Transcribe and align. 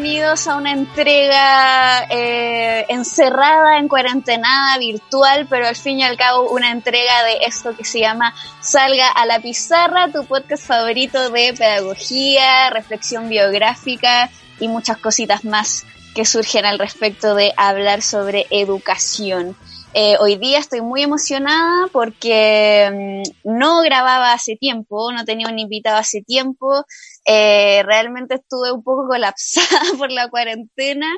Bienvenidos 0.00 0.46
a 0.46 0.54
una 0.54 0.70
entrega 0.70 2.04
eh, 2.08 2.86
encerrada, 2.88 3.78
en 3.78 3.88
cuarentenada, 3.88 4.78
virtual, 4.78 5.48
pero 5.50 5.66
al 5.66 5.74
fin 5.74 5.98
y 5.98 6.04
al 6.04 6.16
cabo 6.16 6.50
una 6.50 6.70
entrega 6.70 7.24
de 7.24 7.38
esto 7.44 7.76
que 7.76 7.84
se 7.84 7.98
llama 7.98 8.32
Salga 8.60 9.08
a 9.08 9.26
la 9.26 9.40
Pizarra, 9.40 10.06
tu 10.12 10.24
podcast 10.24 10.64
favorito 10.64 11.30
de 11.30 11.52
pedagogía, 11.52 12.70
reflexión 12.70 13.28
biográfica 13.28 14.30
y 14.60 14.68
muchas 14.68 14.98
cositas 14.98 15.44
más 15.44 15.84
que 16.14 16.24
surgen 16.24 16.64
al 16.64 16.78
respecto 16.78 17.34
de 17.34 17.52
hablar 17.56 18.00
sobre 18.00 18.46
educación. 18.50 19.56
Eh, 19.94 20.16
hoy 20.20 20.36
día 20.36 20.58
estoy 20.58 20.80
muy 20.80 21.02
emocionada 21.02 21.88
porque 21.90 23.24
mm, 23.44 23.50
no 23.58 23.80
grababa 23.80 24.32
hace 24.32 24.54
tiempo, 24.54 25.10
no 25.12 25.24
tenía 25.24 25.48
un 25.48 25.58
invitado 25.58 25.96
hace 25.96 26.22
tiempo. 26.22 26.84
Eh, 27.24 27.82
realmente 27.84 28.36
estuve 28.36 28.72
un 28.72 28.82
poco 28.82 29.06
colapsada 29.08 29.80
por 29.98 30.10
la 30.10 30.28
cuarentena, 30.30 31.08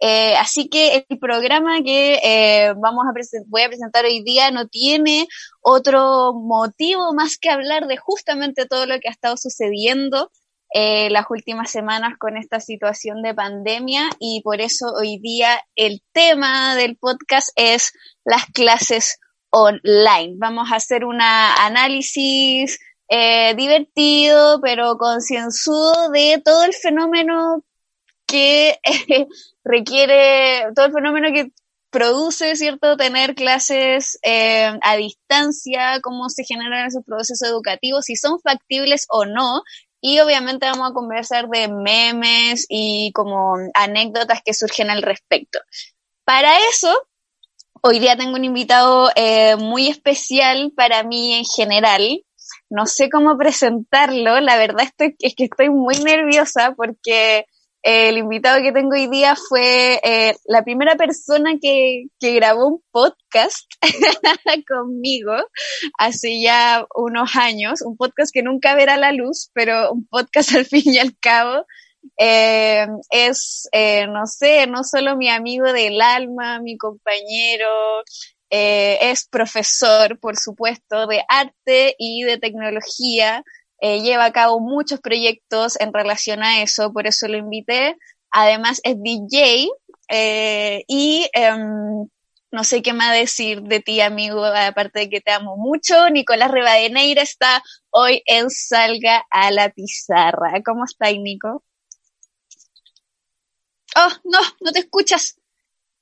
eh, 0.00 0.36
así 0.36 0.68
que 0.68 1.06
el 1.08 1.18
programa 1.18 1.82
que 1.82 2.72
vamos 2.76 3.04
a 3.06 3.44
voy 3.46 3.62
a 3.62 3.68
presentar 3.68 4.04
hoy 4.04 4.22
día 4.22 4.50
no 4.50 4.66
tiene 4.66 5.28
otro 5.60 6.32
motivo 6.32 7.12
más 7.14 7.38
que 7.38 7.50
hablar 7.50 7.86
de 7.86 7.96
justamente 7.96 8.66
todo 8.66 8.86
lo 8.86 8.98
que 8.98 9.08
ha 9.08 9.12
estado 9.12 9.36
sucediendo 9.36 10.30
eh, 10.72 11.10
las 11.10 11.26
últimas 11.28 11.68
semanas 11.68 12.16
con 12.16 12.36
esta 12.36 12.60
situación 12.60 13.22
de 13.22 13.34
pandemia 13.34 14.08
y 14.20 14.40
por 14.42 14.60
eso 14.60 14.86
hoy 14.96 15.18
día 15.18 15.60
el 15.74 16.00
tema 16.12 16.76
del 16.76 16.96
podcast 16.96 17.48
es 17.56 17.92
las 18.24 18.46
clases 18.46 19.18
online. 19.50 20.34
Vamos 20.38 20.70
a 20.70 20.76
hacer 20.76 21.04
un 21.04 21.20
análisis 21.20 22.78
eh, 23.10 23.54
divertido 23.56 24.60
pero 24.62 24.96
concienzudo 24.96 26.10
de 26.10 26.40
todo 26.42 26.64
el 26.64 26.72
fenómeno 26.72 27.62
que 28.26 28.78
requiere, 29.64 30.72
todo 30.74 30.86
el 30.86 30.92
fenómeno 30.92 31.28
que 31.34 31.52
produce, 31.90 32.54
¿cierto?, 32.54 32.96
tener 32.96 33.34
clases 33.34 34.18
eh, 34.22 34.70
a 34.82 34.96
distancia, 34.96 36.00
cómo 36.00 36.28
se 36.28 36.44
generan 36.44 36.86
esos 36.86 37.04
procesos 37.04 37.48
educativos, 37.48 38.04
si 38.04 38.16
son 38.16 38.40
factibles 38.40 39.06
o 39.08 39.26
no, 39.26 39.62
y 40.00 40.20
obviamente 40.20 40.66
vamos 40.66 40.90
a 40.90 40.94
conversar 40.94 41.48
de 41.48 41.68
memes 41.68 42.64
y 42.68 43.12
como 43.12 43.56
anécdotas 43.74 44.40
que 44.42 44.54
surgen 44.54 44.88
al 44.88 45.02
respecto. 45.02 45.58
Para 46.24 46.56
eso, 46.70 46.94
hoy 47.82 47.98
día 47.98 48.16
tengo 48.16 48.36
un 48.36 48.44
invitado 48.44 49.10
eh, 49.16 49.56
muy 49.56 49.88
especial 49.88 50.72
para 50.74 51.02
mí 51.02 51.34
en 51.34 51.44
general. 51.44 52.24
No 52.70 52.86
sé 52.86 53.10
cómo 53.10 53.36
presentarlo, 53.36 54.40
la 54.40 54.56
verdad 54.56 54.84
estoy, 54.84 55.16
es 55.18 55.34
que 55.34 55.44
estoy 55.44 55.70
muy 55.70 55.96
nerviosa 55.98 56.72
porque 56.76 57.46
el 57.82 58.18
invitado 58.18 58.62
que 58.62 58.72
tengo 58.72 58.90
hoy 58.92 59.08
día 59.08 59.34
fue 59.36 60.00
eh, 60.04 60.36
la 60.44 60.62
primera 60.62 60.96
persona 60.96 61.52
que, 61.60 62.04
que 62.18 62.34
grabó 62.34 62.66
un 62.66 62.82
podcast 62.90 63.66
conmigo 64.68 65.32
hace 65.98 66.42
ya 66.42 66.86
unos 66.94 67.36
años, 67.36 67.80
un 67.82 67.96
podcast 67.96 68.32
que 68.32 68.42
nunca 68.42 68.74
verá 68.74 68.96
la 68.96 69.12
luz, 69.12 69.50
pero 69.54 69.92
un 69.92 70.06
podcast 70.06 70.52
al 70.56 70.66
fin 70.66 70.82
y 70.84 70.98
al 70.98 71.16
cabo. 71.18 71.64
Eh, 72.16 72.86
es, 73.10 73.68
eh, 73.72 74.06
no 74.06 74.26
sé, 74.26 74.66
no 74.66 74.84
solo 74.84 75.16
mi 75.16 75.28
amigo 75.28 75.72
del 75.72 76.00
alma, 76.00 76.60
mi 76.60 76.76
compañero, 76.76 78.02
es 78.50 79.26
profesor, 79.26 80.18
por 80.18 80.36
supuesto, 80.36 81.06
de 81.06 81.22
arte 81.28 81.94
y 81.98 82.24
de 82.24 82.38
tecnología. 82.38 83.44
Eh, 83.80 84.02
lleva 84.02 84.26
a 84.26 84.32
cabo 84.32 84.60
muchos 84.60 85.00
proyectos 85.00 85.80
en 85.80 85.92
relación 85.92 86.42
a 86.42 86.62
eso, 86.62 86.92
por 86.92 87.06
eso 87.06 87.28
lo 87.28 87.38
invité. 87.38 87.96
Además 88.30 88.80
es 88.84 88.96
DJ 89.00 89.68
eh, 90.08 90.84
y 90.86 91.28
em, 91.32 92.06
no 92.52 92.64
sé 92.64 92.82
qué 92.82 92.92
más 92.92 93.12
decir 93.12 93.62
de 93.62 93.80
ti, 93.80 94.00
amigo, 94.00 94.44
aparte 94.44 95.00
de 95.00 95.08
que 95.08 95.20
te 95.20 95.30
amo 95.30 95.56
mucho. 95.56 96.10
Nicolás 96.10 96.50
Rivadeneira 96.50 97.22
está 97.22 97.62
hoy 97.90 98.22
en 98.26 98.50
Salga 98.50 99.24
a 99.30 99.50
la 99.50 99.70
Pizarra. 99.70 100.60
¿Cómo 100.64 100.84
estás, 100.84 101.14
Nico? 101.18 101.64
Oh, 103.96 104.10
no, 104.24 104.38
no 104.60 104.72
te 104.72 104.80
escuchas. 104.80 105.39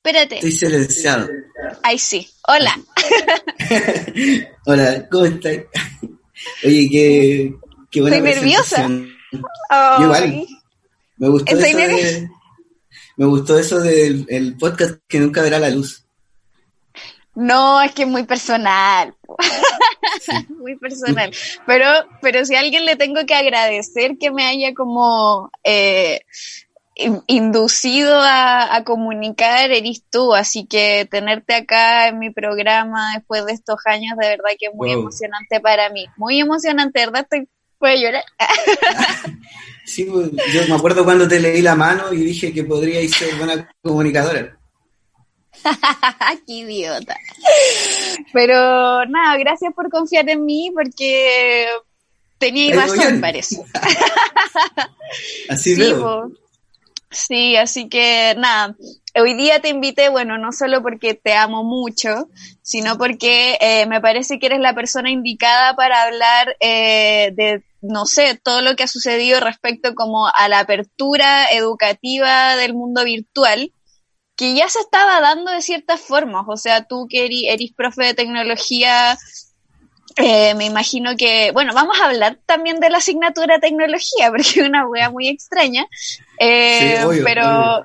Espérate. 0.08 0.36
Estoy 0.36 0.52
silenciado. 0.52 1.28
Ay, 1.82 1.98
sí. 1.98 2.26
Hola. 2.46 2.80
Hola, 4.64 5.06
¿cómo 5.10 5.26
estás? 5.26 5.58
Oye, 6.64 6.88
qué, 6.91 7.54
Estoy 7.92 8.20
nerviosa. 8.22 8.88
igual. 10.00 10.46
Me 11.19 11.28
gustó, 11.28 11.58
eso 11.58 11.76
de, 11.76 12.28
me 13.19 13.26
gustó 13.26 13.58
eso 13.58 13.80
del 13.80 14.56
podcast 14.58 14.98
que 15.06 15.20
nunca 15.20 15.42
verá 15.42 15.58
la 15.58 15.69
luz. 15.69 16.06
No, 17.34 17.82
es 17.82 17.92
que 17.92 18.02
es 18.02 18.08
muy 18.08 18.25
personal. 18.25 19.14
muy 20.58 20.76
personal. 20.76 21.30
Pero, 21.66 21.86
pero 22.22 22.46
si 22.46 22.54
a 22.54 22.60
alguien 22.60 22.86
le 22.86 22.96
tengo 22.96 23.26
que 23.26 23.34
agradecer 23.34 24.16
que 24.19 24.30
me 24.30 24.46
haya 24.46 24.72
como 24.72 25.50
eh, 25.62 26.22
inducido 27.26 28.20
a, 28.22 28.82
comunicar, 28.84 29.70
eres 29.70 30.03
tú. 30.10 30.34
Así 30.34 30.66
que 30.66 31.06
tenerte 31.10 31.54
acá 31.54 32.09
en 32.09 32.19
mi 32.19 32.31
programa 32.31 33.14
después 33.14 33.47
de 33.47 33.53
estos 33.53 33.78
años, 33.86 34.16
de 34.19 34.28
verdad 34.28 34.50
que 34.59 34.66
es 34.66 34.75
muy 34.75 34.92
emocionante 34.92 35.60
para 35.60 35.91
mí. 35.91 36.06
Muy 36.16 36.41
emocionante, 36.41 37.00
¿verdad? 37.00 37.22
Estoy 37.22 37.48
Puede 37.78 38.00
llorar. 38.00 38.25
sí, 39.84 40.04
pues, 40.04 40.31
yo 40.53 40.66
me 40.69 40.75
acuerdo 40.75 41.04
cuando 41.04 41.28
te 41.28 41.38
leí 41.38 41.62
la 41.62 41.76
mano 41.76 42.12
y 42.12 42.19
dije 42.19 42.53
que 42.53 42.64
podría 42.64 43.06
ser 43.08 43.37
buena 43.37 43.70
comunicadora. 43.82 44.58
Qué 46.47 46.53
idiota. 46.53 47.16
Pero 48.32 49.06
nada, 49.06 49.37
gracias 49.38 49.72
por 49.75 49.91
confiar 49.91 50.28
en 50.28 50.44
mí 50.44 50.72
porque 50.75 51.69
tenía 52.38 52.75
razón, 52.75 53.20
parece. 53.20 53.62
así 55.48 55.75
sí, 55.75 55.81
veo. 55.81 56.31
Sí, 57.10 57.56
así 57.56 57.88
que 57.88 58.34
nada, 58.36 58.76
hoy 59.14 59.34
día 59.34 59.60
te 59.60 59.70
invité, 59.70 60.10
bueno, 60.10 60.36
no 60.36 60.52
solo 60.52 60.82
porque 60.82 61.14
te 61.14 61.34
amo 61.34 61.64
mucho, 61.64 62.28
sino 62.62 62.98
porque 62.98 63.56
eh, 63.60 63.86
me 63.86 64.00
parece 64.00 64.38
que 64.38 64.46
eres 64.46 64.60
la 64.60 64.74
persona 64.74 65.10
indicada 65.10 65.74
para 65.74 66.02
hablar 66.02 66.56
eh, 66.60 67.32
de 67.34 67.64
no 67.80 68.06
sé, 68.06 68.38
todo 68.43 68.60
lo 68.60 68.75
que 68.76 68.84
ha 68.84 68.88
sucedido 68.88 69.40
respecto 69.40 69.94
como 69.94 70.26
a 70.26 70.49
la 70.49 70.60
apertura 70.60 71.50
educativa 71.52 72.56
del 72.56 72.75
mundo 72.75 73.05
virtual, 73.05 73.72
que 74.37 74.54
ya 74.54 74.69
se 74.69 74.81
estaba 74.81 75.20
dando 75.20 75.50
de 75.50 75.62
ciertas 75.62 76.00
formas. 76.00 76.44
O 76.49 76.56
sea, 76.56 76.84
tú 76.84 77.06
que 77.08 77.26
eres, 77.26 77.72
profe 77.76 78.06
de 78.06 78.14
tecnología, 78.14 79.16
eh, 80.16 80.54
me 80.54 80.64
imagino 80.64 81.16
que, 81.16 81.52
bueno, 81.52 81.72
vamos 81.75 82.00
a 82.00 82.06
hablar 82.06 82.38
también 82.46 82.81
de 82.81 82.90
la 82.90 82.99
asignatura 82.99 83.61
tecnología, 83.61 84.28
porque 84.31 84.61
es 84.61 84.69
una 84.69 84.87
wea 84.87 85.11
muy 85.11 85.28
extraña. 85.28 85.87
Eh, 86.38 87.05
pero, 87.25 87.85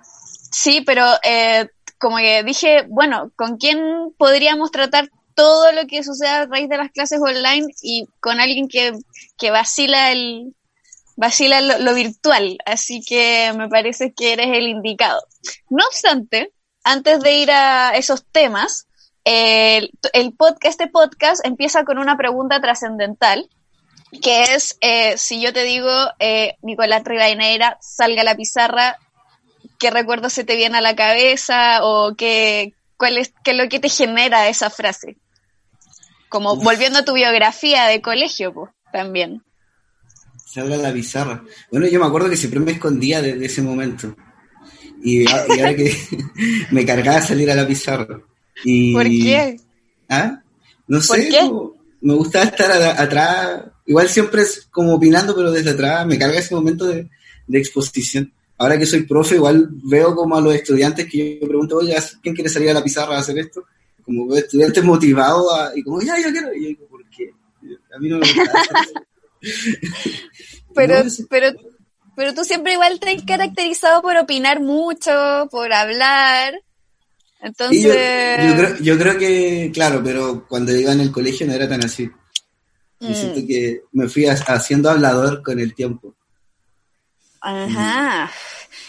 sí, 0.51 0.81
pero 0.81 1.05
eh, 1.23 1.67
como 1.99 2.17
que 2.17 2.43
dije, 2.43 2.85
bueno, 2.87 3.31
¿con 3.35 3.57
quién 3.57 4.13
podríamos 4.17 4.71
tratar 4.71 5.09
todo 5.35 5.71
lo 5.71 5.87
que 5.87 6.03
sucede 6.03 6.29
a 6.29 6.45
raíz 6.45 6.69
de 6.69 6.77
las 6.77 6.91
clases 6.91 7.19
online 7.19 7.67
y 7.81 8.07
con 8.19 8.39
alguien 8.39 8.67
que, 8.67 8.93
que 9.37 9.51
vacila 9.51 10.11
el 10.11 10.53
vacila 11.15 11.61
lo, 11.61 11.93
virtual, 11.93 12.57
así 12.65 13.01
que 13.01 13.53
me 13.55 13.69
parece 13.69 14.13
que 14.13 14.33
eres 14.33 14.47
el 14.47 14.67
indicado. 14.67 15.21
No 15.69 15.85
obstante, 15.85 16.51
antes 16.83 17.19
de 17.19 17.37
ir 17.37 17.51
a 17.51 17.91
esos 17.95 18.25
temas, 18.25 18.87
el, 19.23 19.91
el 20.13 20.33
podcast, 20.33 20.65
este 20.65 20.87
podcast 20.87 21.45
empieza 21.45 21.83
con 21.83 21.97
una 21.97 22.17
pregunta 22.17 22.59
trascendental 22.61 23.47
que 24.21 24.55
es, 24.55 24.77
eh, 24.81 25.15
si 25.17 25.41
yo 25.41 25.53
te 25.53 25.63
digo, 25.63 25.89
eh, 26.19 26.55
Nicolás 26.61 27.03
Rivadeneira, 27.03 27.77
salga 27.81 28.21
a 28.21 28.25
la 28.25 28.35
pizarra, 28.35 28.97
¿qué 29.79 29.89
recuerdo 29.89 30.29
se 30.29 30.43
te 30.43 30.55
viene 30.55 30.77
a 30.77 30.81
la 30.81 30.95
cabeza 30.95 31.79
o 31.83 32.15
qué, 32.15 32.73
cuál 32.97 33.17
es, 33.17 33.33
qué 33.43 33.51
es 33.51 33.57
lo 33.57 33.69
que 33.69 33.79
te 33.79 33.89
genera 33.89 34.47
esa 34.49 34.69
frase? 34.69 35.17
Como 36.29 36.55
volviendo 36.55 36.99
a 36.99 37.05
tu 37.05 37.13
biografía 37.13 37.85
de 37.85 38.01
colegio, 38.01 38.53
pues, 38.53 38.71
también. 38.91 39.43
Salga 40.45 40.75
a 40.75 40.79
la 40.79 40.93
pizarra. 40.93 41.43
Bueno, 41.71 41.87
yo 41.87 41.99
me 41.99 42.05
acuerdo 42.05 42.29
que 42.29 42.37
siempre 42.37 42.59
me 42.59 42.71
escondía 42.71 43.21
de, 43.21 43.45
ese 43.45 43.61
momento. 43.61 44.15
Y, 45.03 45.29
ahora 45.29 45.75
que 45.75 45.95
me 46.71 46.85
cargaba 46.85 47.21
salir 47.21 47.51
a 47.51 47.55
la 47.55 47.67
pizarra. 47.67 48.21
Y, 48.63 48.93
¿Por 48.93 49.05
qué? 49.05 49.57
¿Ah? 50.09 50.41
No 50.87 51.01
sé, 51.01 51.29
me 52.03 52.13
gustaba 52.15 52.45
estar 52.45 52.71
atrás 52.71 53.63
igual 53.85 54.09
siempre 54.09 54.41
es 54.43 54.67
como 54.71 54.93
opinando, 54.93 55.35
pero 55.35 55.51
desde 55.51 55.71
atrás 55.71 56.05
me 56.05 56.17
carga 56.17 56.39
ese 56.39 56.55
momento 56.55 56.85
de, 56.85 57.09
exposición. 57.51 58.31
Ahora 58.57 58.77
que 58.77 58.85
soy 58.85 59.03
profe, 59.03 59.35
igual 59.35 59.69
veo 59.71 60.15
como 60.15 60.35
a 60.35 60.41
los 60.41 60.55
estudiantes 60.55 61.09
que 61.09 61.39
yo 61.41 61.47
pregunto, 61.47 61.77
oye, 61.77 61.95
¿quién 62.21 62.35
quiere 62.35 62.49
salir 62.49 62.69
a 62.69 62.73
la 62.73 62.83
pizarra 62.83 63.15
a 63.15 63.19
hacer 63.19 63.37
esto? 63.37 63.65
Como 64.03 64.27
veo 64.27 64.37
estudiantes 64.37 64.83
motivados 64.83 65.71
y 65.75 65.83
como, 65.83 66.01
ya, 66.01 66.17
yo 66.19 66.31
quiero. 66.31 66.53
Y 66.53 66.63
yo 66.63 66.67
digo, 66.69 66.87
¿por 66.87 67.09
qué? 67.09 67.31
A 67.95 67.99
mí 67.99 68.09
no 68.09 68.19
me 68.19 68.27
gusta. 68.27 68.51
pero, 70.75 71.03
pero, 71.29 71.47
pero 72.15 72.33
tú 72.33 72.43
siempre 72.43 72.73
igual 72.73 72.99
te 72.99 73.11
has 73.11 73.23
caracterizado 73.23 74.01
por 74.01 74.15
opinar 74.17 74.61
mucho, 74.61 75.47
por 75.51 75.73
hablar. 75.73 76.53
Entonces. 77.43 77.83
yo, 77.83 78.55
creo, 78.55 78.77
yo 78.79 78.97
creo 78.97 79.17
que, 79.17 79.69
claro, 79.73 80.01
pero 80.01 80.47
cuando 80.47 80.73
iba 80.75 80.93
en 80.93 81.01
el 81.01 81.11
colegio 81.11 81.45
no 81.45 81.53
era 81.53 81.67
tan 81.67 81.83
así. 81.83 82.09
Y 83.01 83.13
siento 83.13 83.41
mm. 83.41 83.47
que 83.47 83.81
me 83.91 84.07
fui 84.07 84.25
haciendo 84.25 84.89
hablador 84.89 85.43
con 85.43 85.59
el 85.59 85.75
tiempo. 85.75 86.15
Ajá. 87.41 88.31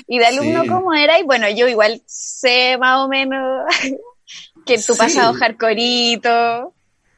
¿Y 0.06 0.18
de 0.18 0.26
alumno 0.26 0.64
cómo 0.68 0.94
era? 0.94 1.18
Y 1.18 1.24
bueno, 1.24 1.48
yo 1.50 1.66
igual 1.66 2.00
sé 2.06 2.78
más 2.78 3.00
o 3.00 3.08
menos 3.08 3.64
que 4.66 4.78
tu 4.78 4.96
pasado 4.96 5.34
hardcoreito, 5.34 6.72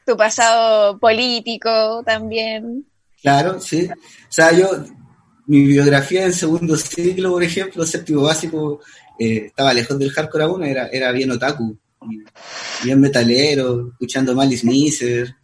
tu 0.07 0.17
pasado 0.17 0.97
político 0.97 2.01
también. 2.03 2.83
Claro, 3.21 3.59
sí. 3.59 3.87
O 3.91 4.31
sea, 4.31 4.51
yo, 4.53 4.67
mi 5.45 5.67
biografía 5.67 6.25
en 6.25 6.33
segundo 6.33 6.75
ciclo, 6.77 7.33
por 7.33 7.43
ejemplo, 7.43 7.85
séptimo 7.85 8.23
básico, 8.23 8.81
eh, 9.19 9.47
estaba 9.47 9.73
lejos 9.73 9.97
del 9.97 10.11
hardcore 10.11 10.43
aún, 10.43 10.63
era, 10.63 10.87
era 10.87 11.11
bien 11.11 11.31
otaku, 11.31 11.77
bien 12.83 12.99
metalero, 12.99 13.89
escuchando 13.91 14.35
Malice 14.35 14.65
Miser, 14.65 15.35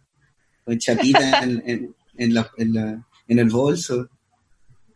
con 0.64 0.78
chapita 0.78 1.38
en, 1.42 1.94
en, 2.16 2.34
la, 2.34 2.50
en, 2.56 3.38
el 3.38 3.50
bolso, 3.50 4.08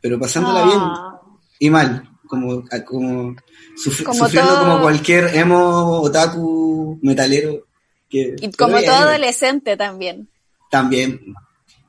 pero 0.00 0.18
pasándola 0.18 0.64
bien 0.64 0.78
ah. 0.80 1.20
y 1.58 1.70
mal, 1.70 2.08
como, 2.26 2.64
como, 2.86 3.36
sufriendo 3.76 4.58
como 4.60 4.80
cualquier 4.82 5.34
emo, 5.34 6.00
otaku, 6.00 6.98
metalero. 7.02 7.66
Que, 8.08 8.36
y 8.40 8.52
como 8.52 8.80
todo 8.80 8.94
adolescente 8.94 9.76
también. 9.76 10.28
También, 10.70 11.34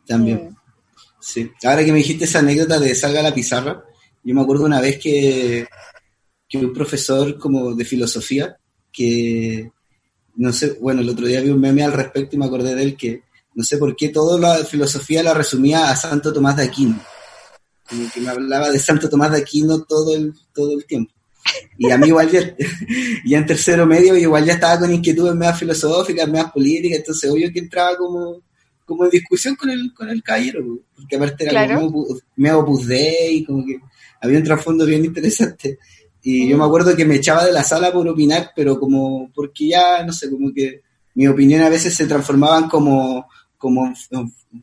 también. 0.05 0.49
Mm. 0.49 0.55
Sí. 1.19 1.51
Ahora 1.63 1.85
que 1.85 1.91
me 1.91 1.99
dijiste 1.99 2.25
esa 2.25 2.39
anécdota 2.39 2.79
de 2.79 2.95
salga 2.95 3.19
a 3.19 3.23
la 3.23 3.33
pizarra, 3.33 3.83
yo 4.23 4.35
me 4.35 4.41
acuerdo 4.41 4.65
una 4.65 4.81
vez 4.81 4.97
que, 4.99 5.67
que 6.49 6.57
un 6.57 6.73
profesor 6.73 7.37
como 7.37 7.75
de 7.75 7.85
filosofía, 7.85 8.57
que 8.91 9.71
no 10.35 10.51
sé, 10.51 10.77
bueno, 10.81 11.01
el 11.01 11.09
otro 11.09 11.27
día 11.27 11.41
vi 11.41 11.49
un 11.49 11.61
meme 11.61 11.83
al 11.83 11.93
respecto 11.93 12.35
y 12.35 12.39
me 12.39 12.45
acordé 12.45 12.73
de 12.73 12.83
él 12.83 12.97
que 12.97 13.23
no 13.53 13.63
sé 13.63 13.77
por 13.77 13.95
qué 13.95 14.09
toda 14.09 14.39
la 14.39 14.65
filosofía 14.65 15.21
la 15.21 15.33
resumía 15.33 15.91
a 15.91 15.95
Santo 15.95 16.33
Tomás 16.33 16.57
de 16.57 16.63
Aquino. 16.63 16.99
Como 17.87 18.09
que 18.11 18.21
me 18.21 18.29
hablaba 18.29 18.69
de 18.69 18.79
Santo 18.79 19.09
Tomás 19.09 19.31
de 19.31 19.39
Aquino 19.39 19.83
todo 19.83 20.15
el, 20.15 20.33
todo 20.53 20.73
el 20.73 20.85
tiempo. 20.85 21.13
Y 21.77 21.91
a 21.91 21.97
mí 21.97 22.07
igual 22.07 22.29
ya, 22.29 22.55
en 23.37 23.45
tercero 23.45 23.85
medio 23.85 24.15
igual 24.15 24.45
ya 24.45 24.53
estaba 24.53 24.79
con 24.79 24.93
inquietudes 24.93 25.35
más 25.35 25.59
filosóficas, 25.59 26.27
más 26.27 26.51
políticas, 26.51 26.99
entonces 26.99 27.29
obvio 27.29 27.51
que 27.51 27.59
entraba 27.59 27.95
como, 27.97 28.41
como 28.85 29.05
en 29.05 29.09
discusión 29.09 29.55
con 29.55 29.69
el, 29.69 29.93
con 29.93 30.09
el 30.09 30.23
caballero, 30.23 30.79
porque 30.95 31.15
aparte 31.15 31.43
era 31.43 31.51
claro. 31.51 31.91
me 32.35 32.51
opus 32.53 32.85
y 32.89 33.43
como 33.45 33.65
que 33.65 33.79
había 34.21 34.37
un 34.37 34.43
trasfondo 34.43 34.85
bien 34.85 35.05
interesante. 35.05 35.79
Y 36.21 36.49
yo 36.49 36.57
me 36.57 36.65
acuerdo 36.65 36.95
que 36.95 37.05
me 37.05 37.15
echaba 37.15 37.45
de 37.45 37.51
la 37.51 37.63
sala 37.63 37.91
por 37.91 38.07
opinar, 38.07 38.51
pero 38.55 38.79
como, 38.79 39.31
porque 39.33 39.69
ya, 39.69 40.03
no 40.03 40.11
sé, 40.11 40.29
como 40.29 40.53
que 40.53 40.81
mi 41.15 41.27
opinión 41.27 41.61
a 41.61 41.69
veces 41.69 41.95
se 41.95 42.07
transformaban 42.07 42.67
como, 42.67 43.27
como, 43.57 43.93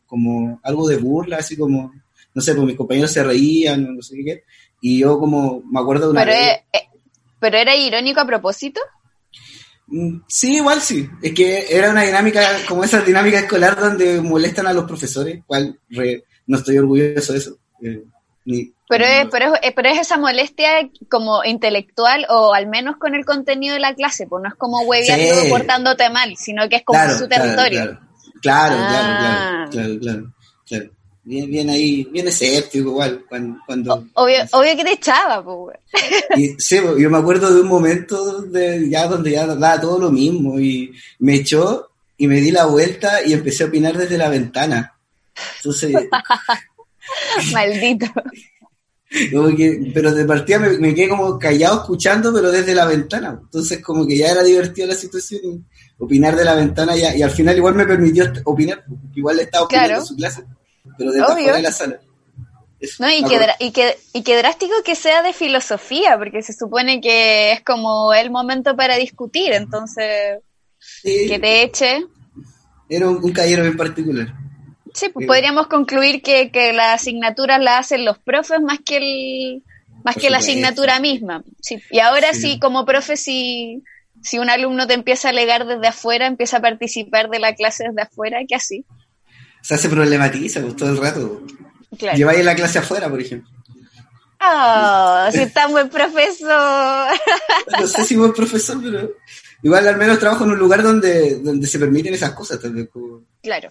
como 0.05 0.59
algo 0.63 0.87
de 0.87 0.97
burla, 0.97 1.37
así 1.37 1.57
como, 1.57 1.91
no 2.33 2.41
sé, 2.41 2.53
pues 2.53 2.67
mis 2.67 2.77
compañeros 2.77 3.11
se 3.11 3.23
reían, 3.23 3.95
no 3.95 4.01
sé 4.01 4.17
qué, 4.23 4.43
y 4.81 4.99
yo 4.99 5.19
como 5.19 5.63
me 5.71 5.79
acuerdo 5.79 6.05
de 6.05 6.11
una 6.11 6.21
pero, 6.21 6.31
vez, 6.31 6.59
eh, 6.73 6.87
¿Pero 7.39 7.57
era 7.57 7.75
irónico 7.75 8.19
a 8.19 8.25
propósito? 8.25 8.81
Mm, 9.87 10.19
sí, 10.27 10.55
igual 10.55 10.81
sí. 10.81 11.07
Es 11.21 11.33
que 11.33 11.65
era 11.69 11.91
una 11.91 12.03
dinámica, 12.03 12.41
como 12.67 12.83
esa 12.83 13.01
dinámica 13.01 13.39
escolar 13.39 13.79
donde 13.79 14.21
molestan 14.21 14.67
a 14.67 14.73
los 14.73 14.85
profesores, 14.85 15.43
cual 15.45 15.79
no 16.47 16.57
estoy 16.57 16.77
orgulloso 16.77 17.33
de 17.33 17.39
eso. 17.39 17.57
Eh, 17.81 18.03
pero, 18.87 19.05
es, 19.05 19.27
pero, 19.29 19.55
es, 19.61 19.73
pero 19.73 19.89
es 19.89 19.99
esa 19.99 20.17
molestia 20.17 20.89
como 21.09 21.43
intelectual 21.43 22.25
o 22.29 22.53
al 22.53 22.67
menos 22.67 22.97
con 22.97 23.15
el 23.15 23.25
contenido 23.25 23.73
de 23.73 23.79
la 23.79 23.93
clase, 23.93 24.27
pues 24.27 24.41
no 24.41 24.49
es 24.49 24.55
como 24.55 24.81
hueveando 24.81 25.41
sí. 25.41 25.49
portándote 25.49 26.09
mal, 26.09 26.35
sino 26.37 26.67
que 26.69 26.77
es 26.77 26.83
como 26.83 26.99
su 27.09 27.27
territorio. 27.27 27.99
Claro, 28.41 28.75
claro, 28.77 28.77
claro, 28.79 29.69
claro, 29.71 29.99
claro, 29.99 30.33
claro. 30.65 30.89
Bien, 31.23 31.51
bien 31.51 31.69
ahí, 31.69 32.07
bien 32.09 32.29
escéptico 32.29 32.89
igual, 32.89 33.25
cuando... 33.27 33.59
cuando 33.65 34.07
obvio, 34.13 34.37
obvio 34.53 34.77
que 34.77 34.83
te 34.85 34.93
echaba, 34.93 35.43
pues. 35.43 35.77
sí, 36.57 36.79
yo 36.97 37.09
me 37.09 37.17
acuerdo 37.17 37.53
de 37.53 37.59
un 37.59 37.67
momento 37.67 38.43
de, 38.43 38.89
ya 38.89 39.07
donde 39.07 39.31
ya 39.31 39.45
daba 39.45 39.81
todo 39.81 39.99
lo 39.99 40.09
mismo 40.09 40.57
y 40.57 40.93
me 41.19 41.35
echó 41.35 41.89
y 42.15 42.27
me 42.27 42.39
di 42.39 42.51
la 42.51 42.65
vuelta 42.65 43.21
y 43.25 43.33
empecé 43.33 43.63
a 43.63 43.67
opinar 43.67 43.97
desde 43.97 44.17
la 44.17 44.29
ventana. 44.29 44.95
Entonces... 45.57 45.93
Maldito. 47.53 48.07
pero 49.93 50.13
de 50.13 50.25
partida 50.25 50.59
me, 50.59 50.93
quedé 50.93 51.09
como 51.09 51.39
callado 51.39 51.81
escuchando, 51.81 52.33
pero 52.33 52.51
desde 52.51 52.75
la 52.75 52.85
ventana. 52.85 53.39
Entonces 53.41 53.81
como 53.81 54.05
que 54.05 54.17
ya 54.17 54.31
era 54.31 54.43
divertida 54.43 54.87
la 54.87 54.95
situación 54.95 55.65
opinar 55.97 56.35
de 56.35 56.45
la 56.45 56.55
ventana 56.55 56.95
y, 56.95 57.01
y, 57.17 57.21
al 57.21 57.31
final 57.31 57.57
igual 57.57 57.75
me 57.75 57.85
permitió 57.85 58.31
opinar, 58.45 58.83
igual 59.15 59.39
estaba 59.39 59.65
opinando 59.65 60.05
su 60.05 60.15
clase, 60.15 60.43
pero 60.97 61.11
de 61.11 61.19
de 61.19 61.61
la 61.61 61.71
sala. 61.71 61.99
no, 62.99 63.09
y 63.09 63.23
que, 63.23 63.39
y, 63.59 63.71
que, 63.71 63.97
y 64.13 64.21
que 64.21 64.37
drástico 64.37 64.73
que 64.85 64.95
sea 64.95 65.23
de 65.23 65.33
filosofía, 65.33 66.17
porque 66.17 66.43
se 66.43 66.53
supone 66.53 67.01
que 67.01 67.53
es 67.53 67.63
como 67.63 68.13
el 68.13 68.29
momento 68.29 68.75
para 68.75 68.95
discutir, 68.95 69.53
entonces 69.53 70.39
que 71.03 71.39
te 71.39 71.63
eche. 71.63 72.05
Era 72.89 73.09
un, 73.09 73.17
un 73.23 73.31
caballero 73.31 73.65
en 73.65 73.75
particular. 73.75 74.33
Sí, 74.97 75.09
pues 75.09 75.27
podríamos 75.27 75.67
concluir 75.67 76.21
que, 76.21 76.51
que 76.51 76.73
las 76.73 77.01
asignaturas 77.01 77.61
las 77.61 77.81
hacen 77.81 78.03
los 78.03 78.17
profes 78.17 78.59
más 78.61 78.79
que 78.83 78.97
el 78.97 79.63
más 80.03 80.15
que 80.15 80.29
la 80.29 80.37
asignatura 80.37 80.99
misma. 80.99 81.43
Sí. 81.61 81.81
Y 81.91 81.99
ahora 81.99 82.33
sí. 82.33 82.59
como 82.59 82.85
profe 82.85 83.17
sí 83.17 83.83
si 84.23 84.39
un 84.39 84.49
alumno 84.49 84.87
te 84.87 84.95
empieza 84.95 85.27
a 85.27 85.31
alegar 85.31 85.67
desde 85.67 85.87
afuera, 85.87 86.25
empieza 86.25 86.57
a 86.57 86.61
participar 86.61 87.29
de 87.29 87.39
la 87.39 87.53
clase 87.53 87.85
desde 87.87 88.01
afuera, 88.01 88.39
¿qué 88.47 88.55
así? 88.55 88.85
sea, 89.67 89.77
se 89.77 89.89
problematiza 89.89 90.61
pues, 90.61 90.75
todo 90.77 90.89
el 90.89 90.97
rato. 90.97 91.41
Claro. 91.97 92.17
Lleváis 92.17 92.45
la 92.45 92.55
clase 92.55 92.79
afuera, 92.79 93.09
por 93.09 93.19
ejemplo. 93.19 93.49
Oh, 94.39 95.27
si 95.31 95.45
tan 95.47 95.71
buen 95.71 95.89
profesor. 95.89 97.07
No 97.79 97.87
sé 97.87 98.05
si 98.05 98.15
buen 98.15 98.33
profesor, 98.33 98.79
pero 98.81 99.11
igual 99.63 99.87
al 99.87 99.97
menos 99.97 100.19
trabajo 100.19 100.43
en 100.43 100.51
un 100.51 100.59
lugar 100.59 100.83
donde, 100.83 101.39
donde 101.39 101.67
se 101.67 101.79
permiten 101.79 102.13
esas 102.13 102.31
cosas. 102.31 102.59
claro. 103.41 103.69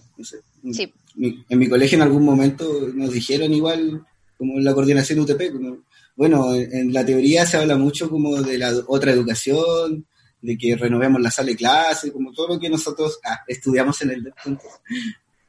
sí. 0.73 0.93
en 1.17 1.59
mi 1.59 1.69
colegio 1.69 1.97
en 1.97 2.03
algún 2.03 2.25
momento 2.25 2.89
nos 2.95 3.13
dijeron 3.13 3.53
igual, 3.53 4.05
como 4.37 4.59
en 4.59 4.65
la 4.65 4.75
coordinación 4.75 5.21
UTP, 5.21 5.53
como, 5.53 5.79
bueno, 6.17 6.55
en 6.55 6.93
la 6.93 7.05
teoría 7.05 7.47
se 7.47 7.59
habla 7.59 7.77
mucho 7.77 8.09
como 8.09 8.41
de 8.43 8.59
la 8.59 8.73
otra 8.87 9.13
educación, 9.13 10.07
de 10.41 10.57
que 10.57 10.77
renovemos 10.77 11.21
la 11.21 11.31
sala 11.31 11.49
de 11.49 11.57
clase, 11.57 12.13
como 12.13 12.33
todo 12.33 12.49
lo 12.49 12.61
que 12.61 12.71
nosotros 12.71 13.19
ah, 13.25 13.41
estudiamos 13.47 14.01
en 14.03 14.11
el 14.11 14.33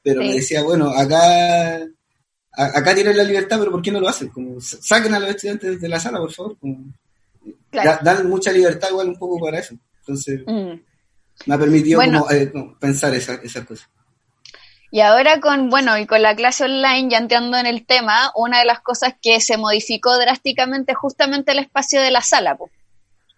Pero 0.02 0.22
me 0.22 0.34
decía, 0.34 0.64
bueno, 0.64 0.90
acá 0.90 1.80
acá 2.58 2.96
tienen 2.96 3.16
la 3.16 3.24
libertad, 3.24 3.60
pero 3.60 3.72
¿por 3.72 3.82
qué 3.82 3.92
no 3.92 4.00
lo 4.00 4.10
hacen? 4.10 4.30
Como, 4.30 4.60
saquen 4.60 5.14
a 5.14 5.20
los 5.20 5.30
estudiantes 5.30 5.80
de 5.80 5.88
la 5.88 6.00
sala, 6.00 6.20
por 6.20 6.32
favor. 6.32 6.58
dan 7.72 8.30
mucha 8.30 8.52
libertad 8.52 8.90
igual 8.90 9.10
un 9.10 9.20
poco 9.20 9.40
para 9.40 9.60
eso. 9.60 9.78
Entonces, 10.08 10.42
mm. 10.46 10.80
me 11.46 11.56
ha 11.56 11.58
permitido 11.58 12.02
eh, 12.32 12.52
pensar 12.80 13.14
esas 13.14 13.44
esa 13.44 13.66
cosas. 13.66 13.90
Y 14.90 15.02
ahora 15.02 15.42
con, 15.42 15.70
bueno, 15.70 15.98
y 15.98 16.06
con 16.06 16.22
la 16.22 16.36
clase 16.36 16.64
online, 16.64 17.10
ya 17.10 17.18
entrando 17.18 17.58
en 17.58 17.66
el 17.66 17.86
tema, 17.86 18.32
una 18.36 18.60
de 18.60 18.66
las 18.66 18.80
cosas 18.80 19.16
que 19.22 19.42
se 19.42 19.58
modificó 19.58 20.18
drásticamente 20.18 20.94
justamente 20.94 21.52
el 21.52 21.60
espacio 21.60 22.02
de 22.02 22.12
la 22.12 22.22
sala, 22.22 22.56
pues. 22.56 22.72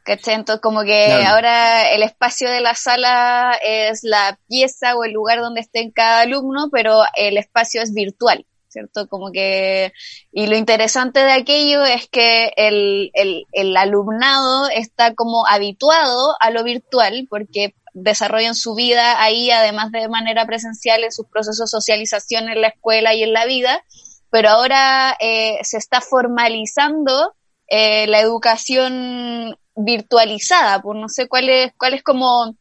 Entonces, 0.06 0.60
como 0.62 0.84
que 0.84 1.24
ahora 1.24 1.92
el 1.92 2.02
espacio 2.02 2.50
de 2.50 2.62
la 2.62 2.74
sala 2.74 3.58
es 3.64 4.00
la 4.04 4.40
pieza 4.48 4.96
o 4.96 5.04
el 5.04 5.12
lugar 5.12 5.40
donde 5.40 5.62
esté 5.62 5.92
cada 5.94 6.22
alumno, 6.22 6.70
pero 6.72 7.04
el 7.16 7.38
espacio 7.38 7.82
es 7.84 7.94
virtual. 7.94 8.46
¿Cierto? 8.70 9.08
Como 9.08 9.32
que, 9.32 9.92
y 10.32 10.48
lo 10.48 10.56
interesante 10.56 11.20
de 11.20 11.32
aquello 11.34 11.84
es 11.84 12.08
que 12.08 12.54
el, 12.56 13.12
el, 13.14 13.46
el 13.52 13.76
alumnado 13.76 14.70
está 14.70 15.14
como 15.16 15.46
habituado 15.48 16.36
a 16.40 16.52
lo 16.52 16.64
virtual 16.64 17.28
porque 17.30 17.74
desarrollan 17.94 18.56
su 18.56 18.76
vida 18.76 19.22
ahí, 19.22 19.52
además 19.52 19.92
de 19.92 20.08
manera 20.08 20.46
presencial, 20.46 21.04
en 21.04 21.12
sus 21.12 21.28
procesos 21.28 21.72
de 21.72 21.78
socialización 21.78 22.50
en 22.50 22.62
la 22.62 22.70
escuela 22.70 23.14
y 23.14 23.24
en 23.24 23.34
la 23.34 23.46
vida, 23.46 23.84
pero 24.30 24.50
ahora 24.50 25.18
eh, 25.20 25.58
se 25.64 25.78
está 25.78 26.02
formalizando 26.02 27.34
eh, 27.68 28.08
la 28.08 28.20
educación 28.20 29.58
virtualizada, 29.76 30.82
pues 30.82 31.00
no 31.00 31.10
sé 31.10 31.28
cuál 31.28 31.50
es, 31.50 31.72
cuál 31.78 31.94
es 31.94 32.04
como, 32.04 32.56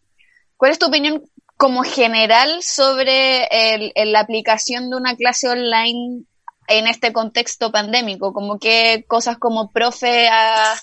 cuál 0.57 0.73
es 0.73 0.79
tu 0.79 0.87
opinión 0.87 1.23
como 1.59 1.83
general 1.83 2.62
sobre 2.62 3.47
el, 3.50 3.93
la 4.12 4.21
aplicación 4.21 4.88
de 4.88 4.97
una 4.97 5.17
clase 5.17 5.49
online 5.49 6.23
en 6.69 6.87
este 6.87 7.12
contexto 7.12 7.73
pandémico, 7.73 8.33
como 8.33 8.61
qué 8.61 9.05
cosas 9.09 9.38
como 9.38 9.73
profe 9.73 10.29
has, 10.29 10.81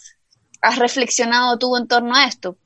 has 0.61 0.77
reflexionado 0.77 1.57
tú 1.57 1.77
en 1.77 1.87
torno 1.87 2.13
a 2.13 2.25
esto. 2.25 2.57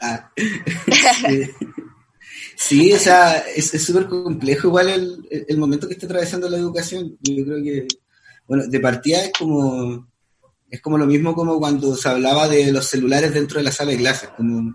Ah, 0.00 0.30
sí. 2.56 2.94
o 2.94 2.98
sea, 2.98 3.44
es 3.54 3.70
súper 3.84 4.08
complejo 4.08 4.68
igual 4.68 4.88
el, 4.88 5.44
el, 5.46 5.58
momento 5.58 5.86
que 5.86 5.94
está 5.94 6.06
atravesando 6.06 6.48
la 6.48 6.56
educación. 6.56 7.18
Yo 7.20 7.44
creo 7.44 7.62
que, 7.62 7.86
bueno, 8.46 8.64
de 8.66 8.80
partida 8.80 9.22
es 9.22 9.32
como, 9.38 10.08
es 10.70 10.80
como 10.80 10.96
lo 10.96 11.04
mismo 11.04 11.34
como 11.34 11.58
cuando 11.58 11.94
se 11.94 12.08
hablaba 12.08 12.48
de 12.48 12.72
los 12.72 12.86
celulares 12.86 13.34
dentro 13.34 13.58
de 13.58 13.64
la 13.64 13.72
sala 13.72 13.90
de 13.90 13.98
clases, 13.98 14.30
como 14.30 14.74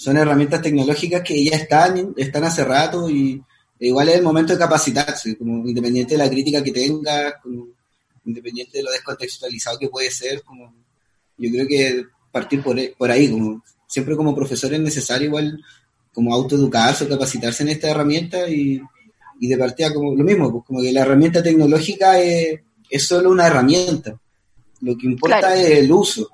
son 0.00 0.16
herramientas 0.16 0.62
tecnológicas 0.62 1.20
que 1.20 1.44
ya 1.44 1.56
están, 1.56 2.14
están 2.16 2.44
hace 2.44 2.64
rato 2.64 3.10
y 3.10 3.38
igual 3.80 4.08
es 4.08 4.16
el 4.16 4.22
momento 4.22 4.54
de 4.54 4.58
capacitarse, 4.58 5.36
como 5.36 5.68
independiente 5.68 6.14
de 6.14 6.24
la 6.24 6.30
crítica 6.30 6.64
que 6.64 6.72
tengas, 6.72 7.34
como 7.42 7.66
independiente 8.24 8.78
de 8.78 8.84
lo 8.84 8.92
descontextualizado 8.92 9.78
que 9.78 9.90
puede 9.90 10.10
ser, 10.10 10.42
como 10.42 10.74
yo 11.36 11.50
creo 11.50 11.66
que 11.68 12.04
partir 12.32 12.62
por, 12.62 12.78
por 12.96 13.10
ahí, 13.10 13.30
como 13.30 13.62
siempre 13.86 14.16
como 14.16 14.34
profesor 14.34 14.72
es 14.72 14.80
necesario 14.80 15.26
igual 15.26 15.62
como 16.14 16.32
autoeducarse 16.32 17.04
o 17.04 17.08
capacitarse 17.10 17.62
en 17.64 17.68
esta 17.68 17.90
herramienta 17.90 18.48
y, 18.48 18.80
y 19.38 19.48
de 19.48 19.58
partida 19.58 19.92
como 19.92 20.14
lo 20.14 20.24
mismo, 20.24 20.50
pues 20.50 20.64
como 20.64 20.80
que 20.80 20.92
la 20.92 21.02
herramienta 21.02 21.42
tecnológica 21.42 22.18
es, 22.18 22.58
es 22.88 23.06
solo 23.06 23.30
una 23.30 23.48
herramienta. 23.48 24.18
Lo 24.80 24.96
que 24.96 25.08
importa 25.08 25.54
es 25.54 25.80
el 25.80 25.92
uso. 25.92 26.30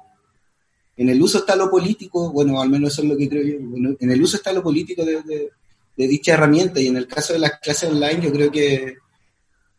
En 0.97 1.09
el 1.11 1.21
uso 1.21 1.39
está 1.39 1.55
lo 1.57 1.71
político, 1.71 2.33
bueno, 2.33 2.61
al 2.61 2.71
menos 2.71 2.93
eso 2.93 3.03
es 3.03 3.09
lo 3.09 3.17
que 3.17 3.29
creo 3.29 3.45
yo. 3.45 3.97
en 4.01 4.11
el 4.11 4.23
uso 4.23 4.37
está 4.37 4.53
lo 4.53 4.63
político 4.63 5.05
de, 5.05 5.51
dicha 5.97 6.35
herramienta 6.35 6.81
y 6.81 6.87
en 6.87 6.97
el 6.97 7.07
caso 7.07 7.33
de 7.33 7.39
las 7.39 7.59
clases 7.61 7.91
online 7.91 8.21
yo 8.23 8.33
creo 8.33 8.51
que, 8.51 8.97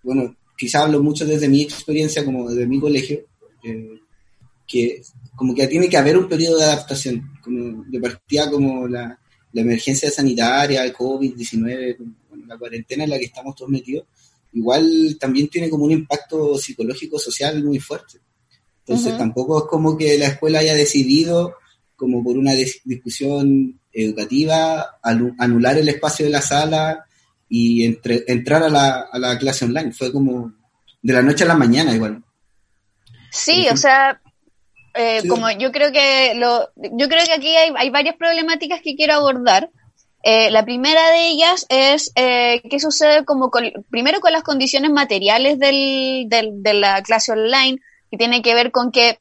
bueno, 0.03 0.35
quizá 0.57 0.83
hablo 0.83 1.01
mucho 1.01 1.25
desde 1.25 1.49
mi 1.49 1.63
experiencia 1.63 2.23
como 2.23 2.49
desde 2.49 2.67
mi 2.67 2.79
colegio, 2.79 3.25
eh, 3.63 3.99
que 4.67 5.01
como 5.35 5.55
que 5.55 5.67
tiene 5.67 5.89
que 5.89 5.97
haber 5.97 6.17
un 6.17 6.27
periodo 6.27 6.57
de 6.57 6.65
adaptación, 6.65 7.31
como 7.43 7.83
de 7.83 7.99
partida 7.99 8.49
como 8.49 8.87
la, 8.87 9.19
la 9.53 9.61
emergencia 9.61 10.11
sanitaria, 10.11 10.83
el 10.83 10.93
COVID-19, 10.93 11.97
la 12.47 12.57
cuarentena 12.57 13.03
en 13.05 13.09
la 13.09 13.17
que 13.17 13.25
estamos 13.25 13.55
todos 13.55 13.71
metidos, 13.71 14.05
igual 14.53 15.17
también 15.19 15.47
tiene 15.47 15.69
como 15.69 15.85
un 15.85 15.91
impacto 15.91 16.57
psicológico 16.57 17.17
social 17.17 17.63
muy 17.63 17.79
fuerte. 17.79 18.19
Entonces 18.87 19.17
tampoco 19.17 19.57
es 19.59 19.63
como 19.69 19.97
que 19.97 20.17
la 20.17 20.27
escuela 20.27 20.59
haya 20.59 20.73
decidido, 20.73 21.55
como 21.97 22.23
por 22.23 22.37
una 22.37 22.53
discusión 22.53 23.81
educativa, 23.91 24.97
anular 25.01 25.77
el 25.77 25.89
espacio 25.89 26.25
de 26.25 26.31
la 26.31 26.41
sala 26.41 27.05
y 27.49 27.83
entre, 27.83 28.23
entrar 28.27 28.63
a 28.63 28.69
la, 28.69 29.07
a 29.11 29.19
la 29.19 29.37
clase 29.37 29.65
online. 29.65 29.91
Fue 29.91 30.11
como 30.11 30.53
de 31.01 31.13
la 31.13 31.21
noche 31.21 31.43
a 31.43 31.47
la 31.47 31.55
mañana 31.55 31.93
igual. 31.93 32.23
Sí, 33.29 33.67
o 33.69 33.75
sea, 33.75 34.21
eh, 34.93 35.21
como 35.27 35.51
yo 35.51 35.71
creo 35.71 35.91
que 35.91 36.33
lo, 36.35 36.69
yo 36.75 37.09
creo 37.09 37.25
que 37.25 37.33
aquí 37.33 37.55
hay, 37.55 37.71
hay 37.75 37.89
varias 37.89 38.15
problemáticas 38.15 38.79
que 38.81 38.95
quiero 38.95 39.15
abordar. 39.15 39.69
Eh, 40.23 40.49
la 40.49 40.65
primera 40.65 41.11
de 41.11 41.27
ellas 41.27 41.65
es 41.69 42.11
eh, 42.15 42.61
qué 42.69 42.79
sucede 42.79 43.23
como 43.25 43.51
primero 43.89 44.19
con 44.19 44.33
las 44.33 44.43
condiciones 44.43 44.91
materiales 44.91 45.59
del, 45.59 46.25
del, 46.27 46.63
de 46.63 46.73
la 46.73 47.01
clase 47.01 47.31
online, 47.31 47.79
que 48.11 48.17
tiene 48.17 48.41
que 48.41 48.53
ver 48.53 48.71
con 48.71 48.91
que 48.91 49.19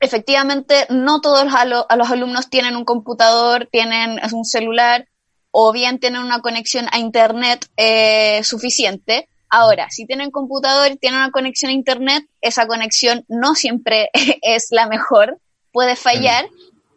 efectivamente 0.00 0.86
no 0.90 1.20
todos 1.20 1.52
a, 1.52 1.62
a 1.62 1.96
los 1.96 2.10
alumnos 2.10 2.50
tienen 2.50 2.76
un 2.76 2.84
computador, 2.84 3.68
tienen 3.70 4.20
un 4.32 4.44
celular 4.44 5.08
o 5.50 5.72
bien 5.72 5.98
tienen 5.98 6.22
una 6.22 6.40
conexión 6.40 6.86
a 6.92 6.98
internet 6.98 7.66
eh, 7.76 8.42
suficiente. 8.44 9.28
Ahora, 9.48 9.88
si 9.90 10.06
tienen 10.06 10.30
computador 10.30 10.92
y 10.92 10.96
tienen 10.96 11.20
una 11.20 11.30
conexión 11.30 11.70
a 11.70 11.74
Internet, 11.74 12.24
esa 12.40 12.66
conexión 12.66 13.24
no 13.28 13.54
siempre 13.54 14.10
es 14.42 14.68
la 14.70 14.88
mejor, 14.88 15.38
puede 15.72 15.96
fallar. 15.96 16.46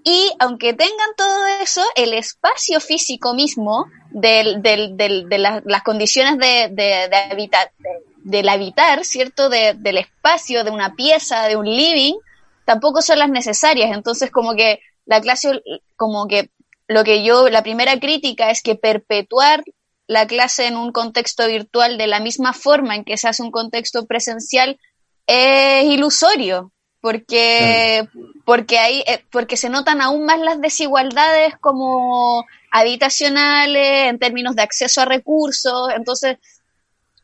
Y 0.03 0.31
aunque 0.39 0.73
tengan 0.73 1.09
todo 1.15 1.47
eso, 1.61 1.83
el 1.95 2.13
espacio 2.13 2.79
físico 2.79 3.33
mismo 3.33 3.85
del, 4.11 4.61
del, 4.61 4.97
de 4.97 5.37
las 5.37 5.83
condiciones 5.83 6.37
de, 6.37 6.69
de, 6.71 7.15
habitar, 7.15 7.71
del 8.23 8.49
habitar, 8.49 9.05
¿cierto? 9.05 9.49
del 9.49 9.97
espacio, 9.97 10.63
de 10.63 10.71
una 10.71 10.95
pieza, 10.95 11.47
de 11.47 11.55
un 11.55 11.65
living, 11.65 12.15
tampoco 12.65 13.01
son 13.01 13.19
las 13.19 13.29
necesarias. 13.29 13.91
Entonces, 13.93 14.31
como 14.31 14.55
que 14.55 14.79
la 15.05 15.21
clase, 15.21 15.61
como 15.95 16.27
que 16.27 16.49
lo 16.87 17.03
que 17.03 17.23
yo, 17.23 17.49
la 17.49 17.63
primera 17.63 17.99
crítica 17.99 18.49
es 18.49 18.61
que 18.61 18.75
perpetuar 18.75 19.63
la 20.07 20.25
clase 20.25 20.65
en 20.65 20.75
un 20.75 20.91
contexto 20.91 21.47
virtual 21.47 21.99
de 21.99 22.07
la 22.07 22.19
misma 22.19 22.53
forma 22.53 22.95
en 22.95 23.03
que 23.03 23.17
se 23.17 23.27
hace 23.27 23.43
un 23.43 23.51
contexto 23.51 24.07
presencial 24.07 24.79
es 25.27 25.85
ilusorio, 25.85 26.71
porque, 26.99 28.07
porque, 28.43 28.79
hay, 28.79 29.03
eh, 29.05 29.23
porque 29.31 29.55
se 29.55 29.69
notan 29.69 30.01
aún 30.01 30.25
más 30.25 30.39
las 30.39 30.59
desigualdades 30.59 31.53
como 31.61 32.43
habitacionales, 32.71 34.09
en 34.09 34.17
términos 34.17 34.55
de 34.55 34.63
acceso 34.63 35.01
a 35.01 35.05
recursos, 35.05 35.89
entonces, 35.95 36.37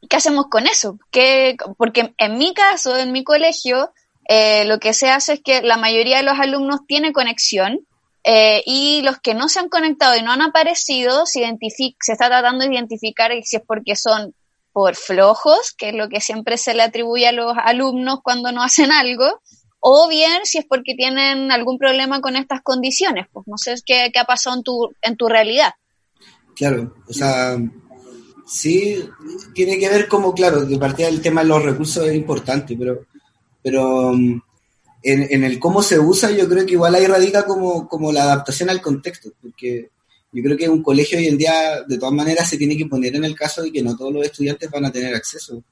¿qué 0.09 0.17
hacemos 0.17 0.47
con 0.49 0.67
eso? 0.67 0.97
¿Qué, 1.11 1.57
porque 1.77 2.13
en 2.17 2.37
mi 2.37 2.53
caso, 2.53 2.97
en 2.97 3.11
mi 3.11 3.23
colegio, 3.23 3.91
eh, 4.27 4.65
lo 4.65 4.79
que 4.79 4.93
se 4.93 5.09
hace 5.09 5.33
es 5.33 5.41
que 5.41 5.61
la 5.61 5.77
mayoría 5.77 6.17
de 6.17 6.23
los 6.23 6.39
alumnos 6.39 6.81
tiene 6.87 7.13
conexión, 7.13 7.85
eh, 8.27 8.63
y 8.65 9.03
los 9.03 9.19
que 9.19 9.35
no 9.35 9.47
se 9.49 9.59
han 9.59 9.69
conectado 9.69 10.17
y 10.17 10.23
no 10.23 10.31
han 10.31 10.41
aparecido, 10.41 11.27
se, 11.27 11.43
está 11.43 12.27
tratando 12.27 12.65
de 12.65 12.73
identificar 12.73 13.31
si 13.43 13.57
es 13.57 13.61
porque 13.65 13.95
son 13.95 14.33
por 14.73 14.95
flojos, 14.95 15.73
que 15.77 15.89
es 15.89 15.95
lo 15.95 16.09
que 16.09 16.19
siempre 16.21 16.57
se 16.57 16.73
le 16.73 16.81
atribuye 16.81 17.27
a 17.27 17.31
los 17.31 17.53
alumnos 17.55 18.21
cuando 18.23 18.51
no 18.51 18.63
hacen 18.63 18.91
algo, 18.91 19.41
o 19.79 20.07
bien 20.09 20.41
si 20.43 20.57
es 20.57 20.65
porque 20.65 20.95
tienen 20.95 21.51
algún 21.51 21.77
problema 21.77 22.19
con 22.19 22.35
estas 22.35 22.61
condiciones. 22.63 23.27
Pues 23.31 23.45
no 23.47 23.57
sé 23.57 23.75
qué, 23.85 24.09
qué 24.11 24.19
ha 24.19 24.25
pasado 24.25 24.55
en 24.55 24.63
tu, 24.63 24.89
en 25.03 25.17
tu 25.17 25.27
realidad. 25.27 25.73
Claro, 26.55 26.95
o 27.07 27.13
sea, 27.13 27.57
sí, 28.45 29.03
tiene 29.53 29.79
que 29.79 29.89
ver 29.89 30.07
como, 30.07 30.33
claro, 30.33 30.65
de 30.65 30.77
partida 30.77 31.07
del 31.07 31.21
tema 31.21 31.41
de 31.41 31.47
los 31.47 31.63
recursos 31.63 32.07
es 32.07 32.15
importante, 32.15 32.75
pero, 32.77 33.05
pero 33.61 34.13
en, 34.13 35.43
el 35.43 35.59
cómo 35.59 35.83
se 35.83 35.99
usa, 35.99 36.31
yo 36.31 36.47
creo 36.47 36.65
que 36.65 36.73
igual 36.73 36.95
ahí 36.95 37.05
radica 37.05 37.45
como, 37.45 37.87
como 37.87 38.11
la 38.11 38.23
adaptación 38.23 38.69
al 38.69 38.81
contexto, 38.81 39.31
porque 39.41 39.89
yo 40.31 40.43
creo 40.43 40.57
que 40.57 40.67
un 40.67 40.83
colegio 40.83 41.17
hoy 41.17 41.27
en 41.27 41.37
día, 41.37 41.83
de 41.87 41.97
todas 41.97 42.13
maneras, 42.13 42.49
se 42.49 42.57
tiene 42.57 42.75
que 42.75 42.87
poner 42.87 43.15
en 43.15 43.23
el 43.23 43.35
caso 43.35 43.61
de 43.61 43.71
que 43.71 43.81
no 43.81 43.95
todos 43.95 44.13
los 44.13 44.25
estudiantes 44.25 44.69
van 44.69 44.85
a 44.85 44.91
tener 44.91 45.15
acceso. 45.15 45.63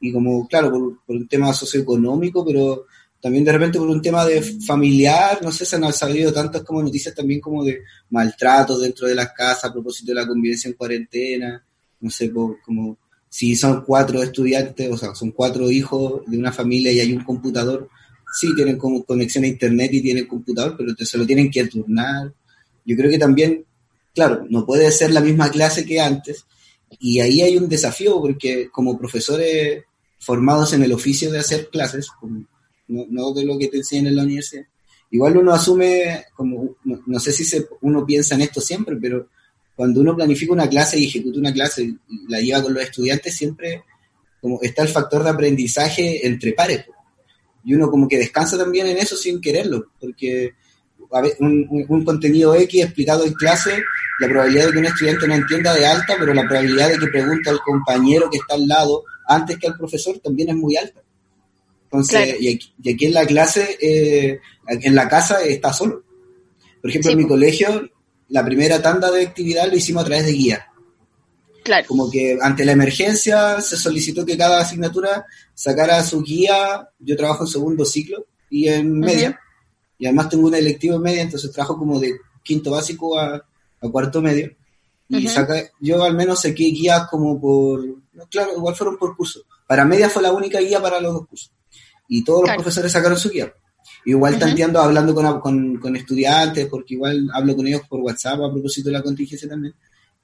Y 0.00 0.12
como, 0.12 0.46
claro, 0.46 0.70
por, 0.70 1.16
un 1.16 1.28
tema 1.28 1.52
socioeconómico, 1.54 2.44
pero 2.44 2.86
también 3.20 3.44
de 3.44 3.52
repente 3.52 3.78
por 3.78 3.88
un 3.88 4.02
tema 4.02 4.26
de 4.26 4.42
familiar, 4.42 5.38
no 5.42 5.52
sé, 5.52 5.64
se 5.64 5.76
han 5.76 5.92
salido 5.92 6.32
tantas 6.32 6.62
como 6.64 6.82
noticias 6.82 7.14
también 7.14 7.40
como 7.40 7.64
de 7.64 7.82
maltratos 8.10 8.82
dentro 8.82 9.06
de 9.06 9.14
las 9.14 9.32
casas 9.32 9.64
a 9.66 9.72
propósito 9.72 10.12
de 10.12 10.20
la 10.20 10.26
convivencia 10.26 10.68
en 10.68 10.74
cuarentena, 10.74 11.64
no 12.00 12.10
sé, 12.10 12.32
como 12.32 12.98
si 13.28 13.54
son 13.54 13.82
cuatro 13.82 14.22
estudiantes, 14.22 14.90
o 14.90 14.98
sea, 14.98 15.14
son 15.14 15.30
cuatro 15.30 15.70
hijos 15.70 16.22
de 16.26 16.36
una 16.36 16.52
familia 16.52 16.92
y 16.92 17.00
hay 17.00 17.12
un 17.12 17.22
computador, 17.22 17.88
sí 18.32 18.48
tienen 18.54 18.76
como 18.76 19.04
conexión 19.04 19.44
a 19.44 19.46
internet 19.46 19.90
y 19.92 20.02
tienen 20.02 20.26
computador, 20.26 20.74
pero 20.76 20.94
se 20.98 21.18
lo 21.18 21.26
tienen 21.26 21.50
que 21.50 21.66
turnar. 21.66 22.32
Yo 22.84 22.96
creo 22.96 23.10
que 23.10 23.18
también, 23.18 23.64
claro, 24.14 24.46
no 24.50 24.66
puede 24.66 24.90
ser 24.90 25.12
la 25.12 25.20
misma 25.20 25.50
clase 25.50 25.84
que 25.84 26.00
antes, 26.00 26.44
y 26.98 27.20
ahí 27.20 27.40
hay 27.40 27.56
un 27.56 27.68
desafío, 27.68 28.20
porque 28.20 28.68
como 28.70 28.98
profesores 28.98 29.84
formados 30.18 30.72
en 30.72 30.82
el 30.82 30.92
oficio 30.92 31.30
de 31.30 31.38
hacer 31.38 31.68
clases, 31.70 32.08
no, 32.88 33.32
de 33.32 33.44
lo 33.44 33.56
que 33.56 33.68
te 33.68 33.78
enseñan 33.78 34.08
en 34.08 34.16
la 34.16 34.24
universidad, 34.24 34.64
igual 35.12 35.36
uno 35.36 35.52
asume, 35.52 36.24
como 36.34 36.76
no, 36.84 37.20
sé 37.20 37.32
si 37.32 37.64
uno 37.82 38.04
piensa 38.04 38.34
en 38.34 38.42
esto 38.42 38.60
siempre, 38.60 38.96
pero 39.00 39.28
cuando 39.80 40.02
uno 40.02 40.14
planifica 40.14 40.52
una 40.52 40.68
clase 40.68 40.98
y 40.98 41.06
ejecuta 41.06 41.38
una 41.38 41.54
clase 41.54 41.84
y 41.84 41.96
la 42.28 42.38
lleva 42.38 42.62
con 42.62 42.74
los 42.74 42.82
estudiantes, 42.82 43.34
siempre 43.34 43.82
como 44.38 44.60
está 44.60 44.82
el 44.82 44.88
factor 44.88 45.24
de 45.24 45.30
aprendizaje 45.30 46.26
entre 46.26 46.52
pares 46.52 46.84
y 47.64 47.72
uno 47.72 47.90
como 47.90 48.06
que 48.06 48.18
descansa 48.18 48.58
también 48.58 48.88
en 48.88 48.98
eso 48.98 49.16
sin 49.16 49.40
quererlo, 49.40 49.86
porque 49.98 50.52
un, 51.38 51.66
un, 51.88 52.04
contenido 52.04 52.54
X 52.56 52.84
explicado 52.84 53.24
en 53.24 53.32
clase, 53.32 53.82
la 54.20 54.28
probabilidad 54.28 54.66
de 54.66 54.72
que 54.72 54.78
un 54.80 54.84
estudiante 54.84 55.26
no 55.26 55.34
entienda 55.34 55.72
de 55.72 55.86
alta, 55.86 56.14
pero 56.18 56.34
la 56.34 56.46
probabilidad 56.46 56.90
de 56.90 56.98
que 56.98 57.06
pregunte 57.06 57.48
al 57.48 57.60
compañero 57.60 58.28
que 58.28 58.36
está 58.36 58.56
al 58.56 58.68
lado 58.68 59.04
antes 59.28 59.56
que 59.56 59.66
al 59.66 59.78
profesor 59.78 60.18
también 60.18 60.50
es 60.50 60.56
muy 60.56 60.76
alta. 60.76 61.00
Entonces, 61.84 62.36
y, 62.38 62.50
aquí, 62.92 63.06
en 63.06 63.14
la 63.14 63.24
clase, 63.24 63.78
eh, 63.80 64.40
en 64.68 64.94
la 64.94 65.08
casa 65.08 65.42
está 65.42 65.72
solo. 65.72 66.04
Por 66.82 66.90
ejemplo, 66.90 67.12
en 67.12 67.16
mi 67.16 67.26
colegio, 67.26 67.90
la 68.30 68.44
primera 68.44 68.80
tanda 68.80 69.10
de 69.10 69.26
actividad 69.26 69.68
lo 69.68 69.76
hicimos 69.76 70.02
a 70.02 70.06
través 70.06 70.26
de 70.26 70.32
guía. 70.32 70.66
Claro. 71.62 71.86
Como 71.86 72.10
que 72.10 72.38
ante 72.40 72.64
la 72.64 72.72
emergencia 72.72 73.60
se 73.60 73.76
solicitó 73.76 74.24
que 74.24 74.38
cada 74.38 74.60
asignatura 74.60 75.26
sacara 75.52 76.02
su 76.02 76.22
guía. 76.22 76.88
Yo 76.98 77.16
trabajo 77.16 77.44
en 77.44 77.50
segundo 77.50 77.84
ciclo 77.84 78.26
y 78.48 78.68
en 78.68 78.98
media. 78.98 79.38
Y 79.98 80.06
además 80.06 80.30
tengo 80.30 80.46
un 80.46 80.54
electivo 80.54 80.96
en 80.96 81.02
media, 81.02 81.22
entonces 81.22 81.52
trabajo 81.52 81.76
como 81.76 82.00
de 82.00 82.12
quinto 82.42 82.70
básico 82.70 83.18
a, 83.18 83.44
cuarto 83.92 84.22
medio. 84.22 84.50
Y 85.08 85.26
yo 85.80 86.02
al 86.02 86.14
menos 86.14 86.42
saqué 86.42 86.64
guías 86.64 87.08
como 87.08 87.40
por, 87.40 87.82
claro, 88.30 88.52
igual 88.56 88.76
fueron 88.76 88.96
por 88.96 89.16
curso. 89.16 89.40
Para 89.66 89.84
media 89.84 90.08
fue 90.08 90.22
la 90.22 90.32
única 90.32 90.60
guía 90.60 90.80
para 90.80 91.00
los 91.00 91.12
dos 91.12 91.26
cursos. 91.26 91.52
Y 92.08 92.24
todos 92.24 92.46
los 92.46 92.54
profesores 92.54 92.92
sacaron 92.92 93.18
su 93.18 93.30
guía. 93.30 93.52
Igual 94.04 94.38
tanteando, 94.38 94.80
hablando 94.80 95.14
con, 95.40 95.76
con, 95.76 95.96
estudiantes, 95.96 96.66
porque 96.66 96.94
igual 96.94 97.28
hablo 97.34 97.54
con 97.54 97.66
ellos 97.66 97.82
por 97.88 98.00
WhatsApp 98.00 98.40
a 98.40 98.50
propósito 98.50 98.88
de 98.88 98.94
la 98.94 99.02
contingencia 99.02 99.48
también. 99.48 99.74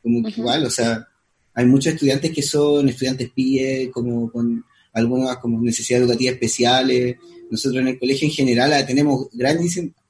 Como 0.02 0.22
que 0.22 0.40
igual, 0.40 0.64
o 0.64 0.70
sea, 0.70 1.06
hay 1.54 1.66
muchos 1.66 1.92
estudiantes 1.92 2.32
que 2.32 2.42
son 2.42 2.88
estudiantes 2.88 3.30
PIE, 3.30 3.90
como 3.92 4.30
con 4.30 4.64
algunas 4.92 5.36
como 5.38 5.60
necesidades 5.60 6.04
educativas 6.04 6.34
especiales. 6.34 7.16
Nosotros 7.50 7.80
en 7.80 7.88
el 7.88 7.98
colegio 7.98 8.26
en 8.26 8.32
general 8.32 8.86
tenemos 8.86 9.28
gran 9.32 9.58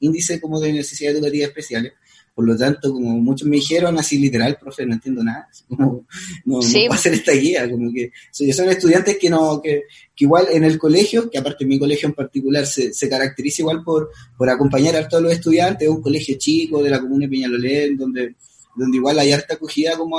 índice, 0.00 0.40
como 0.40 0.60
de 0.60 0.72
necesidades 0.72 1.18
educativas 1.18 1.48
especiales. 1.48 1.92
Por 2.36 2.46
lo 2.46 2.54
tanto, 2.54 2.92
como 2.92 3.18
muchos 3.18 3.48
me 3.48 3.56
dijeron 3.56 3.98
así 3.98 4.18
literal, 4.18 4.58
profe, 4.60 4.84
no 4.84 4.92
entiendo 4.92 5.24
nada, 5.24 5.48
como, 5.70 6.06
no, 6.44 6.60
no 6.60 6.92
hacer 6.92 7.14
esta 7.14 7.32
guía, 7.32 7.66
como 7.70 7.90
que 7.90 8.12
son 8.30 8.68
estudiantes 8.68 9.16
que 9.16 9.30
no, 9.30 9.62
que, 9.62 9.84
igual 10.18 10.48
en 10.52 10.62
el 10.64 10.78
colegio, 10.78 11.30
que 11.30 11.38
aparte 11.38 11.64
mi 11.64 11.78
colegio 11.78 12.10
en 12.10 12.14
particular 12.14 12.66
se, 12.66 12.92
se 12.92 13.08
caracteriza 13.08 13.62
igual 13.62 13.82
por, 13.82 14.10
por 14.36 14.50
acompañar 14.50 14.96
a 14.96 15.08
todos 15.08 15.22
los 15.22 15.32
estudiantes, 15.32 15.88
es 15.88 15.94
un 15.94 16.02
colegio 16.02 16.36
chico 16.36 16.82
de 16.82 16.90
la 16.90 17.00
comuna 17.00 17.24
de 17.24 17.30
Peñalolén, 17.30 17.96
donde, 17.96 18.34
donde 18.76 18.98
igual 18.98 19.18
hay 19.18 19.32
harta 19.32 19.54
acogida 19.54 19.96
como, 19.96 20.18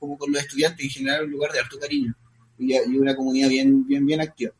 como 0.00 0.18
con 0.18 0.32
los 0.32 0.42
estudiantes, 0.42 0.84
en 0.84 0.90
general 0.90 1.26
un 1.26 1.30
lugar 1.30 1.52
de 1.52 1.60
harto 1.60 1.78
cariño 1.78 2.12
y, 2.58 2.74
y 2.74 2.98
una 2.98 3.14
comunidad 3.14 3.50
bien, 3.50 3.86
bien, 3.86 4.04
bien 4.04 4.20
activa. 4.20 4.52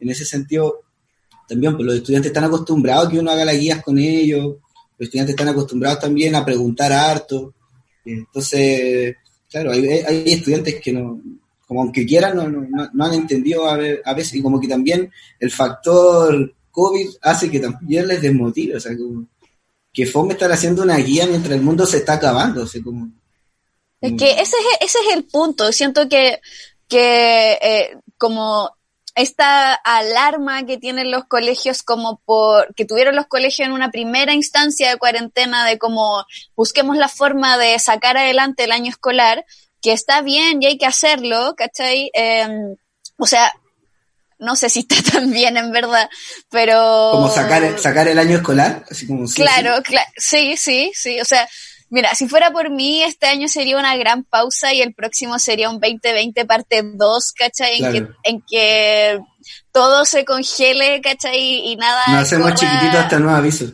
En 0.00 0.08
ese 0.08 0.24
sentido, 0.24 0.84
también 1.46 1.74
pues 1.76 1.84
los 1.84 1.96
estudiantes 1.96 2.30
están 2.30 2.44
acostumbrados 2.44 3.08
a 3.08 3.10
que 3.10 3.18
uno 3.18 3.30
haga 3.30 3.44
las 3.44 3.58
guías 3.58 3.82
con 3.82 3.98
ellos, 3.98 4.56
los 5.00 5.06
estudiantes 5.06 5.32
están 5.32 5.48
acostumbrados 5.48 5.98
también 5.98 6.34
a 6.34 6.44
preguntar 6.44 6.92
harto. 6.92 7.54
Entonces, 8.04 9.16
claro, 9.50 9.72
hay, 9.72 10.04
estudiantes 10.26 10.78
que 10.78 10.92
no, 10.92 11.22
como 11.66 11.80
aunque 11.80 12.04
quieran, 12.04 12.36
no, 12.36 13.04
han 13.04 13.14
entendido 13.14 13.66
a, 13.66 13.78
veces, 13.78 14.34
y 14.34 14.42
como 14.42 14.60
que 14.60 14.68
también 14.68 15.10
el 15.38 15.50
factor 15.50 16.54
COVID 16.70 17.08
hace 17.22 17.50
que 17.50 17.60
también 17.60 18.08
les 18.08 18.20
desmotive, 18.20 18.76
o 18.76 18.80
sea, 18.80 18.94
como 18.94 19.26
que 19.90 20.04
fome 20.04 20.34
estar 20.34 20.52
haciendo 20.52 20.82
una 20.82 20.98
guía 20.98 21.26
mientras 21.26 21.54
el 21.54 21.62
mundo 21.62 21.86
se 21.86 21.96
está 21.96 22.14
acabando, 22.14 22.64
o 22.64 22.84
como... 22.84 23.10
Es 24.02 24.12
que 24.18 24.32
ese 24.32 24.42
es, 24.42 24.78
ese 24.82 24.98
es 24.98 25.16
el 25.16 25.24
punto, 25.24 25.72
siento 25.72 26.10
que, 26.10 26.40
que 26.88 27.52
eh, 27.52 27.96
como 28.18 28.76
esta 29.20 29.74
alarma 29.74 30.64
que 30.64 30.78
tienen 30.78 31.10
los 31.10 31.24
colegios 31.24 31.82
como 31.82 32.20
por 32.24 32.74
que 32.74 32.84
tuvieron 32.84 33.16
los 33.16 33.26
colegios 33.26 33.66
en 33.66 33.72
una 33.72 33.90
primera 33.90 34.32
instancia 34.34 34.90
de 34.90 34.98
cuarentena 34.98 35.64
de 35.64 35.78
como 35.78 36.24
busquemos 36.56 36.96
la 36.96 37.08
forma 37.08 37.58
de 37.58 37.78
sacar 37.78 38.16
adelante 38.16 38.64
el 38.64 38.72
año 38.72 38.90
escolar, 38.90 39.44
que 39.82 39.92
está 39.92 40.22
bien 40.22 40.62
y 40.62 40.66
hay 40.66 40.78
que 40.78 40.86
hacerlo, 40.86 41.54
¿cachai? 41.56 42.10
Em, 42.14 42.76
o 43.18 43.26
sea, 43.26 43.52
no 44.38 44.56
sé 44.56 44.68
si 44.70 44.80
está 44.80 44.96
tan 45.12 45.30
bien 45.30 45.56
en 45.56 45.70
verdad, 45.70 46.08
pero... 46.50 47.10
Como 47.12 47.30
sacar, 47.30 47.78
sacar 47.78 48.08
el 48.08 48.18
año 48.18 48.38
escolar, 48.38 48.84
así 48.90 49.06
como... 49.06 49.28
claro, 49.28 49.82
claro, 49.82 50.10
sí, 50.16 50.56
sí, 50.56 50.92
sí, 50.94 51.20
o 51.20 51.24
sea, 51.24 51.48
Mira, 51.90 52.14
si 52.14 52.28
fuera 52.28 52.52
por 52.52 52.70
mí, 52.70 53.02
este 53.02 53.26
año 53.26 53.48
sería 53.48 53.76
una 53.76 53.96
gran 53.96 54.22
pausa 54.22 54.72
y 54.72 54.80
el 54.80 54.94
próximo 54.94 55.40
sería 55.40 55.68
un 55.68 55.80
2020 55.80 56.44
parte 56.44 56.82
2, 56.84 57.32
¿cachai? 57.32 57.82
En, 57.82 57.92
que, 57.92 58.12
en 58.22 58.42
que 58.48 59.20
todo 59.72 60.04
se 60.04 60.24
congele, 60.24 61.00
¿cachai? 61.00 61.68
Y 61.68 61.74
nada. 61.74 62.04
Nos 62.06 62.22
hacemos 62.22 62.54
chiquititos 62.54 62.94
hasta 62.94 63.18
nuevo 63.18 63.36
aviso. 63.36 63.64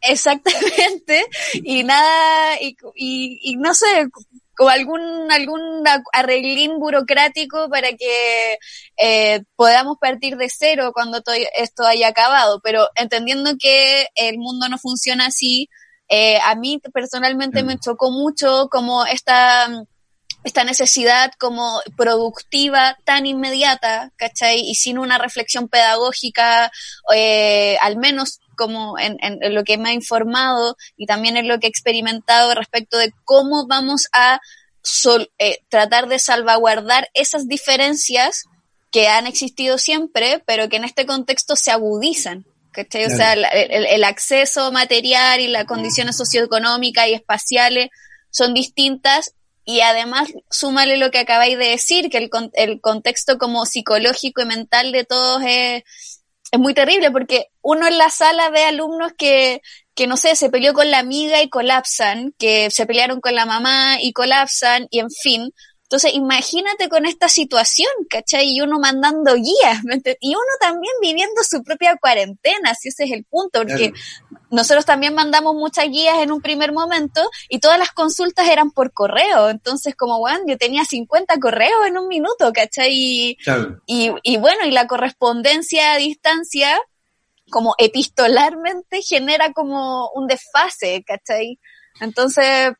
Exactamente. 0.00 1.26
Y 1.52 1.82
nada, 1.84 2.60
y, 2.60 2.76
y, 2.94 3.56
no 3.56 3.74
sé, 3.74 4.08
como 4.56 4.70
algún, 4.70 5.30
algún 5.30 5.84
arreglín 6.12 6.78
burocrático 6.78 7.68
para 7.68 7.92
que 7.92 8.58
eh, 8.96 9.42
podamos 9.54 9.98
partir 10.00 10.36
de 10.36 10.48
cero 10.48 10.92
cuando 10.94 11.20
todo 11.20 11.34
esto 11.58 11.84
haya 11.84 12.08
acabado. 12.08 12.60
Pero 12.62 12.88
entendiendo 12.94 13.52
que 13.60 14.08
el 14.14 14.38
mundo 14.38 14.68
no 14.68 14.78
funciona 14.78 15.26
así, 15.26 15.68
eh, 16.08 16.38
a 16.44 16.54
mí 16.54 16.80
personalmente 16.92 17.62
me 17.62 17.78
chocó 17.78 18.10
mucho 18.10 18.68
como 18.70 19.04
esta, 19.06 19.68
esta 20.44 20.64
necesidad 20.64 21.32
como 21.38 21.80
productiva 21.96 22.96
tan 23.04 23.26
inmediata, 23.26 24.12
¿cachai? 24.16 24.60
Y 24.60 24.74
sin 24.74 24.98
una 24.98 25.18
reflexión 25.18 25.68
pedagógica, 25.68 26.70
eh, 27.14 27.76
al 27.82 27.96
menos 27.96 28.40
como 28.56 28.98
en, 28.98 29.18
en, 29.20 29.54
lo 29.54 29.64
que 29.64 29.78
me 29.78 29.90
ha 29.90 29.92
informado 29.92 30.76
y 30.96 31.06
también 31.06 31.36
en 31.36 31.48
lo 31.48 31.58
que 31.58 31.66
he 31.66 31.70
experimentado 31.70 32.54
respecto 32.54 32.96
de 32.96 33.12
cómo 33.24 33.66
vamos 33.66 34.06
a 34.12 34.40
eh, 35.38 35.58
tratar 35.68 36.08
de 36.08 36.18
salvaguardar 36.18 37.08
esas 37.12 37.48
diferencias 37.48 38.44
que 38.92 39.08
han 39.08 39.26
existido 39.26 39.78
siempre, 39.78 40.42
pero 40.46 40.68
que 40.68 40.76
en 40.76 40.84
este 40.84 41.06
contexto 41.06 41.56
se 41.56 41.70
agudizan. 41.70 42.46
O 42.82 43.10
sea, 43.10 43.32
el, 43.32 44.04
acceso 44.04 44.72
material 44.72 45.40
y 45.40 45.48
las 45.48 45.64
condiciones 45.64 46.16
socioeconómicas 46.16 47.08
y 47.08 47.14
espaciales 47.14 47.88
son 48.30 48.54
distintas 48.54 49.34
y 49.64 49.80
además 49.80 50.28
súmale 50.50 50.96
lo 50.96 51.10
que 51.10 51.18
acabáis 51.18 51.58
de 51.58 51.66
decir, 51.66 52.08
que 52.08 52.18
el, 52.18 52.30
el 52.52 52.80
contexto 52.80 53.38
como 53.38 53.66
psicológico 53.66 54.42
y 54.42 54.46
mental 54.46 54.92
de 54.92 55.04
todos 55.04 55.42
es, 55.44 55.82
es 56.52 56.60
muy 56.60 56.74
terrible 56.74 57.10
porque 57.10 57.48
uno 57.62 57.86
en 57.86 57.98
la 57.98 58.10
sala 58.10 58.50
ve 58.50 58.64
alumnos 58.64 59.12
que, 59.18 59.62
que, 59.94 60.06
no 60.06 60.16
sé, 60.16 60.36
se 60.36 60.50
peleó 60.50 60.72
con 60.72 60.90
la 60.90 60.98
amiga 60.98 61.42
y 61.42 61.48
colapsan, 61.48 62.32
que 62.38 62.70
se 62.70 62.86
pelearon 62.86 63.20
con 63.20 63.34
la 63.34 63.46
mamá 63.46 63.98
y 64.00 64.12
colapsan, 64.12 64.86
y 64.90 65.00
en 65.00 65.10
fin, 65.10 65.52
entonces, 65.86 66.14
imagínate 66.14 66.88
con 66.88 67.06
esta 67.06 67.28
situación, 67.28 67.88
¿cachai? 68.10 68.48
Y 68.48 68.60
uno 68.60 68.80
mandando 68.80 69.36
guías, 69.36 69.82
y 70.20 70.30
uno 70.30 70.52
también 70.60 70.92
viviendo 71.00 71.44
su 71.48 71.62
propia 71.62 71.96
cuarentena, 71.96 72.74
si 72.74 72.88
ese 72.88 73.04
es 73.04 73.12
el 73.12 73.22
punto, 73.22 73.60
porque 73.60 73.92
nosotros 74.50 74.84
también 74.84 75.14
mandamos 75.14 75.54
muchas 75.54 75.88
guías 75.88 76.18
en 76.18 76.32
un 76.32 76.42
primer 76.42 76.72
momento 76.72 77.30
y 77.48 77.60
todas 77.60 77.78
las 77.78 77.92
consultas 77.92 78.48
eran 78.48 78.72
por 78.72 78.92
correo. 78.92 79.48
Entonces, 79.48 79.94
como, 79.94 80.18
bueno, 80.18 80.40
yo 80.48 80.58
tenía 80.58 80.84
50 80.84 81.38
correos 81.38 81.86
en 81.86 81.98
un 81.98 82.08
minuto, 82.08 82.52
¿cachai? 82.52 82.90
Y, 82.92 83.38
y, 83.86 84.10
y 84.24 84.38
bueno, 84.38 84.66
y 84.66 84.72
la 84.72 84.88
correspondencia 84.88 85.92
a 85.92 85.98
distancia, 85.98 86.80
como 87.48 87.76
epistolarmente, 87.78 89.02
genera 89.02 89.52
como 89.52 90.10
un 90.16 90.26
desfase, 90.26 91.04
¿cachai? 91.06 91.60
Entonces, 92.00 92.72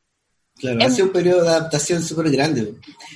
Claro, 0.59 0.83
ha 0.83 0.89
sido 0.89 1.07
un 1.07 1.13
periodo 1.13 1.43
de 1.43 1.49
adaptación 1.49 2.03
súper 2.03 2.31
grande. 2.31 2.73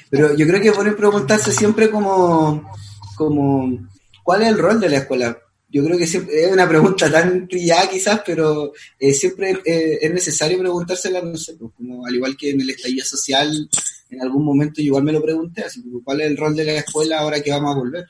Pero 0.09 0.35
yo 0.35 0.47
creo 0.47 0.61
que 0.61 0.69
es 0.69 0.75
bueno 0.75 0.95
preguntarse 0.95 1.51
siempre 1.51 1.89
como, 1.89 2.69
como, 3.15 3.89
¿cuál 4.23 4.43
es 4.43 4.49
el 4.49 4.57
rol 4.57 4.79
de 4.79 4.89
la 4.89 4.97
escuela? 4.97 5.37
Yo 5.69 5.83
creo 5.85 5.97
que 5.97 6.05
siempre, 6.05 6.43
es 6.43 6.51
una 6.51 6.67
pregunta 6.67 7.09
tan 7.09 7.47
trillada 7.47 7.89
quizás, 7.89 8.21
pero 8.25 8.73
eh, 8.99 9.13
siempre 9.13 9.61
eh, 9.65 9.99
es 10.01 10.13
necesario 10.13 10.59
preguntársela, 10.59 11.21
no 11.21 11.37
sé, 11.37 11.53
pues, 11.53 11.71
como 11.77 12.05
al 12.05 12.13
igual 12.13 12.35
que 12.35 12.51
en 12.51 12.61
el 12.61 12.69
estallido 12.69 13.05
social, 13.05 13.69
en 14.09 14.21
algún 14.21 14.43
momento 14.43 14.81
igual 14.81 15.03
me 15.03 15.13
lo 15.13 15.21
pregunté, 15.21 15.63
así 15.63 15.81
como, 15.81 16.03
¿cuál 16.03 16.21
es 16.21 16.27
el 16.27 16.37
rol 16.37 16.55
de 16.55 16.65
la 16.65 16.73
escuela 16.73 17.19
ahora 17.19 17.41
que 17.41 17.51
vamos 17.51 17.73
a 17.73 17.79
volver? 17.79 18.05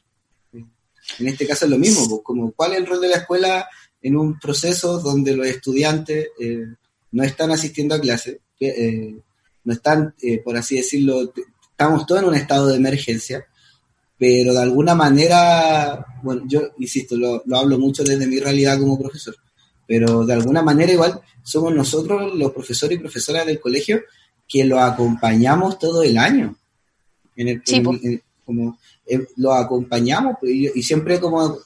En 1.19 1.27
este 1.27 1.45
caso 1.45 1.65
es 1.65 1.71
lo 1.71 1.77
mismo, 1.77 2.09
pues, 2.09 2.21
como, 2.23 2.51
¿cuál 2.51 2.73
es 2.73 2.79
el 2.79 2.87
rol 2.87 2.99
de 2.99 3.09
la 3.09 3.17
escuela 3.17 3.67
en 4.01 4.17
un 4.17 4.39
proceso 4.39 4.99
donde 4.99 5.35
los 5.35 5.45
estudiantes 5.45 6.29
eh, 6.39 6.65
no 7.11 7.23
están 7.23 7.51
asistiendo 7.51 7.93
a 7.93 8.01
clase? 8.01 8.41
Eh, 8.61 9.15
no 9.63 9.73
están, 9.73 10.13
eh, 10.21 10.39
por 10.39 10.55
así 10.57 10.77
decirlo, 10.77 11.33
estamos 11.69 12.05
todos 12.05 12.21
en 12.21 12.29
un 12.29 12.35
estado 12.35 12.67
de 12.67 12.77
emergencia, 12.77 13.45
pero 14.17 14.53
de 14.53 14.61
alguna 14.61 14.95
manera, 14.95 16.05
bueno, 16.21 16.43
yo 16.47 16.61
insisto, 16.77 17.15
lo, 17.17 17.43
hablo 17.55 17.77
mucho 17.79 18.03
desde 18.03 18.27
mi 18.27 18.39
realidad 18.39 18.79
como 18.79 18.99
profesor, 18.99 19.35
pero 19.87 20.25
de 20.25 20.33
alguna 20.33 20.61
manera 20.61 20.93
igual 20.93 21.21
somos 21.43 21.73
nosotros 21.73 22.33
los 22.35 22.51
profesores 22.51 22.97
y 22.97 23.01
profesoras 23.01 23.45
del 23.45 23.59
colegio 23.59 24.01
que 24.47 24.63
lo 24.63 24.79
acompañamos 24.79 25.79
todo 25.79 26.03
el 26.03 26.17
año. 26.17 26.55
En 27.35 27.47
el, 27.47 27.63
como 28.45 28.77
eh, 29.05 29.27
lo 29.37 29.53
acompañamos 29.53 30.35
pues, 30.39 30.53
y, 30.53 30.83
siempre 30.83 31.19
como 31.19 31.57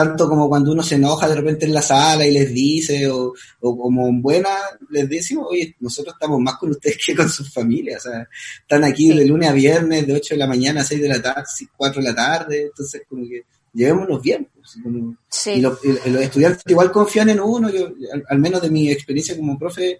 tanto 0.00 0.30
como 0.30 0.48
cuando 0.48 0.72
uno 0.72 0.82
se 0.82 0.94
enoja 0.94 1.28
de 1.28 1.34
repente 1.34 1.66
en 1.66 1.74
la 1.74 1.82
sala 1.82 2.26
y 2.26 2.32
les 2.32 2.54
dice, 2.54 3.06
o, 3.10 3.34
como 3.60 4.08
en 4.08 4.22
buena, 4.22 4.48
les 4.88 5.06
decimos, 5.06 5.48
oye, 5.50 5.76
nosotros 5.80 6.14
estamos 6.14 6.40
más 6.40 6.54
con 6.56 6.70
ustedes 6.70 6.98
que 7.04 7.14
con 7.14 7.28
sus 7.28 7.52
familias, 7.52 8.06
o 8.06 8.10
sea, 8.10 8.26
están 8.62 8.82
aquí 8.84 9.10
de 9.10 9.26
lunes 9.26 9.50
a 9.50 9.52
viernes, 9.52 10.06
de 10.06 10.14
8 10.14 10.34
de 10.34 10.38
la 10.38 10.46
mañana 10.46 10.80
a 10.80 10.84
6 10.84 11.02
de 11.02 11.08
la 11.08 11.20
tarde, 11.20 11.44
4 11.76 12.00
de 12.00 12.08
la 12.08 12.14
tarde, 12.14 12.62
entonces 12.62 13.02
como 13.06 13.28
que 13.28 13.42
llevémonos 13.74 14.22
bien. 14.22 14.48
Pues, 14.54 14.78
y, 15.54 15.60
los, 15.60 15.78
estudiantes 15.84 16.62
igual 16.66 16.90
confían 16.90 17.28
en 17.28 17.40
uno, 17.40 17.68
yo, 17.68 17.90
al, 18.26 18.38
menos 18.38 18.62
de 18.62 18.70
mi 18.70 18.90
experiencia 18.90 19.36
como 19.36 19.58
profe, 19.58 19.98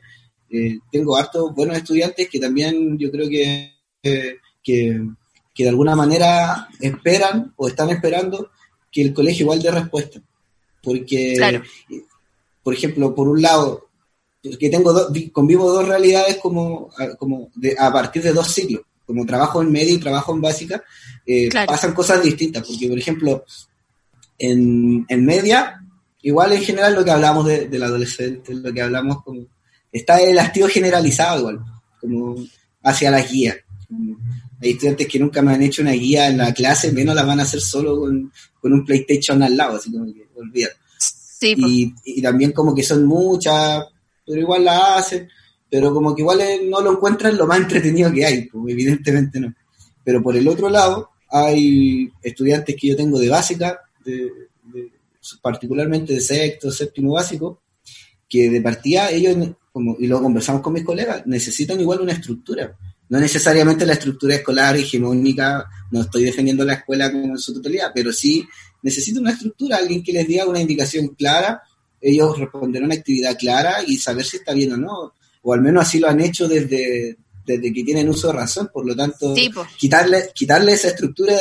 eh, 0.49 0.79
tengo 0.91 1.15
hartos 1.15 1.55
buenos 1.55 1.77
estudiantes 1.77 2.27
que 2.27 2.41
también 2.41 2.97
yo 2.97 3.11
creo 3.11 3.29
que, 3.29 3.75
que, 4.03 5.07
que 5.55 5.63
de 5.63 5.69
alguna 5.69 5.95
manera 5.95 6.69
esperan 6.81 7.53
o 7.57 7.69
están 7.69 7.91
esperando 7.91 8.51
que 8.91 9.03
el 9.03 9.15
colegio 9.15 9.45
igual 9.45 9.63
dé 9.63 9.71
respuesta. 9.71 10.21
Porque, 10.83 11.63
por 12.63 12.75
ejemplo, 12.75 13.15
por 13.15 13.29
un 13.29 13.43
lado, 13.43 13.89
que 14.59 14.71
tengo 14.71 14.95
convivo 15.33 15.71
dos 15.71 15.87
realidades 15.87 16.39
como, 16.39 16.91
como 17.19 17.51
a 17.79 17.93
partir 17.93 18.23
de 18.23 18.33
dos 18.33 18.49
ciclos, 18.49 18.83
como 19.07 19.27
trabajo 19.27 19.61
en 19.61 19.71
medio 19.71 19.95
y 19.95 20.01
trabajo 20.01 20.33
en 20.33 20.41
básica, 20.41 20.83
eh, 21.27 21.49
pasan 21.67 21.95
cosas 21.95 22.23
distintas, 22.23 22.67
porque 22.67 22.89
por 22.89 22.99
ejemplo, 22.99 23.45
en, 24.39 25.05
en, 25.09 25.25
media, 25.25 25.83
igual 26.23 26.53
en 26.53 26.63
general 26.63 26.95
lo 26.95 27.05
que 27.05 27.11
hablamos 27.11 27.45
de, 27.47 27.69
del 27.69 27.83
adolescente, 27.83 28.55
lo 28.55 28.73
que 28.73 28.81
hablamos 28.81 29.23
como, 29.23 29.43
está 29.93 30.21
el 30.21 30.39
hastío 30.39 30.69
generalizado 30.69 31.41
igual, 31.41 31.61
como 32.01 32.37
hacia 32.83 33.11
la 33.11 33.21
guía. 33.21 33.57
Hay 34.63 34.71
estudiantes 34.73 35.07
que 35.09 35.19
nunca 35.19 35.43
me 35.43 35.55
han 35.55 35.63
hecho 35.63 35.83
una 35.83 35.93
guía 35.93 36.29
en 36.29 36.39
la 36.39 36.53
clase, 36.53 36.93
menos 36.93 37.15
la 37.15 37.23
van 37.23 37.41
a 37.41 37.45
hacer 37.45 37.61
solo 37.61 37.99
con, 37.99 38.31
con 38.61 38.73
un 38.73 38.85
PlayStation 38.85 39.43
al 39.43 39.57
lado, 39.57 39.77
así 39.77 39.91
como 39.91 40.07
que 40.07 40.29
olvídate. 40.35 40.77
Sí, 40.99 41.55
y, 41.57 41.95
y, 42.05 42.21
también 42.21 42.53
como 42.53 42.75
que 42.75 42.83
son 42.83 43.07
muchas, 43.07 43.85
pero 44.27 44.41
igual 44.41 44.65
la 44.65 44.97
hacen, 44.97 45.27
pero 45.71 45.95
como 45.95 46.15
que 46.15 46.21
igual 46.21 46.41
no 46.69 46.83
lo 46.83 46.93
encuentran 46.93 47.37
lo 47.37 47.47
más 47.47 47.61
entretenido 47.61 48.13
que 48.13 48.27
hay, 48.27 48.43
pues 48.43 48.73
evidentemente 48.73 49.41
no. 49.41 49.55
Pero 50.05 50.23
por 50.23 50.37
el 50.37 50.47
otro 50.49 50.69
lado, 50.69 51.11
hay 51.31 52.11
estudiantes 52.23 52.77
que 52.79 52.89
yo 52.89 52.97
tengo 52.97 53.19
de 53.19 53.29
básica, 53.29 53.81
de, 54.05 54.31
particularmente 55.41 56.15
de 56.15 56.21
sexto, 56.21 56.71
séptimo 56.71 57.15
básico, 57.15 57.63
que 58.29 58.51
de 58.51 58.61
partida 58.61 59.11
ellos, 59.11 59.37
como, 59.73 59.97
y 59.99 60.07
lo 60.07 60.21
conversamos 60.21 60.61
con 60.61 60.73
mis 60.73 60.85
colegas, 60.85 61.27
necesitan 61.27 61.81
igual 61.81 62.01
una 62.01 62.13
estructura 62.13 62.77
no 63.11 63.19
necesariamente 63.19 63.85
la 63.85 63.95
estructura 63.95 64.37
escolar 64.37 64.77
hegemónica, 64.77 65.69
no 65.91 66.03
estoy 66.03 66.25
defendiendo 66.25 66.65
la 66.65 66.75
escuela 66.75 67.11
como 67.11 67.27
en 67.27 67.39
su 67.39 67.53
totalidad, 67.53 67.91
pero 67.93 68.13
sí 68.13 68.47
necesito 68.83 69.21
una 69.21 69.33
estructura, 69.33 69.79
alguien 69.79 70.03
que 70.03 70.13
les 70.13 70.27
diga 70.29 70.47
una 70.47 70.61
indicación 70.61 71.09
clara, 71.09 71.61
ellos 72.01 72.39
responder 72.39 72.85
una 72.85 72.95
actividad 72.95 73.37
clara 73.37 73.79
y 73.85 73.97
saber 73.97 74.25
si 74.25 74.37
está 74.37 74.55
bien 74.55 74.73
o 74.75 74.77
no, 74.77 75.13
o 75.43 75.53
al 75.53 75.61
menos 75.61 75.83
así 75.83 75.99
lo 75.99 76.09
han 76.09 76.21
hecho 76.21 76.47
desde, 76.47 77.17
desde 77.45 77.73
que 77.73 77.83
tienen 77.83 78.09
uso 78.09 78.29
de 78.29 78.35
razón, 78.35 78.71
por 78.73 78.87
lo 78.87 78.95
tanto, 78.95 79.35
quitarle, 79.77 80.31
quitarle 80.33 80.73
esa 80.73 80.89
estructura 80.89 81.35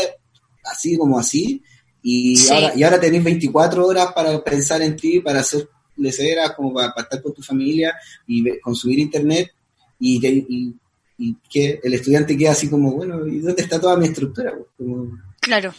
así 0.64 0.98
como 0.98 1.20
así, 1.20 1.62
y, 2.02 2.50
ahora, 2.50 2.74
y 2.76 2.82
ahora 2.82 3.00
tenéis 3.00 3.24
24 3.24 3.86
horas 3.86 4.08
para 4.14 4.44
pensar 4.44 4.82
en 4.82 4.96
ti, 4.96 5.20
para 5.20 5.42
hacer 5.42 5.70
leceras, 5.98 6.54
como 6.56 6.74
para, 6.74 6.94
estar 6.98 7.22
con 7.22 7.34
tu 7.34 7.44
familia 7.44 7.94
y 8.26 8.60
consumir 8.60 8.98
internet, 8.98 9.52
y, 10.00 10.26
y 10.26 10.74
y 11.20 11.36
que 11.50 11.82
el 11.84 11.94
estudiante 11.94 12.38
queda 12.38 12.52
así 12.52 12.70
como, 12.70 12.94
bueno, 12.94 13.28
¿y 13.28 13.40
dónde 13.40 13.62
está 13.62 13.80
toda 13.80 13.98
mi 13.98 14.08
estructura? 14.08 14.54
claro, 15.42 15.74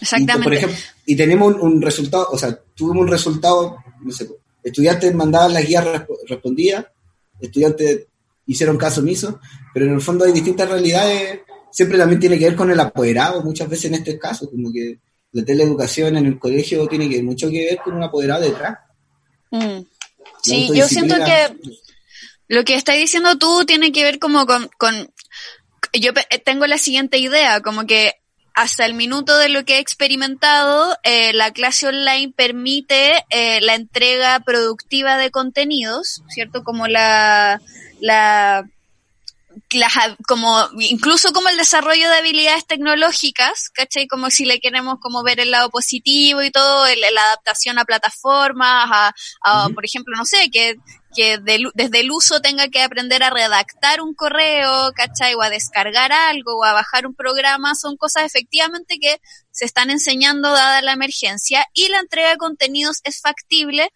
exactamente. 0.00 0.68
Y, 1.06 1.14
tenemos 1.14 1.54
un, 1.54 1.80
resultado, 1.80 2.28
o 2.32 2.36
sea, 2.36 2.58
tuvimos 2.74 3.02
un 3.02 3.08
resultado, 3.08 3.76
no 4.00 4.10
sé, 4.10 4.28
estudiantes 4.62 5.14
mandaban 5.14 5.54
las 5.54 5.64
guías, 5.64 5.86
respondía, 6.26 6.92
estudiantes 7.40 8.06
hicieron 8.46 8.76
caso 8.76 9.00
omiso, 9.00 9.40
pero 9.72 9.86
en 9.86 9.92
el 9.92 10.00
fondo 10.00 10.24
hay 10.24 10.32
distintas 10.32 10.68
realidades, 10.68 11.40
siempre 11.70 11.96
también 11.96 12.20
tiene 12.20 12.36
que 12.36 12.46
ver 12.46 12.56
con 12.56 12.70
el 12.70 12.80
apoderado, 12.80 13.42
muchas 13.44 13.68
veces 13.68 13.84
en 13.86 13.94
este 13.94 14.18
caso, 14.18 14.50
como 14.50 14.72
que 14.72 14.98
la 15.30 15.44
teleeducación 15.44 16.16
en 16.16 16.26
el 16.26 16.38
colegio 16.40 16.88
tiene 16.88 17.08
que 17.08 17.22
mucho 17.22 17.48
que 17.48 17.66
ver 17.66 17.78
con 17.84 17.94
un 17.94 18.02
apoderado 18.02 18.42
detrás. 18.42 18.78
Mm. 19.52 19.84
Sí, 20.42 20.70
yo 20.74 20.88
siento 20.88 21.14
que 21.14 21.56
lo 22.52 22.64
que 22.64 22.74
estás 22.74 22.96
diciendo 22.96 23.38
tú 23.38 23.64
tiene 23.64 23.92
que 23.92 24.04
ver 24.04 24.18
como 24.18 24.44
con, 24.44 24.68
con, 24.76 25.10
yo 25.94 26.12
tengo 26.44 26.66
la 26.66 26.76
siguiente 26.76 27.16
idea, 27.16 27.62
como 27.62 27.86
que 27.86 28.12
hasta 28.52 28.84
el 28.84 28.92
minuto 28.92 29.38
de 29.38 29.48
lo 29.48 29.64
que 29.64 29.76
he 29.76 29.78
experimentado, 29.78 30.94
eh, 31.02 31.32
la 31.32 31.52
clase 31.52 31.86
online 31.86 32.30
permite 32.36 33.24
eh, 33.30 33.62
la 33.62 33.74
entrega 33.74 34.38
productiva 34.40 35.16
de 35.16 35.30
contenidos, 35.30 36.20
¿cierto? 36.28 36.62
Como 36.62 36.88
la, 36.88 37.58
la 38.02 38.68
como 40.28 40.68
incluso 40.78 41.32
como 41.32 41.48
el 41.48 41.56
desarrollo 41.56 42.10
de 42.10 42.16
habilidades 42.16 42.66
tecnológicas, 42.66 43.70
¿cachai? 43.70 44.06
Como 44.06 44.28
si 44.28 44.44
le 44.44 44.60
queremos 44.60 44.98
como 45.00 45.22
ver 45.22 45.40
el 45.40 45.52
lado 45.52 45.70
positivo 45.70 46.42
y 46.42 46.50
todo, 46.50 46.84
la 46.84 47.22
adaptación 47.22 47.78
a 47.78 47.86
plataformas, 47.86 49.12
a, 49.42 49.68
por 49.74 49.86
ejemplo, 49.86 50.14
no 50.18 50.26
sé, 50.26 50.50
que, 50.50 50.76
que 51.14 51.38
desde 51.38 52.00
el 52.00 52.10
uso 52.10 52.40
tenga 52.40 52.68
que 52.68 52.82
aprender 52.82 53.22
a 53.22 53.30
redactar 53.30 54.00
un 54.00 54.14
correo, 54.14 54.92
¿cachai? 54.94 55.34
O 55.34 55.42
a 55.42 55.50
descargar 55.50 56.12
algo 56.12 56.56
o 56.56 56.64
a 56.64 56.72
bajar 56.72 57.06
un 57.06 57.14
programa, 57.14 57.74
son 57.74 57.96
cosas 57.96 58.24
efectivamente 58.24 58.98
que 59.00 59.20
se 59.50 59.64
están 59.64 59.90
enseñando 59.90 60.50
dada 60.52 60.82
la 60.82 60.92
emergencia 60.92 61.66
y 61.74 61.88
la 61.88 62.00
entrega 62.00 62.30
de 62.30 62.36
contenidos 62.36 63.00
es 63.04 63.20
factible 63.20 63.90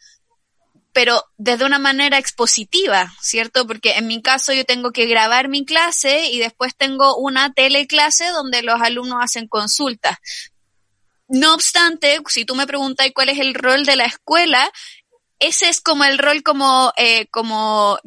pero 0.96 1.22
desde 1.36 1.66
una 1.66 1.78
manera 1.78 2.16
expositiva, 2.16 3.12
¿cierto? 3.20 3.66
Porque 3.66 3.98
en 3.98 4.06
mi 4.06 4.22
caso 4.22 4.54
yo 4.54 4.64
tengo 4.64 4.92
que 4.92 5.04
grabar 5.04 5.50
mi 5.50 5.66
clase 5.66 6.30
y 6.30 6.38
después 6.38 6.74
tengo 6.74 7.18
una 7.18 7.52
teleclase 7.52 8.28
donde 8.30 8.62
los 8.62 8.80
alumnos 8.80 9.18
hacen 9.20 9.46
consultas. 9.46 10.16
No 11.28 11.52
obstante, 11.52 12.18
si 12.28 12.46
tú 12.46 12.54
me 12.54 12.66
preguntas 12.66 13.10
cuál 13.14 13.28
es 13.28 13.38
el 13.40 13.52
rol 13.52 13.84
de 13.84 13.96
la 13.96 14.06
escuela, 14.06 14.70
ese 15.38 15.68
es 15.68 15.80
como 15.80 16.04
el 16.04 16.18
rol 16.18 16.42
como, 16.42 16.92
eh, 16.96 17.26
como 17.28 17.98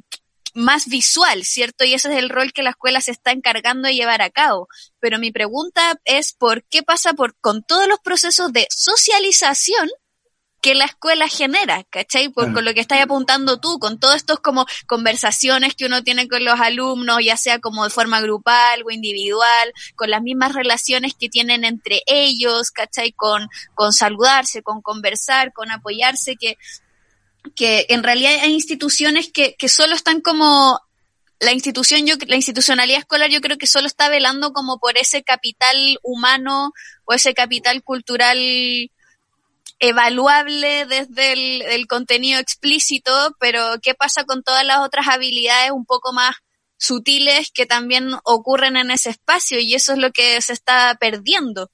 más 0.54 0.88
visual, 0.88 1.44
¿cierto? 1.44 1.84
Y 1.84 1.94
ese 1.94 2.12
es 2.12 2.18
el 2.18 2.30
rol 2.30 2.54
que 2.54 2.63
la 2.63 2.72
escuela 2.72 3.02
se 3.02 3.12
está 3.12 3.32
encargando 3.32 3.88
de 3.88 3.96
llevar 3.96 4.22
a 4.22 4.30
cabo. 4.30 4.68
Pero 5.00 5.20
mi 5.20 5.32
pregunta 5.32 6.00
es, 6.06 6.34
¿por 6.34 6.63
qué 6.65 6.84
pasa 6.84 7.13
por, 7.13 7.36
con 7.39 7.63
todos 7.63 7.88
los 7.88 8.00
procesos 8.00 8.52
de 8.52 8.68
socialización 8.70 9.89
que 10.62 10.76
la 10.76 10.86
escuela 10.86 11.30
genera, 11.30 11.86
¿cachai? 11.89 12.30
Por, 12.30 12.52
Con 12.54 12.65
lo 12.65 12.74
que 12.74 12.82
estás 12.82 13.02
apuntando 13.02 13.60
tú, 13.60 13.80
con 13.80 13.98
todos 13.98 14.15
estos 14.18 14.39
como 14.42 14.65
conversaciones 14.88 15.74
que 15.74 15.86
uno 15.86 16.04
tiene 16.04 16.28
con 16.28 16.44
los 16.44 16.60
alumnos, 16.60 17.20
ya 17.24 17.38
sea 17.38 17.60
como 17.60 17.86
de 17.86 17.89
forma 17.89 18.20
grupal 18.20 18.84
o 18.86 18.92
individual, 18.92 19.72
con 19.96 20.10
las 20.10 20.22
mismas 20.22 20.54
relaciones 20.54 21.13
que 21.18 21.30
tienen 21.30 21.63
entre 21.63 22.02
ellos, 22.08 22.72
¿cachai? 22.72 23.13
Con, 23.13 23.48
con 23.74 23.94
saludarse, 23.94 24.62
con 24.62 24.82
conversar, 24.82 25.54
con 25.54 25.72
apoyarse, 25.72 26.36
que, 26.36 26.58
que 27.56 27.86
en 27.89 28.04
realidad 28.04 28.34
hay 28.41 28.54
instituciones 28.54 29.32
que, 29.32 29.56
que 29.58 29.69
solo 29.69 29.95
están 29.95 30.21
como 30.21 30.80
la 31.39 31.54
institución, 31.54 32.06
yo, 32.06 32.15
la 32.28 32.36
institucionalidad 32.36 32.99
escolar 32.99 33.30
yo 33.30 33.41
creo 33.41 33.58
que 33.58 33.67
solo 33.67 33.88
está 33.88 34.10
velando 34.10 34.52
como 34.52 34.78
por 34.78 34.97
ese 34.97 35.23
capital 35.23 35.97
humano 36.04 36.73
o 37.06 37.13
ese 37.13 37.34
capital 37.34 37.82
cultural 37.82 38.38
evaluable 39.80 40.86
desde 40.86 41.73
el, 41.73 41.88
contenido 41.88 42.39
explícito, 42.39 43.36
pero 43.39 43.78
¿qué 43.82 43.95
pasa 43.95 44.25
con 44.25 44.43
todas 44.43 44.65
las 44.65 44.80
otras 44.80 45.08
habilidades 45.08 45.71
un 45.71 45.86
poco 45.86 46.12
más 46.12 46.36
sutiles 46.78 47.52
que 47.52 47.65
también 47.65 48.12
ocurren 48.25 48.75
en 48.75 48.91
ese 48.91 49.10
espacio? 49.10 49.60
Y 49.60 49.73
eso 49.73 49.93
es 49.93 49.99
lo 49.99 50.12
que 50.12 50.41
se 50.41 50.52
está 50.52 50.97
perdiendo. 50.99 51.71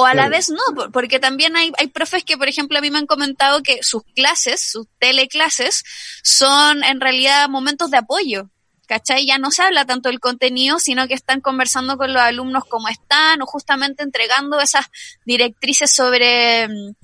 O 0.00 0.06
a 0.06 0.14
la 0.14 0.28
vez 0.28 0.48
no, 0.48 0.90
porque 0.92 1.18
también 1.18 1.56
hay, 1.56 1.72
hay 1.76 1.88
profes 1.88 2.22
que, 2.22 2.38
por 2.38 2.46
ejemplo, 2.46 2.78
a 2.78 2.80
mí 2.80 2.88
me 2.88 2.98
han 2.98 3.06
comentado 3.08 3.64
que 3.64 3.82
sus 3.82 4.04
clases, 4.14 4.60
sus 4.60 4.86
teleclases, 5.00 5.82
son 6.22 6.84
en 6.84 7.00
realidad 7.00 7.48
momentos 7.48 7.90
de 7.90 7.96
apoyo. 7.96 8.48
¿Cachai? 8.86 9.26
Ya 9.26 9.38
no 9.38 9.50
se 9.50 9.62
habla 9.62 9.86
tanto 9.86 10.08
del 10.08 10.20
contenido, 10.20 10.78
sino 10.78 11.08
que 11.08 11.14
están 11.14 11.40
conversando 11.40 11.96
con 11.96 12.12
los 12.12 12.22
alumnos 12.22 12.62
cómo 12.68 12.88
están 12.88 13.42
o 13.42 13.46
justamente 13.46 14.04
entregando 14.04 14.60
esas 14.60 14.86
directrices 15.26 15.92
sobre 15.92 16.68
mm, 16.68 16.94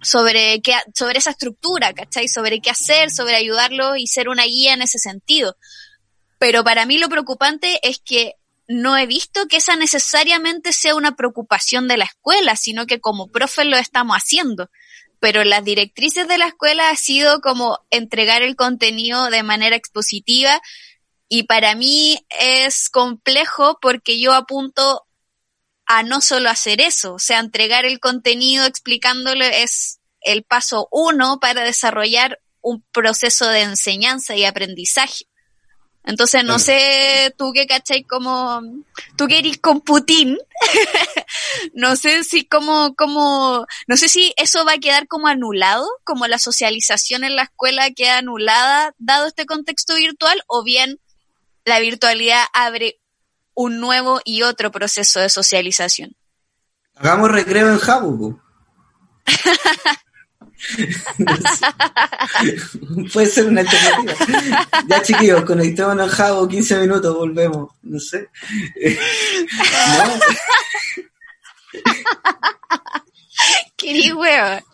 sobre, 0.00 0.62
qué, 0.62 0.74
sobre 0.94 1.18
esa 1.18 1.30
estructura, 1.30 1.92
¿cachai? 1.92 2.28
Sobre 2.28 2.60
qué 2.60 2.70
hacer, 2.70 3.10
sobre 3.10 3.34
ayudarlo 3.34 3.96
y 3.96 4.06
ser 4.06 4.28
una 4.28 4.44
guía 4.44 4.74
en 4.74 4.82
ese 4.82 5.00
sentido. 5.00 5.56
Pero 6.38 6.62
para 6.62 6.86
mí 6.86 6.98
lo 6.98 7.08
preocupante 7.08 7.80
es 7.82 7.98
que 7.98 8.34
no 8.66 8.96
he 8.96 9.06
visto 9.06 9.46
que 9.48 9.58
esa 9.58 9.76
necesariamente 9.76 10.72
sea 10.72 10.94
una 10.94 11.16
preocupación 11.16 11.88
de 11.88 11.96
la 11.96 12.04
escuela, 12.04 12.56
sino 12.56 12.86
que 12.86 13.00
como 13.00 13.30
profe 13.30 13.64
lo 13.64 13.76
estamos 13.76 14.16
haciendo. 14.16 14.70
Pero 15.20 15.44
las 15.44 15.64
directrices 15.64 16.28
de 16.28 16.38
la 16.38 16.48
escuela 16.48 16.90
ha 16.90 16.96
sido 16.96 17.40
como 17.40 17.78
entregar 17.90 18.42
el 18.42 18.56
contenido 18.56 19.30
de 19.30 19.42
manera 19.42 19.76
expositiva 19.76 20.60
y 21.28 21.44
para 21.44 21.74
mí 21.74 22.18
es 22.38 22.90
complejo 22.90 23.78
porque 23.80 24.20
yo 24.20 24.34
apunto 24.34 25.06
a 25.86 26.02
no 26.02 26.20
solo 26.20 26.48
hacer 26.48 26.80
eso, 26.80 27.14
o 27.14 27.18
sea, 27.18 27.40
entregar 27.40 27.84
el 27.84 28.00
contenido 28.00 28.64
explicándolo 28.64 29.44
es, 29.44 30.00
el 30.24 30.42
paso 30.42 30.88
uno 30.90 31.38
para 31.38 31.62
desarrollar 31.62 32.40
un 32.60 32.82
proceso 32.92 33.46
de 33.48 33.60
enseñanza 33.60 34.34
y 34.34 34.44
aprendizaje. 34.44 35.26
Entonces, 36.06 36.44
no 36.44 36.58
sé, 36.58 37.34
tú 37.38 37.52
que 37.54 37.66
cachai 37.66 38.04
como, 38.04 38.60
tú 39.16 39.26
que 39.26 39.38
eres 39.38 39.58
con 39.58 39.80
Putin, 39.80 40.38
no 41.74 41.96
sé 41.96 42.24
si 42.24 42.44
como, 42.44 42.94
como, 42.94 43.66
no 43.86 43.96
sé 43.96 44.10
si 44.10 44.34
eso 44.36 44.66
va 44.66 44.74
a 44.74 44.78
quedar 44.78 45.08
como 45.08 45.28
anulado, 45.28 45.88
como 46.04 46.26
la 46.26 46.38
socialización 46.38 47.24
en 47.24 47.36
la 47.36 47.44
escuela 47.44 47.90
queda 47.90 48.18
anulada 48.18 48.94
dado 48.98 49.26
este 49.26 49.46
contexto 49.46 49.94
virtual, 49.94 50.42
o 50.46 50.62
bien 50.62 51.00
la 51.64 51.80
virtualidad 51.80 52.44
abre 52.52 53.00
un 53.54 53.80
nuevo 53.80 54.20
y 54.24 54.42
otro 54.42 54.70
proceso 54.70 55.20
de 55.20 55.30
socialización. 55.30 56.14
Hagamos 56.96 57.30
recreo 57.30 57.70
en 57.70 57.78
Jabu. 57.78 58.40
Puede 63.12 63.26
ser 63.26 63.46
una 63.46 63.60
alternativa. 63.60 64.66
Ya 64.88 65.02
chiquillos, 65.02 65.44
conectémonos 65.44 66.08
en 66.08 66.12
Jabo, 66.12 66.48
15 66.48 66.78
minutos, 66.78 67.14
volvemos. 67.14 67.70
No 67.82 68.00
sé. 68.00 68.28
Qué 73.76 74.12
weón. 74.14 74.64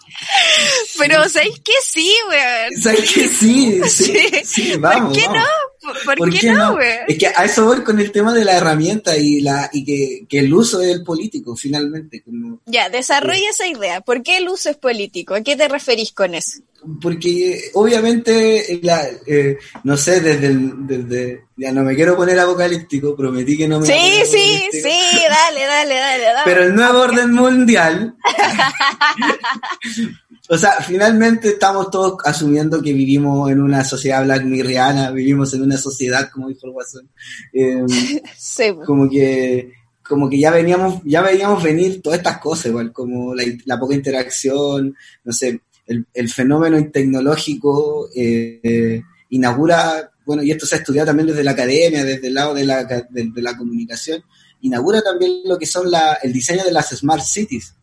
Pero 0.98 1.28
¿sabéis 1.28 1.60
que 1.60 1.72
sí, 1.84 2.12
weón? 2.28 2.82
¿Sabéis 2.82 3.12
que 3.12 3.28
sí? 3.28 3.80
Sí, 3.88 4.30
sí, 4.44 4.76
vamos. 4.76 5.16
¿Por 5.16 5.18
qué 5.18 5.28
no? 5.28 5.44
¿Por, 5.80 6.30
qué, 6.30 6.52
no, 6.52 6.74
güey? 6.74 6.98
Es 7.08 7.18
que 7.18 7.28
a 7.28 7.44
eso 7.44 7.64
voy 7.64 7.82
con 7.82 7.98
el 7.98 8.12
tema 8.12 8.34
de 8.34 8.44
la 8.44 8.56
herramienta 8.56 9.16
y 9.16 9.40
la 9.40 9.70
y 9.72 9.84
que, 9.84 10.26
que 10.28 10.40
el 10.40 10.52
uso 10.52 10.82
es 10.82 10.94
el 10.94 11.02
político, 11.02 11.56
finalmente. 11.56 12.22
Como, 12.22 12.60
ya, 12.66 12.90
desarrolla 12.90 13.48
esa 13.48 13.66
idea. 13.66 14.02
¿Por 14.02 14.22
qué 14.22 14.36
el 14.36 14.48
uso 14.48 14.68
es 14.68 14.76
político? 14.76 15.34
¿A 15.34 15.40
qué 15.40 15.56
te 15.56 15.68
referís 15.68 16.12
con 16.12 16.34
eso? 16.34 16.60
Porque 17.00 17.70
obviamente, 17.74 18.80
la, 18.82 19.06
eh, 19.26 19.58
no 19.84 19.96
sé, 19.96 20.20
desde, 20.20 20.48
el, 20.48 20.86
desde, 20.86 21.44
ya 21.56 21.72
no 21.72 21.82
me 21.82 21.94
quiero 21.94 22.16
poner 22.16 22.38
apocalíptico, 22.38 23.16
prometí 23.16 23.56
que 23.56 23.68
no 23.68 23.80
me... 23.80 23.86
Sí, 23.86 24.22
sí, 24.24 24.68
sí, 24.72 24.98
dale, 25.28 25.66
dale, 25.66 25.94
dale, 25.94 26.24
dale. 26.24 26.40
Pero 26.44 26.64
el 26.64 26.74
nuevo 26.74 27.00
orden 27.00 27.32
mundial 27.32 28.16
O 30.52 30.58
sea, 30.58 30.72
finalmente 30.82 31.50
estamos 31.50 31.92
todos 31.92 32.16
asumiendo 32.24 32.82
que 32.82 32.92
vivimos 32.92 33.48
en 33.52 33.60
una 33.60 33.84
sociedad 33.84 34.24
black 34.24 34.42
mirriana, 34.42 35.12
vivimos 35.12 35.54
en 35.54 35.62
una 35.62 35.76
sociedad, 35.76 36.28
como 36.28 36.48
dijo 36.48 36.66
el 36.66 36.72
Watson, 36.72 37.08
em, 37.52 37.86
sí. 38.36 38.64
como 38.84 39.08
que 39.08 39.72
como 40.02 40.28
que 40.28 40.40
ya 40.40 40.50
veníamos, 40.50 41.02
ya 41.04 41.22
veníamos 41.22 41.62
venir 41.62 42.02
todas 42.02 42.18
estas 42.18 42.38
cosas, 42.38 42.66
igual, 42.66 42.92
como 42.92 43.32
la, 43.32 43.78
poca 43.78 43.94
interacción, 43.94 44.96
no 45.22 45.32
sé, 45.32 45.60
el, 45.86 46.28
fenómeno 46.28 46.84
tecnológico 46.90 48.08
eh, 48.12 49.02
inaugura, 49.28 50.10
bueno, 50.26 50.42
y 50.42 50.50
esto 50.50 50.66
se 50.66 50.74
ha 50.74 50.78
estudiado 50.78 51.06
también 51.06 51.28
desde 51.28 51.44
la 51.44 51.52
academia, 51.52 52.04
desde 52.04 52.26
el 52.26 52.34
lado 52.34 52.54
de 52.54 52.64
la, 52.64 52.84
de, 52.84 53.30
la 53.36 53.56
comunicación, 53.56 54.24
inaugura 54.62 55.00
también 55.00 55.42
lo 55.44 55.56
que 55.56 55.66
son 55.66 55.88
la, 55.88 56.14
el 56.24 56.32
diseño 56.32 56.64
de 56.64 56.72
las 56.72 56.88
smart 56.88 57.22
cities, 57.22 57.76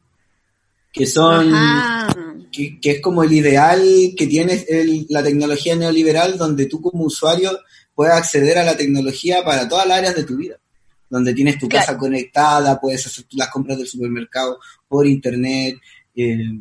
que 0.97 1.05
son 1.05 1.53
que, 2.51 2.79
es 2.81 3.01
como 3.01 3.23
el 3.23 3.33
ideal 3.33 3.81
que 4.17 4.27
tiene 4.27 4.65
la 5.09 5.23
tecnología 5.23 5.75
neoliberal, 5.75 6.37
donde 6.37 6.65
tú 6.65 6.81
como 6.81 7.03
usuario 7.03 7.51
puedes 7.93 8.13
acceder 8.13 8.57
a 8.57 8.63
la 8.63 8.77
tecnología 8.77 9.43
para 9.43 9.67
todas 9.67 9.87
las 9.87 9.99
áreas 9.99 10.15
de 10.15 10.23
tu 10.23 10.37
vida, 10.37 10.59
donde 11.09 11.33
tienes 11.33 11.57
tu 11.59 11.67
casa 11.67 11.97
conectada, 11.97 12.79
puedes 12.79 13.05
hacer 13.05 13.25
las 13.31 13.49
compras 13.49 13.77
del 13.77 13.87
supermercado 13.87 14.59
por 14.87 15.07
internet, 15.07 15.77
eh, 16.15 16.59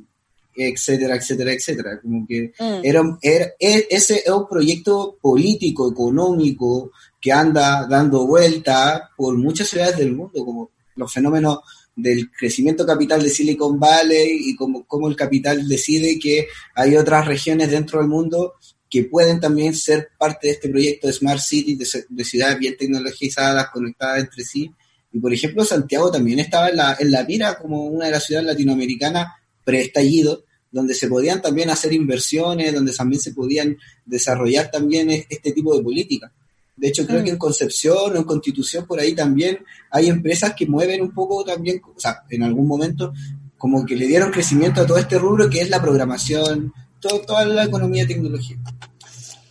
etcétera, 0.57 1.16
etcétera, 1.16 1.53
etcétera. 1.53 2.01
Como 2.01 2.27
que 2.27 2.53
mm. 2.59 2.81
era, 2.83 3.18
era, 3.20 3.46
e, 3.59 3.87
ese 3.90 4.22
es 4.25 4.31
un 4.31 4.49
proyecto 4.49 5.18
político, 5.20 5.90
económico, 5.90 6.92
que 7.20 7.33
anda 7.33 7.87
dando 7.88 8.27
vuelta 8.27 9.11
por 9.16 9.37
muchas 9.37 9.68
ciudades 9.68 9.96
del 9.96 10.12
mundo, 10.12 10.44
como 10.44 10.70
los 10.94 11.12
fenómenos 11.12 11.59
del 11.96 12.30
crecimiento 12.30 12.85
capital 12.85 13.22
de 13.22 13.30
Silicon 13.30 13.80
Valley 13.80 14.50
y 14.50 14.54
cómo, 14.54 15.09
el 15.09 15.16
capital 15.16 15.66
decide 15.66 16.18
que 16.18 16.46
hay 16.74 16.94
otras 16.94 17.26
regiones 17.26 17.70
dentro 17.70 17.98
del 17.98 18.09
mundo 18.09 18.52
que 18.88 19.04
pueden 19.04 19.40
también 19.40 19.74
ser 19.74 20.11
parte 20.16 20.46
de 20.46 20.52
este 20.52 20.68
proyecto 20.68 21.06
de 21.06 21.14
Smart 21.14 21.40
City, 21.40 21.74
de, 21.74 22.24
ciudades 22.24 22.59
bien 22.59 22.76
tecnologizadas, 22.76 23.70
conectadas 23.70 24.20
entre 24.20 24.44
sí. 24.44 24.70
Y 25.11 25.18
por 25.18 25.32
ejemplo, 25.32 25.64
Santiago 25.64 26.11
también 26.11 26.38
estaba 26.38 26.68
en 26.68 26.76
la, 26.76 26.96
en 27.00 27.11
la 27.11 27.24
mira 27.24 27.59
como 27.59 27.87
una 27.87 28.04
de 28.04 28.12
las 28.12 28.24
ciudades 28.24 28.46
latinoamericanas 28.46 29.28
preestallido, 29.64 30.44
donde 30.70 30.94
se 30.94 31.09
podían 31.09 31.40
también 31.40 31.70
hacer 31.70 31.94
inversiones, 31.94 32.74
donde 32.74 32.92
también 32.92 33.20
se 33.20 33.32
podían 33.32 33.76
desarrollar 34.04 34.70
también 34.70 35.11
este 35.11 35.52
tipo 35.52 35.76
de 35.76 35.82
políticas. 35.82 36.30
De 36.76 36.88
hecho, 36.88 37.06
creo 37.06 37.24
que 37.24 37.30
en 37.30 37.36
mm. 37.36 37.38
Concepción 37.38 38.12
o 38.12 38.16
en 38.16 38.24
Constitución 38.24 38.86
por 38.86 39.00
ahí 39.00 39.14
también 39.14 39.64
hay 39.90 40.08
empresas 40.08 40.54
que 40.54 40.66
mueven 40.66 41.00
un 41.00 41.12
poco 41.12 41.42
también, 41.44 41.80
o 41.82 41.98
sea, 41.98 42.22
en 42.28 42.42
algún 42.42 42.66
momento, 42.66 43.12
como 43.56 43.84
que 43.86 43.96
le 43.96 44.06
dieron 44.06 44.30
crecimiento 44.30 44.82
a 44.82 44.86
todo 44.86 44.98
este 44.98 45.18
rubro 45.18 45.48
que 45.48 45.62
es 45.62 45.70
la 45.70 45.80
programación, 45.80 46.72
todo, 47.00 47.20
toda 47.20 47.46
la 47.46 47.64
economía 47.64 48.02
y 48.02 48.06
tecnología. 48.06 48.58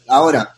Ahora, 0.07 0.53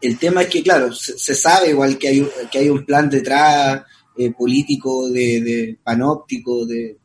el 0.00 0.18
tema 0.18 0.42
es 0.42 0.48
que, 0.48 0.62
claro, 0.62 0.92
se, 0.92 1.34
sabe 1.34 1.70
igual 1.70 1.98
que 1.98 2.08
hay, 2.08 2.28
que 2.50 2.58
hay 2.58 2.68
un 2.68 2.84
plan 2.84 3.08
detrás 3.10 3.82
eh, 4.16 4.30
político, 4.32 5.08
de, 5.10 5.78
panóptico, 5.82 6.64
de, 6.66 6.98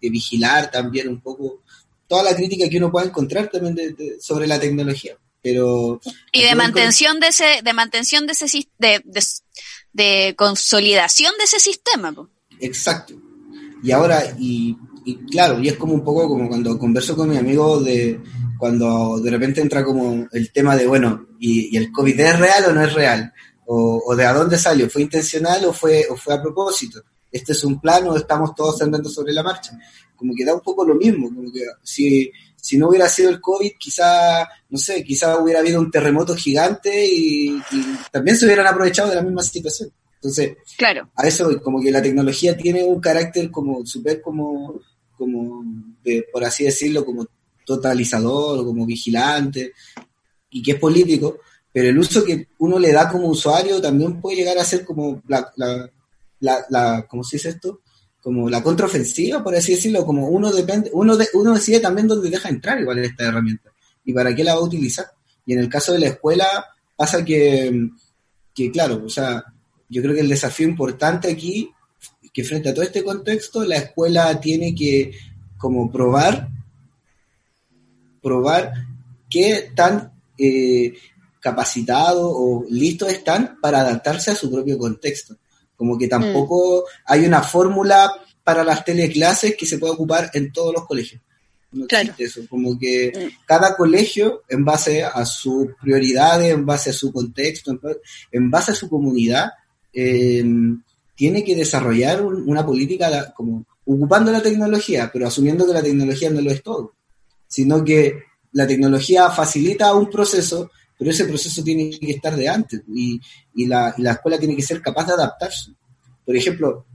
vigilar 0.00 0.70
también 0.70 1.08
un 1.08 1.20
poco 1.20 1.62
toda 2.06 2.24
la 2.24 2.36
crítica 2.36 2.68
que 2.68 2.78
uno 2.78 2.90
pueda 2.90 3.06
encontrar 3.06 3.48
también 3.48 3.96
sobre 4.20 4.46
la 4.46 4.60
tecnología. 4.60 5.16
Pero 5.42 6.00
y 6.32 6.42
de 6.42 6.54
mantención 6.54 7.18
de 7.18 7.28
ese 7.28 7.62
de 7.62 7.72
mantención 7.72 8.26
de 8.26 8.32
ese 8.32 8.68
de, 8.78 9.02
de, 9.92 10.34
consolidación 10.36 11.32
de 11.38 11.44
ese 11.44 11.58
sistema. 11.58 12.14
Exacto. 12.60 13.14
Y 13.82 13.90
ahora 13.90 14.22
y, 14.38 14.76
claro, 15.30 15.60
y 15.60 15.68
es 15.68 15.76
como 15.76 15.94
un 15.94 16.04
poco 16.04 16.28
como 16.28 16.48
cuando 16.48 16.78
converso 16.78 17.16
con 17.16 17.28
mi 17.28 17.36
amigo 17.36 17.80
de 17.80 18.20
cuando 18.56 19.18
de 19.18 19.30
repente 19.30 19.60
entra 19.60 19.84
como 19.84 20.28
el 20.30 20.52
tema 20.52 20.76
de, 20.76 20.86
bueno, 20.86 21.26
¿y, 21.40 21.76
el 21.76 21.90
COVID 21.90 22.20
es 22.20 22.38
real 22.38 22.64
o 22.68 22.72
no 22.72 22.84
es 22.84 22.92
real? 22.92 23.32
O, 23.66 24.00
o, 24.06 24.14
de 24.14 24.24
a 24.24 24.32
dónde 24.32 24.56
salió, 24.56 24.88
¿fue 24.88 25.02
intencional 25.02 25.64
o 25.64 25.72
fue, 25.72 26.06
o 26.08 26.16
fue 26.16 26.34
a 26.34 26.40
propósito? 26.40 27.02
¿Este 27.32 27.52
es 27.52 27.64
un 27.64 27.80
plan 27.80 28.06
o 28.06 28.16
estamos 28.16 28.54
todos 28.54 28.80
andando 28.82 29.08
sobre 29.08 29.32
la 29.32 29.42
marcha? 29.42 29.76
Como 30.14 30.34
que 30.34 30.44
da 30.44 30.54
un 30.54 30.60
poco 30.60 30.84
lo 30.84 30.94
mismo, 30.94 31.34
como 31.34 31.50
que 31.50 31.64
si, 31.82 32.30
si 32.62 32.78
no 32.78 32.88
hubiera 32.88 33.08
sido 33.08 33.28
el 33.28 33.40
COVID, 33.40 33.72
quizá, 33.76 34.48
no 34.70 34.78
sé, 34.78 35.02
quizá 35.02 35.36
hubiera 35.38 35.58
habido 35.58 35.80
un 35.80 35.90
terremoto 35.90 36.36
gigante 36.36 37.04
y, 37.04 37.60
también 38.12 38.36
se 38.36 38.46
hubieran 38.46 38.68
aprovechado 38.68 39.08
de 39.08 39.16
la 39.16 39.22
misma 39.22 39.42
situación. 39.42 39.90
Entonces, 40.14 40.56
claro. 40.78 41.10
a 41.16 41.26
eso 41.26 41.60
como 41.60 41.82
que 41.82 41.90
la 41.90 42.00
tecnología 42.00 42.56
tiene 42.56 42.84
un 42.84 43.00
carácter 43.00 43.50
como 43.50 43.84
súper 43.84 44.22
como, 44.22 44.80
como 45.16 45.64
por 46.32 46.44
así 46.44 46.62
decirlo, 46.62 47.04
como 47.04 47.26
totalizador 47.66 48.60
o 48.60 48.64
como 48.64 48.86
vigilante 48.86 49.72
y 50.48 50.62
que 50.62 50.72
es 50.72 50.78
político, 50.78 51.40
pero 51.72 51.88
el 51.88 51.98
uso 51.98 52.22
que 52.22 52.46
uno 52.58 52.78
le 52.78 52.92
da 52.92 53.10
como 53.10 53.26
usuario 53.26 53.82
también 53.82 54.20
puede 54.20 54.36
llegar 54.36 54.56
a 54.58 54.64
ser 54.64 54.84
como 54.84 55.20
la, 55.26 55.52
la, 55.56 55.90
la, 56.38 56.64
la 56.70 57.06
¿cómo 57.08 57.24
se 57.24 57.38
dice 57.38 57.48
esto? 57.48 57.80
Como 58.22 58.48
la 58.48 58.62
contraofensiva, 58.62 59.42
por 59.42 59.54
así 59.54 59.74
decirlo, 59.74 60.06
como 60.06 60.28
uno 60.28 60.52
depende, 60.52 60.90
uno 60.92 61.16
de, 61.16 61.26
uno 61.34 61.54
decide 61.54 61.80
también 61.80 62.06
dónde 62.06 62.30
deja 62.30 62.48
entrar 62.48 62.80
igual 62.80 63.00
esta 63.00 63.24
herramienta 63.24 63.72
y 64.04 64.12
para 64.12 64.34
qué 64.34 64.44
la 64.44 64.54
va 64.54 64.60
a 64.60 64.64
utilizar. 64.64 65.06
Y 65.44 65.54
en 65.54 65.58
el 65.58 65.68
caso 65.68 65.92
de 65.92 65.98
la 65.98 66.06
escuela 66.06 66.46
pasa 66.96 67.24
que, 67.24 67.90
que 68.54 68.70
claro, 68.70 69.02
o 69.04 69.08
sea, 69.08 69.44
yo 69.88 70.00
creo 70.02 70.14
que 70.14 70.20
el 70.20 70.28
desafío 70.28 70.68
importante 70.68 71.30
aquí 71.30 71.70
que 72.32 72.44
frente 72.44 72.68
a 72.70 72.74
todo 72.74 72.84
este 72.84 73.04
contexto 73.04 73.64
la 73.64 73.76
escuela 73.76 74.40
tiene 74.40 74.74
que 74.74 75.12
como 75.58 75.90
probar 75.90 76.48
probar 78.22 78.72
qué 79.28 79.72
tan 79.74 80.12
eh, 80.38 80.94
capacitado 81.40 82.30
o 82.30 82.64
listos 82.70 83.10
están 83.10 83.58
para 83.60 83.80
adaptarse 83.80 84.30
a 84.30 84.36
su 84.36 84.50
propio 84.50 84.78
contexto. 84.78 85.36
Como 85.82 85.98
que 85.98 86.06
tampoco 86.06 86.84
hay 87.06 87.24
una 87.24 87.42
fórmula 87.42 88.08
para 88.44 88.62
las 88.62 88.84
teleclases 88.84 89.56
que 89.56 89.66
se 89.66 89.78
pueda 89.78 89.94
ocupar 89.94 90.30
en 90.32 90.52
todos 90.52 90.72
los 90.72 90.86
colegios. 90.86 91.20
No 91.72 91.86
existe 91.86 92.22
eso. 92.22 92.42
Como 92.48 92.78
que 92.78 93.10
mm. 93.12 93.44
cada 93.44 93.74
colegio, 93.74 94.44
en 94.48 94.64
base 94.64 95.02
a 95.02 95.26
sus 95.26 95.74
prioridades, 95.80 96.52
en 96.52 96.64
base 96.64 96.90
a 96.90 96.92
su 96.92 97.12
contexto, 97.12 97.76
en 98.30 98.48
base 98.48 98.70
a 98.70 98.76
su 98.76 98.88
comunidad, 98.88 99.50
em, 99.92 100.80
tiene 101.16 101.42
que 101.42 101.56
desarrollar 101.56 102.24
una 102.24 102.64
política 102.64 103.34
como 103.36 103.66
ocupando 103.84 104.30
la 104.30 104.40
tecnología, 104.40 105.10
pero 105.12 105.26
asumiendo 105.26 105.66
que 105.66 105.72
la 105.72 105.82
tecnología 105.82 106.30
no 106.30 106.42
lo 106.42 106.52
es 106.52 106.62
todo, 106.62 106.92
sino 107.48 107.82
que 107.82 108.22
la 108.52 108.68
tecnología 108.68 109.28
facilita 109.30 109.92
un 109.94 110.08
proceso, 110.08 110.70
pero 111.02 111.10
ese 111.10 111.24
proceso 111.24 111.64
tiene 111.64 111.90
que 111.90 112.12
estar 112.12 112.36
de 112.36 112.48
antes 112.48 112.80
y, 112.94 113.20
la, 113.66 113.92
escuela 113.98 114.38
tiene 114.38 114.54
que 114.54 114.62
ser 114.62 114.80
capaz 114.80 115.04
de 115.08 115.14
adaptarse. 115.14 115.72
Por 116.24 116.36
ejemplo, 116.36 116.86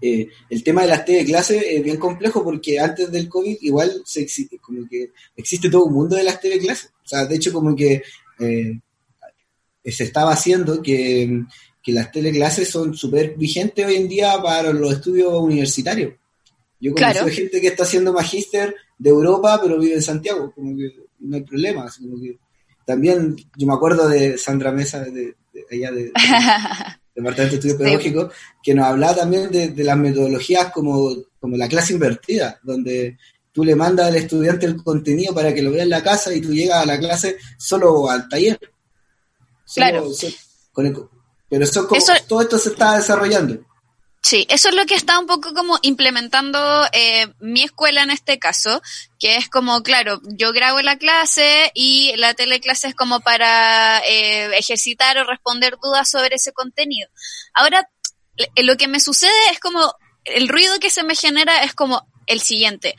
eh, 0.00 0.28
el 0.48 0.62
tema 0.62 0.82
de 0.82 0.88
las 0.88 1.04
TV 1.04 1.24
clases 1.24 1.60
es 1.68 1.82
bien 1.82 1.96
complejo 1.96 2.44
porque 2.44 2.78
antes 2.78 3.10
del 3.10 3.28
COVID 3.28 3.56
igual 3.62 4.00
se 4.04 4.20
existe, 4.20 4.58
como 4.58 4.86
que 4.88 5.10
existe 5.36 5.68
todo 5.68 5.86
un 5.86 5.94
mundo 5.94 6.14
de 6.14 6.22
las 6.22 6.40
TV 6.40 6.60
clases. 6.60 6.92
O 7.04 7.08
sea, 7.08 7.26
de 7.26 7.34
hecho 7.34 7.52
como 7.52 7.74
que 7.74 8.00
eh, 8.38 8.78
se 9.84 10.04
estaba 10.04 10.32
haciendo 10.32 10.80
que, 10.80 11.42
que 11.82 11.92
las 11.92 12.12
teleclases 12.12 12.68
son 12.68 12.94
súper 12.94 13.34
vigentes 13.36 13.84
hoy 13.84 13.96
en 13.96 14.06
día 14.06 14.40
para 14.40 14.72
los 14.72 14.92
estudios 14.92 15.32
universitarios. 15.34 16.14
Yo 16.78 16.94
conozco 16.94 17.26
gente 17.26 17.60
que 17.60 17.66
está 17.66 17.82
haciendo 17.82 18.12
magíster 18.12 18.72
de 18.96 19.10
Europa, 19.10 19.58
pero 19.60 19.80
vive 19.80 19.94
en 19.94 20.02
Santiago, 20.02 20.52
como 20.54 20.76
que 20.76 20.94
no 21.18 21.36
hay 21.36 21.42
problema. 21.42 21.90
Como 21.98 22.20
que 22.20 22.38
también 22.86 23.36
yo 23.56 23.66
me 23.66 23.74
acuerdo 23.74 24.08
de 24.08 24.38
Sandra 24.38 24.72
Mesa, 24.72 25.00
de, 25.00 25.34
ella 25.70 25.90
de, 25.90 26.12
Departamento 27.14 27.50
de 27.50 27.56
Estudios 27.56 27.78
Pedagógicos, 27.78 28.32
que 28.62 28.74
nos 28.74 28.86
hablaba 28.86 29.16
también 29.16 29.50
de, 29.50 29.84
las 29.84 29.96
metodologías 29.96 30.70
como, 30.72 31.14
como 31.40 31.56
la 31.56 31.68
clase 31.68 31.94
invertida, 31.94 32.60
donde 32.62 33.18
tú 33.52 33.64
le 33.64 33.74
mandas 33.74 34.06
al 34.06 34.16
estudiante 34.16 34.66
el 34.66 34.82
contenido 34.82 35.34
para 35.34 35.52
que 35.52 35.62
lo 35.62 35.72
vea 35.72 35.82
en 35.82 35.90
la 35.90 36.02
casa 36.02 36.32
y 36.32 36.40
tú 36.40 36.52
llegas 36.52 36.82
a 36.82 36.86
la 36.86 36.98
clase 36.98 37.38
solo 37.58 38.08
al 38.08 38.28
taller. 38.28 38.58
claro. 39.74 40.08
pero 41.48 41.64
eso, 41.64 41.88
todo 42.28 42.40
esto 42.40 42.58
se 42.58 42.68
está 42.68 42.96
desarrollando. 42.96 43.65
Sí, 44.26 44.44
eso 44.50 44.70
es 44.70 44.74
lo 44.74 44.86
que 44.86 44.96
está 44.96 45.20
un 45.20 45.28
poco 45.28 45.54
como 45.54 45.78
implementando 45.82 46.58
eh, 46.92 47.28
mi 47.38 47.62
escuela 47.62 48.02
en 48.02 48.10
este 48.10 48.40
caso, 48.40 48.82
que 49.20 49.36
es 49.36 49.48
como, 49.48 49.84
claro, 49.84 50.20
yo 50.36 50.52
grabo 50.52 50.82
la 50.82 50.98
clase 50.98 51.70
y 51.74 52.12
la 52.16 52.34
teleclase 52.34 52.88
es 52.88 52.96
como 52.96 53.20
para 53.20 54.00
eh, 54.00 54.50
ejercitar 54.58 55.16
o 55.18 55.24
responder 55.24 55.76
dudas 55.80 56.10
sobre 56.10 56.34
ese 56.34 56.52
contenido. 56.52 57.08
Ahora, 57.54 57.88
lo 58.56 58.76
que 58.76 58.88
me 58.88 58.98
sucede 58.98 59.30
es 59.52 59.60
como, 59.60 59.94
el 60.24 60.48
ruido 60.48 60.80
que 60.80 60.90
se 60.90 61.04
me 61.04 61.14
genera 61.14 61.62
es 61.62 61.72
como 61.72 62.04
el 62.26 62.40
siguiente 62.40 62.96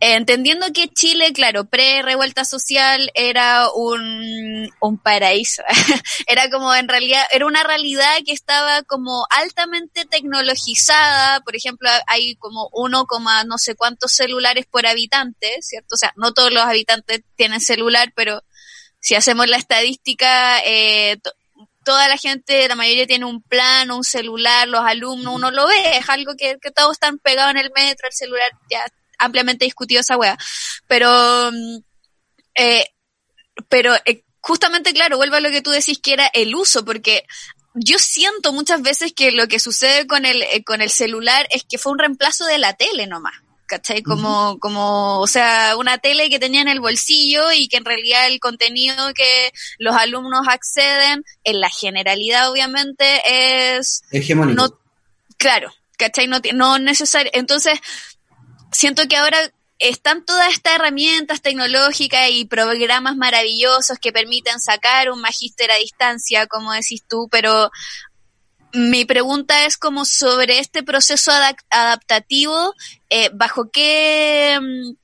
entendiendo 0.00 0.66
que 0.74 0.88
Chile, 0.88 1.32
claro, 1.32 1.64
pre-revuelta 1.64 2.44
social 2.44 3.10
era 3.14 3.68
un, 3.74 4.70
paraíso. 5.02 5.62
era 6.26 6.50
como 6.50 6.74
en 6.74 6.88
realidad, 6.88 7.24
era 7.32 7.46
una 7.46 7.62
realidad 7.62 8.16
que 8.24 8.32
estaba 8.32 8.82
como 8.82 9.26
altamente 9.30 10.04
tecnologizada. 10.04 11.40
Por 11.40 11.56
ejemplo, 11.56 11.88
hay 12.06 12.36
como 12.36 12.68
uno 12.72 13.06
no 13.46 13.58
sé 13.58 13.74
cuántos 13.74 14.12
celulares 14.12 14.66
por 14.70 14.86
habitante, 14.86 15.56
¿cierto? 15.60 15.94
O 15.94 15.98
sea, 15.98 16.12
no 16.16 16.32
todos 16.32 16.52
los 16.52 16.64
habitantes 16.64 17.22
tienen 17.36 17.60
celular, 17.60 18.12
pero 18.14 18.42
si 19.00 19.14
hacemos 19.14 19.48
la 19.48 19.56
estadística, 19.56 20.60
eh, 20.64 21.18
toda 21.84 22.08
la 22.08 22.16
gente, 22.16 22.66
la 22.68 22.74
mayoría 22.74 23.06
tiene 23.06 23.24
un 23.24 23.42
plan, 23.42 23.90
un 23.92 24.02
celular, 24.04 24.66
los 24.66 24.80
alumnos, 24.84 25.36
uno 25.36 25.50
lo 25.52 25.66
ve, 25.68 25.98
es 25.98 26.08
algo 26.10 26.34
que, 26.36 26.56
que 26.60 26.72
todos 26.72 26.92
están 26.92 27.18
pegados 27.18 27.52
en 27.52 27.58
el 27.58 27.70
metro, 27.74 28.08
el 28.08 28.12
celular 28.12 28.50
ya 28.68 28.84
ampliamente 29.18 29.64
discutido 29.64 30.00
esa 30.00 30.16
wea. 30.16 30.38
Pero, 30.86 31.50
mm, 31.52 31.78
eh, 32.54 32.86
pero 33.68 33.94
eh, 34.04 34.24
justamente, 34.40 34.92
claro, 34.92 35.16
vuelvo 35.16 35.36
a 35.36 35.40
lo 35.40 35.50
que 35.50 35.62
tú 35.62 35.70
decís 35.70 35.98
que 35.98 36.12
era 36.12 36.26
el 36.32 36.54
uso, 36.54 36.84
porque 36.84 37.24
yo 37.74 37.98
siento 37.98 38.52
muchas 38.52 38.80
veces 38.82 39.12
que 39.12 39.32
lo 39.32 39.48
que 39.48 39.58
sucede 39.58 40.06
con 40.06 40.24
el, 40.24 40.42
eh, 40.42 40.64
con 40.64 40.80
el 40.80 40.90
celular 40.90 41.46
es 41.50 41.64
que 41.68 41.78
fue 41.78 41.92
un 41.92 41.98
reemplazo 41.98 42.46
de 42.46 42.58
la 42.58 42.74
tele 42.74 43.06
nomás. 43.06 43.34
¿Cachai? 43.66 44.04
Como, 44.04 44.60
como, 44.60 45.18
o 45.18 45.26
sea, 45.26 45.74
una 45.76 45.98
tele 45.98 46.30
que 46.30 46.38
tenía 46.38 46.60
en 46.60 46.68
el 46.68 46.78
bolsillo 46.78 47.50
y 47.50 47.66
que 47.66 47.78
en 47.78 47.84
realidad 47.84 48.28
el 48.28 48.38
contenido 48.38 49.12
que 49.12 49.52
los 49.78 49.96
alumnos 49.96 50.46
acceden, 50.48 51.24
en 51.42 51.60
la 51.60 51.68
generalidad 51.68 52.48
obviamente, 52.48 53.04
es... 53.76 54.02
Hegemónico. 54.12 54.62
No, 54.62 54.78
claro, 55.36 55.74
¿cachai? 55.98 56.28
No, 56.28 56.40
no 56.54 56.78
necesario. 56.78 57.32
Entonces, 57.34 57.80
siento 58.72 59.06
que 59.08 59.16
ahora 59.16 59.38
están 59.78 60.24
todas 60.24 60.52
estas 60.52 60.76
herramientas 60.76 61.42
tecnológicas 61.42 62.30
y 62.30 62.46
programas 62.46 63.16
maravillosos 63.16 63.98
que 63.98 64.12
permiten 64.12 64.60
sacar 64.60 65.10
un 65.10 65.20
magíster 65.20 65.70
a 65.70 65.76
distancia, 65.76 66.46
como 66.46 66.72
decís 66.72 67.02
tú, 67.06 67.28
pero 67.30 67.70
mi 68.72 69.04
pregunta 69.04 69.66
es 69.66 69.76
como 69.76 70.04
sobre 70.04 70.58
este 70.58 70.82
proceso 70.82 71.32
adaptativo, 71.70 72.74
eh, 73.10 73.30
bajo 73.34 73.70
qué... 73.70 74.58
Mm, 74.60 74.96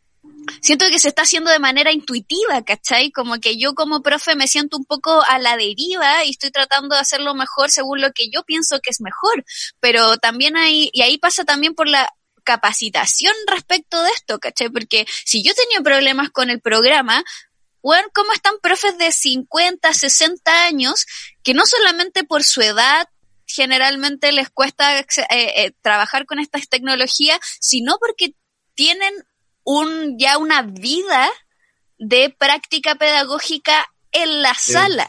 siento 0.60 0.86
que 0.90 0.98
se 0.98 1.08
está 1.08 1.22
haciendo 1.22 1.50
de 1.50 1.58
manera 1.58 1.92
intuitiva, 1.92 2.62
¿cachai? 2.62 3.10
Como 3.12 3.38
que 3.40 3.58
yo 3.58 3.74
como 3.74 4.02
profe 4.02 4.34
me 4.34 4.48
siento 4.48 4.76
un 4.76 4.84
poco 4.84 5.22
a 5.22 5.38
la 5.38 5.56
deriva 5.56 6.24
y 6.24 6.30
estoy 6.30 6.50
tratando 6.50 6.94
de 6.94 7.00
hacerlo 7.00 7.34
mejor 7.34 7.70
según 7.70 8.00
lo 8.00 8.10
que 8.12 8.28
yo 8.30 8.42
pienso 8.42 8.80
que 8.80 8.90
es 8.90 9.00
mejor, 9.00 9.44
pero 9.80 10.16
también 10.16 10.56
hay, 10.56 10.90
y 10.92 11.02
ahí 11.02 11.18
pasa 11.18 11.44
también 11.44 11.74
por 11.74 11.88
la 11.88 12.08
capacitación 12.44 13.34
respecto 13.46 14.02
de 14.02 14.10
esto, 14.10 14.38
¿cachai? 14.38 14.68
Porque 14.68 15.06
si 15.24 15.42
yo 15.42 15.52
tenía 15.54 15.80
problemas 15.82 16.30
con 16.30 16.50
el 16.50 16.60
programa, 16.60 17.24
bueno, 17.82 18.08
¿cómo 18.14 18.32
están 18.32 18.54
profes 18.62 18.96
de 18.98 19.10
50, 19.10 19.92
60 19.92 20.64
años 20.64 21.06
que 21.42 21.54
no 21.54 21.66
solamente 21.66 22.24
por 22.24 22.44
su 22.44 22.60
edad 22.62 23.08
generalmente 23.46 24.32
les 24.32 24.50
cuesta 24.50 24.98
eh, 24.98 25.06
eh, 25.30 25.72
trabajar 25.82 26.26
con 26.26 26.38
estas 26.38 26.68
tecnologías, 26.68 27.38
sino 27.60 27.98
porque 27.98 28.34
tienen 28.74 29.12
un 29.64 30.18
ya 30.18 30.38
una 30.38 30.62
vida 30.62 31.30
de 31.98 32.30
práctica 32.30 32.94
pedagógica 32.94 33.86
en 34.10 34.42
la 34.42 34.54
sala. 34.54 35.08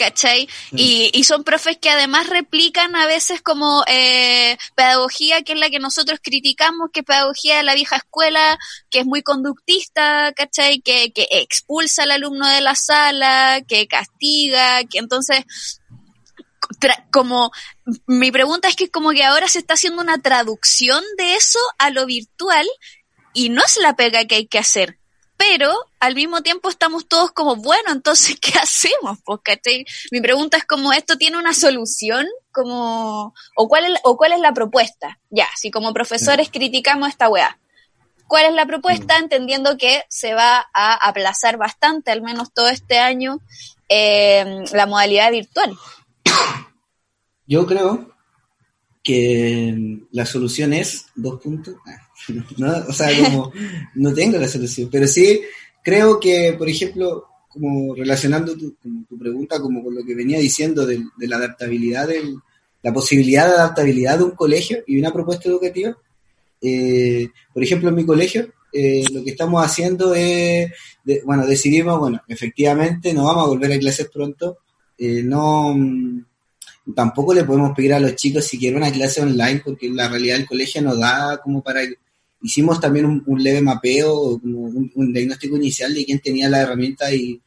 ¿Cachai? 0.00 0.48
Mm. 0.72 0.78
Y, 0.78 1.10
y, 1.12 1.24
son 1.24 1.44
profes 1.44 1.76
que 1.76 1.90
además 1.90 2.26
replican 2.28 2.96
a 2.96 3.06
veces 3.06 3.42
como 3.42 3.84
eh, 3.86 4.56
pedagogía 4.74 5.42
que 5.42 5.52
es 5.52 5.58
la 5.58 5.68
que 5.68 5.78
nosotros 5.78 6.20
criticamos, 6.22 6.88
que 6.90 7.00
es 7.00 7.06
pedagogía 7.06 7.58
de 7.58 7.64
la 7.64 7.74
vieja 7.74 7.96
escuela, 7.96 8.58
que 8.88 9.00
es 9.00 9.06
muy 9.06 9.22
conductista, 9.22 10.32
¿cachai? 10.34 10.80
Que, 10.80 11.12
que 11.12 11.28
expulsa 11.30 12.04
al 12.04 12.12
alumno 12.12 12.48
de 12.48 12.62
la 12.62 12.74
sala, 12.74 13.60
que 13.68 13.86
castiga, 13.86 14.84
que 14.84 14.98
entonces 14.98 15.44
como 17.10 17.50
mi 18.06 18.30
pregunta 18.30 18.68
es 18.68 18.76
que 18.76 18.90
como 18.90 19.10
que 19.10 19.24
ahora 19.24 19.48
se 19.48 19.58
está 19.58 19.74
haciendo 19.74 20.00
una 20.00 20.18
traducción 20.18 21.02
de 21.18 21.34
eso 21.34 21.58
a 21.78 21.90
lo 21.90 22.06
virtual 22.06 22.66
y 23.34 23.48
no 23.50 23.62
es 23.62 23.76
la 23.76 23.96
pega 23.96 24.24
que 24.24 24.36
hay 24.36 24.46
que 24.46 24.58
hacer 24.58 24.99
pero 25.40 25.72
al 26.00 26.14
mismo 26.14 26.42
tiempo 26.42 26.68
estamos 26.68 27.08
todos 27.08 27.32
como, 27.32 27.56
bueno, 27.56 27.92
entonces, 27.92 28.38
¿qué 28.40 28.58
hacemos? 28.58 29.18
Porque 29.24 29.58
mi 30.10 30.20
pregunta 30.20 30.58
es 30.58 30.66
como, 30.66 30.92
¿esto 30.92 31.16
tiene 31.16 31.38
una 31.38 31.54
solución? 31.54 32.26
Como, 32.52 33.32
o, 33.56 33.68
cuál 33.68 33.86
es, 33.86 34.00
¿O 34.04 34.18
cuál 34.18 34.32
es 34.32 34.40
la 34.40 34.52
propuesta? 34.52 35.18
Ya, 35.30 35.46
si 35.56 35.70
como 35.70 35.94
profesores 35.94 36.50
criticamos 36.50 37.08
esta 37.08 37.30
weá, 37.30 37.58
¿cuál 38.26 38.46
es 38.46 38.52
la 38.52 38.66
propuesta? 38.66 39.18
Mm. 39.18 39.22
Entendiendo 39.22 39.78
que 39.78 40.02
se 40.10 40.34
va 40.34 40.66
a 40.74 41.08
aplazar 41.08 41.56
bastante, 41.56 42.10
al 42.10 42.20
menos 42.20 42.52
todo 42.52 42.68
este 42.68 42.98
año, 42.98 43.40
eh, 43.88 44.62
la 44.72 44.84
modalidad 44.84 45.30
virtual. 45.30 45.74
Yo 47.46 47.64
creo 47.64 48.14
que 49.02 50.00
la 50.10 50.26
solución 50.26 50.74
es 50.74 51.06
dos 51.14 51.40
puntos. 51.40 51.76
Ah, 51.86 52.09
¿no? 52.58 52.72
O 52.88 52.92
sea, 52.92 53.10
como 53.22 53.52
no 53.94 54.14
tengo 54.14 54.38
la 54.38 54.48
solución, 54.48 54.88
pero 54.90 55.06
sí 55.06 55.40
creo 55.82 56.18
que, 56.20 56.54
por 56.58 56.68
ejemplo, 56.68 57.26
como 57.48 57.94
relacionando 57.94 58.56
tu, 58.56 58.76
tu 59.08 59.18
pregunta 59.18 59.60
como 59.60 59.82
con 59.82 59.94
lo 59.94 60.04
que 60.04 60.14
venía 60.14 60.38
diciendo 60.38 60.86
de, 60.86 61.02
la 61.18 61.36
adaptabilidad, 61.36 62.08
de 62.08 62.36
la 62.82 62.92
posibilidad 62.92 63.46
de 63.46 63.54
adaptabilidad 63.54 64.18
de 64.18 64.24
un 64.24 64.30
colegio 64.32 64.82
y 64.86 64.98
una 64.98 65.12
propuesta 65.12 65.48
educativa, 65.48 65.96
eh, 66.62 67.28
por 67.52 67.62
ejemplo, 67.62 67.88
en 67.88 67.94
mi 67.94 68.06
colegio, 68.06 68.52
eh, 68.72 69.04
lo 69.10 69.24
que 69.24 69.30
estamos 69.30 69.64
haciendo 69.64 70.14
es, 70.14 70.70
bueno, 71.24 71.44
decidimos, 71.46 71.98
bueno, 71.98 72.22
efectivamente 72.28 73.12
no 73.12 73.24
vamos 73.24 73.44
a 73.44 73.48
volver 73.48 73.72
a 73.72 73.78
clases 73.78 74.08
pronto, 74.08 74.58
eh, 74.96 75.22
no 75.24 75.74
tampoco 76.94 77.34
le 77.34 77.44
podemos 77.44 77.74
pedir 77.74 77.94
a 77.94 78.00
los 78.00 78.16
chicos 78.16 78.44
si 78.44 78.58
quieren 78.58 78.78
una 78.78 78.92
clase 78.92 79.20
online 79.22 79.62
porque 79.64 79.88
la 79.90 80.08
realidad 80.08 80.36
del 80.36 80.46
colegio 80.46 80.82
no 80.82 80.96
da 80.96 81.40
como 81.42 81.62
para 81.62 81.82
hicimos 82.42 82.80
también 82.80 83.22
un, 83.26 83.42
leve 83.42 83.60
mapeo, 83.60 84.38
como 84.40 84.60
un, 84.60 85.12
diagnóstico 85.12 85.56
inicial 85.56 85.94
de 85.94 86.04
quién 86.04 86.20
tenía 86.20 86.48
la 86.48 86.60
herramienta 86.60 87.12
y, 87.12 87.40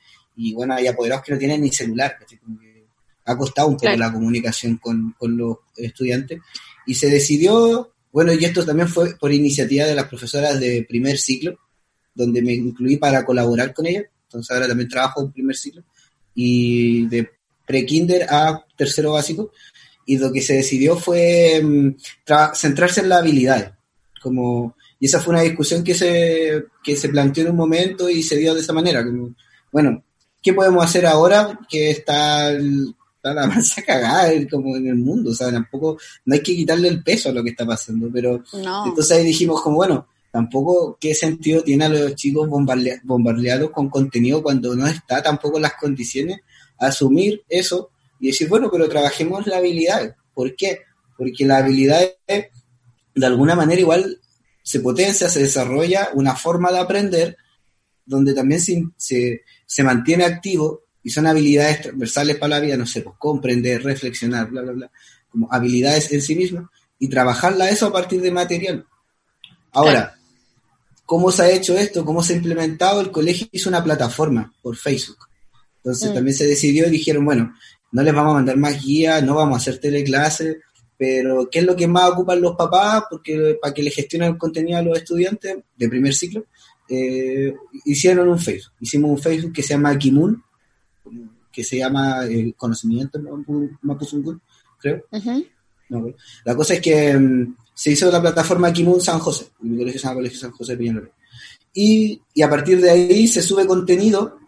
bueno, 0.53 0.75
hay 0.75 0.88
apoderados 0.88 1.25
que 1.25 1.34
no 1.34 1.38
tienen 1.38 1.62
ni 1.62 1.71
celular, 1.71 2.17
que 2.27 2.38
ha 3.25 3.38
costado 3.38 3.69
un 3.69 3.77
poco 3.77 3.96
la 3.96 4.12
comunicación 4.12 4.77
con, 4.77 5.15
los 5.19 5.58
estudiantes. 5.77 6.39
Y 6.85 6.96
se 6.96 7.10
decidió, 7.10 7.94
bueno, 8.12 8.33
y 8.33 8.44
esto 8.44 8.65
también 8.65 8.87
fue 8.87 9.15
por 9.15 9.31
iniciativa 9.31 9.85
de 9.85 9.96
las 9.96 10.08
profesoras 10.08 10.60
de 10.60 10.85
primer 10.87 11.17
ciclo, 11.17 11.58
donde 12.13 12.41
me 12.41 12.54
incluí 12.54 12.98
para 12.98 13.25
colaborar 13.25 13.73
con 13.73 13.87
ellas, 13.87 14.06
entonces 14.25 14.52
ahora 14.52 14.67
también 14.67 14.89
trabajo 14.89 15.21
en 15.21 15.31
primer 15.31 15.56
ciclo, 15.56 15.83
y 16.35 17.08
de 17.08 17.29
pre-kinder 17.65 18.27
a 18.29 18.63
tercero 18.75 19.13
básico, 19.13 19.52
y 20.06 20.17
lo 20.17 20.31
que 20.31 20.41
se 20.41 20.56
decidió 20.56 20.98
fue 20.98 21.62
mm, 21.63 21.96
centrarse 22.54 23.02
en 23.02 23.10
las 23.10 23.19
habilidades, 23.19 23.71
como 24.21 24.75
y 25.04 25.08
esa 25.08 25.19
fue 25.19 25.33
una 25.33 25.43
discusión 25.43 25.83
que 25.83 25.93
se, 25.93 26.63
que 26.81 26.95
se 26.95 27.10
planteó 27.10 27.43
en 27.43 27.49
un 27.49 27.58
momento 27.58 28.10
y 28.10 28.23
se 28.23 28.37
dio 28.37 28.56
de 28.56 28.62
esa 28.62 28.71
manera. 28.71 29.04
Como, 29.04 29.35
bueno, 29.69 30.01
¿qué 30.41 30.54
podemos 30.54 30.81
hacer 30.81 31.06
ahora 31.06 31.60
que 31.67 31.91
está 31.91 32.54
está 32.54 33.33
la 33.33 33.47
masa 33.54 33.81
cagada 33.81 34.31
como 34.49 34.77
en 34.77 34.87
el 34.87 34.95
mundo, 34.95 35.31
o 35.31 35.33
sea, 35.33 35.51
tampoco, 35.51 35.97
no 36.23 36.33
hay 36.33 36.41
que 36.41 36.56
quitarle 36.56 36.87
el 36.87 37.04
peso 37.04 37.27
a 37.27 37.31
lo 37.33 37.43
que 37.43 37.49
está 37.49 37.65
pasando, 37.65 38.10
pero 38.13 38.41
entonces 38.85 39.17
ahí 39.17 39.25
dijimos 39.25 39.62
como, 39.62 39.75
bueno, 39.75 40.08
tampoco 40.31 40.97
qué 41.01 41.13
sentido 41.13 41.62
tiene 41.63 41.83
a 41.83 41.89
los 41.89 42.15
chicos 42.15 42.47
bombardeados 42.47 43.71
con 43.71 43.89
contenido 43.89 44.41
cuando 44.41 44.73
no 44.73 44.87
está 44.87 45.21
tampoco 45.21 45.60
las 45.60 45.73
condiciones, 45.73 46.39
asumir 46.79 47.43
eso 47.49 47.89
y 48.21 48.27
decir, 48.27 48.47
bueno, 48.47 48.69
pero 48.71 48.87
trabajemos 48.87 49.47
la 49.47 49.58
habilidad. 49.58 50.15
¿Por 50.33 50.56
qué? 50.56 50.79
Porque 51.17 51.45
la 51.45 51.58
habilidad 51.58 51.99
de 52.25 53.25
alguna 53.25 53.54
manera 53.54 53.81
igual 53.81 54.21
se 54.64 54.80
potencia, 54.80 55.30
se 55.30 55.42
desarrolla 55.42 56.10
una 56.14 56.36
forma 56.36 56.72
de 56.72 56.80
aprender 56.80 57.38
donde 58.06 58.34
también 58.34 58.62
se, 58.62 59.44
se, 59.66 59.84
mantiene 59.84 60.26
activo 60.26 60.84
y 61.04 61.10
son 61.10 61.28
habilidades 61.28 61.82
transversales 61.82 62.38
para 62.38 62.56
la 62.56 62.60
vida, 62.60 62.78
no 62.78 62.88
sé, 62.88 63.02
pues 63.02 63.16
comprender, 63.18 63.84
reflexionar, 63.84 64.50
bla, 64.50 64.62
bla, 64.62 64.72
bla, 64.72 64.92
como 65.30 65.52
habilidades 65.52 66.12
en 66.12 66.22
sí 66.22 66.36
mismas 66.36 66.66
y 66.98 67.10
trabajarla 67.10 67.70
eso 67.70 67.88
a 67.88 67.94
partir 67.94 68.22
de 68.22 68.32
material. 68.32 68.86
Ahora, 69.72 70.16
¿cómo 71.06 71.32
se 71.32 71.44
ha 71.44 71.52
hecho 71.52 71.78
esto? 71.78 72.06
¿Cómo 72.06 72.24
se 72.24 72.34
ha 72.34 72.38
implementado? 72.38 73.02
El 73.02 73.12
colegio 73.12 73.48
hizo 73.52 73.70
una 73.70 73.84
plataforma 73.84 74.54
por 74.62 74.78
Facebook. 74.78 75.28
Entonces 75.78 76.12
mm. 76.12 76.14
también 76.14 76.38
se 76.38 76.48
decidió 76.48 76.88
y 76.88 76.92
dijeron, 76.92 77.26
bueno, 77.26 77.54
no 77.92 78.02
les 78.02 78.14
vamos 78.14 78.32
a 78.32 78.36
mandar 78.36 78.58
más 78.58 78.82
guías, 78.82 79.24
no 79.24 79.36
vamos 79.36 79.56
a 79.56 79.62
hacer 79.62 79.80
teleclases, 79.80 80.58
pero 81.06 81.49
¿qué 81.51 81.60
es 81.60 81.65
lo 81.65 81.75
que 81.75 81.85
más 81.85 82.12
ocupan 82.12 82.39
los 82.39 82.56
papás? 82.56 83.04
Porque 83.10 83.58
para 83.62 83.73
que 83.73 83.83
le 83.83 83.91
gestionen 83.91 84.29
el 84.29 84.37
contenido 84.37 84.77
a 84.77 84.81
los 84.81 84.97
estudiantes 84.97 85.58
de 85.75 85.89
primer 85.89 86.13
ciclo, 86.13 86.45
eh, 86.87 87.54
hicieron 87.83 88.29
un 88.29 88.39
Facebook. 88.39 88.71
Hicimos 88.79 89.12
un 89.12 89.17
Facebook 89.17 89.51
que 89.51 89.63
se 89.63 89.73
llama 89.73 89.97
Kimun, 89.97 90.41
que 91.51 91.62
se 91.62 91.79
llama 91.79 92.25
eh, 92.25 92.54
Conocimiento 92.56 93.19
Mapuzungún, 93.81 94.41
creo. 94.79 95.04
la 96.45 96.56
cosa 96.56 96.75
es 96.75 96.79
que 96.79 97.17
mm, 97.17 97.54
se 97.73 97.91
hizo 97.91 98.10
la 98.10 98.21
plataforma 98.21 98.71
Kimun 98.71 99.01
San 99.01 99.19
José, 99.19 99.47
mi 99.60 99.77
colegio 99.79 99.99
se 99.99 100.08
llama 100.08 100.19
Colegio 100.19 100.39
San 100.39 100.51
José 100.51 100.77
Peñalolén. 100.77 101.12
Y, 101.73 102.21
y 102.33 102.41
a 102.43 102.49
partir 102.49 102.79
de 102.79 102.91
ahí 102.91 103.27
se 103.27 103.41
sube 103.41 103.67
contenido 103.67 104.39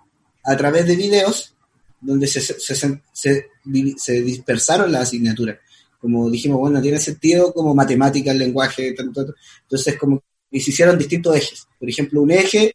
a 0.41 0.55
través 0.55 0.87
de 0.87 0.95
videos 0.95 1.53
donde 1.99 2.27
se, 2.27 2.39
se, 2.39 2.75
se, 3.11 3.49
se 3.97 4.21
dispersaron 4.21 4.89
las 4.89 5.01
asignaturas. 5.01 5.57
Como 6.05 6.29
dijimos, 6.29 6.59
bueno, 6.59 6.79
tiene 6.79 6.99
sentido 6.99 7.51
como 7.51 7.73
matemáticas, 7.73 8.35
lenguaje, 8.35 8.93
tanto, 8.93 9.25
entonces 9.63 9.97
como 9.97 10.21
y 10.51 10.61
se 10.61 10.69
hicieron 10.69 10.99
distintos 10.99 11.35
ejes. 11.35 11.67
Por 11.79 11.89
ejemplo, 11.89 12.21
un 12.21 12.29
eje 12.29 12.71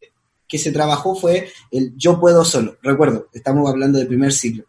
que 0.49 0.59
se 0.59 0.73
trabajó 0.73 1.15
fue 1.15 1.49
el 1.71 1.95
yo 1.97 2.19
puedo 2.19 2.45
solo. 2.45 2.77
Recuerdo, 2.83 3.29
estamos 3.33 3.71
hablando 3.71 4.01
del 4.01 4.09
primer 4.09 4.33
ciclo. 4.33 4.65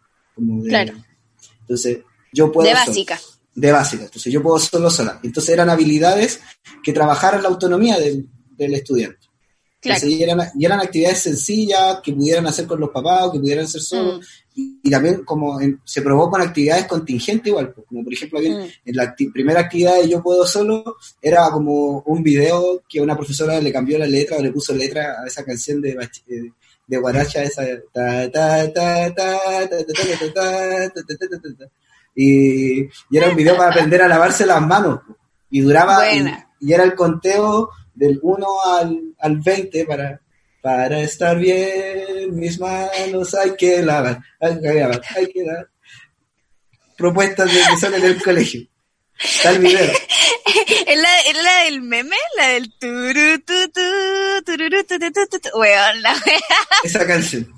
claro. 0.68 0.94
Entonces, 1.62 1.98
yo 2.32 2.52
puedo 2.52 2.68
De 2.68 2.74
básica. 2.74 3.20
De 3.52 3.72
básica. 3.72 4.04
Entonces, 4.04 4.32
yo 4.32 4.40
puedo 4.40 4.60
solo 4.60 4.90
sola. 4.90 5.18
Entonces, 5.24 5.52
eran 5.52 5.70
habilidades 5.70 6.38
que 6.84 6.92
trabajaran 6.92 7.42
la 7.42 7.48
autonomía 7.48 7.98
del, 7.98 8.28
del 8.56 8.74
estudiante. 8.74 9.26
y, 9.82 10.22
eran, 10.22 10.38
y, 10.54 10.64
eran, 10.64 10.78
actividades 10.78 11.18
sencillas 11.18 11.98
que 12.00 12.12
pudieran 12.12 12.46
hacer 12.46 12.68
con 12.68 12.78
los 12.78 12.90
papás 12.90 13.24
o 13.24 13.32
que 13.32 13.40
pudieran 13.40 13.64
hacer 13.64 13.80
solos. 13.80 14.20
Mm 14.20 14.41
y, 14.54 14.90
también 14.90 15.24
como 15.24 15.58
se 15.84 16.02
probó 16.02 16.30
con 16.30 16.40
actividades 16.40 16.86
contingentes 16.86 17.48
igual, 17.48 17.72
pues, 17.72 17.86
como 17.86 18.04
por 18.04 18.12
ejemplo 18.12 18.40
mm. 18.40 18.68
en 18.84 18.96
la 18.96 19.14
primera 19.32 19.60
actividad 19.60 20.00
de 20.00 20.08
Yo 20.08 20.22
Puedo 20.22 20.46
Solo 20.46 20.96
era 21.20 21.50
como 21.50 22.00
un 22.00 22.22
video 22.22 22.82
que 22.88 23.00
una 23.00 23.16
profesora 23.16 23.60
le 23.60 23.72
cambió 23.72 23.98
la 23.98 24.06
letra 24.06 24.36
o 24.36 24.42
le 24.42 24.52
puso 24.52 24.74
letra 24.74 25.22
a 25.22 25.26
esa 25.26 25.44
canción 25.44 25.80
de, 25.80 25.96
de 26.86 26.98
Guaracha, 26.98 27.42
esa 27.42 27.62
y, 32.14 32.82
era 33.10 33.30
un 33.30 33.36
video 33.36 33.56
para 33.56 33.70
aprender 33.70 34.02
a 34.02 34.08
lavarse 34.08 34.44
las 34.44 34.60
manos 34.60 35.00
y 35.50 35.60
duraba 35.60 36.12
y, 36.12 36.24
y, 36.60 36.72
era 36.72 36.84
el 36.84 36.94
conteo 36.94 37.70
del 37.94 38.18
1 38.22 38.46
al, 38.78 39.14
al 39.18 39.36
20 39.38 39.84
para 39.84 40.21
para 40.62 41.00
estar 41.00 41.36
bien, 41.38 42.34
mis 42.34 42.58
manos 42.60 43.34
hay 43.34 43.56
que 43.56 43.82
lavar, 43.82 44.20
hay 44.40 44.60
que 44.60 44.74
lavar, 44.74 45.02
hay 45.16 45.26
que 45.26 45.42
lavar. 45.44 45.68
Propuestas 46.96 47.52
de 47.52 47.60
que 47.68 47.76
son 47.80 47.94
en 47.94 48.04
el 48.04 48.22
colegio. 48.22 48.62
Está 49.22 49.52
video. 49.52 49.92
¿Es 50.86 50.96
la, 50.96 51.20
¿Es 51.20 51.42
la 51.42 51.64
del 51.64 51.82
meme? 51.82 52.16
La 52.36 52.48
del 52.48 52.72
turu, 52.78 53.40
tu, 53.40 53.70
tu, 53.72 55.58
Weón, 55.58 56.02
la 56.02 56.14
Esa 56.84 57.06
canción. 57.06 57.52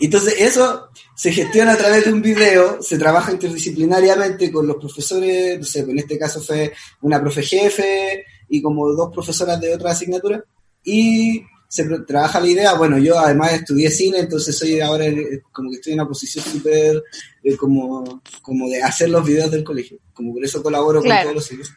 Entonces, 0.00 0.34
eso 0.38 0.90
se 1.16 1.32
gestiona 1.32 1.72
a 1.72 1.76
través 1.76 2.04
de 2.04 2.12
un 2.12 2.22
video, 2.22 2.80
se 2.80 2.98
trabaja 2.98 3.32
interdisciplinariamente 3.32 4.52
con 4.52 4.66
los 4.66 4.76
profesores, 4.76 5.58
no 5.58 5.64
sé, 5.64 5.80
en 5.80 5.98
este 5.98 6.16
caso 6.16 6.40
fue 6.40 6.72
una 7.00 7.20
profe 7.20 7.42
jefe 7.42 8.24
y 8.48 8.62
como 8.62 8.88
dos 8.92 9.12
profesoras 9.12 9.60
de 9.60 9.74
otra 9.74 9.90
asignatura, 9.90 10.44
y 10.84 11.42
se 11.68 11.84
trabaja 12.00 12.40
la 12.40 12.48
idea. 12.48 12.74
Bueno, 12.74 12.98
yo 12.98 13.18
además 13.18 13.52
estudié 13.52 13.90
cine, 13.90 14.20
entonces 14.20 14.56
soy 14.58 14.80
ahora 14.80 15.04
como 15.52 15.70
que 15.70 15.76
estoy 15.76 15.92
en 15.92 16.00
una 16.00 16.08
posición 16.08 16.44
súper 16.44 17.02
eh, 17.44 17.56
como, 17.56 18.22
como 18.40 18.68
de 18.68 18.82
hacer 18.82 19.10
los 19.10 19.24
videos 19.24 19.50
del 19.50 19.64
colegio. 19.64 19.98
Como 20.14 20.32
por 20.32 20.44
eso 20.44 20.62
colaboro 20.62 21.02
con 21.02 21.10
todos 21.22 21.34
los 21.34 21.52
hijos. 21.52 21.70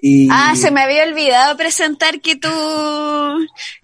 Y... 0.00 0.28
Ah, 0.30 0.54
se 0.56 0.70
me 0.70 0.82
había 0.82 1.04
olvidado 1.04 1.56
presentar 1.56 2.20
que 2.20 2.36
tú 2.36 2.48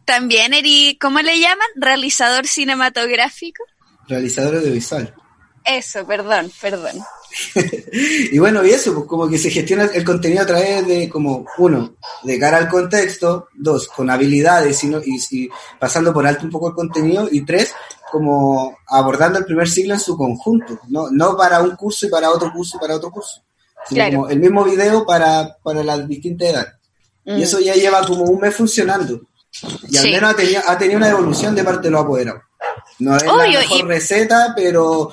también 0.04 0.54
eres, 0.54 0.96
¿cómo 1.00 1.20
le 1.20 1.38
llaman? 1.38 1.68
Realizador 1.76 2.46
cinematográfico. 2.46 3.62
Realizador 4.08 4.56
audiovisual. 4.56 5.14
Eso, 5.64 6.06
perdón, 6.06 6.50
perdón. 6.60 6.96
y 8.32 8.38
bueno, 8.38 8.64
y 8.64 8.70
eso, 8.70 8.94
pues 8.94 9.06
como 9.06 9.28
que 9.28 9.38
se 9.38 9.50
gestiona 9.50 9.84
el 9.84 10.04
contenido 10.04 10.42
a 10.42 10.46
través 10.46 10.86
de, 10.86 11.08
como, 11.08 11.46
uno, 11.58 11.94
de 12.22 12.38
cara 12.38 12.58
al 12.58 12.68
contexto, 12.68 13.48
dos, 13.54 13.88
con 13.88 14.10
habilidades 14.10 14.82
y, 14.84 14.92
y, 15.30 15.48
pasando 15.78 16.12
por 16.12 16.26
alto 16.26 16.44
un 16.44 16.50
poco 16.50 16.68
el 16.68 16.74
contenido, 16.74 17.28
y 17.30 17.42
tres, 17.44 17.72
como 18.10 18.76
abordando 18.88 19.38
el 19.38 19.44
primer 19.44 19.68
siglo 19.68 19.94
en 19.94 20.00
su 20.00 20.16
conjunto, 20.16 20.80
no, 20.88 21.10
no 21.10 21.36
para 21.36 21.62
un 21.62 21.76
curso 21.76 22.06
y 22.06 22.10
para 22.10 22.30
otro 22.30 22.52
curso 22.52 22.76
y 22.76 22.80
para 22.80 22.96
otro 22.96 23.10
curso, 23.10 23.42
sino 23.88 24.04
como 24.10 24.28
el 24.28 24.40
mismo 24.40 24.64
video 24.64 25.06
para, 25.06 25.56
para 25.62 25.84
las 25.84 26.06
distintas 26.08 26.48
edades. 26.48 26.74
Y 27.24 27.32
mm. 27.32 27.42
eso 27.42 27.60
ya 27.60 27.74
lleva 27.74 28.04
como 28.06 28.24
un 28.24 28.40
mes 28.40 28.54
funcionando. 28.54 29.20
Y 29.88 29.96
al 29.96 30.04
menos 30.04 30.30
ha 30.30 30.36
tenido, 30.36 30.62
ha 30.66 30.78
tenido 30.78 30.96
una 30.96 31.10
evolución 31.10 31.54
de 31.54 31.64
parte 31.64 31.88
de 31.88 31.90
los 31.90 32.02
apoderados. 32.02 32.42
No 32.98 33.16
es 33.16 33.24
la 33.24 33.34
mejor 33.34 33.86
receta, 33.86 34.52
pero 34.54 35.12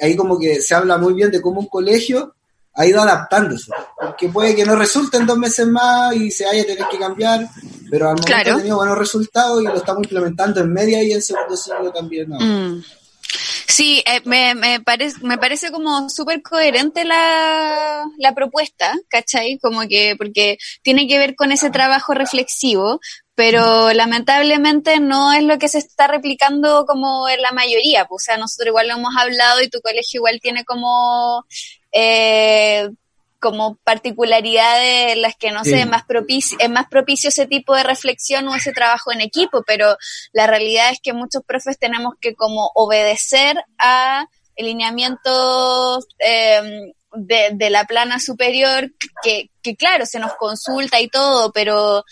ahí 0.00 0.16
como 0.16 0.38
que 0.38 0.60
se 0.60 0.74
habla 0.74 0.98
muy 0.98 1.14
bien 1.14 1.30
de 1.30 1.40
cómo 1.40 1.60
un 1.60 1.68
colegio 1.68 2.34
ha 2.74 2.86
ido 2.86 3.02
adaptándose. 3.02 3.70
Porque 4.00 4.28
puede 4.28 4.54
que 4.56 4.64
no 4.64 4.76
resulte 4.76 5.18
en 5.18 5.26
dos 5.26 5.38
meses 5.38 5.66
más 5.66 6.14
y 6.16 6.30
se 6.30 6.46
haya 6.46 6.64
tener 6.64 6.86
que 6.90 6.98
cambiar, 6.98 7.48
pero 7.90 8.08
al 8.08 8.16
momento 8.16 8.50
ha 8.50 8.56
tenido 8.56 8.76
buenos 8.76 8.98
resultados 8.98 9.62
y 9.62 9.66
lo 9.66 9.74
estamos 9.74 10.04
implementando 10.04 10.60
en 10.60 10.72
media 10.72 11.02
y 11.02 11.12
en 11.12 11.22
segundo 11.22 11.56
siglo 11.56 11.92
también. 11.92 12.30
Mm. 12.30 12.82
Sí, 13.66 14.02
eh, 14.04 14.20
me, 14.26 14.54
me, 14.54 14.80
parece, 14.80 15.16
me 15.22 15.38
parece 15.38 15.70
como 15.70 16.10
súper 16.10 16.42
coherente 16.42 17.06
la, 17.06 18.04
la 18.18 18.34
propuesta, 18.34 18.94
¿cachai? 19.08 19.58
Como 19.62 19.88
que, 19.88 20.14
porque 20.18 20.58
tiene 20.82 21.08
que 21.08 21.16
ver 21.16 21.34
con 21.34 21.52
ese 21.52 21.70
trabajo 21.70 22.12
reflexivo, 22.12 23.00
pero 23.34 23.92
lamentablemente 23.92 25.00
no 25.00 25.32
es 25.32 25.42
lo 25.42 25.58
que 25.58 25.68
se 25.68 25.78
está 25.78 26.06
replicando 26.06 26.84
como 26.86 27.28
en 27.28 27.40
la 27.40 27.52
mayoría. 27.52 28.04
Pues, 28.06 28.24
o 28.24 28.26
sea, 28.26 28.36
nosotros 28.36 28.68
igual 28.68 28.88
lo 28.88 28.94
hemos 28.94 29.16
hablado 29.16 29.62
y 29.62 29.70
tu 29.70 29.80
colegio 29.80 30.18
igual 30.18 30.38
tiene 30.40 30.64
como, 30.64 31.44
eh, 31.92 32.90
como 33.40 33.76
particularidades 33.84 35.14
en 35.14 35.22
las 35.22 35.34
que, 35.36 35.50
no 35.50 35.64
sé, 35.64 35.80
es 35.80 35.88
más, 35.88 36.04
propicio, 36.04 36.58
es 36.60 36.68
más 36.68 36.86
propicio 36.88 37.28
ese 37.28 37.46
tipo 37.46 37.74
de 37.74 37.82
reflexión 37.82 38.46
o 38.48 38.54
ese 38.54 38.72
trabajo 38.72 39.12
en 39.12 39.22
equipo, 39.22 39.62
pero 39.66 39.96
la 40.32 40.46
realidad 40.46 40.90
es 40.90 41.00
que 41.02 41.14
muchos 41.14 41.42
profes 41.44 41.78
tenemos 41.78 42.14
que 42.20 42.34
como 42.34 42.70
obedecer 42.74 43.56
a 43.78 44.26
lineamientos 44.58 46.06
eh, 46.18 46.92
de, 47.14 47.50
de, 47.54 47.70
la 47.70 47.84
plana 47.84 48.20
superior, 48.20 48.92
que, 49.22 49.50
que 49.62 49.74
claro, 49.74 50.04
se 50.06 50.18
nos 50.18 50.34
consulta 50.34 51.00
y 51.00 51.08
todo, 51.08 51.50
pero 51.52 52.04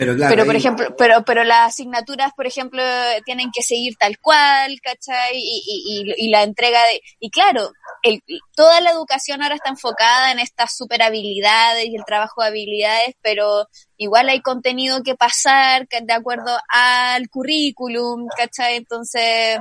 pero, 0.00 0.16
claro, 0.16 0.46
por 0.46 0.56
ejemplo, 0.56 0.96
pero, 0.96 1.22
pero 1.26 1.44
las 1.44 1.74
asignaturas, 1.74 2.32
por 2.34 2.46
ejemplo, 2.46 2.82
tienen 3.26 3.50
que 3.52 3.60
seguir 3.60 3.96
tal 3.98 4.18
cual, 4.18 4.80
¿cachai? 4.82 5.36
Y, 5.36 5.62
y, 5.66 6.26
y 6.26 6.30
la 6.30 6.42
entrega 6.42 6.80
de, 6.86 7.02
y 7.18 7.28
claro, 7.28 7.70
el, 8.02 8.22
toda 8.56 8.80
la 8.80 8.92
educación 8.92 9.42
ahora 9.42 9.56
está 9.56 9.68
enfocada 9.68 10.32
en 10.32 10.38
estas 10.38 10.74
super 10.74 11.02
habilidades 11.02 11.84
y 11.84 11.96
el 11.96 12.04
trabajo 12.06 12.40
de 12.40 12.48
habilidades, 12.48 13.14
pero 13.20 13.68
igual 13.98 14.30
hay 14.30 14.40
contenido 14.40 15.02
que 15.02 15.16
pasar 15.16 15.86
de 15.86 16.12
acuerdo 16.14 16.56
al 16.70 17.28
currículum, 17.28 18.26
¿cachai? 18.34 18.76
Entonces... 18.76 19.58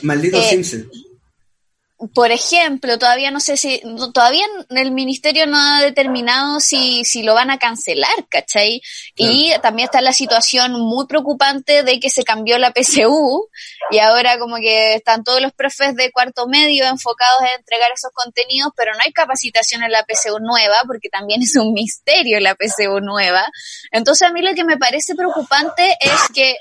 maldito 0.00 0.38
eh, 0.38 0.44
Simpson. 0.44 0.88
Por 2.14 2.32
ejemplo, 2.32 2.98
todavía 2.98 3.30
no 3.30 3.40
sé 3.40 3.56
si, 3.56 3.80
todavía 4.12 4.44
el 4.70 4.90
ministerio 4.90 5.46
no 5.46 5.56
ha 5.56 5.82
determinado 5.82 6.58
si, 6.60 7.04
si 7.04 7.22
lo 7.22 7.34
van 7.34 7.50
a 7.50 7.58
cancelar, 7.58 8.26
¿cachai? 8.28 8.82
Y 9.14 9.52
también 9.62 9.86
está 9.86 10.00
la 10.00 10.12
situación 10.12 10.72
muy 10.72 11.06
preocupante 11.06 11.82
de 11.84 12.00
que 12.00 12.10
se 12.10 12.24
cambió 12.24 12.58
la 12.58 12.72
PSU 12.72 13.48
y 13.90 13.98
ahora 13.98 14.38
como 14.38 14.56
que 14.56 14.94
están 14.94 15.22
todos 15.22 15.40
los 15.40 15.52
profes 15.52 15.94
de 15.94 16.10
cuarto 16.10 16.46
medio 16.48 16.86
enfocados 16.86 17.42
en 17.42 17.60
entregar 17.60 17.90
esos 17.94 18.10
contenidos, 18.12 18.72
pero 18.76 18.92
no 18.92 18.98
hay 19.04 19.12
capacitación 19.12 19.82
en 19.82 19.92
la 19.92 20.04
PSU 20.04 20.38
nueva 20.40 20.76
porque 20.86 21.08
también 21.08 21.42
es 21.42 21.54
un 21.56 21.72
misterio 21.72 22.40
la 22.40 22.56
PSU 22.56 23.00
nueva. 23.00 23.48
Entonces 23.90 24.28
a 24.28 24.32
mí 24.32 24.42
lo 24.42 24.54
que 24.54 24.64
me 24.64 24.76
parece 24.76 25.14
preocupante 25.14 25.96
es 26.00 26.28
que 26.34 26.56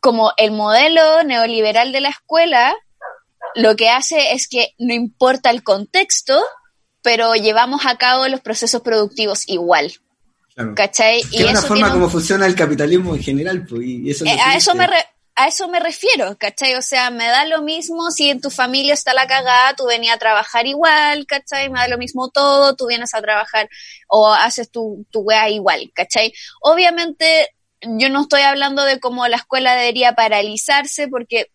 como 0.00 0.32
el 0.36 0.50
modelo 0.50 1.22
neoliberal 1.22 1.92
de 1.92 2.00
la 2.00 2.10
escuela 2.10 2.74
lo 3.54 3.76
que 3.76 3.88
hace 3.88 4.32
es 4.32 4.48
que 4.48 4.74
no 4.78 4.94
importa 4.94 5.50
el 5.50 5.62
contexto, 5.62 6.42
pero 7.02 7.34
llevamos 7.34 7.86
a 7.86 7.96
cabo 7.96 8.28
los 8.28 8.40
procesos 8.40 8.82
productivos 8.82 9.48
igual. 9.48 9.92
¿Cachai? 10.76 11.20
y 11.32 11.42
es 11.42 11.50
una 11.50 11.62
forma 11.62 11.90
como 11.90 12.08
funciona 12.08 12.46
el 12.46 12.54
capitalismo 12.54 13.14
en 13.14 13.22
general. 13.22 13.66
Pues, 13.66 13.82
y 13.84 14.10
eso 14.10 14.24
eh, 14.24 14.38
a, 14.40 14.54
eso 14.54 14.72
me 14.76 14.86
a 15.36 15.48
eso 15.48 15.68
me 15.68 15.80
refiero, 15.80 16.36
¿cachai? 16.38 16.74
O 16.76 16.82
sea, 16.82 17.10
me 17.10 17.26
da 17.26 17.44
lo 17.44 17.62
mismo 17.62 18.10
si 18.12 18.30
en 18.30 18.40
tu 18.40 18.50
familia 18.50 18.94
está 18.94 19.14
la 19.14 19.26
cagada, 19.26 19.74
tú 19.74 19.86
venías 19.86 20.14
a 20.14 20.18
trabajar 20.18 20.66
igual, 20.66 21.26
¿cachai? 21.26 21.70
Me 21.70 21.80
da 21.80 21.88
lo 21.88 21.98
mismo 21.98 22.30
todo, 22.30 22.76
tú 22.76 22.86
vienes 22.86 23.14
a 23.14 23.20
trabajar 23.20 23.68
o 24.08 24.32
haces 24.32 24.70
tu, 24.70 25.04
tu 25.10 25.20
wea 25.20 25.50
igual, 25.50 25.90
¿cachai? 25.92 26.32
Obviamente, 26.60 27.48
yo 27.80 28.08
no 28.08 28.22
estoy 28.22 28.42
hablando 28.42 28.84
de 28.84 29.00
cómo 29.00 29.26
la 29.26 29.36
escuela 29.36 29.74
debería 29.74 30.14
paralizarse, 30.14 31.08
porque 31.08 31.50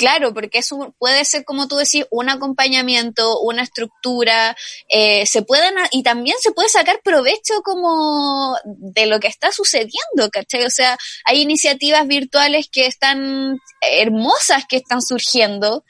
Claro, 0.00 0.32
porque 0.32 0.60
eso 0.60 0.94
puede 0.98 1.26
ser, 1.26 1.44
como 1.44 1.68
tú 1.68 1.76
decís, 1.76 2.06
un 2.10 2.30
acompañamiento, 2.30 3.38
una 3.40 3.62
estructura, 3.62 4.56
eh, 4.88 5.26
se 5.26 5.42
pueden, 5.42 5.74
y 5.90 6.02
también 6.02 6.38
se 6.40 6.52
puede 6.52 6.70
sacar 6.70 7.02
provecho 7.04 7.60
como 7.62 8.56
de 8.64 9.04
lo 9.04 9.20
que 9.20 9.28
está 9.28 9.52
sucediendo, 9.52 10.30
¿cachai? 10.32 10.64
O 10.64 10.70
sea, 10.70 10.96
hay 11.26 11.42
iniciativas 11.42 12.06
virtuales 12.06 12.70
que 12.72 12.86
están 12.86 13.58
hermosas 13.82 14.64
que 14.66 14.78
están 14.78 15.02
surgiendo 15.02 15.84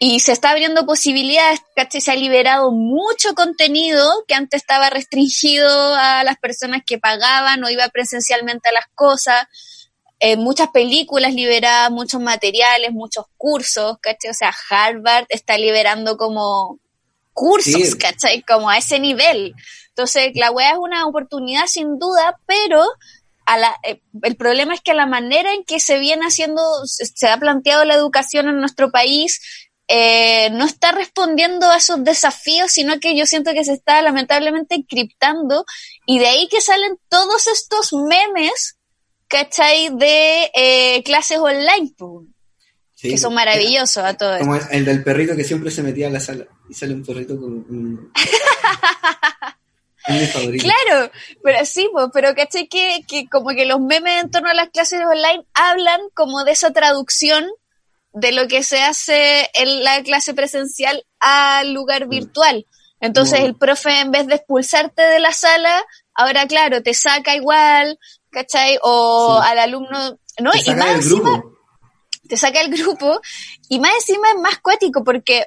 y 0.00 0.18
se 0.18 0.32
está 0.32 0.50
abriendo 0.50 0.84
posibilidades, 0.84 1.60
¿cachai? 1.76 2.00
Se 2.00 2.10
ha 2.10 2.16
liberado 2.16 2.72
mucho 2.72 3.34
contenido 3.36 4.24
que 4.26 4.34
antes 4.34 4.62
estaba 4.62 4.90
restringido 4.90 5.94
a 5.94 6.24
las 6.24 6.38
personas 6.38 6.82
que 6.84 6.98
pagaban 6.98 7.62
o 7.62 7.70
iba 7.70 7.88
presencialmente 7.90 8.68
a 8.68 8.72
las 8.72 8.88
cosas. 8.96 9.46
Eh, 10.20 10.36
muchas 10.36 10.68
películas 10.70 11.32
liberadas, 11.32 11.90
muchos 11.92 12.20
materiales, 12.20 12.92
muchos 12.92 13.26
cursos, 13.36 13.98
¿cachai? 14.00 14.30
O 14.30 14.34
sea, 14.34 14.52
Harvard 14.70 15.26
está 15.28 15.56
liberando 15.56 16.16
como 16.16 16.78
cursos, 17.32 17.94
¿cachai? 17.94 18.42
Como 18.42 18.68
a 18.68 18.78
ese 18.78 18.98
nivel. 18.98 19.54
Entonces, 19.90 20.32
la 20.34 20.50
web 20.50 20.66
es 20.72 20.78
una 20.78 21.06
oportunidad 21.06 21.66
sin 21.66 21.98
duda, 21.98 22.36
pero 22.46 22.84
a 23.46 23.58
la, 23.58 23.76
eh, 23.84 24.00
el 24.22 24.36
problema 24.36 24.74
es 24.74 24.80
que 24.80 24.92
la 24.92 25.06
manera 25.06 25.54
en 25.54 25.64
que 25.64 25.80
se 25.80 25.98
viene 25.98 26.26
haciendo, 26.26 26.62
se 26.84 27.28
ha 27.28 27.36
planteado 27.38 27.84
la 27.84 27.94
educación 27.94 28.48
en 28.48 28.58
nuestro 28.58 28.90
país, 28.90 29.40
eh, 29.86 30.50
no 30.50 30.66
está 30.66 30.92
respondiendo 30.92 31.70
a 31.70 31.78
esos 31.78 32.04
desafíos, 32.04 32.72
sino 32.72 33.00
que 33.00 33.16
yo 33.16 33.24
siento 33.24 33.52
que 33.52 33.64
se 33.64 33.72
está 33.72 34.02
lamentablemente 34.02 34.74
encriptando 34.74 35.64
y 36.06 36.18
de 36.18 36.26
ahí 36.26 36.48
que 36.48 36.60
salen 36.60 36.98
todos 37.08 37.46
estos 37.46 37.94
memes 37.94 38.77
¿cachai? 39.28 39.90
De 39.94 40.50
eh, 40.54 41.02
clases 41.04 41.38
online, 41.38 41.92
que 43.00 43.18
son 43.18 43.34
maravillosos 43.34 44.04
a 44.04 44.14
todos. 44.14 44.38
Como 44.38 44.56
el 44.56 44.84
del 44.84 45.04
perrito 45.04 45.36
que 45.36 45.44
siempre 45.44 45.70
se 45.70 45.82
metía 45.82 46.08
a 46.08 46.10
la 46.10 46.20
sala 46.20 46.46
y 46.68 46.74
sale 46.74 46.94
un 46.94 47.04
perrito 47.04 47.38
con 47.38 47.52
un... 47.52 48.12
Claro, 50.08 51.10
pero 51.44 51.66
sí, 51.66 51.86
pues, 51.92 52.06
pero 52.14 52.34
¿cachai? 52.34 52.66
Que, 52.66 53.00
que 53.06 53.28
como 53.28 53.50
que 53.50 53.66
los 53.66 53.78
memes 53.78 54.22
en 54.22 54.30
torno 54.30 54.48
a 54.48 54.54
las 54.54 54.70
clases 54.70 55.00
online 55.00 55.44
hablan 55.52 56.00
como 56.14 56.44
de 56.44 56.52
esa 56.52 56.72
traducción 56.72 57.46
de 58.14 58.32
lo 58.32 58.48
que 58.48 58.62
se 58.62 58.80
hace 58.80 59.50
en 59.54 59.84
la 59.84 60.02
clase 60.02 60.32
presencial 60.32 61.04
al 61.20 61.74
lugar 61.74 62.06
mm. 62.06 62.10
virtual. 62.10 62.66
Entonces 63.00 63.40
el 63.40 63.54
profe 63.54 64.00
en 64.00 64.10
vez 64.10 64.26
de 64.26 64.36
expulsarte 64.36 65.02
de 65.02 65.20
la 65.20 65.32
sala, 65.32 65.84
ahora 66.14 66.46
claro, 66.46 66.82
te 66.82 66.94
saca 66.94 67.36
igual, 67.36 67.98
¿cachai? 68.38 68.78
O 68.82 69.40
al 69.42 69.58
alumno, 69.58 70.18
¿no? 70.38 70.52
Te 70.52 70.60
saca 70.60 70.72
y 70.72 70.76
más 70.76 70.94
encima, 70.94 71.44
te 72.28 72.36
saca 72.36 72.60
el 72.60 72.70
grupo 72.70 73.20
y 73.68 73.80
más 73.80 73.94
encima 73.94 74.30
es 74.30 74.40
más 74.40 74.58
cuático 74.58 75.02
porque 75.02 75.46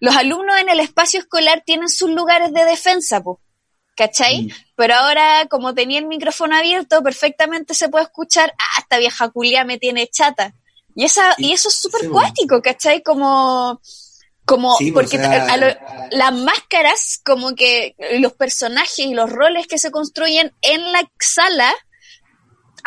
los 0.00 0.14
alumnos 0.14 0.58
en 0.58 0.68
el 0.68 0.80
espacio 0.80 1.20
escolar 1.20 1.62
tienen 1.64 1.88
sus 1.88 2.10
lugares 2.10 2.52
de 2.52 2.64
defensa, 2.64 3.22
pues. 3.22 3.38
¿cachai? 3.96 4.42
Mm. 4.42 4.50
Pero 4.76 4.94
ahora, 4.94 5.46
como 5.48 5.74
tenía 5.74 5.98
el 5.98 6.06
micrófono 6.06 6.54
abierto, 6.54 7.02
perfectamente 7.02 7.72
se 7.72 7.88
puede 7.88 8.04
escuchar, 8.04 8.52
ah, 8.58 8.80
esta 8.80 8.98
vieja 8.98 9.30
culia 9.30 9.64
me 9.64 9.78
tiene 9.78 10.06
chata. 10.08 10.52
Y, 10.94 11.04
esa, 11.04 11.34
y, 11.38 11.52
eso 11.54 11.70
es 11.70 11.76
súper 11.76 12.10
cuático, 12.10 12.60
¿cachai? 12.60 13.02
Como, 13.02 13.80
como, 14.44 14.76
porque 14.92 15.16
las 16.10 16.34
máscaras, 16.34 17.20
como 17.24 17.54
que 17.54 17.96
los 18.18 18.34
personajes 18.34 18.98
y 18.98 19.14
los 19.14 19.30
roles 19.30 19.66
que 19.66 19.78
se 19.78 19.90
construyen 19.90 20.54
en 20.60 20.92
la 20.92 21.10
sala, 21.18 21.74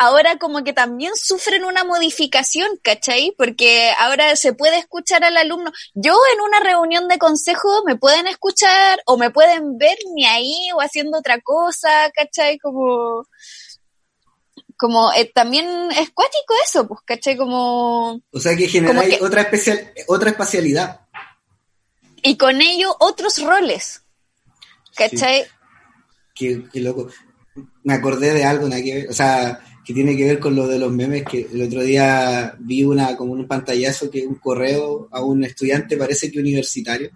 ahora 0.00 0.38
como 0.38 0.64
que 0.64 0.72
también 0.72 1.12
sufren 1.14 1.66
una 1.66 1.84
modificación, 1.84 2.68
¿cachai? 2.82 3.34
Porque 3.36 3.92
ahora 4.00 4.34
se 4.34 4.54
puede 4.54 4.78
escuchar 4.78 5.22
al 5.24 5.36
alumno. 5.36 5.70
Yo 5.92 6.18
en 6.34 6.40
una 6.40 6.58
reunión 6.60 7.06
de 7.06 7.18
consejo 7.18 7.68
me 7.84 7.96
pueden 7.96 8.26
escuchar 8.26 9.02
o 9.04 9.18
me 9.18 9.30
pueden 9.30 9.76
ver 9.76 9.98
ni 10.14 10.24
ahí 10.24 10.70
o 10.74 10.80
haciendo 10.80 11.18
otra 11.18 11.38
cosa, 11.42 11.90
¿cachai? 12.14 12.58
Como 12.58 13.26
como 14.78 15.12
eh, 15.12 15.30
también 15.34 15.66
es 15.90 16.08
cuático 16.12 16.54
eso, 16.64 16.88
pues, 16.88 17.00
¿cachai? 17.04 17.36
Como... 17.36 18.22
O 18.32 18.40
sea 18.40 18.56
que 18.56 18.68
genera 18.68 19.02
otra, 19.20 19.42
especial, 19.42 19.92
otra 20.06 20.30
espacialidad. 20.30 21.00
Y 22.22 22.38
con 22.38 22.62
ello 22.62 22.96
otros 23.00 23.42
roles, 23.42 24.02
¿cachai? 24.96 25.44
Qué, 26.34 26.64
loco. 26.72 27.10
Me 27.82 27.92
acordé 27.92 28.32
de 28.32 28.44
algo, 28.44 28.66
o 28.66 29.12
sea, 29.12 29.60
que 29.90 29.94
tiene 29.94 30.16
que 30.16 30.24
ver 30.24 30.38
con 30.38 30.54
lo 30.54 30.68
de 30.68 30.78
los 30.78 30.92
memes, 30.92 31.24
que 31.24 31.48
el 31.52 31.62
otro 31.62 31.82
día 31.82 32.54
vi 32.60 32.84
una 32.84 33.16
como 33.16 33.32
un 33.32 33.48
pantallazo 33.48 34.08
que 34.08 34.24
un 34.24 34.36
correo 34.36 35.08
a 35.10 35.20
un 35.20 35.42
estudiante, 35.42 35.96
parece 35.96 36.30
que 36.30 36.38
universitario, 36.38 37.10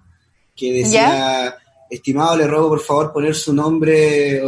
que 0.56 0.72
decía, 0.72 1.56
estimado, 1.88 2.36
le 2.36 2.48
robo 2.48 2.70
por 2.70 2.80
favor 2.80 3.12
poner 3.12 3.36
su 3.36 3.54
nombre 3.54 4.38
eh, 4.38 4.44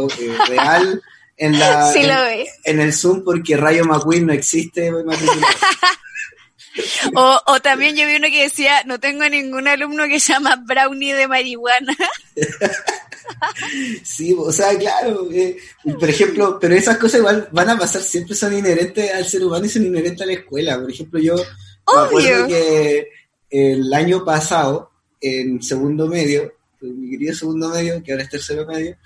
real 0.49 1.01
en 1.37 1.57
la 1.57 1.93
en, 2.65 2.81
el 2.81 2.91
Zoom 2.91 3.23
porque 3.23 3.55
Rayo 3.55 3.85
McQueen 3.85 4.25
no 4.25 4.33
existe. 4.33 4.91
o, 7.15 7.41
o 7.47 7.59
también 7.61 7.95
yo 7.95 8.05
vi 8.05 8.17
uno 8.17 8.27
que 8.27 8.43
decía, 8.43 8.83
no 8.85 8.99
tengo 8.99 9.29
ningún 9.29 9.69
alumno 9.69 10.05
que 10.09 10.19
se 10.19 10.33
llama 10.33 10.61
Brownie 10.65 11.13
de 11.13 11.29
marihuana. 11.29 11.95
Sí, 14.03 14.35
o 14.37 14.51
sea, 14.51 14.77
claro, 14.77 15.29
eh, 15.31 15.57
por 15.99 16.09
ejemplo, 16.09 16.57
pero 16.59 16.75
esas 16.75 16.97
cosas 16.97 17.19
igual 17.19 17.49
van 17.51 17.69
a 17.69 17.77
pasar, 17.77 18.01
siempre 18.01 18.35
son 18.35 18.57
inherentes 18.57 19.13
al 19.13 19.25
ser 19.25 19.43
humano 19.43 19.65
y 19.65 19.69
son 19.69 19.85
inherentes 19.85 20.21
a 20.21 20.25
la 20.25 20.33
escuela. 20.33 20.79
Por 20.79 20.91
ejemplo, 20.91 21.19
yo 21.19 21.35
me 21.35 22.01
acuerdo 22.01 22.47
que 22.47 23.09
el 23.49 23.93
año 23.93 24.23
pasado, 24.25 24.91
en 25.21 25.61
segundo 25.61 26.07
medio, 26.07 26.53
mi 26.81 27.11
querido 27.11 27.33
segundo 27.33 27.69
medio, 27.69 28.01
que 28.03 28.11
ahora 28.11 28.23
es 28.23 28.29
tercero 28.29 28.65
medio, 28.65 28.97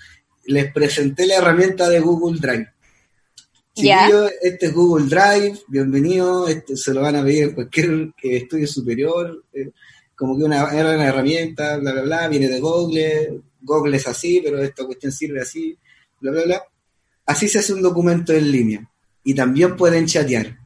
les 0.46 0.72
presenté 0.72 1.26
la 1.26 1.36
herramienta 1.36 1.88
de 1.88 2.00
Google 2.00 2.38
Drive. 2.40 2.68
Este 3.74 4.66
es 4.66 4.74
Google 4.74 5.06
Drive, 5.06 5.60
bienvenido, 5.68 6.46
este 6.46 6.76
se 6.76 6.92
lo 6.92 7.00
van 7.00 7.16
a 7.16 7.24
pedir 7.24 7.44
en 7.44 7.54
cualquier 7.54 8.12
estudio 8.22 8.66
superior, 8.66 9.44
eh, 9.52 9.70
como 10.14 10.36
que 10.36 10.44
una, 10.44 10.70
era 10.72 10.94
una 10.94 11.06
herramienta, 11.06 11.78
bla, 11.78 11.92
bla, 11.92 12.02
bla, 12.02 12.28
viene 12.28 12.48
de 12.48 12.60
Google, 12.60 13.40
Google 13.62 13.96
es 13.96 14.06
así, 14.06 14.40
pero 14.42 14.60
esta 14.60 14.84
cuestión 14.84 15.12
sirve 15.12 15.40
así, 15.40 15.78
bla, 16.20 16.32
bla, 16.32 16.44
bla. 16.44 16.62
Así 17.26 17.48
se 17.48 17.60
hace 17.60 17.72
un 17.72 17.82
documento 17.82 18.32
en 18.32 18.50
línea. 18.50 18.90
Y 19.24 19.34
también 19.34 19.76
pueden 19.76 20.06
chatear. 20.06 20.58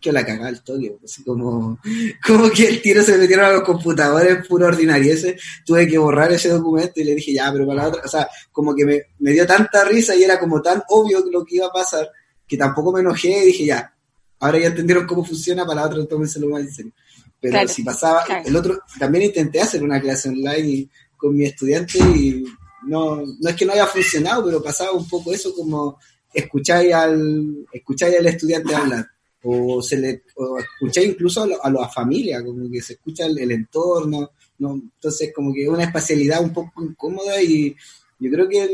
Que 0.00 0.12
la 0.12 0.24
cagada 0.24 0.48
el 0.48 0.62
toque, 0.62 0.96
así 1.04 1.22
como, 1.24 1.78
como 2.26 2.50
que 2.50 2.68
el 2.68 2.80
tiro 2.80 3.02
se 3.02 3.18
metieron 3.18 3.44
a 3.44 3.52
los 3.52 3.62
computadores 3.62 4.46
puro 4.46 4.66
ordinario. 4.66 5.12
Ese, 5.12 5.36
tuve 5.64 5.86
que 5.86 5.98
borrar 5.98 6.32
ese 6.32 6.48
documento 6.48 7.00
y 7.00 7.04
le 7.04 7.14
dije, 7.14 7.34
ya, 7.34 7.52
pero 7.52 7.66
para 7.66 7.82
la 7.82 7.88
otra, 7.88 8.02
o 8.04 8.08
sea, 8.08 8.26
como 8.50 8.74
que 8.74 8.86
me, 8.86 9.02
me 9.18 9.32
dio 9.32 9.46
tanta 9.46 9.84
risa 9.84 10.16
y 10.16 10.22
era 10.24 10.38
como 10.38 10.62
tan 10.62 10.82
obvio 10.88 11.22
lo 11.30 11.44
que 11.44 11.56
iba 11.56 11.66
a 11.66 11.72
pasar, 11.72 12.08
que 12.46 12.56
tampoco 12.56 12.92
me 12.92 13.00
enojé 13.00 13.42
y 13.42 13.46
dije, 13.48 13.66
ya, 13.66 13.94
ahora 14.38 14.58
ya 14.58 14.68
entendieron 14.68 15.06
cómo 15.06 15.22
funciona, 15.22 15.66
para 15.66 15.82
la 15.82 15.86
otra 15.86 16.06
tómenselo 16.06 16.48
más 16.48 16.62
en 16.62 16.72
serio. 16.72 16.92
Pero 17.40 17.68
si 17.68 17.82
pasaba, 17.82 18.24
el 18.44 18.54
otro, 18.54 18.82
también 18.98 19.24
intenté 19.24 19.60
hacer 19.60 19.82
una 19.82 20.00
clase 20.00 20.28
online 20.28 20.68
y 20.68 20.90
con 21.20 21.36
mi 21.36 21.44
estudiante 21.44 21.98
y 21.98 22.44
no, 22.86 23.16
no 23.16 23.48
es 23.48 23.56
que 23.56 23.66
no 23.66 23.72
haya 23.72 23.86
funcionado, 23.86 24.44
pero 24.44 24.62
pasaba 24.62 24.92
un 24.92 25.08
poco 25.08 25.32
eso 25.32 25.54
como 25.54 25.98
escucháis 26.32 26.92
al, 26.94 27.66
escucháis 27.72 28.18
al 28.18 28.26
estudiante 28.26 28.74
hablar 28.74 29.06
o 29.42 29.82
se 29.82 29.96
le 29.96 30.22
o 30.36 30.58
escucháis 30.58 31.08
incluso 31.08 31.46
a, 31.62 31.70
la 31.70 31.88
familia, 31.88 32.44
como 32.44 32.70
que 32.70 32.82
se 32.82 32.94
escucha 32.94 33.26
el, 33.26 33.50
entorno, 33.50 34.30
¿no? 34.58 34.74
Entonces, 34.74 35.32
como 35.34 35.52
que 35.52 35.62
es 35.62 35.68
una 35.68 35.84
espacialidad 35.84 36.42
un 36.42 36.52
poco 36.52 36.82
incómoda 36.82 37.40
y 37.42 37.74
yo 38.18 38.30
creo 38.30 38.48
que 38.48 38.68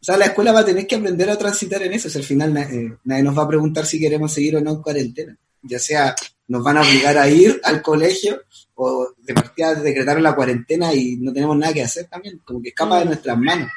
o 0.00 0.04
sea, 0.04 0.16
la 0.16 0.26
escuela 0.26 0.52
va 0.52 0.60
a 0.60 0.64
tener 0.64 0.86
que 0.86 0.94
aprender 0.94 1.28
a 1.28 1.36
transitar 1.36 1.82
en 1.82 1.92
eso. 1.92 2.08
Al 2.16 2.24
final 2.24 2.56
eh, 2.56 2.96
nadie 3.04 3.22
nos 3.24 3.36
va 3.36 3.42
a 3.42 3.48
preguntar 3.48 3.84
si 3.84 3.98
queremos 3.98 4.32
seguir 4.32 4.56
o 4.56 4.60
no 4.60 4.70
en 4.70 4.82
cuarentena. 4.82 5.36
Ya 5.62 5.80
sea 5.80 6.14
nos 6.46 6.62
van 6.62 6.78
a 6.78 6.82
obligar 6.82 7.18
a 7.18 7.28
ir 7.28 7.60
al 7.64 7.82
colegio 7.82 8.42
o 8.80 9.12
de 9.18 9.34
partida 9.34 9.74
decretar 9.74 10.20
la 10.20 10.36
cuarentena 10.36 10.94
y 10.94 11.16
no 11.16 11.32
tenemos 11.32 11.56
nada 11.56 11.72
que 11.72 11.82
hacer 11.82 12.06
también, 12.06 12.40
como 12.44 12.62
que 12.62 12.68
escapa 12.68 12.98
de 13.00 13.04
mm. 13.04 13.08
nuestras 13.08 13.38
manos. 13.38 13.68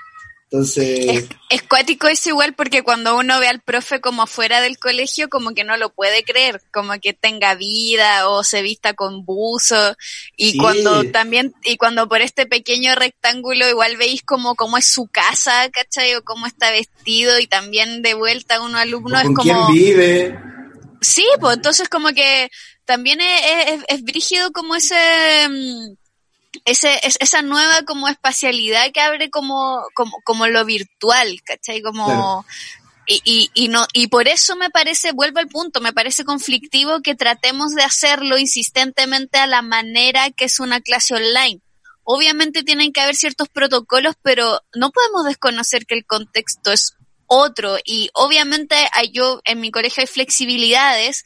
Entonces... 0.44 1.28
Es, 1.50 1.64
cuático 1.64 2.08
eso 2.08 2.30
igual 2.30 2.54
porque 2.54 2.84
cuando 2.84 3.18
uno 3.18 3.40
ve 3.40 3.48
al 3.48 3.62
profe 3.62 4.00
como 4.00 4.28
fuera 4.28 4.62
del 4.62 4.78
colegio, 4.78 5.28
como 5.30 5.54
que 5.54 5.64
no 5.64 5.76
lo 5.78 5.92
puede 5.94 6.24
creer, 6.24 6.62
como 6.72 6.94
que 7.00 7.14
tenga 7.14 7.56
vida 7.56 8.30
o 8.30 8.44
se 8.44 8.62
vista 8.62 8.94
con 8.94 9.26
buzo. 9.26 9.96
Y 10.38 10.58
cuando 10.58 11.06
también, 11.06 11.54
y 11.64 11.78
cuando 11.78 12.08
por 12.08 12.22
este 12.22 12.46
pequeño 12.46 12.94
rectángulo 12.94 13.68
igual 13.68 13.98
veis 13.98 14.22
como 14.24 14.56
cómo 14.56 14.78
es 14.78 14.86
su 14.86 15.08
casa, 15.08 15.68
¿cachai? 15.72 16.14
O 16.16 16.24
cómo 16.24 16.46
está 16.46 16.70
vestido 16.70 17.40
y 17.40 17.48
también 17.48 18.02
de 18.02 18.14
vuelta 18.14 18.62
uno 18.62 18.78
alumno 18.78 19.20
es 19.20 19.28
como... 19.28 19.42
¿Quién 19.42 19.68
vive? 19.74 20.40
Sí, 21.02 21.26
pues 21.40 21.56
entonces 21.56 21.90
como 21.90 22.10
que 22.10 22.52
también 22.86 23.20
es, 23.22 23.84
es 23.88 24.04
brígido 24.04 24.52
como 24.52 24.76
ese 24.76 24.96
mm, 25.50 25.96
ese, 26.66 27.00
es, 27.04 27.18
esa 27.20 27.42
nueva 27.42 27.84
como 27.84 28.08
espacialidad 28.08 28.92
que 28.94 29.02
abre 29.02 29.30
como, 29.30 29.84
como, 29.94 30.18
como 30.24 30.48
lo 30.48 30.66
virtual, 30.66 31.42
¿cachai? 31.44 31.82
Como, 31.82 32.46
y, 33.08 33.22
y, 33.24 33.50
y, 33.54 33.68
no, 33.70 33.86
y 33.94 34.08
por 34.08 34.28
eso 34.28 34.56
me 34.56 34.70
parece, 34.70 35.12
vuelvo 35.12 35.40
al 35.40 35.48
punto, 35.48 35.82
me 35.82 35.94
parece 35.94 36.24
conflictivo 36.24 37.02
que 37.02 37.16
tratemos 37.16 37.74
de 37.74 37.84
hacerlo 37.84 38.38
insistentemente 38.38 39.38
a 39.38 39.48
la 39.48 39.62
manera 39.62 40.30
que 40.32 40.46
es 40.46 40.60
una 40.60 40.82
clase 40.82 41.16
online. 41.16 41.62
Obviamente 42.04 42.64
tienen 42.64 42.92
que 42.92 43.02
haber 43.02 43.16
ciertos 43.16 43.48
protocolos, 43.50 44.16
pero 44.22 44.60
no 44.76 44.92
podemos 44.92 45.26
desconocer 45.26 45.86
que 45.86 45.96
el 45.96 46.06
contexto 46.06 46.72
es 46.72 46.96
otro 47.28 47.78
y 47.86 48.10
obviamente 48.14 48.76
hay, 48.92 49.12
yo 49.12 49.40
en 49.46 49.62
mi 49.62 49.72
colegio 49.72 50.02
hay 50.02 50.08
flexibilidades, 50.08 51.24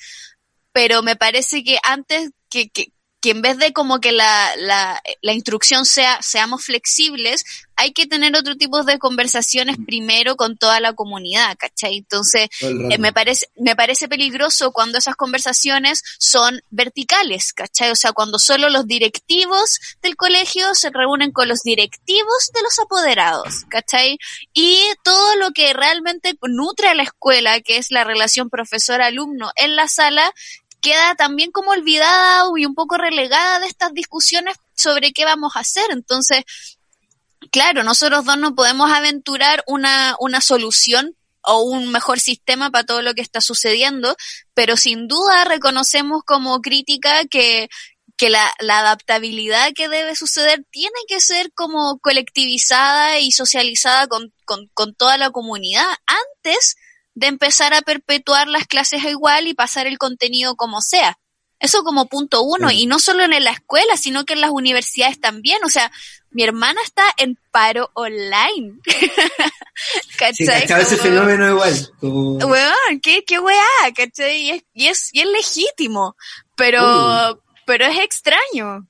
pero 0.75 1.01
me 1.03 1.15
parece 1.15 1.63
que 1.63 1.77
antes 1.83 2.31
que, 2.49 2.67
que, 2.67 2.91
que 3.21 3.29
en 3.29 3.41
vez 3.41 3.57
de 3.57 3.71
como 3.71 4.01
que 4.01 4.11
la, 4.11 4.53
la, 4.57 5.01
la, 5.21 5.31
instrucción 5.31 5.85
sea 5.85 6.21
seamos 6.21 6.65
flexibles, 6.65 7.45
hay 7.77 7.91
que 7.91 8.05
tener 8.07 8.35
otro 8.35 8.55
tipo 8.55 8.83
de 8.83 8.99
conversaciones 8.99 9.77
primero 9.85 10.35
con 10.35 10.57
toda 10.57 10.79
la 10.79 10.93
comunidad, 10.93 11.55
¿cachai? 11.57 11.97
Entonces, 11.97 12.49
eh, 12.61 12.97
me 12.97 13.11
parece, 13.13 13.47
me 13.55 13.75
parece 13.75 14.07
peligroso 14.07 14.71
cuando 14.71 14.97
esas 14.97 15.15
conversaciones 15.15 16.03
son 16.19 16.61
verticales, 16.69 17.53
¿cachai? 17.53 17.91
O 17.91 17.95
sea, 17.95 18.13
cuando 18.13 18.37
solo 18.37 18.69
los 18.69 18.85
directivos 18.85 19.79
del 20.01 20.15
colegio 20.15 20.75
se 20.75 20.89
reúnen 20.89 21.31
con 21.31 21.47
los 21.47 21.63
directivos 21.63 22.51
de 22.53 22.61
los 22.61 22.79
apoderados, 22.79 23.65
¿cachai? 23.69 24.17
Y 24.53 24.79
todo 25.03 25.35
lo 25.37 25.51
que 25.51 25.73
realmente 25.73 26.37
nutre 26.43 26.89
a 26.89 26.95
la 26.95 27.03
escuela, 27.03 27.59
que 27.61 27.77
es 27.77 27.91
la 27.91 28.03
relación 28.03 28.49
profesor-alumno 28.49 29.51
en 29.55 29.75
la 29.75 29.87
sala, 29.87 30.33
queda 30.85 31.15
también 31.15 31.49
como 31.49 31.71
olvidada 31.71 32.43
y 32.55 32.65
un 32.65 32.75
poco 32.75 32.95
relegada 32.97 33.59
de 33.59 33.65
estas 33.65 33.91
discusiones 33.91 34.55
sobre 34.75 35.13
qué 35.13 35.25
vamos 35.25 35.55
a 35.55 35.61
hacer. 35.61 35.85
Entonces, 35.89 36.43
claro, 37.51 37.83
nosotros 37.83 38.23
dos 38.23 38.37
no 38.37 38.53
podemos 38.53 38.91
aventurar 38.91 39.63
una, 39.65 40.15
una 40.19 40.41
solución 40.41 41.15
o 41.41 41.63
un 41.63 41.91
mejor 41.91 42.19
sistema 42.19 42.69
para 42.69 42.85
todo 42.85 43.01
lo 43.01 43.15
que 43.15 43.21
está 43.21 43.41
sucediendo, 43.41 44.15
pero 44.53 44.77
sin 44.77 45.07
duda 45.07 45.45
reconocemos 45.45 46.21
como 46.23 46.61
crítica 46.61 47.25
que, 47.25 47.67
que 48.15 48.29
la, 48.29 48.53
la, 48.59 48.79
adaptabilidad 48.79 49.73
que 49.73 49.89
debe 49.89 50.15
suceder 50.15 50.65
tiene 50.69 50.99
que 51.07 51.19
ser 51.19 51.51
como 51.53 51.97
colectivizada 51.97 53.19
y 53.19 53.31
socializada 53.31 54.05
con, 54.07 54.31
con, 54.45 54.67
con 54.75 54.93
toda 54.93 55.17
la 55.17 55.31
comunidad 55.31 55.87
antes 56.05 56.75
de 57.15 57.27
empezar 57.27 57.73
a 57.73 57.81
perpetuar 57.81 58.47
las 58.47 58.67
clases 58.67 59.03
igual 59.05 59.47
y 59.47 59.53
pasar 59.53 59.87
el 59.87 59.97
contenido 59.97 60.55
como 60.55 60.81
sea. 60.81 61.17
Eso 61.59 61.83
como 61.83 62.07
punto 62.07 62.43
uno, 62.43 62.69
y 62.69 62.85
no 62.85 62.99
solo 62.99 63.23
en 63.23 63.43
la 63.43 63.51
escuela, 63.51 63.95
sino 63.95 64.25
que 64.25 64.33
en 64.33 64.41
las 64.41 64.51
universidades 64.51 65.19
también. 65.21 65.63
O 65.63 65.69
sea, 65.69 65.89
mi 66.29 66.43
hermana 66.43 66.81
está 66.83 67.03
en 67.17 67.39
paro 67.49 67.89
online. 67.93 68.77
¿Cachai? 70.19 70.67
Sí, 70.67 70.73
ese 70.73 70.97
fenómeno 70.97 71.49
igual. 71.49 71.91
Como... 71.99 72.39
qué, 73.01 73.23
qué 73.23 73.39
weá, 73.39 73.93
¿cachai? 73.95 74.41
Y 74.41 74.49
es, 74.51 74.63
y 74.73 74.87
es, 74.87 75.09
y 75.13 75.21
es 75.21 75.27
legítimo, 75.27 76.17
pero, 76.57 77.41
pero 77.65 77.85
es 77.85 77.99
extraño. 77.99 78.87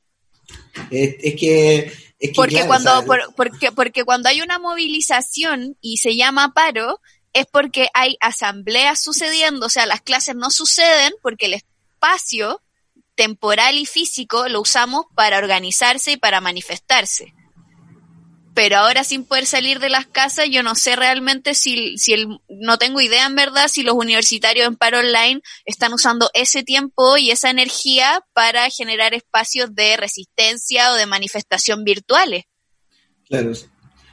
Es, 0.89 1.15
es 1.21 1.35
que... 1.39 2.05
Es 2.17 2.29
que 2.29 2.35
porque, 2.35 2.65
cuando, 2.65 3.05
porque, 3.35 3.71
porque 3.73 4.05
cuando 4.05 4.29
hay 4.29 4.41
una 4.41 4.57
movilización 4.57 5.77
y 5.81 5.97
se 5.97 6.15
llama 6.15 6.53
paro, 6.53 6.99
es 7.35 7.45
porque 7.51 7.89
hay 7.93 8.15
asambleas 8.21 9.03
sucediendo, 9.03 9.65
o 9.65 9.69
sea, 9.69 9.85
las 9.85 10.01
clases 10.01 10.35
no 10.35 10.49
suceden 10.49 11.13
porque 11.21 11.47
el 11.47 11.55
espacio 11.55 12.61
temporal 13.15 13.77
y 13.77 13.85
físico 13.85 14.47
lo 14.47 14.61
usamos 14.61 15.05
para 15.15 15.37
organizarse 15.37 16.13
y 16.13 16.17
para 16.17 16.39
manifestarse. 16.39 17.33
Pero 18.53 18.77
ahora 18.77 19.03
sin 19.03 19.25
poder 19.25 19.45
salir 19.45 19.79
de 19.79 19.89
las 19.89 20.05
casas, 20.05 20.47
yo 20.49 20.63
no 20.63 20.75
sé 20.75 20.95
realmente 20.95 21.55
si, 21.55 21.97
si 21.97 22.13
el, 22.13 22.39
no 22.47 22.77
tengo 22.77 23.01
idea 23.01 23.25
en 23.25 23.35
verdad 23.35 23.67
si 23.67 23.83
los 23.83 23.95
universitarios 23.95 24.65
en 24.65 24.77
paro 24.77 24.99
online 24.99 25.41
están 25.65 25.91
usando 25.91 26.29
ese 26.33 26.63
tiempo 26.63 27.17
y 27.17 27.31
esa 27.31 27.49
energía 27.49 28.25
para 28.31 28.69
generar 28.69 29.13
espacios 29.13 29.75
de 29.75 29.97
resistencia 29.97 30.93
o 30.93 30.95
de 30.95 31.05
manifestación 31.05 31.83
virtuales. 31.83 32.45
Claro, 33.27 33.51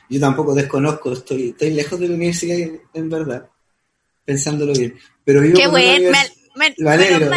yo 0.09 0.20
tampoco 0.20 0.55
desconozco, 0.55 1.12
estoy, 1.12 1.50
estoy 1.50 1.70
lejos 1.70 1.98
de 1.98 2.09
la 2.09 2.14
universidad 2.14 2.80
en 2.94 3.09
verdad, 3.09 3.48
pensándolo 4.24 4.72
bien. 4.72 4.94
Pero 5.24 5.40
vivo 5.40 5.59
Qué 5.59 5.66
bueno, 5.68 6.11
me, 6.57 6.74
me, 6.78 6.90
alegro, 6.90 7.30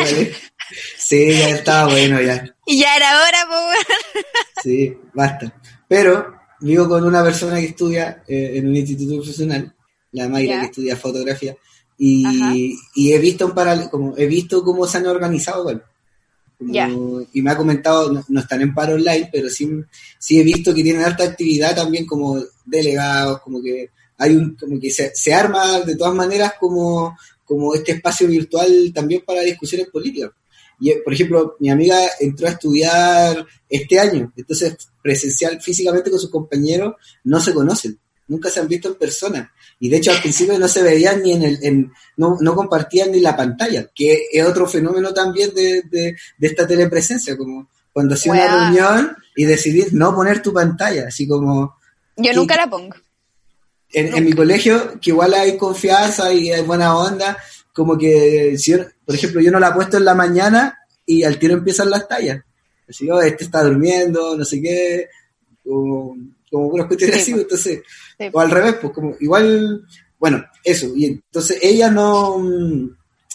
Sí, 0.98 1.34
ya 1.34 1.50
estaba 1.50 1.92
bueno 1.92 2.22
ya. 2.22 2.44
Y 2.66 2.80
ya 2.80 2.96
era 2.96 3.22
hora, 3.22 3.48
pues. 3.48 4.24
Sí, 4.64 4.98
basta. 5.14 5.62
Pero 5.88 6.36
vivo 6.60 6.90
con 6.90 7.04
una 7.04 7.24
persona 7.24 7.60
que 7.60 7.68
estudia 7.68 8.24
eh, 8.28 8.54
en 8.56 8.68
un 8.68 8.76
instituto 8.76 9.18
profesional, 9.18 9.76
la 10.12 10.28
Mayra, 10.28 10.62
que 10.62 10.66
estudia 10.68 10.98
fotografía, 10.98 11.56
y, 11.98 12.76
y, 12.96 13.14
he 13.14 13.20
visto 13.20 13.46
un 13.46 13.54
paral 13.54 13.90
como 13.90 14.18
he 14.18 14.26
visto 14.26 14.64
cómo 14.64 14.86
se 14.86 14.98
han 14.98 15.08
organizado, 15.08 15.64
bueno, 15.64 15.82
y 16.60 17.42
me 17.42 17.52
ha 17.52 17.58
comentado, 17.58 18.24
no, 18.28 18.40
están 18.40 18.62
en 18.62 18.74
paro 18.74 18.96
online, 18.96 19.30
pero 19.32 19.50
sí, 19.50 19.70
sí 20.18 20.40
he 20.40 20.44
visto 20.44 20.74
que 20.74 20.84
tienen 20.84 21.04
alta 21.04 21.24
actividad 21.24 21.76
también 21.76 22.06
como 22.06 22.42
delegados, 22.66 23.42
como 23.42 23.62
que 23.62 23.90
hay 24.18 24.36
un, 24.36 24.56
como 24.56 24.80
que 24.80 24.90
se, 24.90 25.14
se 25.14 25.34
arma 25.34 25.82
de 25.82 25.96
todas 25.96 26.16
maneras 26.16 26.54
como, 26.60 27.18
como 27.44 27.76
este 27.76 27.94
espacio 27.94 28.28
virtual 28.28 28.92
también 28.94 29.24
para 29.26 29.42
discusiones 29.42 29.90
políticas. 29.90 30.32
Y, 30.80 30.92
por 31.04 31.14
ejemplo, 31.14 31.56
mi 31.60 31.70
amiga 31.70 31.98
entró 32.20 32.48
a 32.48 32.52
estudiar 32.52 33.46
este 33.70 34.00
año, 34.00 34.34
entonces 34.36 34.76
presencial, 35.02 35.62
físicamente 35.62 36.10
con 36.10 36.20
sus 36.20 36.30
compañeros, 36.30 36.96
no 37.24 37.40
se 37.40 37.54
conocen, 37.54 38.00
nunca 38.28 38.50
se 38.50 38.60
han 38.60 38.68
visto 38.68 38.90
en 38.90 38.96
persona. 38.96 39.54
Y 39.86 39.90
de 39.90 39.98
hecho 39.98 40.10
al 40.10 40.20
principio 40.20 40.58
no 40.58 40.68
se 40.68 40.82
veían 40.82 41.22
ni 41.22 41.34
en 41.34 41.44
el, 41.44 41.60
en, 41.62 41.94
no, 42.18 42.38
no 42.42 42.56
compartían 42.56 43.12
ni 43.12 43.20
la 43.20 43.38
pantalla, 43.38 43.88
que 43.94 44.30
es 44.32 44.44
otro 44.44 44.68
fenómeno 44.68 45.14
también 45.14 45.54
de, 45.54 45.84
de, 45.84 46.16
esta 46.42 46.66
telepresencia, 46.66 47.38
como 47.38 47.70
cuando 47.94 48.16
hacía 48.16 48.32
una 48.32 48.48
reunión 48.48 49.16
y 49.36 49.46
decidir 49.46 49.94
no 49.94 50.16
poner 50.16 50.42
tu 50.42 50.52
pantalla, 50.52 51.06
así 51.08 51.28
como... 51.28 51.76
Yo 52.18 52.34
nunca 52.34 52.56
la 52.56 52.68
pongo. 52.68 52.96
En, 53.94 54.18
en, 54.18 54.26
mi 54.26 54.34
colegio, 54.34 55.00
que 55.00 55.12
igual 55.12 55.36
hay 55.36 55.56
confianza 55.56 56.34
y 56.34 56.52
hay 56.52 56.64
buena 56.64 56.98
onda, 56.98 57.38
como 57.72 57.96
que, 57.96 58.58
si 58.58 58.74
por 59.06 59.14
ejemplo, 59.14 59.40
yo 59.40 59.52
no 59.52 59.60
la 59.60 59.68
he 59.68 59.74
puesto 59.74 59.98
en 59.98 60.06
la 60.06 60.16
mañana 60.16 60.80
y 61.06 61.22
al 61.22 61.38
tiro 61.38 61.54
empiezan 61.54 61.92
las 61.92 62.08
tallas. 62.08 62.44
Así, 62.90 63.08
oh, 63.08 63.22
este 63.22 63.44
está 63.44 63.62
durmiendo, 63.62 64.36
no 64.36 64.46
sé 64.46 64.60
qué, 64.60 65.10
como, 65.64 66.18
como 66.50 66.68
unos 66.70 66.88
cuestiones 66.88 67.18
así, 67.18 67.34
entonces 67.34 67.84
o 68.32 68.40
al 68.40 68.52
revés, 68.52 68.76
pues 68.82 68.94
como 68.94 69.16
igual, 69.20 69.86
bueno, 70.20 70.44
eso. 70.64 70.92
Y 70.96 71.06
entonces 71.06 71.60
ella 71.62 71.90
no, 71.90 72.42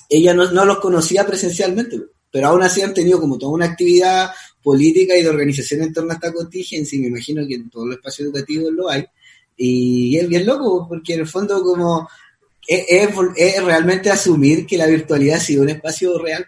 ella 0.08 0.34
no, 0.34 0.50
no 0.50 0.64
los 0.64 0.78
conocía 0.78 1.26
presencialmente, 1.26 2.00
pero 2.30 2.48
aún 2.48 2.62
así 2.62 2.82
han 2.82 2.94
tenido 2.94 3.20
como 3.20 3.38
toda 3.38 3.52
una 3.52 3.66
actividad 3.66 4.30
política 4.62 5.16
y 5.16 5.22
de 5.22 5.28
organización 5.28 5.82
en 5.82 5.92
torno 5.92 6.10
a 6.12 6.14
esta 6.14 6.32
contingencia, 6.32 6.96
y 6.96 7.00
me 7.00 7.08
imagino 7.08 7.46
que 7.46 7.54
en 7.54 7.70
todos 7.70 7.86
los 7.86 7.96
espacios 7.96 8.26
educativos 8.26 8.72
lo 8.72 8.88
hay. 8.88 9.04
Y 9.56 10.16
es 10.16 10.28
bien 10.28 10.46
loco, 10.46 10.86
porque 10.88 11.14
en 11.14 11.20
el 11.20 11.26
fondo 11.26 11.62
como 11.62 12.08
es, 12.66 12.84
es, 13.36 13.64
realmente 13.64 14.10
asumir 14.10 14.66
que 14.66 14.78
la 14.78 14.86
virtualidad 14.86 15.36
ha 15.36 15.40
sido 15.40 15.62
un 15.62 15.70
espacio 15.70 16.18
real. 16.18 16.46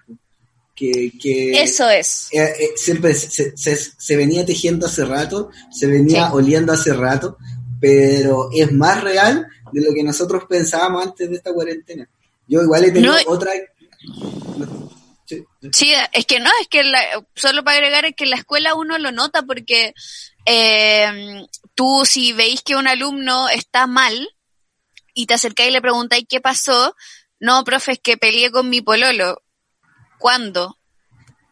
Que, 0.75 1.13
que 1.21 1.63
Eso 1.63 1.89
es. 1.91 2.29
Eh, 2.33 2.43
eh, 2.43 2.71
siempre 2.77 3.15
se, 3.15 3.57
se, 3.57 3.77
se, 3.77 4.17
venía 4.17 4.45
tejiendo 4.47 4.87
hace 4.87 5.05
rato, 5.05 5.51
se 5.71 5.87
venía 5.87 6.33
oliendo 6.33 6.73
hace 6.73 6.95
rato, 6.95 7.37
pero 7.83 8.49
es 8.53 8.71
más 8.71 9.03
real 9.03 9.49
de 9.73 9.85
lo 9.85 9.93
que 9.93 10.05
nosotros 10.05 10.45
pensábamos 10.49 11.05
antes 11.05 11.29
de 11.29 11.35
esta 11.35 11.53
cuarentena. 11.53 12.09
Yo 12.47 12.63
igual 12.63 12.85
he 12.85 12.93
tenido 12.93 13.13
otra... 13.27 13.51
Sí, 15.73 15.93
es 16.13 16.27
que 16.27 16.39
no, 16.39 16.49
es 16.61 16.69
que 16.69 16.85
solo 17.35 17.65
para 17.65 17.79
agregar 17.79 18.05
es 18.05 18.15
que 18.15 18.23
en 18.23 18.31
la 18.31 18.37
escuela 18.37 18.77
uno 18.77 18.99
lo 18.99 19.11
nota 19.11 19.43
porque 19.43 19.95
eh, 20.47 21.45
tú 21.75 22.05
si 22.05 22.33
veis 22.33 22.63
que 22.63 22.77
un 22.77 22.87
alumno 22.87 23.49
está 23.49 23.89
mal 23.89 24.29
y 25.13 25.27
te 25.27 25.35
acercáis 25.35 25.71
y 25.71 25.73
le 25.73 25.83
preguntáis 25.83 26.27
qué 26.29 26.41
pasó, 26.41 26.95
no, 27.41 27.65
profe, 27.65 27.93
es 27.93 27.99
que 27.99 28.17
peleé 28.17 28.53
con 28.53 28.69
mi 28.69 28.81
pololo. 28.81 29.43
¿Cuándo? 30.21 30.79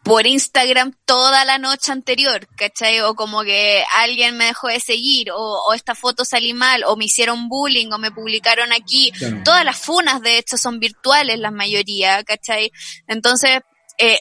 Por 0.03 0.25
Instagram 0.25 0.93
toda 1.05 1.45
la 1.45 1.57
noche 1.57 1.91
anterior, 1.91 2.47
¿cachai? 2.55 3.01
O 3.01 3.13
como 3.13 3.43
que 3.43 3.83
alguien 3.97 4.35
me 4.35 4.45
dejó 4.45 4.67
de 4.67 4.79
seguir, 4.79 5.29
o, 5.31 5.73
esta 5.73 5.93
foto 5.93 6.25
salí 6.25 6.53
mal, 6.53 6.83
o 6.85 6.95
me 6.95 7.05
hicieron 7.05 7.49
bullying, 7.49 7.91
o 7.91 7.97
me 7.97 8.11
publicaron 8.11 8.71
aquí. 8.71 9.11
Todas 9.45 9.63
las 9.63 9.77
funas, 9.77 10.21
de 10.21 10.37
hecho, 10.37 10.57
son 10.57 10.79
virtuales, 10.79 11.39
la 11.39 11.51
mayoría, 11.51 12.23
¿cachai? 12.23 12.71
Entonces, 13.07 13.61
eh, 13.99 14.19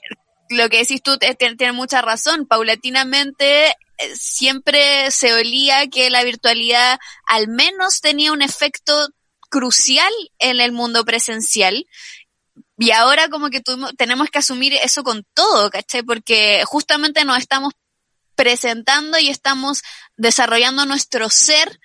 lo 0.51 0.69
que 0.69 0.79
decís 0.79 1.03
tú 1.03 1.17
tiene, 1.19 1.73
mucha 1.73 2.03
razón. 2.03 2.47
Paulatinamente, 2.47 3.69
eh, 3.69 3.75
siempre 4.15 5.11
se 5.11 5.33
olía 5.33 5.89
que 5.89 6.11
la 6.11 6.25
virtualidad 6.25 6.99
al 7.27 7.49
menos 7.49 8.01
tenía 8.01 8.33
un 8.33 8.43
efecto 8.43 9.09
crucial 9.49 10.13
en 10.39 10.61
el 10.61 10.73
mundo 10.73 11.05
presencial 11.05 11.87
y 12.81 12.93
ahora 12.93 13.29
como 13.29 13.51
que 13.51 13.61
tenemos 13.99 14.31
que 14.31 14.39
asumir 14.39 14.73
eso 14.73 15.03
con 15.03 15.27
todo, 15.35 15.69
¿cachai? 15.69 16.03
Porque 16.03 16.63
justamente 16.65 17.27
nos 17.27 17.37
estamos 17.37 17.75
presentando 18.35 19.19
y 19.19 19.29
estamos 19.29 19.83
desarrollando 20.17 20.87
nuestro 20.87 21.29
ser 21.29 21.79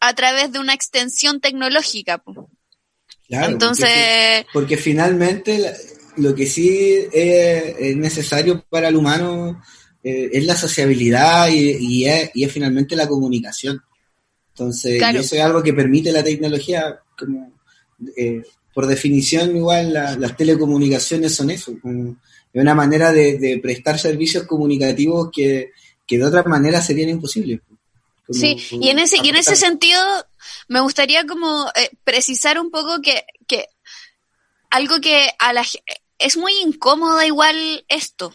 a 0.00 0.14
través 0.14 0.52
de 0.52 0.58
una 0.58 0.74
extensión 0.74 1.40
tecnológica. 1.40 2.22
Claro, 3.26 3.52
Entonces... 3.52 4.44
Porque, 4.52 4.76
finalmente 4.76 5.74
lo 6.18 6.34
que 6.34 6.44
sí 6.44 7.08
es, 7.10 7.96
necesario 7.96 8.62
para 8.68 8.88
el 8.88 8.96
humano 8.96 9.62
eh, 10.04 10.28
es 10.30 10.44
la 10.44 10.56
sociabilidad 10.56 11.48
y, 11.48 12.04
es, 12.04 12.52
finalmente 12.52 12.96
la 12.96 13.08
comunicación. 13.08 13.80
Entonces, 14.50 15.02
eso 15.02 15.36
es 15.36 15.40
algo 15.40 15.62
que 15.62 15.72
permite 15.72 16.12
la 16.12 16.22
tecnología 16.22 17.00
como... 17.16 17.50
Eh, 18.14 18.42
por 18.78 18.86
definición, 18.86 19.56
igual 19.56 19.92
las 19.92 20.36
telecomunicaciones 20.36 21.34
son 21.34 21.50
eso, 21.50 21.72
es 21.72 21.82
una 22.62 22.76
manera 22.76 23.12
de, 23.12 23.58
prestar 23.60 23.98
servicios 23.98 24.44
comunicativos 24.44 25.30
que, 25.34 25.72
de 26.08 26.24
otra 26.24 26.44
manera 26.44 26.80
serían 26.80 27.08
imposibles. 27.08 27.58
sí, 28.30 28.56
y 28.70 28.90
en 28.90 29.00
ese, 29.00 29.16
y 29.20 29.30
en 29.30 29.34
ese 29.34 29.56
sentido 29.56 30.00
me 30.68 30.78
gustaría 30.78 31.26
como 31.26 31.66
eh, 31.74 31.90
precisar 32.04 32.60
un 32.60 32.70
poco 32.70 33.02
que, 33.02 33.24
que 33.48 33.66
algo 34.70 35.00
que 35.00 35.28
a 35.40 35.52
la 35.52 35.64
es 36.20 36.36
muy 36.36 36.52
incómodo 36.64 37.20
igual 37.24 37.84
esto, 37.88 38.32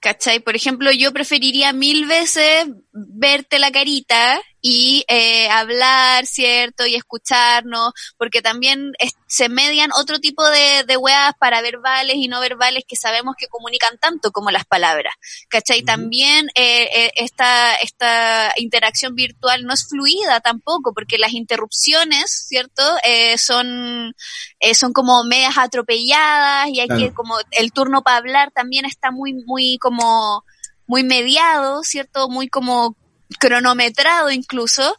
¿cachai? 0.00 0.40
Por 0.40 0.56
ejemplo, 0.56 0.90
yo 0.90 1.12
preferiría 1.12 1.72
mil 1.72 2.06
veces 2.06 2.66
verte 2.90 3.60
la 3.60 3.70
carita 3.70 4.42
y 4.66 5.04
eh, 5.08 5.50
hablar, 5.50 6.24
¿cierto? 6.24 6.86
Y 6.86 6.94
escucharnos, 6.94 7.92
porque 8.16 8.40
también 8.40 8.92
se 9.26 9.50
median 9.50 9.90
otro 9.92 10.20
tipo 10.20 10.42
de, 10.48 10.84
de 10.86 10.96
weas 10.96 11.34
para 11.38 11.60
verbales 11.60 12.16
y 12.16 12.28
no 12.28 12.40
verbales 12.40 12.84
que 12.88 12.96
sabemos 12.96 13.34
que 13.36 13.46
comunican 13.48 13.98
tanto 13.98 14.32
como 14.32 14.50
las 14.50 14.64
palabras, 14.64 15.12
¿cachai? 15.50 15.82
También 15.82 16.48
eh, 16.54 16.88
eh, 16.94 17.12
esta, 17.16 17.74
esta 17.76 18.54
interacción 18.56 19.14
virtual 19.14 19.64
no 19.66 19.74
es 19.74 19.86
fluida 19.86 20.40
tampoco, 20.40 20.94
porque 20.94 21.18
las 21.18 21.34
interrupciones, 21.34 22.46
¿cierto? 22.48 22.82
Eh, 23.04 23.36
son, 23.36 24.14
eh, 24.60 24.74
son 24.74 24.94
como 24.94 25.24
medias 25.24 25.58
atropelladas 25.58 26.68
y 26.70 26.80
hay 26.80 26.88
que 26.88 27.12
como 27.12 27.36
el 27.50 27.70
turno 27.70 28.00
para 28.00 28.16
hablar 28.16 28.50
también 28.50 28.86
está 28.86 29.10
muy, 29.10 29.34
muy 29.34 29.76
como 29.76 30.42
muy 30.86 31.02
mediado, 31.02 31.82
¿cierto? 31.82 32.30
Muy 32.30 32.48
como 32.48 32.96
cronometrado 33.38 34.30
incluso, 34.30 34.96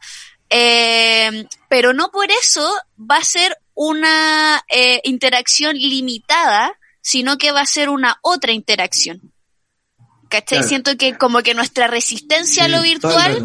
eh, 0.50 1.46
pero 1.70 1.94
no 1.94 2.12
por 2.12 2.30
eso 2.32 2.72
va 3.00 3.18
a 3.18 3.24
ser 3.24 3.58
una 3.74 4.64
eh, 4.70 5.02
interacción 5.04 5.76
limitada, 5.76 6.72
sino 7.02 7.38
que 7.38 7.52
va 7.52 7.62
a 7.62 7.66
ser 7.66 7.90
una 7.90 8.18
otra 8.22 8.52
interacción. 8.52 9.34
¿Cachai? 10.30 10.64
Siento 10.64 10.98
que 10.98 11.18
como 11.18 11.42
que 11.44 11.54
nuestra 11.54 11.88
resistencia 11.88 12.66
a 12.66 12.68
lo 12.68 12.82
virtual, 12.82 13.44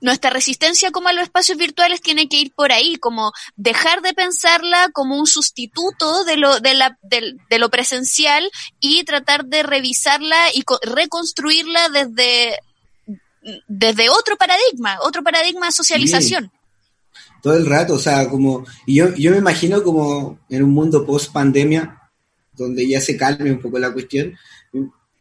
nuestra 0.00 0.30
resistencia 0.30 0.90
como 0.90 1.08
a 1.08 1.12
los 1.12 1.24
espacios 1.24 1.58
virtuales 1.58 2.00
tiene 2.00 2.28
que 2.28 2.38
ir 2.38 2.54
por 2.54 2.72
ahí, 2.72 2.96
como 2.96 3.32
dejar 3.56 4.00
de 4.00 4.14
pensarla 4.14 4.88
como 4.92 5.18
un 5.18 5.26
sustituto 5.26 6.24
de 6.24 6.36
lo, 6.36 6.60
de 6.60 6.74
la, 6.74 6.98
de 7.02 7.58
lo 7.58 7.68
presencial 7.70 8.50
y 8.80 9.04
tratar 9.04 9.44
de 9.44 9.62
revisarla 9.62 10.52
y 10.54 10.64
reconstruirla 10.82 11.88
desde 11.90 12.58
desde 13.68 14.08
otro 14.08 14.36
paradigma, 14.36 14.98
otro 15.02 15.22
paradigma 15.22 15.66
de 15.66 15.72
socialización. 15.72 16.50
Todo 17.42 17.54
el 17.54 17.66
rato, 17.66 17.94
o 17.94 17.98
sea, 17.98 18.28
como, 18.28 18.64
y 18.86 18.96
yo, 18.96 19.14
yo 19.14 19.30
me 19.30 19.38
imagino 19.38 19.82
como 19.82 20.40
en 20.48 20.62
un 20.62 20.70
mundo 20.70 21.06
post 21.06 21.32
pandemia, 21.32 22.00
donde 22.54 22.88
ya 22.88 23.00
se 23.00 23.16
calme 23.16 23.52
un 23.52 23.60
poco 23.60 23.78
la 23.78 23.92
cuestión, 23.92 24.34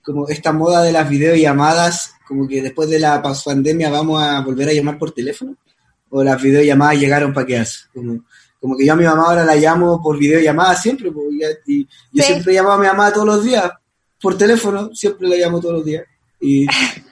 como 0.04 0.28
esta 0.28 0.52
moda 0.52 0.82
de 0.82 0.92
las 0.92 1.08
videollamadas, 1.10 2.14
como 2.28 2.48
que 2.48 2.62
después 2.62 2.90
de 2.90 3.00
la 3.00 3.22
pandemia 3.22 3.90
vamos 3.90 4.24
a 4.24 4.42
volver 4.42 4.70
a 4.70 4.74
llamar 4.74 4.98
por 4.98 5.12
teléfono, 5.12 5.56
o 6.10 6.24
las 6.24 6.42
videollamadas 6.42 7.00
llegaron 7.00 7.34
para 7.34 7.46
quedarse, 7.46 7.86
como, 7.94 8.24
como 8.60 8.78
que 8.78 8.86
yo 8.86 8.94
a 8.94 8.96
mi 8.96 9.04
mamá 9.04 9.26
ahora 9.26 9.46
la 9.46 9.56
llamo 9.56 10.02
por 10.02 10.18
videollamada 10.18 10.76
siempre, 10.76 11.12
y 11.68 11.88
yo 12.12 12.24
siempre 12.24 12.54
llamo 12.54 12.72
a 12.72 12.80
mi 12.80 12.88
mamá 12.88 13.12
todos 13.14 13.28
los 13.28 13.44
días, 13.44 13.72
por 14.20 14.38
teléfono, 14.38 14.90
siempre 14.96 15.28
la 15.28 15.36
llamo 15.36 15.60
todos 15.60 15.76
los 15.76 15.86
días. 15.86 16.04
Y 16.46 16.68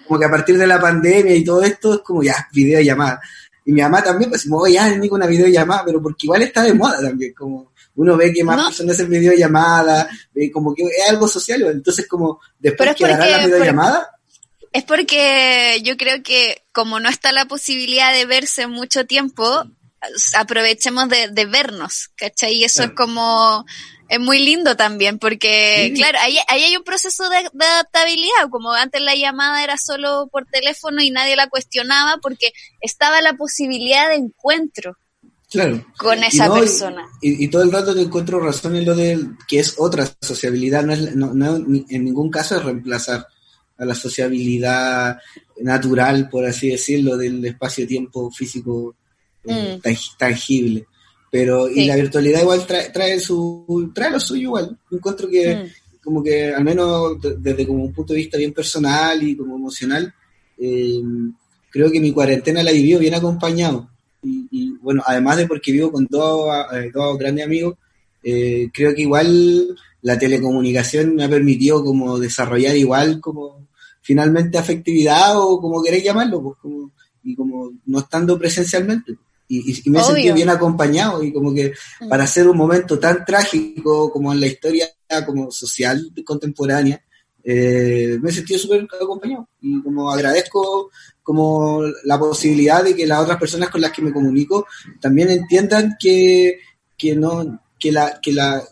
como 0.08 0.20
que 0.20 0.26
a 0.26 0.32
partir 0.32 0.58
de 0.58 0.68
la 0.68 0.80
pandemia 0.80 1.36
y 1.36 1.44
todo 1.44 1.64
esto 1.64 1.96
es 1.96 2.00
como 2.02 2.22
ya, 2.24 2.48
videollamada. 2.52 3.20
Y 3.66 3.72
mi 3.72 3.82
mamá 3.82 4.04
también, 4.04 4.30
pues, 4.30 4.44
como, 4.44 4.68
ya, 4.68 4.90
ni 4.90 5.08
con 5.08 5.20
una 5.20 5.28
videollamada, 5.28 5.84
pero 5.86 6.02
porque 6.02 6.26
igual 6.26 6.42
está 6.42 6.64
de 6.64 6.74
moda 6.74 7.02
también, 7.02 7.34
como 7.34 7.72
uno 7.96 8.18
ve 8.18 8.34
que 8.34 8.44
más 8.44 8.66
personas 8.66 8.96
hacen 8.96 9.10
videollamada, 9.10 10.10
ve 10.34 10.52
como 10.52 10.74
que 10.74 10.84
es 10.84 11.10
algo 11.10 11.28
social, 11.28 11.62
entonces 11.64 12.08
como 12.08 12.40
después 12.60 12.96
que 12.96 13.08
la 13.08 13.46
videollamada. 13.46 14.10
Es 14.72 14.84
porque 14.84 15.80
yo 15.84 15.96
creo 15.98 16.24
que 16.24 16.64
como 16.72 17.00
no 17.00 17.08
está 17.08 17.32
la 17.32 17.46
posibilidad 17.46 18.12
de 18.12 18.26
verse 18.26 18.66
mucho 18.66 19.06
tiempo, 19.06 19.66
aprovechemos 20.36 21.08
de, 21.10 21.46
vernos, 21.46 22.10
¿cachai? 22.16 22.56
Y 22.56 22.64
eso 22.64 22.84
es 22.84 22.92
como 22.92 23.66
es 24.14 24.20
muy 24.20 24.38
lindo 24.38 24.76
también, 24.76 25.18
porque, 25.18 25.92
claro, 25.96 26.20
ahí, 26.22 26.38
hay 26.48 26.78
un 26.78 26.84
proceso 26.84 27.28
de, 27.30 27.38
adaptabilidad, 27.38 28.48
como 28.52 28.72
antes 28.72 29.02
la 29.02 29.16
llamada 29.16 29.64
era 29.64 29.76
solo 29.76 30.30
por 30.32 30.46
teléfono 30.46 31.02
y 31.02 31.10
nadie 31.10 31.36
la 31.36 31.50
cuestionaba 31.50 32.20
porque 32.22 32.54
estaba 32.80 33.22
la 33.22 33.34
posibilidad 33.34 34.10
de 34.10 34.16
encuentro. 34.16 34.98
Claro. 35.50 35.84
Con 35.98 36.24
esa 36.24 36.54
persona. 36.54 37.08
Y, 37.22 37.48
todo 37.48 37.64
el 37.64 37.72
rato 37.72 37.96
te 37.96 38.02
encuentro 38.02 38.40
razón 38.40 38.76
en 38.76 38.86
lo 38.86 38.94
de 38.94 39.20
que 39.48 39.60
es 39.60 39.76
otra 39.80 40.08
sociabilidad, 40.22 40.84
no, 40.84 40.94
es, 40.94 41.16
no, 41.16 41.56
en 41.56 42.04
ningún 42.04 42.30
caso 42.30 42.56
es 42.56 42.64
reemplazar 42.64 43.26
a 43.80 43.86
la 43.86 43.96
sociabilidad 43.96 45.18
natural, 45.60 46.30
por 46.30 46.46
así 46.46 46.70
decirlo, 46.70 47.18
del 47.18 47.44
espacio-tiempo 47.44 48.30
físico 48.30 48.96
eh, 49.46 49.80
mm. 49.84 50.18
tangible. 50.20 50.86
Pero, 51.34 51.68
y 51.68 51.86
la 51.86 51.96
virtualidad 51.96 52.42
igual 52.42 52.64
trae, 52.68 52.92
trae, 52.92 53.20
su, 53.20 53.92
trae 53.92 54.12
lo 54.12 54.20
suyo 54.20 54.42
igual. 54.44 54.78
Encuentro 54.92 55.28
que, 55.28 55.56
mm. 55.56 56.00
como 56.04 56.22
que, 56.22 56.54
al 56.54 56.64
menos 56.64 57.18
desde 57.40 57.66
como 57.66 57.86
un 57.86 57.92
punto 57.92 58.14
de 58.14 58.20
vista 58.20 58.38
bien 58.38 58.54
personal 58.54 59.24
y 59.24 59.36
como 59.36 59.56
emocional, 59.56 60.14
eh, 60.60 61.02
creo 61.72 61.92
que 61.92 62.00
mi 62.00 62.12
cuarentena 62.12 62.62
la 62.62 62.70
he 62.70 62.76
vivido 62.76 63.00
bien 63.00 63.16
acompañado. 63.16 63.90
Y, 64.22 64.78
bueno, 64.80 65.02
además 65.08 65.38
de 65.38 65.48
porque 65.48 65.72
vivo 65.72 65.92
con 65.92 66.06
dos, 66.08 66.52
eh, 66.72 66.92
dos 66.94 67.18
grandes 67.18 67.46
amigos, 67.46 67.78
eh, 68.24 68.70
creo 68.72 68.94
que 68.94 69.02
igual 69.02 69.76
la 70.04 70.20
telecomunicación 70.20 71.16
me 71.16 71.24
ha 71.24 71.30
permitido 71.30 71.84
como 71.84 72.20
desarrollar 72.20 72.78
igual 72.78 73.20
como 73.20 73.70
finalmente 74.04 74.60
afectividad 74.60 75.34
o 75.36 75.60
como 75.60 75.82
queréis 75.82 76.04
llamarlo, 76.04 76.44
pues 76.44 76.58
como, 76.62 76.92
y 77.24 77.36
como 77.36 77.72
no 77.88 78.00
estando 78.02 78.38
presencialmente 78.38 79.18
y, 79.60 79.90
me 79.90 80.00
he 80.00 80.04
sentido 80.04 80.36
bien 80.36 80.50
acompañado 80.50 81.24
y 81.24 81.32
como 81.32 81.54
que 81.54 81.74
mm. 82.02 82.10
para 82.10 82.24
hacer 82.24 82.48
un 82.48 82.58
momento 82.58 83.00
tan 83.00 83.24
trágico 83.26 84.12
como 84.12 84.32
en 84.34 84.40
la 84.40 84.48
historia 84.48 84.88
como 85.26 85.52
social 85.52 86.12
contemporánea, 86.26 87.04
eh, 87.44 88.18
me 88.22 88.30
he 88.30 88.34
sentido 88.34 88.60
súper 88.60 88.88
acompañado 89.00 89.48
y 89.62 89.82
como 89.82 90.10
agradezco 90.10 90.90
como 91.22 91.82
la 92.06 92.18
posibilidad 92.18 92.84
de 92.84 92.96
que 92.96 93.06
las 93.06 93.20
otras 93.20 93.38
personas 93.38 93.70
con 93.70 93.82
las 93.82 93.92
que 93.92 94.02
me 94.02 94.14
comunico 94.14 94.66
también 95.00 95.30
entiendan 95.30 95.96
que, 96.00 96.60
que 96.98 97.16
no 97.16 97.62
que 97.78 97.92
la 97.92 98.20
que 98.22 98.32
la 98.32 98.64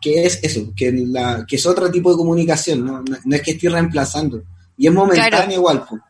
que, 0.00 0.24
es 0.24 0.40
eso 0.42 0.72
que 0.74 0.90
la 0.90 1.44
que 1.46 1.56
es 1.56 1.66
otro 1.66 1.90
tipo 1.90 2.10
de 2.10 2.16
comunicación 2.16 2.84
no, 2.84 3.02
no, 3.02 3.36
es 3.36 3.42
que 3.42 3.52
estoy 3.52 3.68
reemplazando. 3.68 4.42
Y 4.76 4.88
es 4.88 4.92
momentáneo 4.92 5.58
igual 5.58 5.84
pues, 5.88 6.02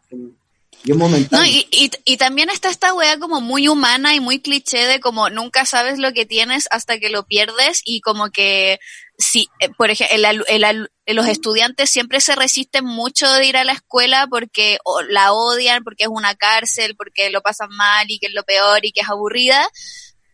Y 0.86 0.92
un 0.92 0.98
momentáneo. 0.98 1.44
No, 1.44 1.50
y, 1.50 1.66
y, 1.72 1.90
y, 2.04 2.16
también 2.16 2.48
está 2.48 2.70
esta 2.70 2.94
weá 2.94 3.18
como 3.18 3.40
muy 3.40 3.66
humana 3.66 4.14
y 4.14 4.20
muy 4.20 4.38
cliché 4.38 4.86
de 4.86 5.00
como 5.00 5.28
nunca 5.30 5.66
sabes 5.66 5.98
lo 5.98 6.12
que 6.12 6.26
tienes 6.26 6.68
hasta 6.70 7.00
que 7.00 7.10
lo 7.10 7.26
pierdes 7.26 7.82
y 7.84 8.00
como 8.00 8.30
que 8.30 8.78
si, 9.18 9.48
eh, 9.58 9.68
por 9.76 9.90
ejemplo, 9.90 10.16
el, 10.16 10.44
el, 10.48 10.88
los 11.16 11.26
estudiantes 11.26 11.90
siempre 11.90 12.20
se 12.20 12.36
resisten 12.36 12.84
mucho 12.84 13.28
de 13.32 13.46
ir 13.46 13.56
a 13.56 13.64
la 13.64 13.72
escuela 13.72 14.28
porque 14.30 14.78
la 15.08 15.32
odian, 15.32 15.82
porque 15.82 16.04
es 16.04 16.10
una 16.10 16.36
cárcel, 16.36 16.94
porque 16.96 17.30
lo 17.30 17.40
pasan 17.40 17.70
mal 17.70 18.06
y 18.08 18.20
que 18.20 18.26
es 18.26 18.34
lo 18.34 18.44
peor 18.44 18.84
y 18.84 18.92
que 18.92 19.00
es 19.00 19.08
aburrida. 19.08 19.66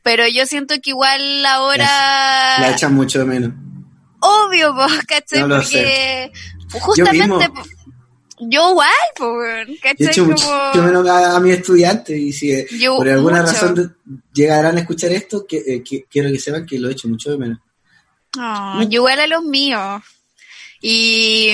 Pero 0.02 0.28
yo 0.28 0.44
siento 0.44 0.74
que 0.82 0.90
igual 0.90 1.46
ahora... 1.46 2.58
La 2.58 2.72
echan 2.72 2.94
mucho 2.94 3.20
de 3.20 3.24
menos. 3.24 3.52
Obvio, 4.20 4.74
pues, 4.74 4.92
¿cachai? 5.06 5.40
No 5.40 5.56
porque 5.56 6.30
justamente... 6.72 7.50
Yo 7.56 7.62
igual, 8.50 8.90
pues, 9.16 9.68
¿cachai? 9.80 10.14
Yo 10.14 10.24
mucho 10.24 10.82
menos 10.82 11.08
a, 11.08 11.38
mi 11.40 11.50
estudiante 11.50 12.16
y 12.16 12.32
si 12.32 12.52
eh, 12.52 12.66
por 12.96 13.08
alguna 13.08 13.42
razón 13.42 13.96
llegarán 14.32 14.76
a 14.76 14.80
escuchar 14.80 15.12
esto, 15.12 15.46
que, 15.46 15.58
eh, 15.58 15.82
que, 15.82 16.04
quiero 16.10 16.30
que 16.30 16.38
sepan 16.38 16.66
que 16.66 16.78
lo 16.78 16.88
he 16.88 16.92
hecho 16.92 17.08
mucho 17.08 17.30
de 17.30 17.38
menos. 17.38 17.58
Oh, 18.38 18.82
yo 18.82 19.00
igual 19.00 19.20
a 19.20 19.26
los 19.26 19.44
míos. 19.44 20.02
Y, 20.80 21.50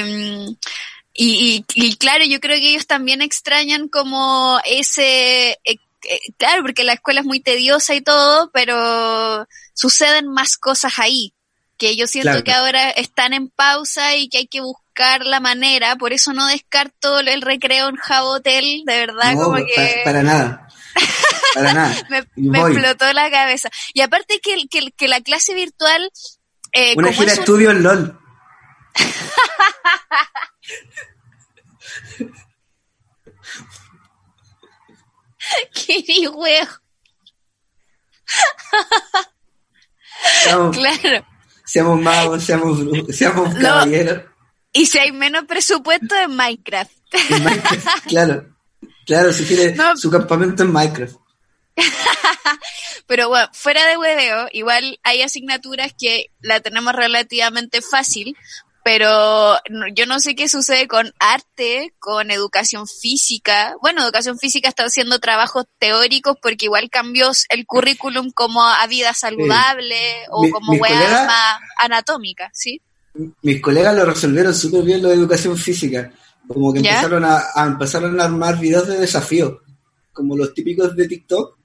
y, 1.14 1.64
y, 1.74 1.96
claro, 1.96 2.24
yo 2.24 2.40
creo 2.40 2.58
que 2.58 2.70
ellos 2.70 2.86
también 2.86 3.20
extrañan 3.22 3.88
como 3.88 4.58
ese, 4.64 5.50
eh, 5.64 5.76
eh, 6.08 6.20
claro, 6.36 6.62
porque 6.62 6.84
la 6.84 6.94
escuela 6.94 7.20
es 7.20 7.26
muy 7.26 7.40
tediosa 7.40 7.94
y 7.94 8.00
todo, 8.00 8.50
pero 8.52 9.46
suceden 9.74 10.28
más 10.28 10.56
cosas 10.56 10.98
ahí, 10.98 11.34
que 11.76 11.96
yo 11.96 12.06
siento 12.06 12.42
que 12.44 12.52
ahora 12.52 12.90
están 12.90 13.32
en 13.32 13.48
pausa 13.48 14.16
y 14.16 14.28
que 14.28 14.38
hay 14.38 14.46
que 14.46 14.60
buscar 14.60 14.87
la 15.24 15.40
manera, 15.40 15.96
por 15.96 16.12
eso 16.12 16.32
no 16.32 16.46
descarto 16.46 17.20
el 17.20 17.42
recreo 17.42 17.88
en 17.88 17.96
Jabotel, 17.96 18.82
de 18.84 19.06
verdad, 19.06 19.34
como 19.34 19.56
que... 19.56 20.02
Para, 20.04 20.22
nada. 20.22 20.68
Para 21.54 21.72
nada. 21.72 21.96
me, 22.10 22.24
me 22.36 22.60
explotó 22.60 23.12
la 23.12 23.30
cabeza. 23.30 23.70
Y 23.94 24.00
aparte 24.00 24.40
que, 24.40 24.68
que, 24.68 24.90
que 24.92 25.08
la 25.08 25.20
clase 25.20 25.54
virtual 25.54 26.10
eh, 26.72 26.94
Una 26.96 27.12
gira 27.12 27.32
estudio 27.32 27.70
en 27.70 27.82
LOL. 27.82 28.18
Qué 35.72 36.28
huevo. 36.28 36.68
claro. 40.72 41.26
Seamos 41.64 42.00
magos, 42.00 42.44
seamos, 42.44 42.80
seamos 43.10 43.54
caballeros. 43.54 44.24
Y 44.78 44.86
si 44.86 44.96
hay 44.98 45.10
menos 45.10 45.44
presupuesto 45.46 46.14
en 46.14 46.36
Minecraft. 46.36 46.92
En 47.30 47.42
Minecraft 47.42 47.86
claro. 48.06 48.46
Claro, 49.04 49.32
si 49.32 49.44
quiere 49.44 49.74
su 49.96 50.08
campamento 50.08 50.62
en 50.62 50.70
Minecraft. 50.70 51.16
Pero 53.08 53.28
bueno, 53.28 53.48
fuera 53.52 53.84
de 53.88 53.96
hueveo, 53.96 54.46
igual 54.52 55.00
hay 55.02 55.22
asignaturas 55.22 55.92
que 55.98 56.26
la 56.40 56.60
tenemos 56.60 56.92
relativamente 56.92 57.80
fácil, 57.82 58.36
pero 58.84 59.58
yo 59.94 60.06
no 60.06 60.20
sé 60.20 60.34
qué 60.34 60.48
sucede 60.48 60.86
con 60.86 61.12
arte, 61.18 61.92
con 61.98 62.30
educación 62.30 62.86
física. 62.86 63.74
Bueno, 63.82 64.02
educación 64.02 64.38
física 64.38 64.68
está 64.68 64.84
haciendo 64.84 65.18
trabajos 65.18 65.64
teóricos 65.78 66.36
porque 66.40 66.66
igual 66.66 66.88
cambió 66.88 67.30
el 67.50 67.66
currículum 67.66 68.30
como 68.30 68.64
a 68.64 68.86
vida 68.86 69.12
saludable 69.12 70.24
o 70.30 70.48
como 70.50 70.72
hueá 70.74 71.24
más 71.26 71.60
anatómica, 71.78 72.50
¿sí? 72.54 72.80
Mis 73.42 73.60
colegas 73.60 73.96
lo 73.96 74.04
resolvieron 74.04 74.54
súper 74.54 74.82
bien 74.82 75.02
lo 75.02 75.08
de 75.08 75.14
educación 75.14 75.56
física. 75.56 76.12
Como 76.46 76.72
que 76.72 76.78
empezaron 76.78 77.24
a, 77.24 77.42
a, 77.54 77.66
empezaron 77.66 78.20
a 78.20 78.24
armar 78.24 78.58
videos 78.58 78.88
de 78.88 78.98
desafío, 78.98 79.60
como 80.12 80.36
los 80.36 80.54
típicos 80.54 80.96
de 80.96 81.06
TikTok, 81.06 81.58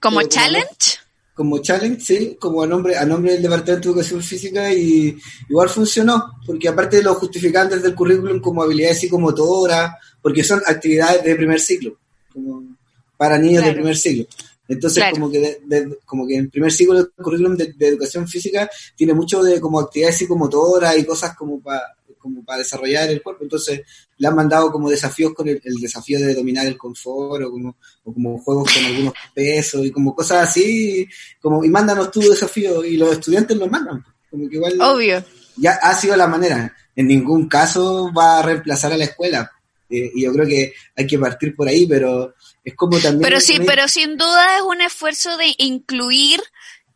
¿Como 0.00 0.22
challenge? 0.22 0.98
Como, 1.34 1.58
challenge, 1.58 2.00
sí, 2.00 2.36
como 2.40 2.62
a 2.62 2.66
nombre, 2.66 2.96
a 2.96 3.04
nombre 3.04 3.32
del 3.32 3.42
Departamento 3.42 3.88
de 3.88 3.92
Educación 3.92 4.22
Física 4.22 4.72
y 4.72 5.16
igual 5.48 5.68
funcionó, 5.68 6.32
porque 6.44 6.68
aparte 6.68 6.98
de 6.98 7.02
los 7.02 7.16
justificantes 7.18 7.82
del 7.82 7.94
currículum 7.94 8.40
como 8.40 8.62
habilidades 8.62 9.00
psicomotoras, 9.00 9.92
porque 10.20 10.42
son 10.42 10.60
actividades 10.66 11.22
de 11.22 11.36
primer 11.36 11.60
ciclo, 11.60 11.96
como 12.32 12.76
para 13.16 13.38
niños 13.38 13.64
de 13.64 13.72
primer 13.72 13.96
ciclo. 13.96 14.26
Entonces, 14.70 15.04
como, 15.12 15.30
que 15.30 15.58
como 16.04 16.26
que 16.26 16.36
en 16.36 16.48
primer 16.48 16.70
ciclo 16.70 16.94
del 16.94 17.10
currículum 17.10 17.56
de, 17.56 17.72
de, 17.72 17.88
educación 17.88 18.26
física 18.28 18.70
tiene 18.96 19.12
mucho 19.14 19.42
de 19.42 19.60
como 19.60 19.80
actividades 19.80 20.16
psicomotoras 20.16 20.96
y 20.96 21.04
cosas 21.04 21.36
como 21.36 21.60
para 21.60 21.82
como 22.20 22.44
para 22.44 22.58
desarrollar 22.58 23.10
el 23.10 23.22
cuerpo. 23.22 23.42
Entonces, 23.42 23.80
le 24.18 24.28
han 24.28 24.36
mandado 24.36 24.70
como 24.70 24.90
desafíos 24.90 25.32
con 25.34 25.48
el, 25.48 25.60
desafío 25.80 26.20
de 26.20 26.34
dominar 26.34 26.66
el 26.66 26.76
confort 26.76 27.42
o 27.44 27.50
como, 27.50 27.76
o 28.04 28.12
como 28.12 28.38
juegos 28.38 28.72
con 28.72 28.84
algunos 28.84 29.14
pesos 29.34 29.84
y 29.84 29.90
como 29.90 30.14
cosas 30.14 30.48
así, 30.48 31.08
como, 31.40 31.64
y 31.64 31.68
mándanos 31.68 32.10
tu 32.10 32.20
desafío 32.20 32.84
y 32.84 32.96
los 32.96 33.12
estudiantes 33.12 33.56
los 33.56 33.70
mandan. 33.70 34.04
Como 34.30 34.48
que 34.48 34.56
igual. 34.56 34.80
Obvio. 34.80 35.24
Ya 35.56 35.72
ha 35.82 35.94
sido 35.94 36.14
la 36.16 36.28
manera. 36.28 36.76
En 36.94 37.08
ningún 37.08 37.48
caso 37.48 38.12
va 38.16 38.38
a 38.38 38.42
reemplazar 38.42 38.92
a 38.92 38.96
la 38.96 39.04
escuela. 39.04 39.50
Eh, 39.88 40.12
y 40.14 40.22
yo 40.22 40.32
creo 40.32 40.46
que 40.46 40.72
hay 40.94 41.06
que 41.06 41.18
partir 41.18 41.56
por 41.56 41.66
ahí, 41.66 41.86
pero 41.86 42.34
es 42.70 42.76
como 42.76 42.98
también. 42.98 43.22
Pero 43.22 43.40
sí, 43.40 43.60
pero 43.66 43.86
sin 43.88 44.16
duda 44.16 44.56
es 44.56 44.62
un 44.62 44.80
esfuerzo 44.80 45.36
de 45.36 45.54
incluir 45.58 46.40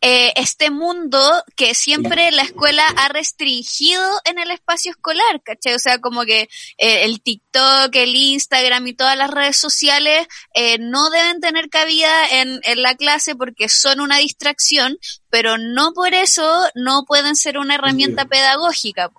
eh, 0.07 0.33
este 0.35 0.69
mundo 0.69 1.19
que 1.55 1.73
siempre 1.73 2.29
la 2.31 2.43
escuela 2.43 2.85
ha 2.95 3.07
restringido 3.07 4.03
en 4.25 4.37
el 4.37 4.51
espacio 4.51 4.91
escolar, 4.91 5.41
¿cachai? 5.43 5.73
O 5.73 5.79
sea, 5.79 5.99
como 5.99 6.25
que 6.25 6.41
eh, 6.77 7.05
el 7.05 7.21
TikTok, 7.21 7.95
el 7.95 8.15
Instagram 8.15 8.85
y 8.85 8.93
todas 8.93 9.17
las 9.17 9.31
redes 9.31 9.57
sociales 9.57 10.27
eh, 10.53 10.77
no 10.79 11.09
deben 11.09 11.39
tener 11.39 11.69
cabida 11.69 12.27
en, 12.29 12.59
en 12.63 12.81
la 12.83 12.93
clase 12.93 13.35
porque 13.35 13.67
son 13.67 13.99
una 13.99 14.19
distracción, 14.19 14.99
pero 15.31 15.57
no 15.57 15.91
por 15.93 16.13
eso 16.13 16.67
no 16.75 17.03
pueden 17.07 17.35
ser 17.35 17.57
una 17.57 17.73
herramienta 17.73 18.25
pedagógica, 18.25 19.09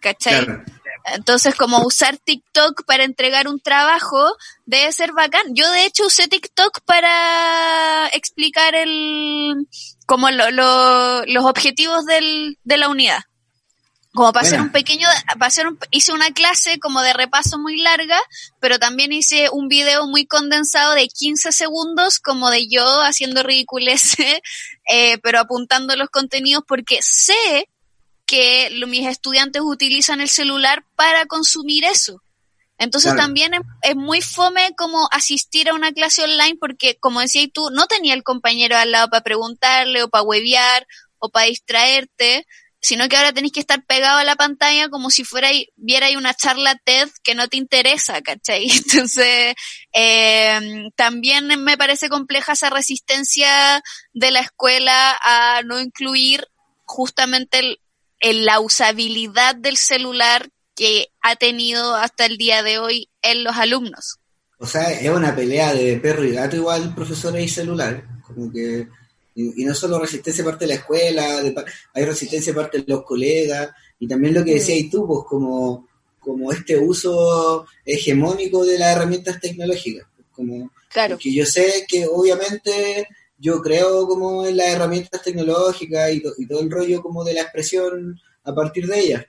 ¿cachai? 0.00 0.46
Entonces, 1.14 1.54
como 1.54 1.84
usar 1.84 2.16
TikTok 2.18 2.84
para 2.84 3.04
entregar 3.04 3.48
un 3.48 3.60
trabajo 3.60 4.36
debe 4.66 4.92
ser 4.92 5.12
bacán. 5.12 5.54
Yo, 5.54 5.70
de 5.70 5.84
hecho, 5.84 6.06
usé 6.06 6.28
TikTok 6.28 6.80
para 6.84 8.08
explicar 8.08 8.74
el, 8.74 9.66
como 10.06 10.30
lo, 10.30 10.50
lo, 10.50 11.24
los 11.26 11.44
objetivos 11.44 12.04
del, 12.06 12.58
de 12.64 12.76
la 12.76 12.88
unidad. 12.88 13.20
Como 14.14 14.32
para 14.32 14.46
hacer 14.46 14.60
un 14.60 14.72
pequeño, 14.72 15.06
para 15.34 15.46
hacer 15.46 15.68
un, 15.68 15.78
hice 15.90 16.12
una 16.12 16.32
clase 16.32 16.80
como 16.80 17.02
de 17.02 17.12
repaso 17.12 17.58
muy 17.58 17.80
larga, 17.80 18.18
pero 18.58 18.78
también 18.78 19.12
hice 19.12 19.48
un 19.52 19.68
video 19.68 20.06
muy 20.06 20.26
condensado 20.26 20.94
de 20.94 21.06
15 21.08 21.52
segundos, 21.52 22.18
como 22.18 22.50
de 22.50 22.66
yo 22.68 22.84
haciendo 23.02 23.42
ridículos, 23.42 24.16
eh, 24.90 25.18
pero 25.22 25.40
apuntando 25.40 25.94
los 25.94 26.08
contenidos 26.08 26.64
porque 26.66 26.98
sé 27.00 27.68
que 28.28 28.70
mis 28.86 29.06
estudiantes 29.06 29.62
utilizan 29.64 30.20
el 30.20 30.28
celular 30.28 30.84
para 30.94 31.24
consumir 31.24 31.84
eso. 31.84 32.22
Entonces 32.76 33.16
también 33.16 33.52
es, 33.82 33.96
muy 33.96 34.20
fome 34.20 34.74
como 34.76 35.08
asistir 35.10 35.68
a 35.68 35.74
una 35.74 35.92
clase 35.92 36.22
online 36.22 36.56
porque, 36.60 36.96
como 37.00 37.20
decías 37.20 37.48
tú, 37.52 37.70
no 37.70 37.86
tenía 37.86 38.14
el 38.14 38.22
compañero 38.22 38.76
al 38.76 38.92
lado 38.92 39.08
para 39.08 39.24
preguntarle 39.24 40.02
o 40.02 40.10
para 40.10 40.22
huevear 40.22 40.86
o 41.18 41.30
para 41.30 41.46
distraerte, 41.46 42.46
sino 42.80 43.08
que 43.08 43.16
ahora 43.16 43.32
tenés 43.32 43.50
que 43.50 43.60
estar 43.60 43.84
pegado 43.84 44.18
a 44.18 44.24
la 44.24 44.36
pantalla 44.36 44.90
como 44.90 45.10
si 45.10 45.24
fuera 45.24 45.48
viera 45.74 46.06
ahí 46.06 46.16
una 46.16 46.34
charla 46.34 46.76
TED 46.84 47.08
que 47.24 47.34
no 47.34 47.48
te 47.48 47.56
interesa, 47.56 48.20
¿cachai? 48.20 48.68
Entonces, 48.70 49.54
eh, 49.92 50.60
también 50.96 51.46
me 51.64 51.78
parece 51.78 52.10
compleja 52.10 52.52
esa 52.52 52.68
resistencia 52.68 53.82
de 54.12 54.30
la 54.30 54.40
escuela 54.40 55.18
a 55.22 55.62
no 55.64 55.80
incluir 55.80 56.46
justamente 56.84 57.58
el, 57.58 57.80
en 58.20 58.44
la 58.44 58.60
usabilidad 58.60 59.54
del 59.56 59.76
celular 59.76 60.50
que 60.74 61.08
ha 61.20 61.36
tenido 61.36 61.94
hasta 61.94 62.26
el 62.26 62.36
día 62.36 62.62
de 62.62 62.78
hoy 62.78 63.08
en 63.22 63.44
los 63.44 63.56
alumnos. 63.56 64.18
O 64.58 64.66
sea, 64.66 64.92
es 64.92 65.08
una 65.10 65.34
pelea 65.34 65.74
de 65.74 65.96
perro 65.98 66.24
y 66.24 66.32
gato 66.32 66.56
igual, 66.56 66.94
profesores 66.94 67.44
y 67.44 67.48
celular. 67.48 68.04
Como 68.26 68.52
que, 68.52 68.88
y, 69.34 69.64
no 69.64 69.74
solo 69.74 69.98
resistencia 69.98 70.44
parte 70.44 70.64
de 70.64 70.74
la 70.74 70.80
escuela, 70.80 71.42
hay 71.94 72.04
resistencia 72.04 72.54
parte 72.54 72.78
de 72.78 72.84
los 72.86 73.04
colegas, 73.04 73.70
y 74.00 74.06
también 74.06 74.34
lo 74.34 74.44
que 74.44 74.54
decías 74.54 74.90
tú, 74.90 75.06
pues 75.06 75.20
como, 75.28 75.88
como 76.18 76.52
este 76.52 76.76
uso 76.76 77.66
hegemónico 77.84 78.64
de 78.64 78.78
las 78.78 78.96
herramientas 78.96 79.40
tecnológicas. 79.40 80.06
Como, 80.32 80.70
claro. 80.88 81.18
Que 81.18 81.32
yo 81.32 81.44
sé 81.46 81.84
que 81.88 82.06
obviamente 82.06 83.08
yo 83.38 83.62
creo 83.62 84.06
como 84.06 84.46
en 84.46 84.56
las 84.56 84.68
herramientas 84.68 85.22
tecnológicas 85.22 86.12
y, 86.12 86.22
y, 86.38 86.46
todo 86.46 86.60
el 86.60 86.70
rollo 86.70 87.02
como 87.02 87.24
de 87.24 87.34
la 87.34 87.42
expresión 87.42 88.20
a 88.44 88.54
partir 88.54 88.86
de 88.86 89.00
ellas. 89.00 89.26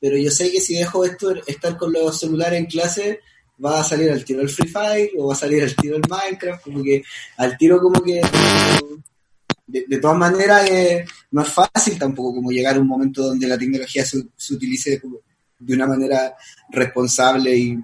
Pero 0.00 0.16
yo 0.16 0.30
sé 0.30 0.50
que 0.50 0.60
si 0.60 0.74
dejo 0.74 1.04
esto, 1.04 1.34
estar 1.46 1.76
con 1.76 1.92
los 1.92 2.18
celulares 2.18 2.58
en 2.58 2.66
clase, 2.66 3.20
va 3.62 3.80
a 3.80 3.84
salir 3.84 4.10
al 4.10 4.24
tiro 4.24 4.40
el 4.40 4.48
Free 4.48 4.68
Fire 4.68 5.10
o 5.18 5.28
va 5.28 5.34
a 5.34 5.36
salir 5.36 5.62
al 5.62 5.74
tiro 5.76 5.96
el 5.96 6.02
Minecraft, 6.08 6.64
como 6.64 6.82
que 6.82 7.02
al 7.36 7.56
tiro 7.56 7.80
como 7.80 8.00
que... 8.02 8.20
De, 9.66 9.98
todas 9.98 10.18
maneras 10.18 10.68
no 11.30 11.42
es 11.42 11.48
fácil 11.48 11.96
tampoco 11.96 12.34
como 12.34 12.50
llegar 12.50 12.74
a 12.74 12.80
un 12.80 12.88
momento 12.88 13.22
donde 13.22 13.46
la 13.46 13.56
tecnología 13.56 14.04
se, 14.04 14.20
se 14.36 14.54
utilice 14.54 15.00
de 15.60 15.74
una 15.74 15.86
manera 15.86 16.34
responsable 16.70 17.56
y, 17.56 17.78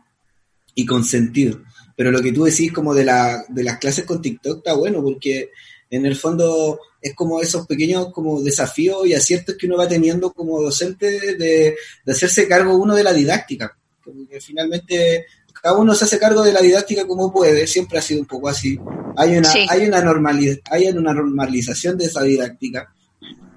y 0.75 0.85
con 0.85 1.05
sentido. 1.05 1.61
Pero 1.97 2.13
lo 2.13 2.21
que 2.21 2.33
tú 2.33 2.45
decís 2.45 2.71
como 2.71 2.95
de, 2.95 3.05
la, 3.05 3.45
de 3.49 3.65
las 3.65 3.79
clases 3.79 4.05
con 4.05 4.21
TikTok 4.21 4.59
está 4.59 4.75
bueno, 4.75 5.03
porque 5.03 5.51
en 5.89 6.05
el 6.05 6.15
fondo 6.15 6.79
es 7.01 7.15
como 7.15 7.41
esos 7.41 7.67
pequeños 7.67 8.13
como 8.13 8.43
desafíos 8.43 9.07
y 9.07 9.15
aciertos 9.15 9.57
que 9.57 9.67
uno 9.67 9.79
va 9.79 9.89
teniendo 9.89 10.33
como 10.33 10.61
docente 10.61 11.37
de, 11.37 11.75
de 12.05 12.13
hacerse 12.13 12.47
cargo 12.47 12.77
uno 12.77 12.95
de 12.95 13.03
la 13.05 13.13
didáctica. 13.13 13.77
Porque 14.05 14.41
finalmente 14.41 15.27
cada 15.63 15.79
uno 15.79 15.95
se 15.95 16.05
hace 16.05 16.19
cargo 16.19 16.43
de 16.43 16.53
la 16.53 16.61
didáctica 16.61 17.07
como 17.07 17.33
puede, 17.33 17.67
siempre 17.67 17.99
ha 17.99 18.03
sido 18.03 18.21
un 18.21 18.27
poco 18.27 18.49
así. 18.49 18.79
Hay 19.17 19.37
una, 19.37 19.51
hay 19.69 19.87
una, 19.87 19.99
hay 20.71 20.89
una 20.89 21.15
normalización 21.15 21.97
de 21.97 22.05
esa 22.05 22.23
didáctica 22.23 22.93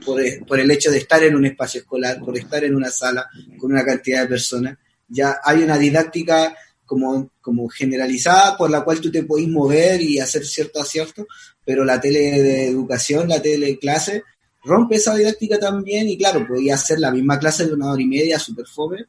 por, 0.05 0.21
por 0.47 0.59
el 0.59 0.71
hecho 0.71 0.91
de 0.91 0.99
estar 0.99 1.21
en 1.23 1.35
un 1.35 1.45
espacio 1.45 1.81
escolar, 1.81 2.19
por 2.19 2.37
estar 2.37 2.63
en 2.63 2.75
una 2.75 2.89
sala 2.89 3.27
con 3.57 3.71
una 3.71 3.83
cantidad 3.83 4.21
de 4.21 4.27
personas. 4.27 4.77
Ya 5.07 5.37
hay 5.43 5.61
una 5.61 5.77
didáctica 5.77 6.55
como, 6.89 7.29
como 7.39 7.69
generalizada 7.69 8.57
por 8.57 8.71
la 8.71 8.83
cual 8.83 8.99
tú 8.99 9.11
te 9.11 9.21
podés 9.21 9.47
mover 9.47 10.01
y 10.01 10.17
hacer 10.17 10.43
cierto 10.43 10.81
acierto, 10.81 11.27
pero 11.63 11.85
la 11.85 12.01
tele 12.01 12.41
de 12.41 12.67
educación, 12.67 13.29
la 13.29 13.39
tele 13.39 13.77
clase, 13.77 14.23
rompe 14.63 14.95
esa 14.95 15.13
didáctica 15.13 15.59
también 15.59 16.09
y 16.09 16.17
claro, 16.17 16.47
podía 16.47 16.73
hacer 16.73 16.99
la 16.99 17.11
misma 17.11 17.37
clase 17.37 17.67
de 17.67 17.73
una 17.73 17.91
hora 17.91 18.01
y 18.01 18.07
media, 18.07 18.39
súper 18.39 18.65
fome, 18.65 19.05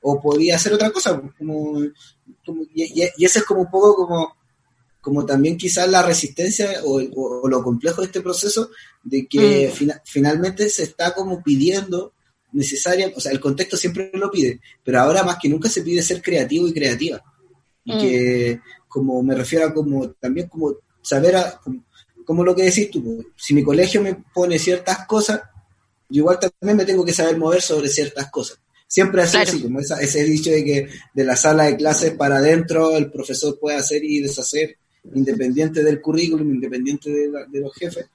o 0.00 0.20
podía 0.20 0.56
hacer 0.56 0.72
otra 0.72 0.90
cosa, 0.90 1.20
pues, 1.20 1.32
como, 1.38 1.80
y, 2.74 3.00
ese 3.00 3.38
es 3.38 3.44
como 3.44 3.60
un 3.60 3.70
poco 3.70 3.94
como, 3.94 4.36
como 5.00 5.24
también 5.24 5.56
quizás 5.56 5.88
la 5.88 6.02
resistencia 6.02 6.80
o, 6.84 7.48
lo 7.48 7.62
complejo 7.62 8.00
de 8.00 8.08
este 8.08 8.22
proceso, 8.22 8.70
de 9.04 9.28
que 9.28 9.72
mm. 9.72 9.92
finalmente 10.04 10.68
se 10.68 10.82
está 10.82 11.14
como 11.14 11.44
pidiendo 11.44 12.12
necesaria, 12.52 13.12
o 13.14 13.20
sea, 13.20 13.32
el 13.32 13.40
contexto 13.40 13.76
siempre 13.76 14.10
lo 14.14 14.30
pide, 14.30 14.60
pero 14.82 15.00
ahora 15.00 15.22
más 15.22 15.36
que 15.40 15.48
nunca 15.48 15.68
se 15.68 15.82
pide 15.82 16.02
ser 16.02 16.22
creativo 16.22 16.66
y 16.66 16.72
creativa. 16.72 17.22
Y 17.84 17.94
mm. 17.94 17.98
que, 17.98 18.60
como 18.88 19.22
me 19.22 19.34
refiero 19.34 19.66
a 19.66 19.74
como, 19.74 20.10
también 20.12 20.48
como 20.48 20.74
saber, 21.00 21.36
como, 22.24 22.44
lo 22.44 22.54
que 22.54 22.64
decís 22.64 22.90
tú, 22.90 23.02
pues, 23.02 23.26
si 23.36 23.54
mi 23.54 23.62
colegio 23.62 24.02
me 24.02 24.16
pone 24.34 24.58
ciertas 24.58 25.06
cosas, 25.06 25.40
yo 26.08 26.20
igual 26.20 26.38
también 26.38 26.76
me 26.76 26.84
tengo 26.84 27.04
que 27.04 27.12
saber 27.12 27.36
mover 27.36 27.62
sobre 27.62 27.88
ciertas 27.88 28.30
cosas. 28.30 28.58
Siempre 28.86 29.22
así, 29.22 29.36
así 29.36 29.62
como 29.62 29.78
ese 29.78 30.24
dicho 30.24 30.50
de 30.50 30.64
que 30.64 30.88
de 31.14 31.24
la 31.24 31.36
sala 31.36 31.64
de 31.64 31.76
clases 31.76 32.12
para 32.14 32.38
adentro 32.38 32.96
el 32.96 33.08
profesor 33.10 33.56
puede 33.60 33.76
hacer 33.76 34.02
y 34.02 34.20
deshacer, 34.20 34.76
independiente 35.14 35.84
del 35.84 36.00
currículum, 36.00 36.54
independiente 36.54 37.08
de, 37.08 37.30
de 37.48 37.60
los 37.60 37.72
jefes. 37.72 38.06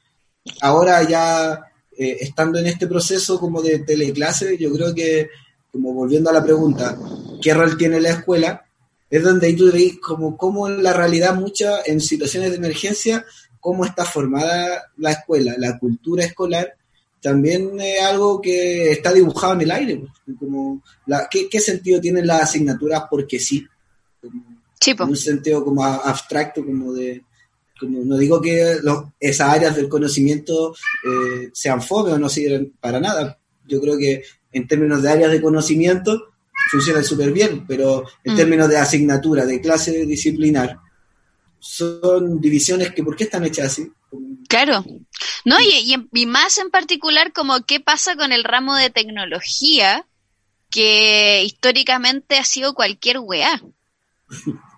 Ahora 0.61 1.01
ya 1.07 1.63
eh, 1.97 2.17
estando 2.21 2.59
en 2.59 2.67
este 2.67 2.87
proceso 2.87 3.39
como 3.39 3.61
de 3.61 3.79
teleclase, 3.79 4.57
yo 4.57 4.71
creo 4.73 4.93
que, 4.93 5.29
como 5.71 5.93
volviendo 5.93 6.29
a 6.29 6.33
la 6.33 6.43
pregunta, 6.43 6.97
¿qué 7.41 7.53
rol 7.53 7.77
tiene 7.77 7.99
la 7.99 8.11
escuela? 8.11 8.65
Es 9.09 9.23
donde 9.23 9.47
ahí 9.47 9.55
tú 9.55 9.71
veis 9.71 9.99
como, 9.99 10.35
como 10.37 10.67
en 10.67 10.83
la 10.83 10.93
realidad 10.93 11.35
mucha, 11.35 11.81
en 11.85 12.01
situaciones 12.01 12.51
de 12.51 12.57
emergencia, 12.57 13.25
cómo 13.59 13.85
está 13.85 14.05
formada 14.05 14.91
la 14.97 15.11
escuela, 15.11 15.55
la 15.57 15.77
cultura 15.79 16.23
escolar, 16.23 16.75
también 17.21 17.79
es 17.79 18.01
algo 18.01 18.39
que 18.39 18.91
está 18.91 19.11
dibujado 19.11 19.53
en 19.53 19.61
el 19.61 19.71
aire. 19.71 19.97
Pues, 19.97 20.37
como 20.37 20.83
la, 21.07 21.27
¿qué, 21.29 21.49
¿qué, 21.49 21.59
sentido 21.59 21.99
tienen 21.99 22.27
las 22.27 22.43
asignaturas 22.43 23.03
porque 23.09 23.39
sí? 23.39 23.65
en 24.21 25.01
un 25.01 25.17
sentido 25.17 25.63
como 25.63 25.83
abstracto, 25.83 26.63
como 26.63 26.93
de, 26.93 27.23
no 27.81 28.17
digo 28.17 28.41
que 28.41 28.77
esas 29.19 29.49
áreas 29.49 29.75
del 29.75 29.89
conocimiento 29.89 30.73
eh, 31.03 31.49
sean 31.53 31.81
fome 31.81 32.13
o 32.13 32.17
no 32.17 32.29
sirven 32.29 32.73
para 32.79 32.99
nada. 32.99 33.37
Yo 33.67 33.81
creo 33.81 33.97
que 33.97 34.23
en 34.51 34.67
términos 34.67 35.01
de 35.01 35.09
áreas 35.09 35.31
de 35.31 35.41
conocimiento 35.41 36.33
funcionan 36.71 37.03
súper 37.03 37.31
bien, 37.31 37.65
pero 37.67 38.05
en 38.23 38.33
mm. 38.33 38.37
términos 38.37 38.69
de 38.69 38.77
asignatura, 38.77 39.45
de 39.45 39.59
clase 39.59 40.05
disciplinar, 40.05 40.79
son 41.59 42.39
divisiones 42.39 42.91
que 42.93 43.03
¿por 43.03 43.15
qué 43.15 43.25
están 43.25 43.43
hechas 43.43 43.67
así? 43.67 43.91
Claro. 44.47 44.85
No, 45.43 45.59
y, 45.59 45.95
y, 46.11 46.25
más 46.25 46.57
en 46.57 46.69
particular 46.69 47.33
como 47.33 47.65
qué 47.65 47.79
pasa 47.79 48.15
con 48.15 48.31
el 48.31 48.43
ramo 48.43 48.75
de 48.75 48.89
tecnología, 48.89 50.05
que 50.69 51.43
históricamente 51.43 52.37
ha 52.37 52.45
sido 52.45 52.73
cualquier 52.73 53.19
weá. 53.19 53.61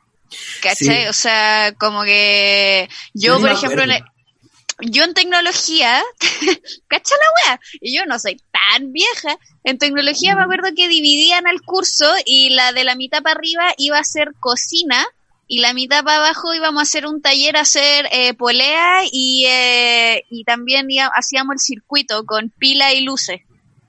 ¿Cachai? 0.61 1.07
O 1.07 1.13
sea, 1.13 1.73
como 1.77 2.03
que 2.03 2.89
yo, 3.13 3.39
por 3.39 3.51
ejemplo, 3.51 3.83
yo 4.81 5.03
en 5.03 5.13
tecnología, 5.13 6.03
¿cacha 6.87 7.15
la 7.15 7.51
wea? 7.51 7.59
Y 7.81 7.95
yo 7.95 8.05
no 8.05 8.19
soy 8.19 8.37
tan 8.51 8.91
vieja. 8.91 9.37
En 9.63 9.77
tecnología 9.77 10.35
me 10.35 10.43
acuerdo 10.43 10.69
que 10.75 10.87
dividían 10.87 11.47
el 11.47 11.61
curso 11.61 12.05
y 12.25 12.49
la 12.51 12.73
de 12.73 12.83
la 12.83 12.95
mitad 12.95 13.21
para 13.21 13.39
arriba 13.39 13.73
iba 13.77 13.97
a 13.97 14.03
ser 14.03 14.33
cocina 14.39 15.05
y 15.47 15.59
la 15.59 15.73
mitad 15.73 16.03
para 16.03 16.17
abajo 16.17 16.53
íbamos 16.53 16.81
a 16.81 16.83
hacer 16.83 17.07
un 17.07 17.21
taller 17.21 17.57
a 17.57 17.61
hacer 17.61 18.07
eh, 18.11 18.33
polea 18.33 18.99
y, 19.11 19.45
eh, 19.47 20.25
y 20.29 20.43
también 20.43 20.87
hacíamos 21.15 21.53
el 21.53 21.59
circuito 21.59 22.25
con 22.25 22.49
pila 22.49 22.93
y 22.93 23.01
luces 23.01 23.46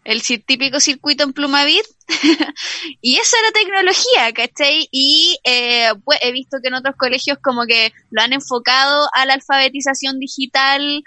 el 0.08 0.22
típico 0.22 0.80
circuito 0.80 1.22
en 1.22 1.34
Plumavit, 1.34 1.84
y 3.02 3.18
esa 3.18 3.38
era 3.40 3.52
tecnología, 3.52 4.32
¿cachai? 4.32 4.88
Y 4.90 5.38
eh, 5.44 5.90
pues, 6.02 6.18
he 6.22 6.32
visto 6.32 6.56
que 6.62 6.68
en 6.68 6.74
otros 6.74 6.96
colegios 6.96 7.36
como 7.42 7.66
que 7.66 7.92
lo 8.10 8.22
han 8.22 8.32
enfocado 8.32 9.10
a 9.12 9.26
la 9.26 9.34
alfabetización 9.34 10.18
digital, 10.18 11.04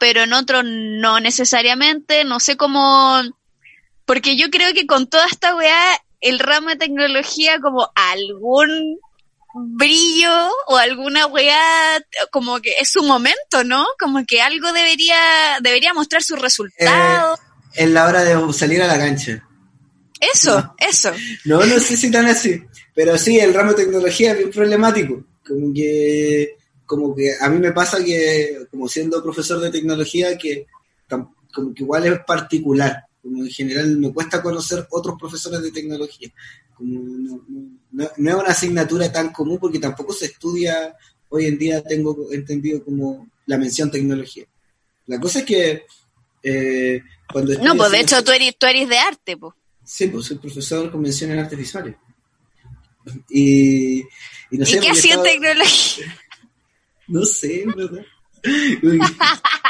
pero 0.00 0.22
en 0.22 0.32
otros 0.32 0.64
no 0.64 1.20
necesariamente, 1.20 2.24
no 2.24 2.40
sé 2.40 2.56
cómo, 2.56 3.20
porque 4.06 4.34
yo 4.36 4.48
creo 4.48 4.72
que 4.72 4.86
con 4.86 5.08
toda 5.08 5.26
esta 5.26 5.54
weá, 5.54 6.00
el 6.22 6.38
ramo 6.38 6.70
de 6.70 6.76
tecnología 6.76 7.60
como 7.60 7.90
algún 7.94 8.98
brillo 9.54 10.50
o 10.68 10.78
alguna 10.78 11.26
weá, 11.26 12.00
como 12.30 12.60
que 12.60 12.76
es 12.80 12.90
su 12.90 13.02
momento, 13.02 13.62
¿no? 13.62 13.84
Como 14.00 14.24
que 14.24 14.40
algo 14.40 14.72
debería, 14.72 15.58
debería 15.60 15.92
mostrar 15.92 16.22
sus 16.22 16.40
resultados. 16.40 17.38
Eh, 17.38 17.47
es 17.74 17.90
la 17.90 18.06
hora 18.06 18.24
de 18.24 18.52
salir 18.52 18.82
a 18.82 18.86
la 18.86 18.98
cancha. 18.98 19.44
Eso, 20.20 20.74
eso. 20.78 21.12
No, 21.44 21.64
no 21.64 21.78
sé 21.78 21.96
si 21.96 22.10
tan 22.10 22.26
así, 22.26 22.60
pero 22.94 23.16
sí, 23.16 23.38
el 23.38 23.54
ramo 23.54 23.72
de 23.72 23.84
tecnología 23.84 24.32
es 24.32 24.38
bien 24.38 24.50
problemático. 24.50 25.24
Como 25.46 25.72
que, 25.72 26.56
como 26.84 27.14
que 27.14 27.34
a 27.40 27.48
mí 27.48 27.58
me 27.58 27.72
pasa 27.72 28.02
que, 28.04 28.66
como 28.70 28.88
siendo 28.88 29.22
profesor 29.22 29.60
de 29.60 29.70
tecnología, 29.70 30.36
que 30.36 30.66
como 31.54 31.74
que 31.74 31.82
igual 31.82 32.06
es 32.06 32.20
particular. 32.20 33.04
Como 33.22 33.44
en 33.44 33.50
general 33.50 33.96
me 33.98 34.12
cuesta 34.12 34.42
conocer 34.42 34.86
otros 34.90 35.16
profesores 35.18 35.62
de 35.62 35.72
tecnología. 35.72 36.30
Como 36.74 37.00
no, 37.00 37.42
no, 37.90 38.04
es 38.04 38.34
una 38.34 38.50
asignatura 38.50 39.10
tan 39.10 39.32
común 39.32 39.58
porque 39.58 39.78
tampoco 39.78 40.12
se 40.12 40.26
estudia, 40.26 40.94
hoy 41.28 41.46
en 41.46 41.58
día 41.58 41.82
tengo 41.82 42.28
entendido 42.32 42.84
como 42.84 43.28
la 43.46 43.58
mención 43.58 43.90
tecnología. 43.90 44.44
La 45.06 45.18
cosa 45.18 45.40
es 45.40 45.44
que 45.44 45.82
eh, 46.42 47.02
no, 47.62 47.74
pues 47.76 47.90
de 47.90 48.00
hecho 48.00 48.22
tú 48.24 48.32
eres, 48.32 48.56
tú 48.58 48.66
eres 48.66 48.88
de 48.88 48.98
arte, 48.98 49.36
pues. 49.36 49.54
Sí, 49.84 50.08
pues 50.08 50.26
soy 50.26 50.38
profesor 50.38 50.84
de 50.84 50.90
convención 50.90 51.30
en 51.30 51.38
artes 51.38 51.58
visuales. 51.58 51.96
Y, 53.30 54.00
y, 54.00 54.58
no 54.58 54.66
sé, 54.66 54.76
¿Y 54.76 54.80
qué 54.80 54.90
hacía 54.90 55.22
tecnología? 55.22 56.18
No 57.10 57.24
sé, 57.24 57.64
¿verdad? 57.74 58.04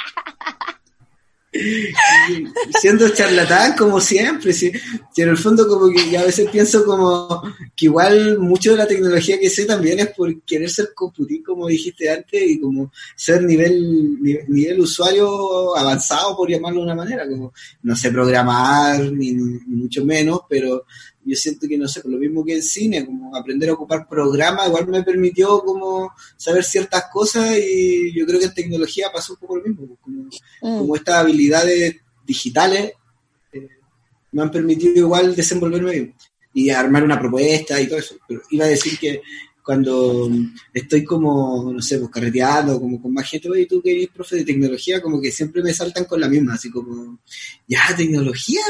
siendo 2.81 3.09
charlatán 3.09 3.75
como 3.77 4.01
siempre, 4.01 4.53
en 5.17 5.29
el 5.29 5.37
fondo 5.37 5.67
como 5.67 5.91
que 5.91 6.17
a 6.19 6.25
veces 6.25 6.49
pienso 6.51 6.85
como 6.85 7.43
que 7.75 7.87
igual 7.87 8.39
mucho 8.39 8.73
de 8.73 8.79
la 8.79 8.87
tecnología 8.87 9.39
que 9.39 9.49
sé 9.49 9.65
también 9.65 9.99
es 10.01 10.09
por 10.09 10.43
querer 10.43 10.69
ser 10.69 10.93
computir, 10.95 11.43
como 11.43 11.67
dijiste 11.67 12.11
antes, 12.11 12.43
y 12.43 12.61
como 12.61 12.93
ser 13.17 13.43
nivel, 13.43 14.21
nivel, 14.21 14.81
usuario 14.81 15.77
avanzado, 15.77 16.37
por 16.37 16.51
llamarlo 16.51 16.81
de 16.81 16.85
una 16.85 16.95
manera, 16.95 17.27
como 17.27 17.53
no 17.83 17.97
sé 17.97 18.11
programar, 18.11 19.01
ni 19.13 19.33
mucho 19.33 20.05
menos, 20.05 20.41
pero 20.49 20.85
yo 21.29 21.37
siento 21.37 21.69
que, 21.69 21.77
no 21.77 21.87
sé, 21.87 22.01
por 22.01 22.11
lo 22.11 22.19
mismo 22.19 22.45
que 22.45 22.55
en 22.55 22.63
cine, 22.63 23.05
como 23.05 23.37
aprender 23.37 23.69
a 23.69 23.75
ocupar 23.75 24.09
programas, 24.09 24.69
igual 24.69 24.87
me 24.89 25.03
permitió 25.03 25.61
como 25.61 26.13
saber 26.37 26.65
ciertas 26.65 27.05
cosas 27.13 27.57
y 27.59 28.13
yo 28.15 28.27
creo 28.27 28.41
que 28.41 28.47
en 28.47 28.55
tecnología 28.55 29.09
pasó 29.13 29.35
un 29.35 29.39
poco 29.39 29.57
lo 29.57 29.65
mismo, 29.65 29.87
pues, 29.87 29.99
como, 30.01 30.23
mm. 30.23 30.79
como 30.79 30.97
estas 30.97 31.17
habilidades 31.17 31.97
digitales 32.27 32.93
eh, 33.53 33.69
me 34.33 34.43
han 34.43 34.51
permitido 34.51 34.97
igual 34.97 35.37
desenvolverme 35.37 35.91
bien 35.93 36.15
y 36.55 36.71
armar 36.71 37.05
una 37.05 37.19
propuesta 37.21 37.81
y 37.81 37.87
todo 37.87 37.99
eso. 37.99 38.17
Pero 38.27 38.41
iba 38.51 38.65
a 38.65 38.69
decir 38.69 38.99
que 38.99 39.21
cuando 39.69 40.31
estoy 40.73 41.05
como, 41.05 41.71
no 41.71 41.83
sé, 41.83 41.99
pues 41.99 42.11
carreteando, 42.11 42.81
como 42.81 43.03
con 43.03 43.13
más 43.13 43.29
gente, 43.29 43.51
oye, 43.51 43.67
tú 43.67 43.83
que 43.83 43.93
eres 43.93 44.09
profe 44.09 44.37
de 44.37 44.45
tecnología, 44.47 45.03
como 45.03 45.21
que 45.21 45.31
siempre 45.31 45.63
me 45.63 45.75
saltan 45.75 46.07
con 46.07 46.19
la 46.19 46.29
misma, 46.29 46.55
así 46.55 46.71
como, 46.71 47.19
ya, 47.67 47.81
tecnología, 47.95 48.63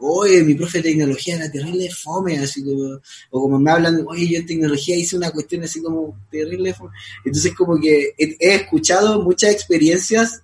oye, 0.00 0.42
mi 0.42 0.54
profe 0.54 0.78
de 0.78 0.90
tecnología 0.90 1.36
era 1.36 1.50
terrible 1.50 1.90
fome, 1.90 2.38
así 2.38 2.64
como, 2.64 3.00
o 3.30 3.40
como 3.40 3.58
me 3.58 3.70
hablan, 3.70 4.04
oye, 4.08 4.28
yo 4.28 4.38
en 4.38 4.46
tecnología 4.46 4.96
hice 4.96 5.16
una 5.16 5.30
cuestión 5.30 5.62
así 5.62 5.82
como 5.82 6.18
terrible 6.30 6.74
fome. 6.74 6.90
Entonces, 7.24 7.54
como 7.54 7.78
que 7.78 8.14
he, 8.16 8.54
escuchado 8.54 9.22
muchas 9.22 9.52
experiencias, 9.52 10.42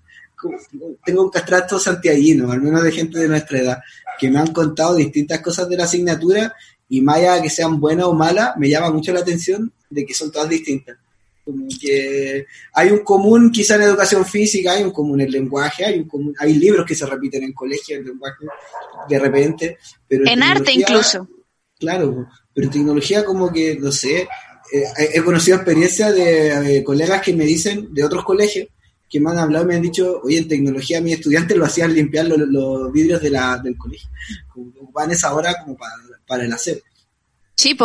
tengo 1.05 1.25
un 1.25 1.31
castrato 1.31 1.79
santiaguino, 1.79 2.53
al 2.53 2.61
menos 2.61 2.83
de 2.83 2.93
gente 2.93 3.19
de 3.19 3.29
nuestra 3.29 3.59
edad, 3.59 3.79
que 4.19 4.31
me 4.31 4.39
han 4.39 4.53
contado 4.53 4.95
distintas 4.97 5.41
cosas 5.41 5.69
de 5.69 5.77
la 5.77 5.85
asignatura 5.85 6.55
y 6.89 7.01
más 7.01 7.17
allá 7.17 7.43
que 7.43 7.51
sean 7.51 7.81
buenas 7.81 8.07
o 8.07 8.13
malas, 8.13 8.57
me 8.57 8.69
llama 8.69 8.91
mucho 8.91 9.13
la 9.13 9.21
atención 9.21 9.73
de 9.91 10.05
que 10.05 10.15
son 10.15 10.31
todas 10.31 10.49
distintas. 10.49 10.99
Como 11.47 11.69
que 11.81 12.45
hay 12.73 12.91
un 12.91 13.05
común 13.05 13.53
quizá 13.53 13.77
en 13.77 13.83
educación 13.83 14.27
física, 14.27 14.73
hay 14.73 14.83
un 14.83 14.91
común 14.91 15.21
en 15.21 15.31
lenguaje, 15.31 15.85
hay 15.85 16.01
un 16.01 16.09
común, 16.09 16.35
hay 16.41 16.55
libros 16.55 16.85
que 16.85 16.97
se 16.97 17.07
repiten 17.07 17.45
en 17.45 17.53
colegio, 17.53 17.97
en 17.97 18.05
lenguaje, 18.05 18.45
de 19.09 19.19
repente. 19.21 19.79
Pero 20.09 20.25
en, 20.27 20.43
arte 20.43 20.73
incluso. 20.73 21.29
Claro, 21.79 22.27
pero 22.53 22.69
tecnología 22.69 23.25
como 23.25 23.53
que, 23.53 23.79
no 23.79 23.93
sé, 23.93 24.23
eh, 24.73 24.85
he 25.15 25.23
conocido 25.23 25.59
experiencias 25.59 26.13
de, 26.17 26.83
colegas 26.83 27.23
que 27.23 27.33
me 27.33 27.45
dicen 27.45 27.95
de 27.95 28.03
otros 28.03 28.25
colegios 28.25 28.67
que 29.09 29.21
me 29.21 29.31
han 29.31 29.39
hablado 29.39 29.67
y 29.67 29.69
me 29.69 29.77
han 29.77 29.83
dicho, 29.83 30.21
oye, 30.25 30.39
en 30.39 30.49
tecnología 30.49 31.01
mis 31.01 31.15
estudiantes 31.15 31.57
lo 31.57 31.65
hacían 31.65 31.95
limpiar 31.95 32.27
los, 32.27 32.93
vidrios 32.93 33.23
de 33.23 33.31
la, 33.31 33.57
del 33.59 33.79
colegio. 33.79 34.11
Van 34.93 35.13
esa 35.13 35.33
hora 35.33 35.63
como 35.63 35.77
para, 35.77 35.95
para 36.27 36.45
el 36.45 36.53
hacer. 36.53 36.83
Sí, 37.57 37.77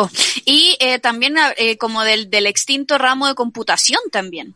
y 0.45 0.78
eh, 0.80 0.99
también 0.99 1.36
eh, 1.57 1.78
como 1.78 2.03
del, 2.03 2.30
del 2.30 2.45
extinto 2.45 2.97
ramo 2.97 3.28
de 3.28 3.36
computación 3.36 4.01
también. 4.11 4.53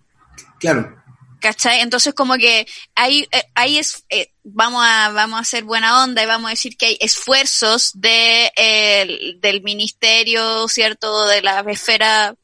Claro. 0.60 1.02
¿Cachai? 1.40 1.82
Entonces 1.82 2.14
como 2.14 2.36
que 2.36 2.68
ahí, 2.96 3.28
ahí 3.54 3.78
es, 3.78 4.06
vamos 4.44 4.84
a, 4.86 5.10
vamos 5.10 5.38
a 5.38 5.42
hacer 5.42 5.64
buena 5.64 6.04
onda 6.04 6.24
y 6.24 6.26
vamos 6.26 6.48
a 6.48 6.52
decir 6.52 6.76
que 6.76 6.88
hay 6.88 6.98
esfuerzos 7.00 7.92
de, 7.94 9.38
del 9.40 9.62
ministerio, 9.62 10.68
¿cierto? 10.68 11.28
De 11.28 11.42
la 11.42 11.60
esfera 11.68 12.36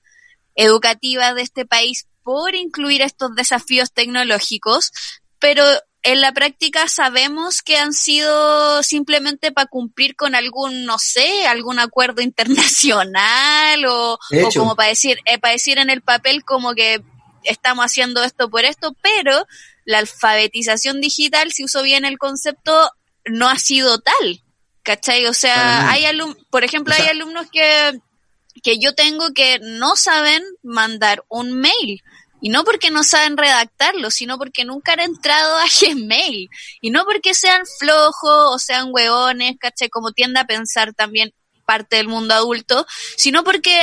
educativa 0.55 1.34
de 1.34 1.41
este 1.41 1.65
país 1.65 2.07
por 2.24 2.55
incluir 2.55 3.01
estos 3.01 3.36
desafíos 3.36 3.91
tecnológicos, 3.91 4.91
pero 5.39 5.63
en 6.04 6.22
la 6.22 6.32
práctica 6.32 6.88
sabemos 6.88 7.62
que 7.62 7.78
han 7.78 7.93
sido 7.93 8.82
simplemente 8.84 9.52
para 9.52 9.68
cumplir 9.68 10.16
con 10.16 10.34
algún, 10.34 10.86
no 10.86 10.97
sé, 10.97 11.45
algún 11.47 11.80
acuerdo 11.80 12.22
internacional 12.22 13.86
o, 13.86 14.20
como 14.54 14.76
para 14.76 14.89
decir, 14.89 15.20
eh, 15.26 15.38
para 15.38 15.54
decir 15.54 15.78
en 15.78 15.89
el 15.89 16.02
papel 16.02 16.43
como 16.43 16.74
que 16.74 17.02
estamos 17.43 17.86
haciendo 17.86 18.24
esto 18.24 18.49
por 18.49 18.66
esto, 18.66 18.95
pero 19.02 19.45
la 19.86 19.99
alfabetización 19.99 21.02
digital, 21.02 21.52
si 21.52 21.64
uso 21.64 21.82
bien 21.84 22.06
el 22.06 22.18
concepto, 22.18 22.91
no 23.26 23.49
ha 23.49 23.58
sido 23.58 23.99
tal. 23.99 24.43
¿Cachai? 24.84 25.28
O 25.28 25.34
sea, 25.34 25.91
hay 25.91 26.06
alumnos, 26.06 26.38
por 26.49 26.64
ejemplo, 26.64 26.95
hay 26.95 27.08
alumnos 27.08 27.45
que, 27.52 27.99
que 28.64 28.80
yo 28.80 28.95
tengo 28.95 29.32
que 29.32 29.60
no 29.62 29.95
saben 29.95 30.43
mandar 30.64 31.24
un 31.30 31.54
mail. 31.54 32.02
Y 32.42 32.50
no 32.50 32.64
porque 32.64 32.89
no 32.92 33.04
saben 33.04 33.38
redactarlo, 33.38 34.10
sino 34.10 34.38
porque 34.38 34.66
nunca 34.66 34.94
han 34.94 35.00
entrado 35.00 35.58
a 35.58 35.66
Gmail. 35.80 36.50
Y 36.82 36.89
no 36.89 37.06
porque 37.06 37.34
sean 37.34 37.64
flojos 37.80 38.56
o 38.56 38.60
sean 38.60 38.89
hueones, 38.92 39.56
¿cachai? 39.60 39.89
Como 39.89 40.12
tiende 40.12 40.39
a 40.39 40.46
pensar 40.46 40.94
también 40.94 41.34
parte 41.66 41.98
del 41.98 42.08
mundo 42.08 42.34
adulto, 42.34 42.86
sino 43.16 43.44
porque 43.44 43.80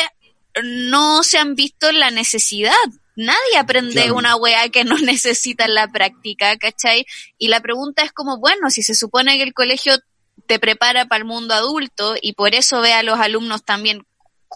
no 0.63 1.23
se 1.23 1.39
han 1.39 1.55
visto 1.55 1.93
la 1.93 2.11
necesidad. 2.11 2.75
Nadie 3.17 3.57
aprende 3.59 4.13
una 4.13 4.37
wea 4.37 4.69
que 4.69 4.85
no 4.85 4.99
necesita 4.99 5.65
en 5.65 5.75
la 5.75 5.89
práctica, 5.89 6.57
¿cachai? 6.57 7.07
Y 7.39 7.49
la 7.49 7.61
pregunta 7.61 8.03
es 8.03 8.13
como, 8.13 8.39
bueno, 8.39 8.71
si 8.71 8.83
se 8.83 8.95
supone 8.95 9.37
que 9.37 9.43
el 9.43 9.55
colegio 9.55 9.99
te 10.47 10.59
prepara 10.59 11.07
para 11.07 11.19
el 11.19 11.25
mundo 11.25 11.55
adulto 11.55 12.15
y 12.21 12.33
por 12.33 12.55
eso 12.55 12.81
ve 12.81 12.93
a 12.93 13.03
los 13.03 13.19
alumnos 13.19 13.65
también 13.65 14.07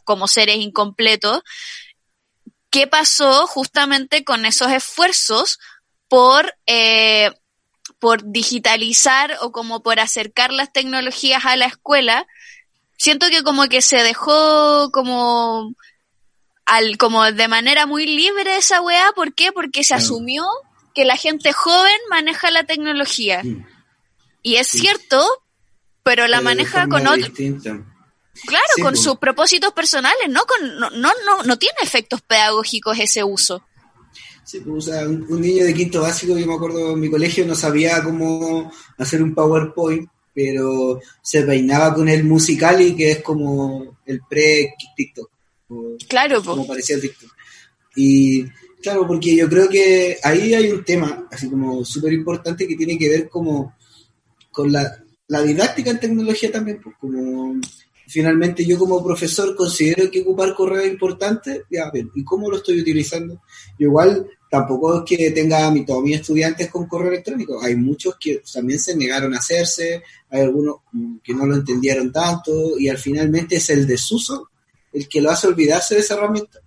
como 0.04 0.26
seres 0.28 0.56
incompletos, 0.56 1.42
¿qué 2.72 2.88
pasó 2.88 3.46
justamente 3.46 4.24
con 4.24 4.44
esos 4.46 4.72
esfuerzos 4.72 5.60
por, 6.08 6.56
eh, 6.66 7.30
por 8.00 8.24
digitalizar 8.24 9.36
o 9.42 9.52
como 9.52 9.82
por 9.82 10.00
acercar 10.00 10.52
las 10.52 10.72
tecnologías 10.72 11.44
a 11.44 11.54
la 11.54 11.66
escuela? 11.66 12.26
Siento 12.96 13.28
que 13.28 13.42
como 13.42 13.68
que 13.68 13.82
se 13.82 14.02
dejó 14.02 14.90
como 14.90 15.74
al, 16.64 16.96
como 16.96 17.30
de 17.30 17.46
manera 17.46 17.86
muy 17.86 18.06
libre 18.06 18.56
esa 18.56 18.80
weá, 18.80 19.12
¿por 19.14 19.34
qué? 19.34 19.52
Porque 19.52 19.84
se 19.84 19.94
asumió 19.94 20.44
que 20.94 21.04
la 21.04 21.16
gente 21.16 21.52
joven 21.52 21.98
maneja 22.08 22.50
la 22.50 22.64
tecnología. 22.64 23.42
Y 24.42 24.56
es 24.56 24.68
cierto, 24.68 25.22
pero 26.02 26.26
la 26.26 26.40
maneja 26.40 26.88
con 26.88 27.06
otro. 27.06 27.30
Claro, 28.46 28.66
con 28.80 28.96
sus 28.96 29.16
propósitos 29.16 29.72
personales, 29.72 30.28
¿no? 30.28 30.42
Con, 30.44 30.78
no, 30.78 30.90
no, 30.90 31.42
no, 31.44 31.58
tiene 31.58 31.76
efectos 31.82 32.20
pedagógicos 32.22 32.98
ese 32.98 33.22
uso. 33.22 33.62
Sí, 34.44 34.60
pues, 34.60 34.88
o 34.88 34.92
sea, 34.92 35.08
un, 35.08 35.40
niño 35.40 35.64
de 35.64 35.74
quinto 35.74 36.02
básico, 36.02 36.36
yo 36.36 36.46
me 36.46 36.54
acuerdo 36.54 36.92
en 36.92 37.00
mi 37.00 37.10
colegio, 37.10 37.46
no 37.46 37.54
sabía 37.54 38.02
cómo 38.02 38.72
hacer 38.98 39.22
un 39.22 39.34
PowerPoint, 39.34 40.08
pero 40.34 41.00
se 41.22 41.42
peinaba 41.42 41.94
con 41.94 42.08
el 42.08 42.24
musical 42.24 42.80
y 42.80 42.96
que 42.96 43.12
es 43.12 43.22
como 43.22 43.98
el 44.06 44.20
pre-TikTok. 44.28 45.30
Claro, 46.08 46.42
como 46.42 46.66
parecía 46.66 47.00
TikTok. 47.00 47.30
Y 47.94 48.44
claro, 48.82 49.06
porque 49.06 49.36
yo 49.36 49.48
creo 49.48 49.68
que 49.68 50.18
ahí 50.22 50.54
hay 50.54 50.70
un 50.70 50.84
tema, 50.84 51.28
así 51.30 51.48
como 51.48 51.84
súper 51.84 52.12
importante, 52.12 52.66
que 52.66 52.76
tiene 52.76 52.98
que 52.98 53.08
ver 53.08 53.28
como 53.28 53.76
con 54.50 54.72
la, 54.72 54.98
la 55.28 55.42
didáctica 55.42 55.90
en 55.90 56.00
tecnología 56.00 56.50
también, 56.50 56.80
pues 56.82 56.96
como 57.00 57.60
finalmente 58.12 58.64
yo 58.66 58.78
como 58.78 59.02
profesor 59.02 59.56
considero 59.56 60.10
que 60.10 60.20
ocupar 60.20 60.54
correo 60.54 60.82
es 60.82 60.92
importante, 60.92 61.64
ya, 61.70 61.90
¿y 62.14 62.22
cómo 62.22 62.50
lo 62.50 62.58
estoy 62.58 62.80
utilizando? 62.80 63.40
Yo 63.78 63.88
igual 63.88 64.26
tampoco 64.50 64.98
es 64.98 65.02
que 65.06 65.30
tenga 65.30 65.66
a 65.66 65.84
todos 65.86 66.02
mis 66.02 66.16
estudiantes 66.16 66.68
con 66.68 66.86
correo 66.86 67.08
electrónico, 67.08 67.62
hay 67.62 67.74
muchos 67.74 68.16
que 68.20 68.42
también 68.52 68.78
se 68.78 68.94
negaron 68.94 69.34
a 69.34 69.38
hacerse, 69.38 70.02
hay 70.28 70.42
algunos 70.42 70.76
que 71.24 71.32
no 71.32 71.46
lo 71.46 71.54
entendieron 71.54 72.12
tanto 72.12 72.78
y 72.78 72.88
al 72.88 72.98
finalmente 72.98 73.56
es 73.56 73.70
el 73.70 73.86
desuso 73.86 74.50
el 74.92 75.08
que 75.08 75.22
lo 75.22 75.30
hace 75.30 75.46
olvidarse 75.46 75.94
de 75.94 76.02
esa 76.02 76.14
herramienta. 76.14 76.58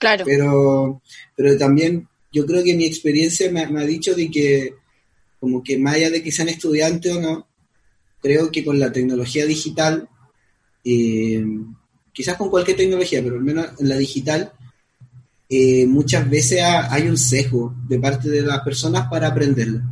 Claro. 0.00 0.24
Pero, 0.24 1.02
pero 1.36 1.56
también 1.56 2.08
yo 2.32 2.44
creo 2.46 2.64
que 2.64 2.74
mi 2.74 2.84
experiencia 2.84 3.48
me, 3.52 3.64
me 3.68 3.82
ha 3.82 3.86
dicho 3.86 4.12
de 4.12 4.28
que 4.28 4.74
como 5.38 5.62
que 5.62 5.78
más 5.78 5.94
allá 5.94 6.10
de 6.10 6.20
que 6.20 6.32
sean 6.32 6.48
estudiantes 6.48 7.14
o 7.14 7.20
no, 7.20 7.46
creo 8.20 8.50
que 8.50 8.64
con 8.64 8.80
la 8.80 8.90
tecnología 8.90 9.46
digital 9.46 10.08
eh, 10.84 11.44
quizás 12.12 12.36
con 12.36 12.50
cualquier 12.50 12.76
tecnología, 12.76 13.22
pero 13.22 13.36
al 13.36 13.42
menos 13.42 13.68
en 13.78 13.88
la 13.88 13.96
digital, 13.96 14.52
eh, 15.48 15.86
muchas 15.86 16.28
veces 16.28 16.60
hay 16.62 17.08
un 17.08 17.16
sesgo 17.16 17.74
de 17.86 17.98
parte 17.98 18.28
de 18.28 18.42
las 18.42 18.60
personas 18.60 19.08
para 19.08 19.28
aprenderla. 19.28 19.82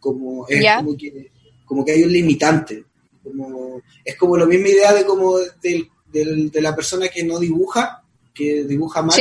Como, 0.00 0.46
es 0.48 0.64
como, 0.78 0.96
que, 0.96 1.30
como 1.64 1.84
que 1.84 1.92
hay 1.92 2.02
un 2.02 2.12
limitante. 2.12 2.84
Como, 3.22 3.80
es 4.04 4.16
como 4.16 4.36
la 4.36 4.46
misma 4.46 4.68
idea 4.68 4.92
de 4.92 5.04
como 5.04 5.36
de 5.38 6.60
la 6.60 6.74
persona 6.74 7.08
que 7.08 7.22
no 7.22 7.38
dibuja, 7.38 8.02
que 8.34 8.64
dibuja 8.64 9.02
mal, 9.02 9.18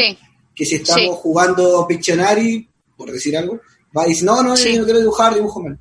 que 0.55 0.65
si 0.65 0.75
estamos 0.75 1.17
jugando 1.17 1.85
Pictionary, 1.87 2.67
por 2.97 3.11
decir 3.11 3.37
algo, 3.37 3.61
va 3.95 4.05
y 4.05 4.09
dice, 4.09 4.25
no, 4.25 4.41
no, 4.41 4.55
yo 4.55 4.79
no 4.79 4.85
quiero 4.85 4.99
dibujar, 4.99 5.33
dibujo 5.33 5.61
mal. 5.61 5.79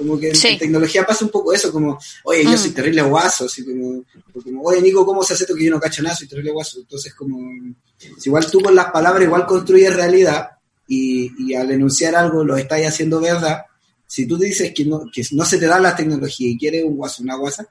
Como 0.00 0.18
que 0.18 0.30
en, 0.30 0.58
tecnología 0.58 1.04
pasa 1.04 1.26
un 1.26 1.30
poco 1.30 1.52
eso, 1.52 1.70
como, 1.70 1.98
oye, 2.24 2.42
yo 2.42 2.56
soy 2.56 2.70
mm. 2.70 2.74
terrible 2.74 3.02
guaso, 3.02 3.44
así 3.44 3.62
como, 3.66 4.02
como, 4.32 4.62
oye, 4.62 4.80
Nico, 4.80 5.04
¿cómo 5.04 5.22
se 5.22 5.34
hace 5.34 5.44
esto 5.44 5.54
que 5.54 5.66
yo 5.66 5.70
no 5.70 5.78
cacho 5.78 6.02
nada? 6.02 6.16
Soy 6.16 6.26
terrible 6.26 6.52
guaso. 6.52 6.78
Entonces, 6.80 7.12
como, 7.12 7.38
si 7.98 8.30
igual 8.30 8.50
tú 8.50 8.60
con 8.60 8.74
las 8.74 8.90
palabras 8.90 9.24
igual 9.24 9.44
construyes 9.44 9.94
realidad 9.94 10.52
y, 10.88 11.30
y 11.38 11.54
al 11.54 11.70
enunciar 11.70 12.16
algo 12.16 12.42
lo 12.42 12.56
estás 12.56 12.80
haciendo 12.86 13.20
verdad, 13.20 13.66
si 14.06 14.26
tú 14.26 14.38
dices 14.38 14.72
que 14.74 14.86
no, 14.86 15.04
que 15.12 15.22
no 15.32 15.44
se 15.44 15.58
te 15.58 15.66
da 15.66 15.78
la 15.78 15.94
tecnología 15.94 16.48
y 16.48 16.56
quieres 16.56 16.82
un 16.82 16.96
guaso, 16.96 17.22
una 17.22 17.36
guasa, 17.36 17.68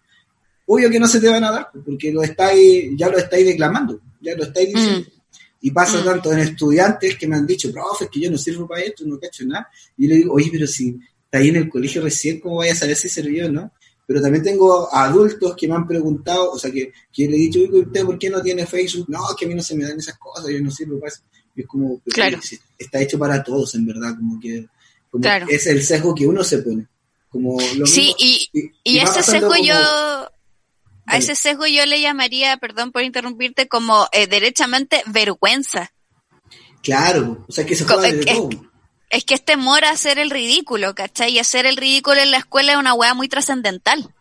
obvio 0.67 0.89
que 0.89 0.99
no 0.99 1.07
se 1.07 1.19
te 1.19 1.27
van 1.27 1.43
a 1.43 1.51
dar, 1.51 1.69
porque 1.83 2.11
lo 2.13 2.21
estáis, 2.21 2.91
ya 2.95 3.09
lo 3.09 3.17
estáis 3.17 3.45
declamando, 3.45 3.99
ya 4.21 4.35
lo 4.35 4.43
estáis 4.43 4.73
diciendo. 4.73 5.09
Mm. 5.09 5.19
Y 5.61 5.71
pasa 5.71 5.99
mm. 5.99 6.05
tanto 6.05 6.31
en 6.31 6.39
estudiantes 6.39 7.17
que 7.17 7.27
me 7.27 7.35
han 7.35 7.45
dicho, 7.45 7.71
profe, 7.71 8.05
es 8.05 8.09
que 8.11 8.21
yo 8.21 8.31
no 8.31 8.37
sirvo 8.37 8.67
para 8.67 8.83
esto, 8.83 9.03
no 9.05 9.19
cacho 9.19 9.45
nada. 9.45 9.67
Y 9.97 10.03
yo 10.03 10.09
le 10.09 10.15
digo, 10.15 10.33
oye, 10.33 10.49
pero 10.51 10.65
si 10.67 10.97
está 11.29 11.37
ahí 11.37 11.49
en 11.49 11.57
el 11.57 11.69
colegio 11.69 12.01
recién, 12.01 12.39
¿cómo 12.39 12.57
vaya 12.57 12.73
a 12.73 12.75
saber 12.75 12.95
si 12.95 13.07
sirvió 13.07 13.51
no? 13.51 13.71
Pero 14.07 14.19
también 14.19 14.43
tengo 14.43 14.91
adultos 14.91 15.55
que 15.55 15.67
me 15.67 15.75
han 15.75 15.87
preguntado, 15.87 16.51
o 16.51 16.57
sea, 16.57 16.71
que, 16.71 16.91
que 17.13 17.27
le 17.27 17.35
he 17.35 17.39
dicho, 17.41 17.59
¿usted 17.59 18.03
por 18.03 18.17
qué 18.17 18.31
no 18.31 18.41
tiene 18.41 18.65
Facebook? 18.65 19.05
No, 19.07 19.19
que 19.37 19.45
a 19.45 19.47
mí 19.47 19.53
no 19.53 19.61
se 19.61 19.75
me 19.75 19.83
dan 19.83 19.99
esas 19.99 20.17
cosas, 20.17 20.49
yo 20.49 20.59
no 20.61 20.71
sirvo 20.71 20.99
para 20.99 21.13
eso. 21.13 21.21
Y 21.55 21.61
es 21.61 21.67
como, 21.67 22.01
claro. 22.05 22.39
está 22.79 23.01
hecho 23.01 23.19
para 23.19 23.43
todos, 23.43 23.75
en 23.75 23.85
verdad, 23.85 24.15
como 24.15 24.39
que 24.39 24.65
como 25.11 25.27
es 25.47 25.67
el 25.67 25.83
sesgo 25.83 26.15
que 26.15 26.25
uno 26.25 26.43
se 26.43 26.57
pone. 26.57 26.87
Como 27.29 27.59
lo 27.75 27.85
sí, 27.85 28.15
y, 28.17 28.49
y, 28.83 28.97
ese 28.97 29.21
sesgo 29.21 29.53
yo, 29.63 29.75
a 29.75 31.17
ese 31.17 31.35
sesgo 31.35 31.67
yo 31.67 31.85
le 31.85 32.01
llamaría, 32.01 32.57
perdón 32.57 32.91
por 32.91 33.03
interrumpirte, 33.03 33.67
como 33.67 34.07
eh, 34.11 34.25
derechamente 34.25 35.03
vergüenza. 35.05 35.93
Claro, 36.81 37.45
o 37.47 37.51
sea, 37.51 37.63
que 37.63 37.75
se 37.75 37.85
juega 37.85 38.01
de 38.11 38.25
todo 38.25 38.68
es 39.09 39.23
que 39.25 39.33
es 39.33 39.43
temor 39.43 39.85
a 39.85 39.91
hacer 39.91 40.19
el 40.19 40.29
ridículo, 40.29 40.93
¿cachai? 40.93 41.31
Y 41.31 41.39
hacer 41.39 41.65
el 41.65 41.77
ridículo 41.77 42.21
en 42.21 42.31
la 42.31 42.37
escuela 42.37 42.73
es 42.73 42.77
una 42.77 42.93
weá 42.93 43.13
muy 43.13 43.27
trascendental. 43.27 44.13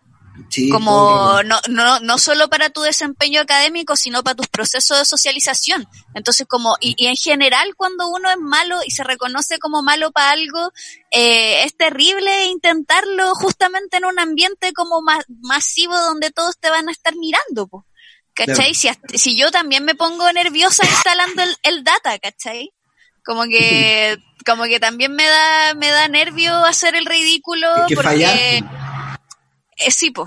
Sí, 0.50 0.70
como 0.70 1.42
no, 1.42 1.60
no, 1.68 2.00
no 2.00 2.18
solo 2.18 2.48
para 2.48 2.70
tu 2.70 2.80
desempeño 2.80 3.40
académico, 3.40 3.96
sino 3.96 4.22
para 4.22 4.36
tus 4.36 4.46
procesos 4.46 4.98
de 4.98 5.04
socialización. 5.04 5.86
Entonces, 6.14 6.46
como, 6.46 6.76
y, 6.80 6.94
y 6.96 7.08
en 7.08 7.16
general, 7.16 7.74
cuando 7.76 8.08
uno 8.08 8.30
es 8.30 8.38
malo 8.38 8.78
y 8.86 8.90
se 8.90 9.04
reconoce 9.04 9.58
como 9.58 9.82
malo 9.82 10.10
para 10.12 10.30
algo, 10.30 10.72
eh, 11.10 11.64
es 11.64 11.76
terrible 11.76 12.46
intentarlo 12.46 13.34
justamente 13.34 13.98
en 13.98 14.04
un 14.04 14.18
ambiente 14.18 14.72
como 14.72 15.02
masivo 15.42 15.98
donde 15.98 16.30
todos 16.30 16.56
te 16.58 16.70
van 16.70 16.88
a 16.88 16.92
estar 16.92 17.14
mirando, 17.16 17.84
¿cachai? 18.32 18.74
Si, 18.74 18.88
si 19.14 19.36
yo 19.36 19.50
también 19.50 19.84
me 19.84 19.96
pongo 19.96 20.32
nerviosa 20.32 20.84
instalando 20.86 21.42
el, 21.42 21.56
el 21.62 21.84
data, 21.84 22.18
¿cachai? 22.20 22.72
Como 23.28 23.42
que, 23.44 24.16
como 24.46 24.64
que 24.64 24.80
también 24.80 25.12
me 25.12 25.26
da, 25.26 25.74
me 25.74 25.88
da 25.90 26.08
nervio 26.08 26.64
hacer 26.64 26.96
el 26.96 27.04
ridículo. 27.04 27.68
Es 27.76 27.82
que 27.88 27.94
porque, 27.94 28.08
fallar. 28.08 28.38
eh, 28.38 29.90
sí, 29.90 30.10
po. 30.10 30.26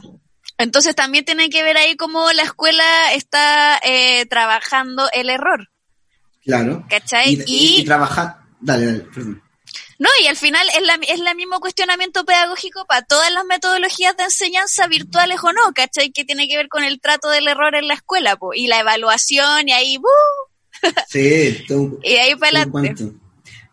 Entonces 0.59 0.93
también 0.93 1.25
tiene 1.25 1.49
que 1.49 1.63
ver 1.63 1.77
ahí 1.77 1.95
cómo 1.95 2.31
la 2.31 2.43
escuela 2.43 3.11
está 3.13 3.79
eh, 3.83 4.27
trabajando 4.27 5.09
el 5.13 5.31
error. 5.31 5.67
Claro. 6.45 6.85
¿Cachai? 6.91 7.33
Y, 7.33 7.41
y, 7.47 7.77
Y- 7.77 7.81
y 7.81 7.85
trabajar. 7.85 8.37
Dale, 8.59 8.85
dale, 8.85 8.99
perdón. 8.99 9.41
No, 9.97 10.09
y 10.23 10.27
al 10.27 10.35
final 10.37 10.67
es 10.75 10.81
la, 10.83 10.99
es 11.07 11.19
la 11.19 11.33
mismo 11.33 11.59
cuestionamiento 11.59 12.23
pedagógico 12.23 12.85
para 12.85 13.01
todas 13.01 13.31
las 13.31 13.45
metodologías 13.45 14.15
de 14.15 14.25
enseñanza 14.25 14.85
virtuales 14.85 15.39
o 15.41 15.51
no, 15.53 15.73
¿cachai? 15.73 16.11
Que 16.11 16.23
tiene 16.23 16.47
que 16.47 16.57
ver 16.57 16.67
con 16.69 16.83
el 16.83 17.01
trato 17.01 17.29
del 17.29 17.47
error 17.47 17.73
en 17.75 17.87
la 17.87 17.95
escuela, 17.95 18.35
po, 18.35 18.53
y 18.53 18.67
la 18.67 18.77
evaluación, 18.79 19.69
y 19.69 19.71
ahí, 19.71 19.97
¡buh! 19.97 20.50
Sí, 21.07 21.57
todo 21.67 21.81
un- 21.81 21.99
y 22.03 22.13
ahí 22.13 22.35
para 22.35 22.61
adelante. 22.61 23.11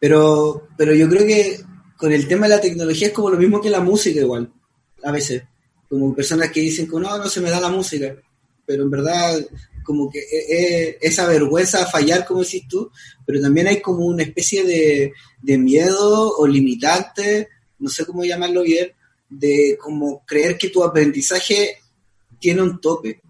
Pero, 0.01 0.69
pero 0.77 0.95
yo 0.95 1.09
creo 1.09 1.27
que 1.27 1.61
con 1.97 2.13
el 2.13 2.29
tema 2.29 2.47
de 2.49 2.55
la 2.57 2.61
tecnología 2.61 3.09
es 3.09 3.13
como 3.13 3.31
lo 3.31 3.39
mismo 3.39 3.61
que 3.61 3.71
la 3.71 3.81
música 3.81 4.21
igual, 4.21 4.53
a 5.03 5.11
veces. 5.13 5.43
Como 5.89 6.15
personas 6.15 6.51
que 6.51 6.61
dicen 6.61 6.87
que 6.87 6.97
no, 6.97 7.19
no 7.19 7.29
se 7.29 7.41
me 7.41 7.51
da 7.51 7.61
la 7.61 7.71
música, 7.71 8.15
pero 8.67 8.83
en 8.85 8.91
verdad 8.91 9.41
como 9.83 10.11
que 10.11 10.19
eh, 10.19 10.45
eh, 10.51 10.99
esa 11.01 11.27
vergüenza 11.27 11.83
a 11.83 11.87
fallar, 11.87 12.27
como 12.27 12.43
decís 12.43 12.69
tú, 12.69 12.91
pero 13.27 13.41
también 13.41 13.69
hay 13.69 13.81
como 13.81 14.05
una 14.05 14.23
especie 14.23 14.63
de, 14.65 15.13
de 15.41 15.59
miedo 15.59 16.35
o 16.37 16.47
limitante, 16.47 17.49
no 17.79 17.89
sé 17.89 18.05
cómo 18.05 18.23
llamarlo 18.25 18.63
bien, 18.63 18.93
de 19.31 19.79
como 19.81 20.25
creer 20.27 20.59
que 20.59 20.69
tu 20.69 20.85
aprendizaje 20.85 21.79
tiene 22.39 22.63
un 22.63 22.81
tope, 22.81 23.23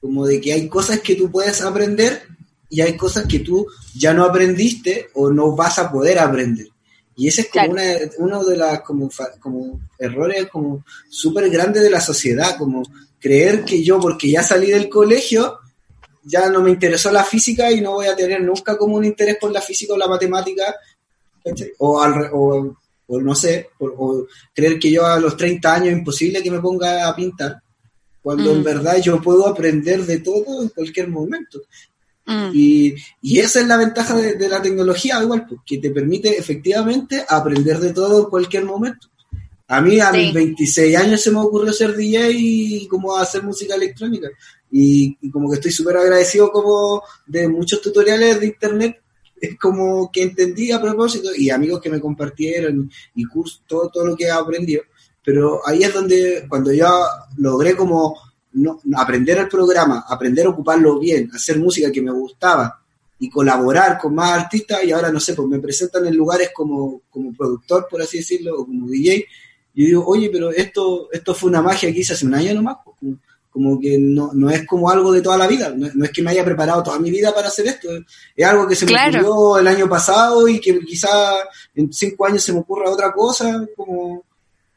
como 0.00 0.26
de 0.26 0.40
que 0.42 0.52
hay 0.52 0.68
cosas 0.68 1.00
que 1.00 1.14
tú 1.14 1.30
puedes 1.30 1.62
aprender 1.62 2.22
y 2.72 2.80
hay 2.80 2.96
cosas 2.96 3.26
que 3.26 3.40
tú 3.40 3.66
ya 3.94 4.14
no 4.14 4.24
aprendiste 4.24 5.10
o 5.14 5.30
no 5.30 5.54
vas 5.54 5.78
a 5.78 5.92
poder 5.92 6.18
aprender. 6.18 6.68
Y 7.14 7.28
ese 7.28 7.42
es 7.42 7.48
como 7.50 7.74
Claro. 7.74 7.98
una, 8.18 8.36
uno 8.38 8.44
de 8.44 8.56
los 8.56 8.80
como, 8.80 9.10
como 9.38 9.80
errores 9.98 10.48
como 10.50 10.82
súper 11.10 11.50
grandes 11.50 11.82
de 11.82 11.90
la 11.90 12.00
sociedad, 12.00 12.56
como 12.56 12.82
creer 13.20 13.64
que 13.64 13.84
yo 13.84 14.00
porque 14.00 14.30
ya 14.30 14.42
salí 14.42 14.68
del 14.70 14.88
colegio 14.88 15.58
ya 16.24 16.48
no 16.48 16.62
me 16.62 16.70
interesó 16.70 17.10
la 17.10 17.24
física 17.24 17.70
y 17.72 17.80
no 17.80 17.94
voy 17.94 18.06
a 18.06 18.14
tener 18.16 18.40
nunca 18.42 18.78
como 18.78 18.96
un 18.96 19.04
interés 19.04 19.36
por 19.40 19.50
la 19.50 19.60
física 19.60 19.92
o 19.92 19.96
la 19.98 20.06
matemática, 20.06 20.74
o, 21.78 22.00
al 22.00 22.30
o, 22.32 22.76
o 23.08 23.20
no 23.20 23.34
sé, 23.34 23.70
o, 23.80 23.86
o 23.86 24.26
creer 24.54 24.78
que 24.78 24.90
yo 24.90 25.04
a 25.04 25.18
los 25.18 25.36
30 25.36 25.74
años 25.74 25.88
es 25.88 25.98
imposible 25.98 26.40
que 26.42 26.50
me 26.50 26.60
ponga 26.60 27.08
a 27.08 27.14
pintar, 27.16 27.60
cuando 28.22 28.52
en 28.52 28.60
Mm. 28.60 28.64
verdad 28.64 28.96
yo 29.02 29.20
puedo 29.20 29.48
aprender 29.48 30.06
de 30.06 30.18
todo 30.20 30.62
en 30.62 30.68
cualquier 30.68 31.08
momento. 31.08 31.60
Mm. 32.26 32.50
Y, 32.54 32.94
y 33.20 33.38
esa 33.40 33.60
es 33.60 33.66
la 33.66 33.76
ventaja 33.76 34.14
de, 34.16 34.34
de 34.34 34.48
la 34.48 34.62
tecnología, 34.62 35.22
igual, 35.22 35.46
pues, 35.48 35.60
que 35.66 35.78
te 35.78 35.90
permite 35.90 36.38
efectivamente 36.38 37.24
aprender 37.28 37.78
de 37.80 37.92
todo 37.92 38.20
en 38.24 38.30
cualquier 38.30 38.64
momento. 38.64 39.08
A 39.68 39.80
mí 39.80 39.98
a 40.00 40.10
Sí. 40.12 40.18
mis 40.18 40.34
26 40.34 40.96
años 40.96 41.20
se 41.22 41.30
me 41.30 41.38
ocurrió 41.40 41.72
ser 41.72 41.96
DJ 41.96 42.30
y 42.32 42.86
como 42.88 43.16
hacer 43.16 43.42
música 43.42 43.74
electrónica. 43.74 44.28
Y, 44.70 45.16
y 45.20 45.30
como 45.30 45.48
que 45.48 45.56
estoy 45.56 45.70
súper 45.72 45.96
agradecido 45.96 46.50
como 46.52 47.02
de 47.26 47.48
muchos 47.48 47.80
tutoriales 47.80 48.38
de 48.40 48.46
internet, 48.46 49.00
es 49.40 49.58
como 49.58 50.10
que 50.12 50.22
entendí 50.22 50.70
a 50.70 50.80
propósito 50.80 51.30
y 51.36 51.50
amigos 51.50 51.80
que 51.80 51.90
me 51.90 52.00
compartieron 52.00 52.88
y 53.14 53.24
cursos, 53.24 53.62
todo, 53.66 53.88
todo 53.88 54.06
lo 54.06 54.16
que 54.16 54.24
he 54.24 54.30
aprendido. 54.30 54.82
Pero 55.24 55.60
ahí 55.66 55.82
es 55.82 55.92
donde 55.92 56.46
cuando 56.48 56.72
yo 56.72 56.88
logré 57.38 57.74
como 57.74 58.16
no, 58.54 58.80
aprender 58.96 59.38
el 59.38 59.48
programa, 59.48 60.04
aprender 60.08 60.46
a 60.46 60.50
ocuparlo 60.50 60.98
bien, 60.98 61.30
hacer 61.34 61.58
música 61.58 61.90
que 61.90 62.02
me 62.02 62.12
gustaba 62.12 62.78
y 63.18 63.30
colaborar 63.30 63.98
con 63.98 64.14
más 64.14 64.32
artistas 64.32 64.82
y 64.84 64.90
ahora 64.92 65.10
no 65.12 65.20
sé, 65.20 65.34
pues 65.34 65.46
me 65.48 65.58
presentan 65.60 66.06
en 66.06 66.16
lugares 66.16 66.50
como, 66.52 67.02
como 67.10 67.32
productor, 67.32 67.86
por 67.88 68.02
así 68.02 68.18
decirlo, 68.18 68.60
o 68.60 68.66
como 68.66 68.88
DJ. 68.88 69.24
Yo 69.74 69.86
digo, 69.86 70.04
oye, 70.06 70.28
pero 70.30 70.50
esto, 70.50 71.08
esto 71.12 71.34
fue 71.34 71.48
una 71.50 71.62
magia 71.62 71.92
que 71.92 72.00
hice 72.00 72.12
hace 72.14 72.26
un 72.26 72.34
año 72.34 72.52
nomás, 72.54 72.76
pues, 72.84 72.96
como, 72.98 73.16
como 73.50 73.80
que 73.80 73.96
no, 73.98 74.30
no 74.34 74.50
es 74.50 74.66
como 74.66 74.90
algo 74.90 75.12
de 75.12 75.20
toda 75.22 75.36
la 75.38 75.46
vida, 75.46 75.72
no, 75.76 75.88
no 75.94 76.04
es 76.04 76.10
que 76.10 76.20
me 76.22 76.30
haya 76.32 76.44
preparado 76.44 76.82
toda 76.82 76.98
mi 76.98 77.10
vida 77.10 77.32
para 77.34 77.48
hacer 77.48 77.66
esto, 77.68 77.88
es 78.34 78.46
algo 78.46 78.66
que 78.66 78.74
se 78.74 78.86
me 78.86 78.92
Claro. 78.92 79.20
ocurrió 79.20 79.58
el 79.58 79.68
año 79.68 79.88
pasado 79.88 80.48
y 80.48 80.60
que 80.60 80.80
quizá 80.80 81.10
en 81.74 81.92
cinco 81.92 82.26
años 82.26 82.42
se 82.42 82.52
me 82.52 82.58
ocurra 82.60 82.90
otra 82.90 83.12
cosa, 83.12 83.66
como 83.76 84.24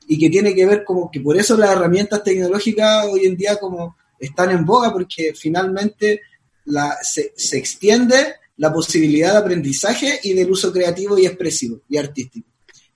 y 0.07 0.19
que 0.19 0.29
tiene 0.29 0.53
que 0.53 0.65
ver 0.65 0.83
como 0.83 1.09
que 1.09 1.19
por 1.19 1.37
eso 1.37 1.57
las 1.57 1.71
herramientas 1.71 2.23
tecnológicas 2.23 3.07
hoy 3.07 3.25
en 3.25 3.35
día 3.35 3.57
como 3.57 3.97
están 4.19 4.51
en 4.51 4.65
boga 4.65 4.91
porque 4.91 5.33
finalmente 5.35 6.21
la, 6.65 6.97
se, 7.01 7.33
se 7.35 7.57
extiende 7.57 8.35
la 8.57 8.71
posibilidad 8.71 9.33
de 9.33 9.39
aprendizaje 9.39 10.19
y 10.23 10.33
del 10.33 10.51
uso 10.51 10.71
creativo 10.71 11.17
y 11.17 11.25
expresivo 11.25 11.81
y 11.89 11.97
artístico. 11.97 12.47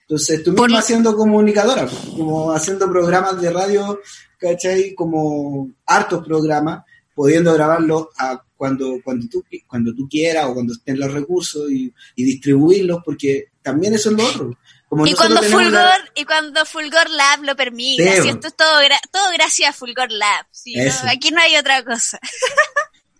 Entonces, 0.01 0.43
tú 0.43 0.53
misma 0.53 0.81
siendo 0.81 1.15
comunicadora, 1.15 1.87
como 2.17 2.51
haciendo 2.51 2.89
programas 2.89 3.39
de 3.39 3.51
radio, 3.51 3.99
¿cachai? 4.39 4.95
Como 4.95 5.69
hartos 5.85 6.25
programas, 6.25 6.83
pudiendo 7.13 7.53
grabarlos 7.53 8.07
a 8.17 8.43
cuando, 8.57 8.97
cuando, 9.03 9.27
tú, 9.29 9.43
cuando 9.67 9.93
tú 9.93 10.07
quieras 10.09 10.47
o 10.47 10.53
cuando 10.55 10.73
estén 10.73 10.99
los 10.99 11.13
recursos 11.13 11.69
y, 11.71 11.93
y 12.15 12.23
distribuirlos, 12.23 13.01
porque 13.05 13.49
también 13.61 13.93
eso 13.93 14.09
es 14.09 14.17
lo 14.17 14.25
otro. 14.25 14.57
Como 14.89 15.05
Y 15.05 15.13
cuando 15.13 15.41
Fulgor, 15.43 15.71
la- 15.71 16.09
y 16.15 16.25
cuando 16.25 16.65
Fulgor 16.65 17.09
Lab 17.11 17.43
lo 17.43 17.55
permite, 17.55 18.21
Sí, 18.23 18.29
es 18.29 18.39
todo, 18.55 18.81
gra- 18.81 18.99
todo 19.11 19.31
gracias 19.33 19.69
a 19.69 19.73
Fulgor 19.73 20.11
Lab, 20.11 20.45
sí, 20.51 20.73
no, 20.75 20.91
aquí 21.11 21.29
no 21.29 21.39
hay 21.39 21.55
otra 21.57 21.85
cosa. 21.85 22.19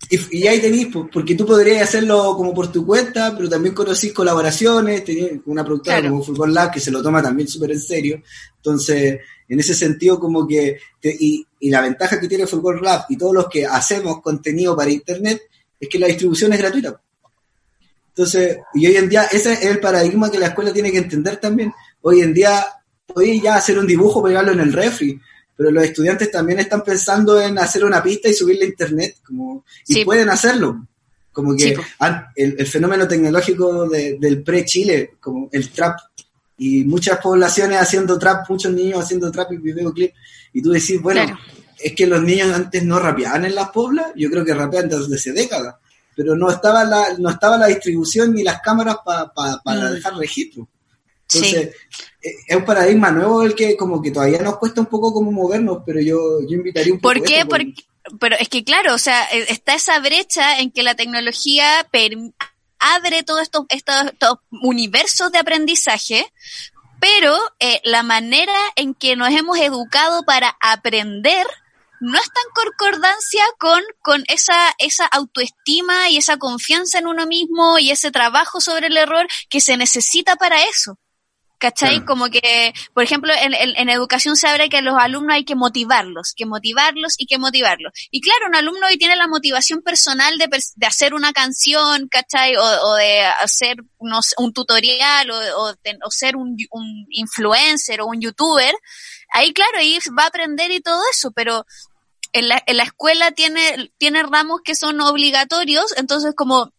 Y, 0.10 0.40
y 0.40 0.48
ahí 0.48 0.60
tenéis, 0.60 0.88
porque 1.14 1.36
tú 1.36 1.46
podrías 1.46 1.84
hacerlo 1.88 2.34
como 2.36 2.52
por 2.56 2.72
tu 2.72 2.84
cuenta, 2.84 3.36
pero 3.38 3.48
también 3.48 3.76
conocís 3.76 4.12
colaboraciones, 4.12 5.04
tenés 5.06 5.34
una 5.46 5.64
productora 5.64 5.98
Claro. 6.00 6.10
como 6.16 6.24
Fulgor 6.24 6.50
Lab 6.50 6.72
que 6.72 6.80
se 6.80 6.90
lo 6.90 7.04
toma 7.04 7.22
también 7.22 7.48
súper 7.48 7.72
en 7.72 7.80
serio. 7.82 8.24
Entonces, 8.56 9.20
en 9.48 9.60
ese 9.60 9.76
sentido, 9.76 10.20
como 10.20 10.48
que, 10.48 10.80
te- 11.00 11.16
y, 11.20 11.46
y 11.60 11.70
la 11.70 11.82
ventaja 11.82 12.20
que 12.20 12.28
tiene 12.28 12.48
Fulgor 12.48 12.82
Lab 12.82 13.06
y 13.10 13.18
todos 13.18 13.36
los 13.36 13.48
que 13.48 13.68
hacemos 13.68 14.20
contenido 14.24 14.76
para 14.76 14.90
Internet 14.90 15.44
es 15.80 15.88
que 15.88 16.00
la 16.00 16.08
distribución 16.08 16.52
es 16.54 16.60
gratuita. 16.60 17.00
Entonces, 18.20 18.58
y 18.74 18.86
hoy 18.86 18.98
en 18.98 19.08
día, 19.08 19.24
ese 19.32 19.54
es 19.54 19.64
el 19.64 19.80
paradigma 19.80 20.30
que 20.30 20.38
la 20.40 20.48
escuela 20.48 20.74
tiene 20.74 20.92
que 20.92 20.98
entender 20.98 21.38
también. 21.38 21.74
Hoy 22.02 22.20
en 22.20 22.34
día, 22.34 22.66
podéis 23.08 23.42
ya 23.42 23.56
hacer 23.56 23.80
un 23.80 23.88
dibujo, 23.88 24.22
pegarlo 24.22 24.52
en 24.52 24.60
el 24.60 24.74
refri, 24.74 25.18
pero 25.56 25.72
los 25.72 25.86
estudiantes 25.86 26.30
también 26.30 26.60
están 26.60 26.84
pensando 26.84 27.42
en 27.42 27.58
hacer 27.58 27.86
una 27.86 28.04
pista 28.04 28.28
y 28.28 28.34
subirla 28.34 28.66
a 28.66 28.68
internet, 28.68 29.16
como, 29.26 29.64
y 29.88 29.94
Sí. 29.94 30.04
pueden 30.04 30.30
hacerlo. 30.30 30.86
Como 31.32 31.56
que 31.56 31.64
Sí, 31.64 31.74
el, 32.36 32.56
el 32.60 32.68
fenómeno 32.68 33.08
tecnológico 33.08 33.88
de- 33.88 34.18
del 34.20 34.44
pre-Chile, 34.44 35.12
como 35.22 35.48
el 35.54 35.70
trap, 35.70 35.98
y 36.58 36.84
muchas 36.84 37.20
poblaciones 37.20 37.80
haciendo 37.80 38.20
trap, 38.20 38.50
muchos 38.50 38.74
niños 38.74 39.02
haciendo 39.02 39.32
trap 39.32 39.54
y 39.54 39.58
videoclip, 39.60 40.12
y 40.52 40.62
tú 40.62 40.72
decís, 40.72 41.02
bueno, 41.02 41.24
Claro. 41.24 41.40
es 41.82 41.94
que 41.94 42.06
los 42.06 42.22
niños 42.22 42.52
antes 42.54 42.84
no 42.84 43.00
rapeaban 43.00 43.46
en 43.46 43.56
las 43.56 43.70
poblas, 43.70 44.08
yo 44.18 44.30
creo 44.30 44.44
que 44.44 44.54
rapean 44.54 44.90
desde 44.90 45.16
hace 45.16 45.32
décadas, 45.32 45.76
pero 46.20 46.36
no 46.36 46.52
estaba 46.52 46.84
la, 46.84 47.14
no 47.18 47.30
estaba 47.30 47.58
la 47.58 47.68
distribución 47.68 48.34
ni 48.34 48.44
las 48.44 48.60
cámaras 48.60 48.98
pa- 49.06 49.32
pa- 49.34 49.62
para 49.64 49.90
Mm. 49.90 49.94
dejar 49.94 50.18
registro. 50.18 50.68
Entonces, 51.32 51.68
eh, 52.22 52.32
es 52.46 52.58
un 52.58 52.66
paradigma 52.66 53.10
nuevo 53.10 53.42
el 53.44 53.56
que 53.56 53.78
como 53.78 54.02
que 54.02 54.12
todavía 54.12 54.42
nos 54.42 54.58
cuesta 54.58 54.82
un 54.82 54.88
poco 54.88 55.14
como 55.14 55.32
movernos, 55.32 55.78
pero 55.86 56.02
yo, 56.02 56.42
yo 56.42 56.58
invitaría 56.58 56.92
un 56.92 57.00
poco 57.00 57.14
¿Por 57.14 57.24
qué? 57.24 57.46
Porque, 57.46 57.74
pero 58.20 58.36
es 58.38 58.50
que 58.50 58.66
claro, 58.66 58.96
o 58.96 58.98
sea, 58.98 59.24
eh, 59.32 59.46
está 59.48 59.76
esa 59.76 59.98
brecha 60.00 60.60
en 60.60 60.72
que 60.72 60.84
la 60.84 60.96
tecnología 60.96 61.88
per- 61.90 62.18
abre 62.80 63.24
todos 63.24 63.44
estos, 63.44 63.66
estos, 63.70 63.96
estos 64.08 64.40
universos 64.52 65.32
de 65.32 65.38
aprendizaje, 65.40 66.26
pero 67.00 67.34
eh, 67.62 67.80
la 67.86 68.04
manera 68.04 68.52
en 68.76 68.94
que 68.94 69.16
nos 69.16 69.30
hemos 69.30 69.58
educado 69.60 70.24
para 70.24 70.58
aprender 70.60 71.46
no 72.02 72.18
está 72.20 72.40
en 72.46 72.66
concordancia 72.66 73.44
con, 73.60 73.82
con 74.02 74.24
esa, 74.28 74.74
esa 74.78 75.06
autoestima 75.06 76.10
y 76.10 76.18
esa 76.18 76.38
confianza 76.38 77.00
en 77.00 77.08
uno 77.08 77.26
mismo 77.28 77.80
y 77.80 77.92
ese 77.92 78.12
trabajo 78.12 78.62
sobre 78.62 78.88
el 78.88 78.98
error 78.98 79.28
que 79.50 79.62
se 79.62 79.78
necesita 79.78 80.36
para 80.36 80.64
eso. 80.64 80.98
¿Cachai? 81.62 81.90
Claro. 81.98 82.06
Como 82.06 82.30
que, 82.30 82.74
por 82.94 83.04
ejemplo, 83.04 83.34
en, 83.34 83.54
en, 83.54 83.76
en 83.76 83.90
educación 83.90 84.38
se 84.38 84.48
habla 84.48 84.70
que 84.70 84.78
a 84.78 84.82
los 84.82 84.96
alumnos 84.98 85.36
hay 85.36 85.44
que 85.44 85.56
motivarlos, 85.56 86.34
que 86.34 86.46
motivarlos 86.46 87.16
y 87.18 87.26
que 87.26 87.38
motivarlos. 87.38 87.92
Y 88.12 88.22
claro, 88.22 88.46
un 88.48 88.56
alumno 88.56 88.88
hoy 88.88 88.98
tiene 88.98 89.18
la 89.18 89.28
motivación 89.28 89.82
personal 89.82 90.38
de, 90.38 90.48
de 90.48 90.88
hacer 90.88 91.14
una 91.14 91.34
canción, 91.34 92.08
¿cachai? 92.08 92.56
O, 92.56 92.64
o 92.64 92.96
de 92.96 93.24
hacer 93.26 93.76
no 94.00 94.22
sé, 94.22 94.36
un 94.38 94.54
tutorial 94.54 95.30
o, 95.32 95.36
o, 95.64 95.74
de- 95.84 96.00
o 96.06 96.10
ser 96.12 96.38
un, 96.38 96.56
un 96.72 97.06
influencer 97.10 98.00
o 98.00 98.06
un 98.06 98.22
youtuber. 98.22 98.74
Ahí, 99.34 99.52
claro, 99.52 99.80
ahí 99.80 100.00
va 100.18 100.24
a 100.24 100.28
aprender 100.28 100.72
y 100.72 100.80
todo 100.80 101.02
eso, 101.12 101.32
pero 101.32 101.66
en 102.34 102.48
la, 102.50 102.62
en 102.66 102.78
la 102.78 102.84
escuela 102.84 103.32
tiene, 103.32 103.92
tiene 103.98 104.24
ramos 104.24 104.62
que 104.64 104.76
son 104.76 105.02
obligatorios, 105.02 105.96
entonces 105.98 106.34
como 106.36 106.72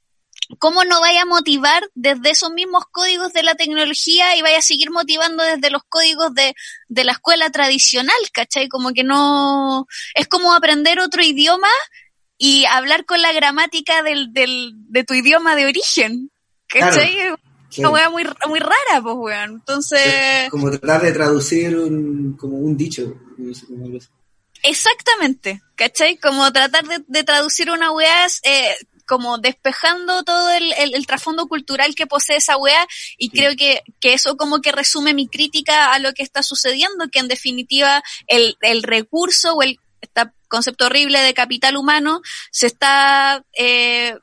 ¿cómo 0.59 0.85
no 0.85 1.01
vaya 1.01 1.23
a 1.23 1.27
motivar 1.27 1.83
desde 1.95 2.31
esos 2.31 2.51
mismos 2.51 2.85
códigos 2.91 3.33
de 3.33 3.43
la 3.43 3.55
tecnología 3.55 4.37
y 4.37 4.43
vaya 4.43 4.59
a 4.59 4.63
seguir 4.63 4.91
motivando 4.91 5.45
desde 5.45 5.71
los 5.71 5.83
códigos 5.89 6.35
de, 6.35 6.55
de 6.89 7.05
la 7.05 7.13
escuela 7.13 7.51
tradicional, 7.51 8.17
¿cachai? 8.33 8.69
Como 8.69 8.93
que 8.93 9.05
no, 9.05 9.87
es 10.15 10.27
como 10.27 10.53
aprender 10.55 10.99
otro 10.99 11.23
idioma 11.23 11.69
y 12.37 12.65
hablar 12.65 13.05
con 13.05 13.23
la 13.23 13.33
gramática 13.33 14.03
del, 14.03 14.33
del, 14.33 14.73
de 14.89 15.05
tu 15.05 15.15
idioma 15.15 15.57
de 15.57 15.67
origen. 15.67 16.31
¿Cachai? 16.69 17.17
Una 17.79 17.91
weá 17.91 18.11
muy, 18.11 18.25
muy 18.49 18.59
rara, 18.59 19.03
pues, 19.03 19.15
weón. 19.17 19.51
Entonces. 19.51 20.51
Como 20.51 20.71
tratar 20.71 21.03
de 21.03 21.13
traducir 21.13 21.77
un, 21.77 22.37
como 22.37 22.59
un 22.59 22.77
dicho. 22.77 23.15
Exactamente, 24.63 25.63
¿cachai? 25.75 26.17
Como 26.17 26.53
tratar 26.53 26.85
de, 26.85 27.03
de 27.07 27.25
traducir 27.25 27.71
una 27.71 27.91
weá 27.93 28.27
eh, 28.43 28.77
como 29.07 29.39
despejando 29.39 30.23
todo 30.23 30.51
el, 30.53 30.73
el, 30.73 31.07
trasfondo 31.07 31.49
cultural 31.49 31.97
que 31.97 32.07
posee 32.07 32.37
esa 32.37 32.57
weá 32.57 32.87
y 33.19 33.31
creo 33.31 33.57
que, 33.57 33.83
que, 33.99 34.13
eso 34.15 34.37
como 34.37 34.61
que 34.61 34.71
resume 34.71 35.15
mi 35.15 35.27
crítica 35.27 35.93
a 35.93 35.99
lo 35.99 36.13
que 36.13 36.23
está 36.23 36.45
sucediendo, 36.45 37.09
que 37.11 37.19
en 37.19 37.27
definitiva 37.27 38.05
el, 38.29 38.57
el 38.61 38.85
recurso 38.85 39.55
o 39.55 39.63
el 39.63 39.81
este 40.01 40.23
concepto 40.49 40.87
horrible 40.87 41.21
de 41.21 41.35
capital 41.35 41.77
humano 41.77 42.21
se 42.53 42.67
está 42.67 43.45
eh, 43.59 44.15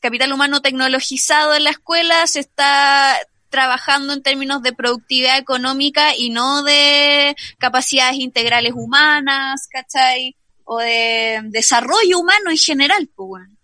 capital 0.00 0.32
humano 0.32 0.60
tecnologizado 0.60 1.54
en 1.54 1.64
la 1.64 1.70
escuela 1.70 2.26
se 2.26 2.40
está 2.40 3.18
trabajando 3.52 4.14
en 4.14 4.22
términos 4.22 4.62
de 4.62 4.72
productividad 4.72 5.38
económica 5.38 6.16
y 6.16 6.30
no 6.30 6.64
de 6.64 7.36
capacidades 7.58 8.16
integrales 8.16 8.72
humanas, 8.74 9.68
¿cachai? 9.70 10.34
O 10.64 10.78
de 10.78 11.40
desarrollo 11.50 12.18
humano 12.18 12.50
en 12.50 12.56
general, 12.56 13.08
pues 13.14 13.28
bueno. 13.28 13.56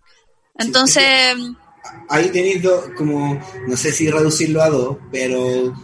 Entonces... 0.58 1.34
ahí 2.08 2.28
tenéis 2.28 2.62
como, 2.96 3.40
no 3.66 3.76
sé 3.76 3.90
si 3.90 4.10
reducirlo 4.10 4.62
a 4.62 4.68
dos, 4.68 4.98
pero 5.10 5.74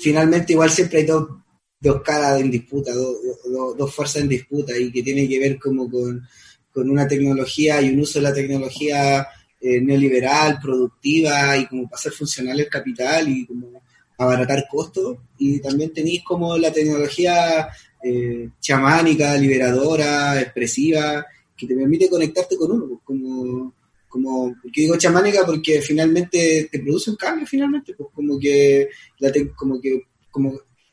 finalmente 0.00 0.52
igual 0.52 0.70
siempre 0.70 1.00
hay 1.00 1.06
dos, 1.06 1.28
dos 1.80 2.02
caras 2.02 2.40
en 2.40 2.50
disputa, 2.50 2.94
dos, 2.94 3.16
dos 3.76 3.94
fuerzas 3.94 4.22
en 4.22 4.28
disputa 4.28 4.76
y 4.78 4.92
que 4.92 5.02
tiene 5.02 5.28
que 5.28 5.40
ver 5.40 5.58
como 5.58 5.90
con, 5.90 6.22
con 6.70 6.88
una 6.88 7.08
tecnología 7.08 7.82
y 7.82 7.90
un 7.90 8.00
uso 8.00 8.20
de 8.20 8.22
la 8.22 8.34
tecnología 8.34 9.26
eh, 9.60 9.80
neoliberal, 9.80 10.58
productiva 10.60 11.56
y 11.56 11.66
como 11.66 11.84
para 11.84 11.96
hacer 11.96 12.12
funcional 12.12 12.60
el 12.60 12.68
capital 12.68 13.28
y 13.28 13.46
como 13.46 13.82
abaratar 14.18 14.66
costos. 14.70 15.18
Y 15.38 15.60
también 15.60 15.92
tenéis 15.92 16.22
como 16.24 16.56
la 16.56 16.72
tecnología 16.72 17.68
eh, 18.02 18.50
chamánica, 18.60 19.36
liberadora, 19.36 20.40
expresiva, 20.40 21.24
que 21.56 21.66
te 21.66 21.74
permite 21.74 22.08
conectarte 22.08 22.56
con 22.56 22.72
uno, 22.72 22.86
pues, 22.86 23.00
como, 23.04 23.74
como, 24.08 24.54
que 24.72 24.82
digo 24.82 24.96
chamánica 24.96 25.44
porque 25.44 25.80
finalmente 25.80 26.68
te 26.70 26.78
produce 26.80 27.10
un 27.10 27.16
cambio 27.16 27.46
finalmente, 27.46 27.94
pues 27.94 28.10
como 28.14 28.38
que, 28.38 28.88
la 29.18 29.32
como 29.56 29.80
que, 29.80 30.02
como 30.30 30.52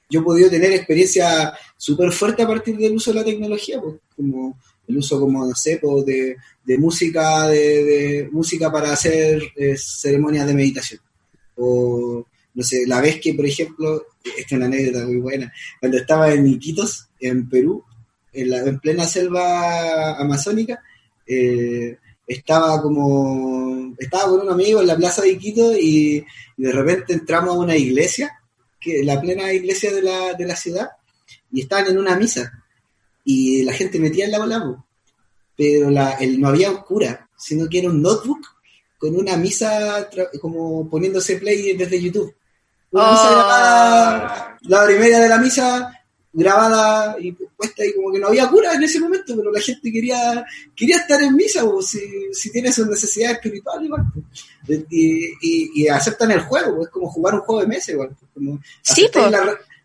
yo 0.09 0.21
he 0.21 0.23
podido 0.23 0.49
tener 0.49 0.71
experiencia 0.71 1.53
súper 1.75 2.11
fuerte 2.11 2.43
a 2.43 2.47
partir 2.47 2.77
del 2.77 2.93
uso 2.93 3.11
de 3.11 3.19
la 3.19 3.25
tecnología, 3.25 3.81
pues 3.81 3.95
como 4.15 4.57
el 4.93 4.99
uso 4.99 5.19
como, 5.19 5.45
no 5.45 5.55
sé, 5.55 5.81
de, 6.05 6.37
de 6.63 6.77
música, 6.77 7.47
de, 7.47 8.29
música 8.31 8.71
para 8.71 8.93
hacer 8.93 9.41
eh, 9.55 9.75
ceremonias 9.77 10.47
de 10.47 10.53
meditación. 10.53 11.01
O, 11.57 12.25
no 12.53 12.63
sé, 12.63 12.85
la 12.87 13.01
vez 13.01 13.19
que, 13.19 13.33
por 13.33 13.45
ejemplo, 13.45 14.05
esta 14.23 14.41
es 14.41 14.51
una 14.51 14.67
anécdota 14.67 15.05
muy 15.05 15.17
buena, 15.17 15.51
cuando 15.79 15.97
estaba 15.97 16.31
en 16.31 16.47
Iquitos, 16.47 17.07
en 17.19 17.49
Perú, 17.49 17.83
en, 18.31 18.49
la, 18.49 18.59
en 18.59 18.79
plena 18.79 19.05
selva 19.05 20.15
amazónica, 20.17 20.81
eh, 21.25 21.97
estaba 22.27 22.81
como, 22.81 23.95
estaba 23.97 24.29
con 24.29 24.41
un 24.41 24.49
amigo 24.49 24.81
en 24.81 24.87
la 24.87 24.95
plaza 24.95 25.23
de 25.23 25.31
Iquitos 25.31 25.75
y, 25.79 26.23
de 26.55 26.71
repente 26.71 27.13
entramos 27.13 27.55
a 27.55 27.59
una 27.59 27.75
iglesia, 27.75 28.39
que 28.79 29.03
la 29.03 29.19
plena 29.19 29.51
iglesia 29.51 29.91
de 29.91 30.03
la, 30.03 30.33
de 30.33 30.45
la 30.45 30.55
ciudad, 30.55 30.89
y 31.51 31.61
estaban 31.61 31.87
en 31.87 31.97
una 31.97 32.15
misa, 32.15 32.62
y 33.23 33.63
la 33.63 33.73
gente 33.73 33.99
metía 33.99 34.25
en 34.25 34.31
la 34.31 34.39
bola, 34.39 34.83
pero 35.55 35.89
la, 35.89 36.11
el, 36.13 36.39
no 36.39 36.49
había 36.49 36.71
un 36.71 36.77
cura, 36.77 37.29
sino 37.37 37.67
que 37.69 37.79
era 37.79 37.89
un 37.89 38.01
notebook 38.01 38.45
con 38.97 39.15
una 39.15 39.35
misa 39.37 40.09
como 40.41 40.89
poniéndose 40.89 41.37
play 41.37 41.75
desde 41.75 42.01
YouTube. 42.01 42.33
Una 42.91 43.11
misa 43.11 43.27
oh. 43.27 43.33
grabada, 43.33 44.57
la 44.61 44.81
hora 44.81 44.93
y 44.93 44.99
media 44.99 45.19
de 45.19 45.29
la 45.29 45.37
misa 45.37 46.03
grabada 46.35 47.15
y 47.19 47.31
puesta 47.31 47.85
y 47.85 47.93
como 47.93 48.11
que 48.11 48.19
no 48.19 48.27
había 48.27 48.49
cura 48.49 48.73
en 48.73 48.83
ese 48.83 48.99
momento, 48.99 49.35
pero 49.37 49.51
la 49.51 49.61
gente 49.61 49.91
quería 49.91 50.43
quería 50.75 50.97
estar 50.97 51.21
en 51.21 51.35
misa, 51.35 51.63
o 51.63 51.81
si, 51.81 51.99
si 52.31 52.51
tiene 52.51 52.71
su 52.71 52.85
necesidad 52.85 53.33
espiritual 53.33 53.85
igual. 53.85 54.03
Y, 54.67 55.25
y, 55.41 55.81
y, 55.83 55.87
aceptan 55.87 56.31
el 56.31 56.41
juego, 56.41 56.83
es 56.83 56.89
como 56.89 57.09
jugar 57.09 57.35
un 57.35 57.41
juego 57.41 57.61
de 57.61 57.67
mesa 57.67 57.91
igual. 57.91 58.15
Como 58.33 58.59
sí, 58.81 59.07
pues 59.11 59.25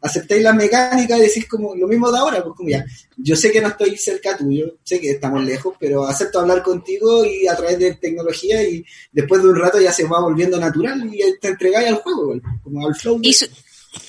aceptáis 0.01 0.43
la 0.43 0.53
mecánica 0.53 1.17
y 1.17 1.23
decís 1.23 1.47
como 1.49 1.75
lo 1.75 1.87
mismo 1.89 2.11
de 2.11 2.19
ahora, 2.19 2.43
pues 2.43 2.55
como 2.57 2.69
ya, 2.69 2.85
yo 3.17 3.37
sé 3.37 3.51
que 3.51 3.61
no 3.61 3.69
estoy 3.69 3.97
cerca 3.97 4.37
tuyo, 4.37 4.77
sé 4.83 5.01
que 5.01 5.11
estamos 5.11 5.45
lejos, 5.45 5.75
pero 5.79 6.07
acepto 6.07 6.41
hablar 6.41 6.63
contigo 6.63 7.25
y 7.25 7.47
a 7.47 7.57
través 7.57 7.79
de 7.79 7.95
tecnología 7.95 8.63
y 8.63 8.85
después 9.13 9.43
de 9.43 9.49
un 9.49 9.57
rato 9.57 9.81
ya 9.81 9.93
se 9.93 10.05
va 10.05 10.21
volviendo 10.21 10.59
natural 10.59 11.09
y 11.13 11.21
te 11.41 11.49
entregáis 11.49 11.89
al 11.89 11.97
juego, 11.97 12.35
como 12.63 12.87
al 12.87 12.95
flow. 12.95 13.21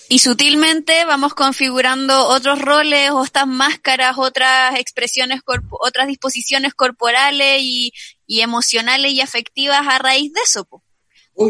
Y, 0.10 0.20
sutilmente 0.20 1.06
vamos 1.06 1.34
configurando 1.34 2.28
otros 2.28 2.62
roles, 2.62 3.12
otras 3.12 3.48
máscaras, 3.48 4.18
otras 4.18 4.78
expresiones, 4.78 5.42
otras 5.70 6.08
disposiciones 6.08 6.74
corporales 6.74 7.62
y, 7.62 7.94
y 8.28 8.42
emocionales 8.42 9.14
y 9.14 9.22
afectivas 9.22 9.88
a 9.88 9.98
raíz 9.98 10.34
de 10.34 10.42
eso. 10.42 10.68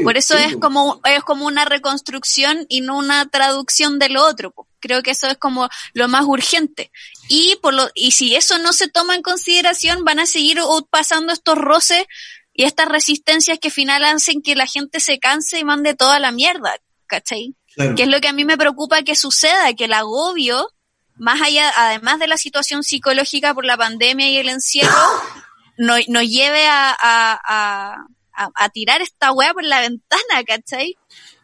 Por 0.03 0.18
eso 0.18 0.38
es 0.38 0.56
como 0.57 1.02
es 1.03 1.24
como 1.24 1.48
una 1.48 1.66
reconstrucción 1.66 2.68
y 2.70 2.82
no 2.82 2.98
una 2.98 3.28
traducción 3.28 3.98
de 3.98 4.10
lo 4.10 4.24
otro. 4.24 4.53
Creo 4.80 5.02
que 5.02 5.11
eso 5.11 5.28
es 5.28 5.38
como 5.38 5.68
lo 5.94 6.07
más 6.07 6.26
urgente. 6.26 6.91
Y 7.28 7.56
por 7.56 7.74
lo 7.74 7.90
y 7.95 8.11
si 8.11 8.36
eso 8.36 8.60
no 8.60 8.72
se 8.72 8.88
toma 8.88 9.16
en 9.16 9.24
consideración, 9.24 10.06
van 10.06 10.20
a 10.20 10.28
seguir 10.28 10.60
pasando 10.91 11.34
estos 11.34 11.57
roces 11.57 12.06
y 12.53 12.66
estas 12.66 12.88
resistencias 12.88 13.57
que 13.57 13.72
final 13.72 14.03
hacen 14.03 14.44
que 14.44 14.56
la 14.56 14.68
gente 14.68 14.99
se 14.99 15.18
canse 15.18 15.57
y 15.57 15.64
mande 15.64 15.95
toda 15.95 16.20
la 16.20 16.32
mierda, 16.32 16.76
¿cachai? 17.07 17.56
Que 17.95 18.03
es 18.03 18.10
lo 18.10 18.22
que 18.22 18.28
a 18.28 18.34
mí 18.34 18.45
me 18.45 18.57
preocupa 18.57 19.02
que 19.02 19.16
suceda, 19.16 19.74
que 19.74 19.86
el 19.86 19.94
agobio, 19.94 20.70
más 21.16 21.41
allá, 21.41 21.72
además 21.78 22.20
de 22.20 22.28
la 22.28 22.38
situación 22.38 22.84
psicológica 22.84 23.56
por 23.56 23.66
la 23.66 23.78
pandemia 23.78 24.30
y 24.30 24.38
el 24.38 24.49
encierro, 24.49 24.91
nos 25.78 26.07
no 26.10 26.22
lleve 26.22 26.68
a 26.68 26.95
a, 26.99 28.06
tirar 28.74 29.02
esta 29.02 29.32
weá 29.32 29.53
por 29.53 29.64
la 29.64 29.82
ventana, 29.82 30.44
¿cachai? 30.45 30.95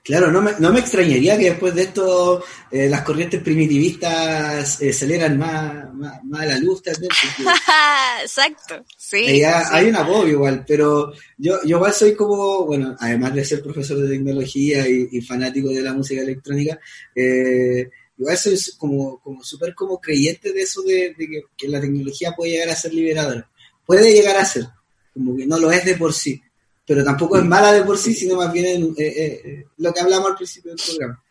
Claro, 0.06 0.32
no 0.32 0.40
me, 0.40 0.52
no 0.60 0.72
me 0.72 0.82
extrañaría 0.82 1.36
que 1.36 1.50
después 1.50 1.74
de 1.74 1.82
esto 1.82 2.44
eh, 2.70 2.88
las 2.88 3.02
corrientes 3.02 3.42
primitivistas 3.42 4.80
eh, 4.80 4.92
aceleran 4.92 5.36
más, 5.36 5.92
más, 5.96 6.42
a 6.42 6.46
la 6.46 6.60
luz 6.60 6.84
también. 6.84 7.10
Exacto, 8.22 8.86
sí, 8.96 9.42
Hay 9.44 9.90
un 9.90 9.96
apoyo 9.96 10.28
igual, 10.28 10.64
pero 10.68 11.12
yo, 11.40 11.58
yo 11.64 11.78
igual 11.78 11.92
soy 11.92 12.14
como, 12.14 12.68
bueno, 12.68 12.96
además 13.00 13.34
de 13.34 13.46
ser 13.46 13.64
profesor 13.64 13.98
de 13.98 14.10
tecnología 14.10 14.88
y, 14.88 15.20
fanático 15.22 15.70
de 15.70 15.82
la 15.82 15.94
música 15.94 16.22
electrónica, 16.22 16.80
eh, 17.16 17.90
igual 18.16 18.38
soy 18.38 18.60
como, 18.78 19.20
como 19.22 19.44
súper 19.44 19.74
como 19.74 20.00
creyente 20.00 20.54
de 20.54 20.62
eso 20.62 20.84
de, 20.84 21.16
que, 21.18 21.46
que 21.58 21.68
la 21.68 21.82
tecnología 21.82 22.32
puede 22.34 22.52
llegar 22.52 22.70
a 22.70 22.76
ser 22.76 22.94
liberadora. 22.94 23.50
Puede 23.84 24.14
llegar 24.14 24.38
a 24.38 24.46
ser, 24.46 24.68
como 25.16 25.36
que 25.36 25.48
no 25.48 25.58
lo 25.58 25.72
es 25.72 25.84
de 25.84 25.96
por 25.96 26.14
sí 26.14 26.40
pero 26.86 27.04
tampoco 27.04 27.38
es 27.38 27.46
mala 27.46 27.74
de 27.74 27.84
por 27.84 27.98
sí, 27.98 28.14
sino 28.14 28.36
más 28.36 28.52
bien 28.54 28.94
eh, 28.98 29.08
eh, 29.08 29.42
eh, 29.44 29.66
lo 29.78 29.94
que 29.94 30.00
hablamos 30.02 30.30
al 30.30 30.36
principio 30.36 30.72
del 30.72 30.82
programa. 30.86 31.24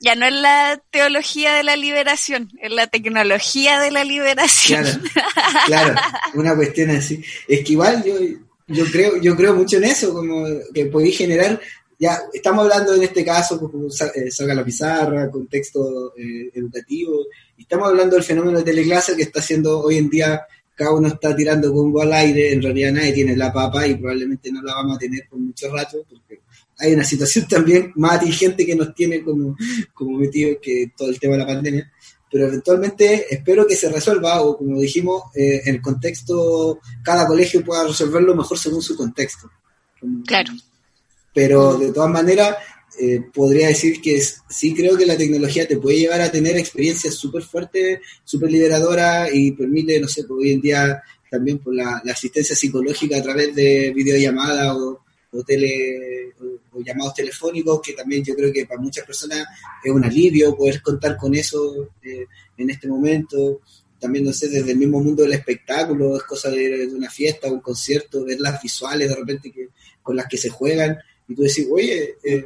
ya, 0.00 0.14
no 0.16 0.26
es 0.26 0.32
la 0.32 0.82
teología 0.90 1.54
de 1.54 1.62
la 1.62 1.76
liberación, 1.76 2.50
es 2.60 2.72
la 2.72 2.88
tecnología 2.88 3.78
de 3.78 3.92
la 3.92 4.04
liberación. 4.04 4.84
Claro, 5.66 5.94
una 6.34 6.56
cuestión 6.56 6.90
así. 6.90 7.22
Es 7.46 7.64
que 7.64 7.72
igual 7.72 8.02
yo, 8.04 8.14
yo 8.66 8.84
creo, 8.86 9.16
yo 9.18 9.36
creo 9.36 9.54
mucho 9.54 9.76
en 9.76 9.84
eso, 9.84 10.12
como 10.12 10.44
que 10.74 10.86
podéis 10.86 11.18
generar, 11.18 11.60
ya 12.00 12.20
estamos 12.32 12.64
hablando 12.64 12.94
en 12.94 13.04
este 13.04 13.24
caso, 13.24 13.60
como 13.60 13.88
salga 13.90 14.54
la 14.54 14.64
pizarra, 14.64 15.30
contexto 15.30 16.14
educativo, 16.16 17.26
y 17.56 17.62
estamos 17.62 17.88
hablando 17.88 18.16
del 18.16 18.24
fenómeno 18.24 18.58
de 18.58 18.64
teleclase 18.64 19.14
que 19.14 19.22
está 19.22 19.40
siendo 19.40 19.82
hoy 19.82 19.98
en 19.98 20.10
día 20.10 20.42
cada 20.74 20.92
uno 20.92 21.08
está 21.08 21.34
tirando 21.34 21.72
combo 21.72 22.02
al 22.02 22.12
aire, 22.12 22.52
en 22.52 22.62
realidad 22.62 22.92
nadie 22.92 23.12
tiene 23.12 23.36
la 23.36 23.52
papa 23.52 23.86
y 23.86 23.94
probablemente 23.94 24.50
no 24.50 24.62
la 24.62 24.74
vamos 24.74 24.96
a 24.96 24.98
tener 24.98 25.28
por 25.28 25.38
mucho 25.38 25.72
rato, 25.72 26.04
porque 26.08 26.40
hay 26.78 26.94
una 26.94 27.04
situación 27.04 27.46
también 27.50 27.92
más 27.96 28.16
atingente 28.16 28.66
que 28.66 28.74
nos 28.74 28.94
tiene 28.94 29.22
como, 29.22 29.56
como 29.92 30.18
metido 30.18 30.58
que 30.60 30.92
todo 30.96 31.10
el 31.10 31.20
tema 31.20 31.34
de 31.34 31.40
la 31.40 31.46
pandemia, 31.46 31.92
pero 32.30 32.46
eventualmente 32.46 33.26
espero 33.32 33.66
que 33.66 33.76
se 33.76 33.90
resuelva 33.90 34.40
o 34.40 34.56
como 34.56 34.80
dijimos, 34.80 35.24
eh, 35.34 35.60
en 35.66 35.74
el 35.74 35.82
contexto, 35.82 36.80
cada 37.02 37.26
colegio 37.26 37.62
pueda 37.62 37.86
resolverlo 37.86 38.34
mejor 38.34 38.58
según 38.58 38.80
su 38.80 38.96
contexto. 38.96 39.50
Claro. 40.26 40.52
Pero 41.34 41.76
de 41.76 41.92
todas 41.92 42.10
maneras, 42.10 42.56
eh, 43.00 43.20
podría 43.32 43.68
decir 43.68 44.00
que 44.02 44.22
sí 44.48 44.74
creo 44.74 44.96
que 44.96 45.06
la 45.06 45.16
tecnología 45.16 45.66
te 45.66 45.78
puede 45.78 45.98
llevar 45.98 46.20
a 46.20 46.30
tener 46.30 46.56
experiencias 46.58 47.14
súper 47.14 47.42
fuertes, 47.42 48.00
súper 48.24 48.50
liberadoras 48.50 49.30
y 49.32 49.52
permite, 49.52 49.98
no 49.98 50.08
sé, 50.08 50.24
pues, 50.24 50.38
hoy 50.38 50.52
en 50.52 50.60
día 50.60 51.02
también 51.30 51.58
por 51.58 51.74
la, 51.74 52.02
asistencia 52.10 52.54
psicológica 52.54 53.16
a 53.16 53.22
través 53.22 53.54
de 53.54 53.92
videollamadas 53.94 54.76
o, 54.76 55.00
o, 55.32 55.42
tele, 55.42 56.34
o, 56.72 56.82
llamados 56.82 57.14
telefónicos, 57.14 57.80
que 57.80 57.94
también 57.94 58.22
yo 58.22 58.34
creo 58.34 58.52
que 58.52 58.66
para 58.66 58.80
muchas 58.80 59.06
personas 59.06 59.46
es 59.82 59.90
un 59.90 60.04
alivio 60.04 60.54
poder 60.54 60.82
contar 60.82 61.16
con 61.16 61.34
eso 61.34 61.88
eh, 62.02 62.26
en 62.58 62.70
este 62.70 62.88
momento. 62.88 63.60
también, 63.98 64.26
no 64.26 64.32
sé, 64.34 64.48
desde 64.48 64.72
el 64.72 64.78
mismo 64.78 65.00
mundo 65.00 65.22
del 65.22 65.32
espectáculo, 65.32 66.16
es 66.16 66.24
cosa 66.24 66.50
de, 66.50 66.88
una 66.88 67.08
fiesta, 67.08 67.50
un 67.50 67.60
concierto, 67.60 68.24
ver 68.24 68.38
las 68.40 68.60
visuales 68.60 69.08
de 69.08 69.14
repente 69.14 69.50
que, 69.50 69.68
con 70.02 70.14
las 70.14 70.26
que 70.26 70.36
se 70.36 70.50
juegan, 70.50 70.98
y 71.28 71.34
tú 71.34 71.42
decís, 71.42 71.66
oye, 71.70 72.16
eh, 72.22 72.44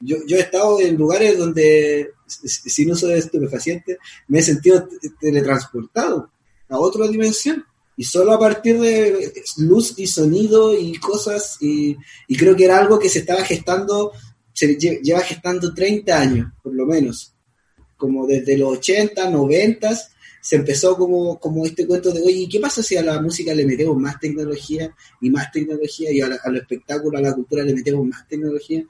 yo, 0.00 0.16
yo 0.26 0.36
he 0.36 0.40
estado 0.40 0.80
en 0.80 0.96
lugares 0.96 1.38
donde, 1.38 2.12
sin 2.26 2.90
uso 2.90 3.08
de 3.08 3.18
estupefacientes, 3.18 3.98
me 4.28 4.38
he 4.38 4.42
sentido 4.42 4.88
teletransportado 5.20 6.30
a 6.68 6.78
otra 6.78 7.08
dimensión. 7.08 7.64
Y 7.96 8.04
solo 8.04 8.32
a 8.32 8.38
partir 8.38 8.78
de 8.78 9.32
luz 9.56 9.94
y 9.96 10.06
sonido 10.06 10.78
y 10.78 10.96
cosas, 10.98 11.56
y, 11.60 11.96
y 12.28 12.36
creo 12.36 12.54
que 12.54 12.64
era 12.64 12.78
algo 12.78 12.96
que 12.96 13.08
se 13.08 13.20
estaba 13.20 13.42
gestando, 13.42 14.12
se 14.52 14.76
lleva 14.76 15.20
gestando 15.20 15.74
30 15.74 16.16
años, 16.16 16.52
por 16.62 16.74
lo 16.74 16.86
menos. 16.86 17.34
Como 17.96 18.24
desde 18.24 18.56
los 18.56 18.78
80, 18.78 19.28
90, 19.30 19.98
se 20.40 20.56
empezó 20.56 20.96
como, 20.96 21.38
como 21.38 21.64
este 21.66 21.86
cuento 21.86 22.10
de, 22.10 22.22
oye, 22.22 22.48
¿qué 22.50 22.60
pasa 22.60 22.82
si 22.82 22.96
a 22.96 23.02
la 23.02 23.20
música 23.20 23.54
le 23.54 23.66
metemos 23.66 23.96
más 23.96 24.18
tecnología 24.18 24.94
y 25.20 25.30
más 25.30 25.50
tecnología 25.52 26.10
y 26.12 26.20
a, 26.20 26.26
a 26.26 26.50
lo 26.50 26.58
espectáculo, 26.58 27.18
a 27.18 27.22
la 27.22 27.34
cultura 27.34 27.64
le 27.64 27.74
metemos 27.74 28.06
más 28.06 28.26
tecnología? 28.28 28.84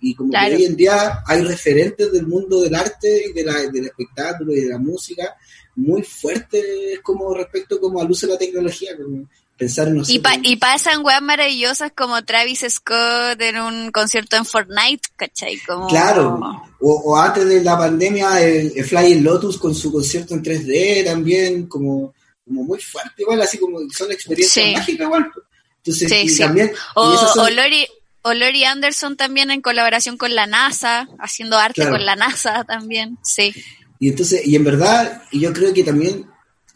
Y 0.00 0.14
como 0.14 0.32
que 0.32 0.54
hoy 0.54 0.64
en 0.64 0.76
día 0.76 1.22
hay 1.26 1.42
referentes 1.42 2.10
del 2.12 2.26
mundo 2.26 2.60
del 2.60 2.74
arte 2.74 3.26
y 3.30 3.32
de 3.32 3.44
la, 3.44 3.70
del 3.70 3.86
espectáculo 3.86 4.52
y 4.52 4.60
de 4.60 4.68
la 4.68 4.78
música 4.78 5.36
muy 5.76 6.02
fuertes 6.02 7.00
como 7.02 7.34
respecto 7.34 7.80
como 7.80 8.00
al 8.00 8.10
uso 8.10 8.26
de 8.26 8.32
la 8.34 8.38
tecnología, 8.38 8.96
como 8.96 9.28
pensar 9.62 9.86
en 9.86 9.98
nosotros. 9.98 10.34
Y, 10.42 10.56
pasan 10.56 11.04
weas 11.04 11.22
maravillosas 11.22 11.92
como 11.96 12.24
Travis 12.24 12.64
Scott 12.68 13.40
en 13.40 13.58
un 13.60 13.92
concierto 13.92 14.36
en 14.36 14.44
Fortnite, 14.44 15.08
¿cachai? 15.14 15.56
Como... 15.58 15.86
Claro, 15.86 16.40
o, 16.80 17.16
antes 17.16 17.46
de 17.46 17.62
la 17.62 17.78
pandemia 17.78 18.42
el, 18.42 18.84
Flying 18.84 19.22
Lotus 19.22 19.58
con 19.58 19.72
su 19.72 19.92
concierto 19.92 20.34
en 20.34 20.42
3D 20.42 21.04
también, 21.04 21.68
como, 21.68 22.12
como 22.44 22.64
muy 22.64 22.80
fuerte 22.80 23.22
igual, 23.22 23.40
así 23.40 23.56
como 23.58 23.78
son 23.90 24.10
experiencias 24.10 24.72
mágicas 24.72 25.06
igual. 25.06 25.30
Entonces, 25.76 26.38
también... 26.38 26.72
O, 26.96 27.48
Lori... 27.48 27.86
O 28.24 28.34
Lori 28.34 28.62
Anderson 28.62 29.16
también 29.16 29.50
en 29.50 29.60
colaboración 29.60 30.16
con 30.16 30.32
la 30.36 30.46
NASA, 30.46 31.08
haciendo 31.18 31.58
arte 31.58 31.88
con 31.88 32.06
la 32.06 32.14
NASA 32.14 32.62
también, 32.62 33.18
sí. 33.24 33.52
Y 33.98 34.10
entonces, 34.10 34.46
y 34.46 34.54
en 34.54 34.62
verdad, 34.62 35.22
yo 35.32 35.52
creo 35.52 35.74
que 35.74 35.82
también 35.82 36.26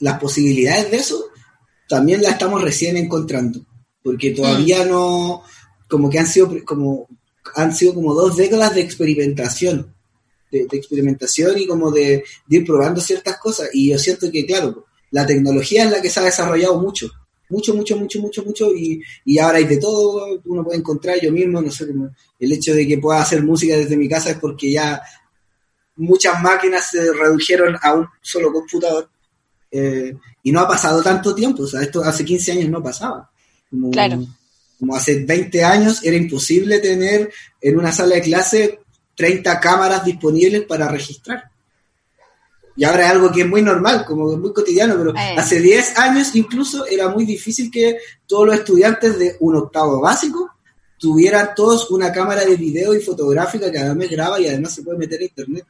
las 0.01 0.19
posibilidades 0.19 0.91
de 0.91 0.97
eso 0.97 1.31
también 1.89 2.23
las 2.23 2.33
estamos 2.33 2.63
recién 2.63 2.97
encontrando, 2.97 3.61
porque 4.03 4.31
todavía 4.31 4.85
mm. 4.85 4.89
no, 4.89 5.43
como 5.89 6.11
que 6.11 6.19
han 6.19 6.27
sido 6.27 6.51
como 6.65 7.09
han 7.55 7.75
sido 7.75 7.95
como 7.95 8.15
dos 8.15 8.37
décadas 8.37 8.75
de 8.75 8.81
experimentación, 8.81 9.95
de, 10.51 10.67
experimentación 10.73 11.59
y 11.59 11.67
como 11.67 11.91
de, 11.91 12.25
ir 12.49 12.67
probando 12.67 13.01
ciertas 13.01 13.39
cosas. 13.39 13.69
Y 13.73 13.91
yo 13.91 13.99
siento 13.99 14.31
que, 14.31 14.45
claro, 14.45 14.87
la 15.11 15.27
tecnología 15.27 15.85
es 15.85 15.91
la 15.91 16.03
que 16.03 16.11
se 16.11 16.21
ha 16.21 16.25
desarrollado 16.25 16.81
mucho, 16.81 17.11
mucho, 17.49 17.75
mucho, 17.75 17.97
mucho, 17.97 18.21
mucho, 18.21 18.45
mucho, 18.45 18.75
y, 18.75 19.01
y 19.25 19.39
ahora 19.39 19.59
hay 19.59 19.65
de 19.65 19.79
todo, 19.79 20.41
uno 20.45 20.65
puede 20.65 20.79
encontrar 20.79 21.21
yo 21.21 21.31
mismo, 21.31 21.61
no 21.61 21.71
sé, 21.71 21.87
como 21.87 22.11
el 22.39 22.53
hecho 22.53 22.75
de 22.75 22.87
que 22.87 22.99
pueda 22.99 23.23
hacer 23.23 23.43
música 23.43 23.77
desde 23.77 23.97
mi 23.97 24.09
casa 24.09 24.31
es 24.31 24.39
porque 24.39 24.73
ya 24.73 25.01
muchas 25.97 26.43
máquinas 26.43 26.91
se 26.91 27.13
redujeron 27.13 27.77
a 27.81 27.95
un 27.95 28.07
solo 28.21 28.53
computador 28.53 29.09
eh, 29.71 30.15
y 30.47 30.53
no 30.53 30.61
ha 30.61 30.69
pasado 30.69 31.03
tanto 31.03 31.35
tiempo, 31.35 31.65
o 31.65 31.67
sea, 31.67 31.83
esto 31.83 32.05
hace 32.05 32.25
15 32.25 32.53
años 32.53 32.71
no 32.71 32.81
pasaba. 32.81 33.29
Como, 33.69 33.91
claro. 33.91 34.25
como 34.79 34.95
hace 34.95 35.25
20 35.25 35.65
años 35.65 36.05
era 36.05 36.15
imposible 36.17 36.79
tener 36.79 37.33
en 37.61 37.77
una 37.77 37.91
sala 37.91 38.15
de 38.15 38.21
clase 38.21 38.79
30 39.17 39.59
cámaras 39.59 40.05
disponibles 40.05 40.63
para 40.63 40.87
registrar. 40.87 41.51
Y 42.77 42.85
ahora 42.85 43.07
es 43.07 43.11
algo 43.11 43.33
que 43.33 43.41
es 43.41 43.49
muy 43.49 43.61
normal, 43.61 44.05
como 44.05 44.37
muy 44.37 44.53
cotidiano, 44.53 44.95
pero 44.97 45.17
eh. 45.17 45.35
hace 45.37 45.61
10 45.61 45.99
años 45.99 46.37
incluso 46.37 46.87
era 46.87 47.09
muy 47.09 47.25
difícil 47.25 47.69
que 47.69 47.99
todos 48.25 48.47
los 48.47 48.55
estudiantes 48.55 49.19
de 49.19 49.37
un 49.41 49.57
octavo 49.57 50.01
básico 50.01 50.53
tuvieran 50.97 51.57
todos 51.57 51.91
una 51.91 52.13
cámara 52.13 52.45
de 52.45 52.55
video 52.55 52.95
y 52.95 53.01
fotográfica 53.01 53.73
que 53.73 53.79
además 53.79 54.09
graba 54.11 54.39
y 54.39 54.47
además 54.47 54.77
se 54.77 54.85
puede 54.85 54.99
meter 54.99 55.21
a 55.21 55.25
internet. 55.25 55.67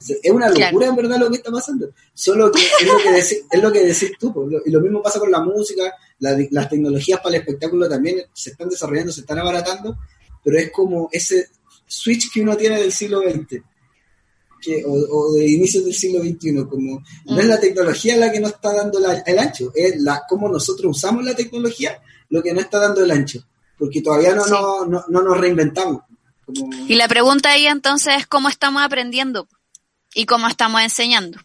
Es 0.00 0.30
una 0.30 0.48
locura 0.48 0.86
en 0.86 0.96
verdad 0.96 1.18
lo 1.18 1.30
que 1.30 1.36
está 1.36 1.50
pasando. 1.50 1.90
Solo 2.14 2.50
que 2.50 2.60
es 2.60 2.86
lo 2.86 2.96
que, 2.98 3.12
decís, 3.12 3.44
es 3.50 3.62
lo 3.62 3.70
que 3.70 3.84
decís 3.84 4.12
tú. 4.18 4.50
Y 4.64 4.70
lo 4.70 4.80
mismo 4.80 5.02
pasa 5.02 5.18
con 5.18 5.30
la 5.30 5.40
música, 5.40 5.94
las 6.18 6.68
tecnologías 6.70 7.20
para 7.20 7.36
el 7.36 7.42
espectáculo 7.42 7.88
también 7.88 8.22
se 8.32 8.50
están 8.50 8.70
desarrollando, 8.70 9.12
se 9.12 9.20
están 9.20 9.38
abaratando, 9.38 9.98
pero 10.42 10.58
es 10.58 10.70
como 10.72 11.10
ese 11.12 11.48
switch 11.86 12.32
que 12.32 12.40
uno 12.40 12.56
tiene 12.56 12.80
del 12.80 12.92
siglo 12.92 13.20
XX. 13.20 13.62
Que, 14.62 14.84
o, 14.86 15.32
de 15.32 15.48
inicios 15.48 15.84
del 15.86 15.94
siglo 15.94 16.20
XXI, 16.20 16.66
como 16.68 17.02
no 17.24 17.40
es 17.40 17.46
la 17.46 17.56
mm. 17.56 17.60
tecnología 17.60 18.16
la 18.18 18.30
que 18.30 18.40
nos 18.40 18.52
está 18.52 18.74
dando 18.74 18.98
el 18.98 19.38
ancho, 19.38 19.72
es 19.74 19.98
la 20.00 20.22
cómo 20.28 20.50
nosotros 20.50 20.98
usamos 20.98 21.24
la 21.24 21.34
tecnología 21.34 21.98
lo 22.28 22.42
que 22.42 22.52
nos 22.52 22.64
está 22.64 22.78
dando 22.78 23.02
el 23.02 23.10
ancho, 23.10 23.42
porque 23.78 24.02
todavía 24.02 24.34
no, 24.34 24.46
no, 24.46 24.84
no, 24.84 25.04
no, 25.08 25.22
nos 25.22 25.38
reinventamos. 25.38 26.02
Y 26.88 26.94
la 26.96 27.08
pregunta 27.08 27.52
ahí 27.52 27.66
entonces 27.66 28.16
es 28.18 28.26
cómo 28.26 28.50
estamos 28.50 28.82
aprendiendo 28.82 29.48
y 30.14 30.26
cómo 30.26 30.48
estamos 30.48 30.82
enseñando. 30.82 31.38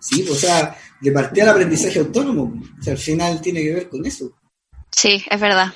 Sí, 0.00 0.26
o 0.28 0.34
sea, 0.34 0.76
de 1.00 1.12
partida 1.12 1.44
al 1.44 1.50
aprendizaje 1.50 1.98
autónomo, 1.98 2.54
o 2.78 2.82
sea, 2.82 2.94
al 2.94 2.98
final 2.98 3.40
tiene 3.40 3.62
que 3.62 3.74
ver 3.74 3.88
con 3.88 4.04
eso. 4.04 4.32
Sí, 4.90 5.24
es 5.28 5.40
verdad. 5.40 5.72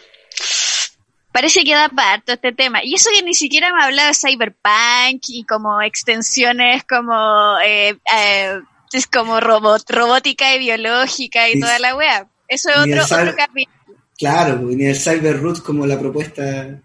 Parece 1.32 1.64
que 1.64 1.74
da 1.74 1.88
para 1.88 2.22
todo 2.22 2.34
este 2.34 2.52
tema. 2.52 2.82
Y 2.82 2.94
eso 2.94 3.10
que 3.14 3.22
ni 3.22 3.34
siquiera 3.34 3.72
me 3.72 3.82
ha 3.82 3.86
hablado 3.86 4.08
de 4.08 4.14
cyberpunk 4.14 5.22
y 5.28 5.44
como 5.44 5.82
extensiones 5.82 6.84
como 6.84 7.58
eh, 7.64 7.98
eh, 8.16 8.58
es 8.92 9.06
como 9.06 9.40
robot, 9.40 9.84
robótica 9.90 10.54
y 10.54 10.58
biológica 10.58 11.48
y 11.50 11.60
toda 11.60 11.78
la 11.78 11.94
wea. 11.94 12.28
Eso 12.48 12.70
es 12.70 12.76
otro, 12.78 13.04
otro 13.04 13.34
capítulo. 13.36 13.76
Claro, 14.16 14.56
ni 14.62 14.86
el 14.86 14.96
cyber 14.96 15.40
como 15.62 15.86
la 15.86 15.98
propuesta, 15.98 16.80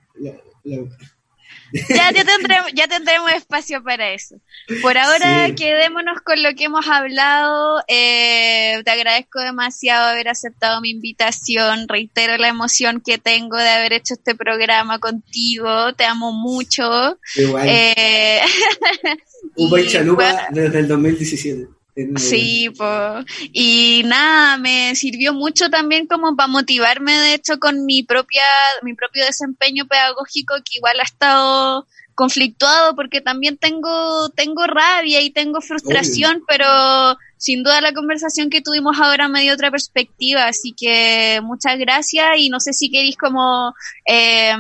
ya, 1.89 2.11
ya, 2.11 2.23
tendremos, 2.23 2.71
ya 2.73 2.87
tendremos 2.87 3.31
espacio 3.33 3.83
para 3.83 4.13
eso. 4.13 4.35
Por 4.81 4.97
ahora 4.97 5.53
quedémonos 5.55 6.21
con 6.21 6.41
lo 6.43 6.53
que 6.55 6.65
hemos 6.65 6.87
hablado. 6.87 7.83
Eh, 7.87 8.81
te 8.83 8.91
agradezco 8.91 9.39
demasiado 9.39 10.07
haber 10.07 10.29
aceptado 10.29 10.81
mi 10.81 10.91
invitación. 10.91 11.87
Reitero 11.87 12.37
la 12.37 12.47
emoción 12.47 13.01
que 13.01 13.17
tengo 13.17 13.57
de 13.57 13.69
haber 13.69 13.93
hecho 13.93 14.13
este 14.13 14.35
programa 14.35 14.99
contigo. 14.99 15.93
Te 15.95 16.05
amo 16.05 16.31
mucho. 16.31 17.17
Igual. 17.35 17.67
Eh, 17.67 18.41
Un 19.55 19.69
buen 19.69 19.87
chalupa 19.87 20.47
desde 20.51 20.79
el 20.79 20.87
2017. 20.87 21.80
Sí, 22.15 22.69
pues. 22.77 23.25
Y 23.51 24.03
nada, 24.05 24.57
me 24.57 24.95
sirvió 24.95 25.33
mucho 25.33 25.69
también 25.69 26.07
como 26.07 26.35
para 26.35 26.47
motivarme, 26.47 27.13
de 27.13 27.33
hecho, 27.33 27.59
con 27.59 27.85
mi 27.85 28.03
propia, 28.03 28.43
mi 28.81 28.93
propio 28.93 29.25
desempeño 29.25 29.87
pedagógico, 29.87 30.55
que 30.63 30.77
igual 30.77 30.99
ha 30.99 31.03
estado 31.03 31.85
conflictuado 32.15 32.95
porque 32.95 33.21
también 33.21 33.57
tengo, 33.57 34.29
tengo 34.29 34.67
rabia 34.67 35.21
y 35.21 35.31
tengo 35.31 35.61
frustración, 35.61 36.43
pero 36.47 36.67
sin 37.37 37.63
duda 37.63 37.81
la 37.81 37.93
conversación 37.93 38.49
que 38.49 38.61
tuvimos 38.61 38.99
ahora 38.99 39.27
me 39.27 39.41
dio 39.41 39.53
otra 39.53 39.71
perspectiva, 39.71 40.45
así 40.45 40.73
que 40.77 41.39
muchas 41.41 41.79
gracias 41.79 42.37
y 42.37 42.49
no 42.49 42.59
sé 42.59 42.73
si 42.73 42.91
queréis 42.91 43.17
como 43.17 43.73
eh, 44.05 44.53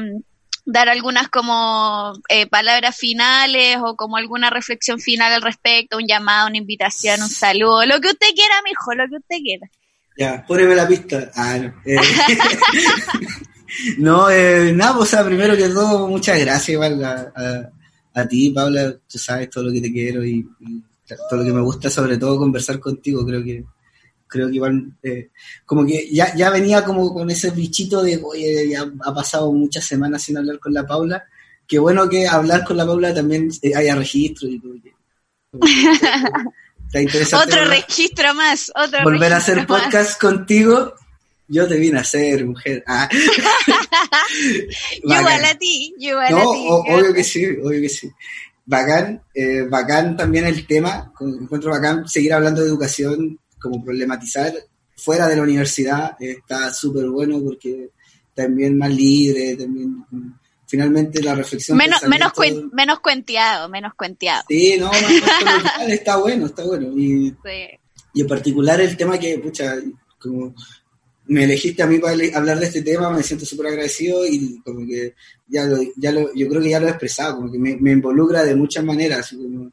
dar 0.71 0.89
algunas 0.89 1.29
como 1.29 2.13
eh, 2.29 2.47
palabras 2.47 2.95
finales 2.95 3.77
o 3.83 3.95
como 3.95 4.17
alguna 4.17 4.49
reflexión 4.49 4.99
final 4.99 5.31
al 5.33 5.41
respecto, 5.41 5.97
un 5.97 6.07
llamado, 6.07 6.47
una 6.47 6.57
invitación, 6.57 7.21
un 7.21 7.29
saludo, 7.29 7.85
lo 7.85 7.99
que 7.99 8.09
usted 8.09 8.27
quiera, 8.33 8.55
mijo, 8.63 8.93
lo 8.93 9.07
que 9.07 9.15
usted 9.15 9.37
quiera. 9.43 9.67
Ya, 10.17 10.45
poneme 10.45 10.75
la 10.75 10.87
pista. 10.87 11.31
Ah, 11.35 11.57
no. 11.57 11.73
Eh, 11.85 11.97
no, 13.97 14.29
eh, 14.29 14.71
nada, 14.73 14.95
pues, 14.95 15.09
o 15.09 15.11
sea, 15.11 15.25
primero 15.25 15.55
que 15.55 15.69
todo, 15.69 16.07
muchas 16.07 16.39
gracias 16.39 16.69
igual 16.69 17.03
a, 17.03 18.27
ti, 18.27 18.51
Paula, 18.51 18.93
tú 19.07 19.17
sabes 19.17 19.49
todo 19.49 19.65
lo 19.65 19.71
que 19.71 19.81
te 19.81 19.91
quiero 19.91 20.23
y 20.23 20.45
todo 21.29 21.39
lo 21.39 21.45
que 21.45 21.53
me 21.53 21.61
gusta, 21.61 21.89
sobre 21.89 22.17
todo 22.17 22.37
conversar 22.37 22.79
contigo, 22.79 23.25
creo 23.25 23.43
que 23.43 23.63
creo 24.31 24.47
que 24.47 24.55
igual, 24.55 24.93
eh, 25.03 25.29
como 25.65 25.85
que 25.85 26.09
ya, 26.09 26.33
ya 26.33 26.49
venía 26.49 26.85
como 26.85 27.13
con 27.13 27.29
ese 27.29 27.51
bichito 27.51 28.01
de, 28.01 28.17
oye, 28.23 28.69
ya 28.69 28.89
ha 29.03 29.13
pasado 29.13 29.51
muchas 29.51 29.83
semanas 29.83 30.23
sin 30.23 30.37
hablar 30.37 30.57
con 30.57 30.73
la 30.73 30.87
Paula, 30.87 31.25
qué 31.67 31.77
bueno 31.77 32.07
que 32.07 32.25
hablar 32.27 32.63
con 32.63 32.77
la 32.77 32.85
Paula 32.85 33.13
también 33.13 33.49
eh, 33.61 33.75
haya 33.75 33.93
registro 33.93 34.47
y 34.47 34.59
todo. 34.59 34.71
otro 37.43 37.65
registro 37.65 38.33
más, 38.33 38.71
otro 38.73 39.03
Volver 39.03 39.33
a 39.33 39.37
hacer 39.37 39.67
podcast 39.67 40.19
contigo, 40.19 40.93
yo 41.49 41.67
te 41.67 41.75
vine 41.75 41.97
a 41.97 42.01
hacer, 42.01 42.45
mujer. 42.45 42.85
Ah. 42.87 43.09
yo 45.03 45.19
igual 45.19 45.43
a 45.43 45.55
ti, 45.55 45.93
yo 45.99 46.11
igual 46.11 46.33
a 46.35 46.41
ti. 46.41 46.67
obvio 46.69 47.13
que 47.13 47.25
sí, 47.25 47.45
obvio 47.45 47.81
que 47.81 47.89
sí. 47.89 48.09
Bacán, 48.63 49.21
eh, 49.33 49.63
bacán 49.69 50.15
también 50.15 50.45
el 50.45 50.65
tema, 50.65 51.11
encuentro 51.19 51.71
bacán 51.71 52.07
seguir 52.07 52.33
hablando 52.33 52.61
de 52.61 52.67
educación 52.67 53.37
como 53.61 53.83
problematizar 53.83 54.53
fuera 54.95 55.27
de 55.27 55.35
la 55.35 55.43
universidad 55.43 56.15
está 56.19 56.73
súper 56.73 57.07
bueno 57.07 57.41
porque 57.43 57.89
también 58.33 58.77
más 58.77 58.91
libre, 58.93 59.55
también 59.55 60.05
finalmente 60.67 61.21
la 61.21 61.35
reflexión. 61.35 61.77
Menos, 61.77 62.01
menos, 62.07 62.31
menos 62.71 62.99
cuenteado, 62.99 63.69
menos 63.69 63.93
cuenteado. 63.93 64.43
Sí, 64.47 64.77
no, 64.79 64.89
está 65.87 66.17
bueno, 66.17 66.45
está 66.45 66.63
bueno. 66.63 66.87
Y, 66.97 67.35
Y 68.13 68.21
en 68.21 68.27
particular 68.27 68.79
el 68.81 68.97
tema 68.97 69.17
que, 69.17 69.37
pucha, 69.39 69.75
como 70.19 70.53
me 71.27 71.45
elegiste 71.45 71.81
a 71.81 71.87
mí 71.87 71.99
para 71.99 72.13
hablar 72.35 72.59
de 72.59 72.65
este 72.65 72.81
tema, 72.81 73.09
me 73.09 73.23
siento 73.23 73.45
súper 73.45 73.67
agradecido 73.67 74.25
y 74.25 74.59
como 74.65 74.85
que 74.85 75.15
ya 75.47 75.63
lo, 75.63 75.77
ya 75.95 76.11
lo, 76.11 76.33
yo 76.33 76.49
creo 76.49 76.61
que 76.61 76.69
ya 76.69 76.79
lo 76.79 76.87
he 76.87 76.89
expresado, 76.89 77.37
como 77.37 77.51
que 77.51 77.57
me, 77.57 77.77
me 77.77 77.91
involucra 77.91 78.43
de 78.43 78.55
muchas 78.55 78.83
maneras, 78.83 79.29
como, 79.29 79.71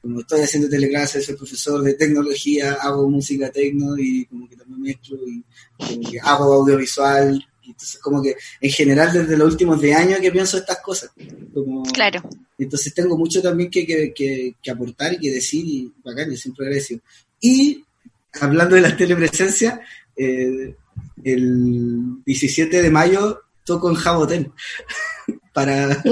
como 0.00 0.20
estoy 0.20 0.40
haciendo 0.40 0.68
teleclases, 0.68 1.26
soy 1.26 1.36
profesor 1.36 1.82
de 1.82 1.94
tecnología, 1.94 2.78
hago 2.80 3.08
música 3.08 3.50
tecno 3.50 3.98
y 3.98 4.24
como 4.26 4.48
que 4.48 4.56
también 4.56 4.80
mezclo 4.80 5.18
y 5.26 5.44
como 5.76 6.10
que 6.10 6.18
hago 6.20 6.54
audiovisual, 6.54 7.46
entonces 7.66 8.00
como 8.00 8.22
que 8.22 8.36
en 8.60 8.70
general 8.70 9.12
desde 9.12 9.36
los 9.36 9.52
últimos 9.52 9.80
10 9.80 9.96
años 9.96 10.20
que 10.20 10.32
pienso 10.32 10.56
estas 10.56 10.80
cosas. 10.80 11.10
Como, 11.52 11.82
claro. 11.84 12.22
Entonces 12.58 12.94
tengo 12.94 13.16
mucho 13.16 13.42
también 13.42 13.70
que, 13.70 13.86
que, 13.86 14.12
que, 14.14 14.56
que 14.62 14.70
aportar 14.70 15.14
y 15.14 15.18
que 15.18 15.32
decir 15.32 15.64
y 15.66 15.92
bacán, 16.02 16.30
yo 16.30 16.36
siempre 16.36 16.66
agradecido. 16.66 17.00
Y 17.40 17.84
hablando 18.40 18.76
de 18.76 18.82
las 18.82 18.96
telepresencias, 18.96 19.80
eh, 20.16 20.74
el 21.24 22.22
17 22.24 22.82
de 22.82 22.90
mayo 22.90 23.42
toco 23.64 23.90
en 23.90 23.96
Jabotel. 23.96 24.52
para... 25.52 26.02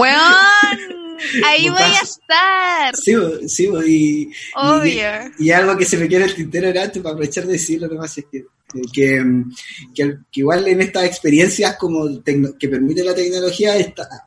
Ahí 1.44 1.68
voy 1.68 1.82
a 1.82 2.02
estar. 2.02 2.96
Sí, 2.96 3.14
sí, 3.48 3.68
y, 3.86 4.30
y, 4.30 5.00
y, 5.38 5.50
algo 5.50 5.76
que 5.76 5.84
se 5.84 5.96
me 5.96 6.08
quiere 6.08 6.24
el 6.24 6.34
tintero 6.34 6.68
era 6.68 6.90
para 6.92 7.10
aprovechar 7.10 7.46
de 7.46 7.52
decirlo 7.52 7.88
nomás 7.88 8.16
es 8.18 8.26
que, 8.30 8.44
que, 8.92 9.44
que, 9.94 10.18
igual 10.32 10.68
en 10.68 10.80
estas 10.82 11.04
experiencias 11.04 11.76
como 11.76 12.22
que 12.22 12.68
permite 12.68 13.04
la 13.04 13.14
tecnología, 13.14 13.74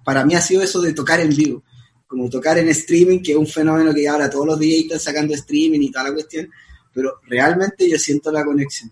para 0.04 0.26
mí 0.26 0.36
ha 0.36 0.42
sido 0.42 0.62
eso 0.62 0.82
de 0.82 0.94
tocar 0.94 1.20
en 1.20 1.36
vivo, 1.36 1.64
como 2.08 2.30
tocar 2.30 2.58
en 2.58 2.70
streaming, 2.70 3.22
que 3.22 3.32
es 3.32 3.38
un 3.38 3.48
fenómeno 3.48 3.94
que 3.94 4.08
ahora 4.08 4.30
todos 4.30 4.48
los 4.48 4.60
días 4.60 4.84
están 4.84 5.00
sacando 5.00 5.34
streaming 5.34 5.82
y 5.82 5.92
toda 5.92 6.06
la 6.06 6.14
cuestión, 6.14 6.50
pero 6.94 7.20
realmente 7.28 7.90
yo 7.90 7.98
siento 7.98 8.32
la 8.32 8.44
conexión. 8.44 8.92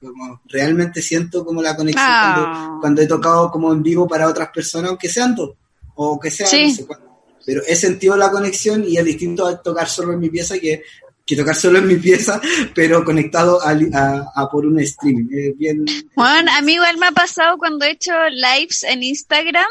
Como 0.00 0.40
realmente 0.46 1.02
siento 1.02 1.44
como 1.44 1.60
la 1.60 1.74
conexión 1.74 2.06
cuando, 2.06 2.80
cuando, 2.80 3.02
he 3.02 3.06
tocado 3.08 3.50
como 3.50 3.72
en 3.72 3.82
vivo 3.82 4.06
para 4.06 4.28
otras 4.28 4.50
personas, 4.50 4.90
aunque 4.90 5.08
sean 5.08 5.34
dos, 5.34 5.56
o 5.96 6.20
que 6.20 6.30
sean 6.30 6.68
no 6.68 6.74
sé 6.74 6.86
Pero 7.48 7.62
he 7.66 7.76
sentido 7.76 8.14
la 8.14 8.30
conexión 8.30 8.84
y 8.86 8.98
es 8.98 9.04
distinto 9.06 9.46
a 9.46 9.62
tocar 9.62 9.88
solo 9.88 10.12
en 10.12 10.20
mi 10.20 10.28
pieza 10.28 10.58
que, 10.58 10.82
que 11.24 11.34
tocar 11.34 11.54
solo 11.54 11.78
en 11.78 11.86
mi 11.86 11.96
pieza, 11.96 12.38
pero 12.74 13.02
conectado 13.02 13.58
a, 13.62 13.70
a, 14.34 14.50
por 14.50 14.66
un 14.66 14.78
streaming. 14.80 15.54
bien, 15.56 15.86
Juan, 16.14 16.46
a 16.50 16.60
mí 16.60 16.74
igual 16.74 16.98
me 16.98 17.06
ha 17.06 17.12
pasado 17.12 17.56
cuando 17.56 17.86
he 17.86 17.92
hecho 17.92 18.12
lives 18.28 18.82
en 18.82 19.02
Instagram, 19.02 19.64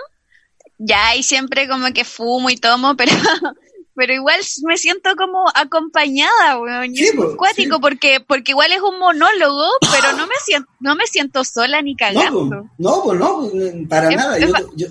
ya 0.79 1.15
y 1.15 1.21
siempre 1.21 1.67
como 1.67 1.93
que 1.93 2.03
fumo 2.03 2.49
y 2.49 2.57
tomo, 2.57 2.97
pero 2.97 3.11
pero 3.97 4.13
igual 4.13 4.39
me 4.63 4.77
siento 4.77 5.09
como 5.17 5.49
acompañada, 5.55 6.59
weón. 6.59 6.95
Sí, 6.95 7.05
es 7.05 7.15
muy 7.15 7.35
cuático 7.35 7.81
porque, 7.81 8.19
porque 8.25 8.51
igual 8.51 8.71
es 8.71 8.79
un 8.79 8.99
monólogo, 8.99 9.65
pero 9.91 10.15
no 10.15 10.27
me 10.27 10.35
siento, 10.45 10.69
no 10.79 10.95
me 10.95 11.07
siento 11.07 11.43
sola 11.43 11.81
ni 11.81 11.95
cagando. 11.95 12.69
No, 12.77 13.01
pues 13.03 13.19
no, 13.19 13.49
para 13.89 14.11
nada. 14.11 14.37
Yo, 14.37 14.49
yo, 14.75 14.85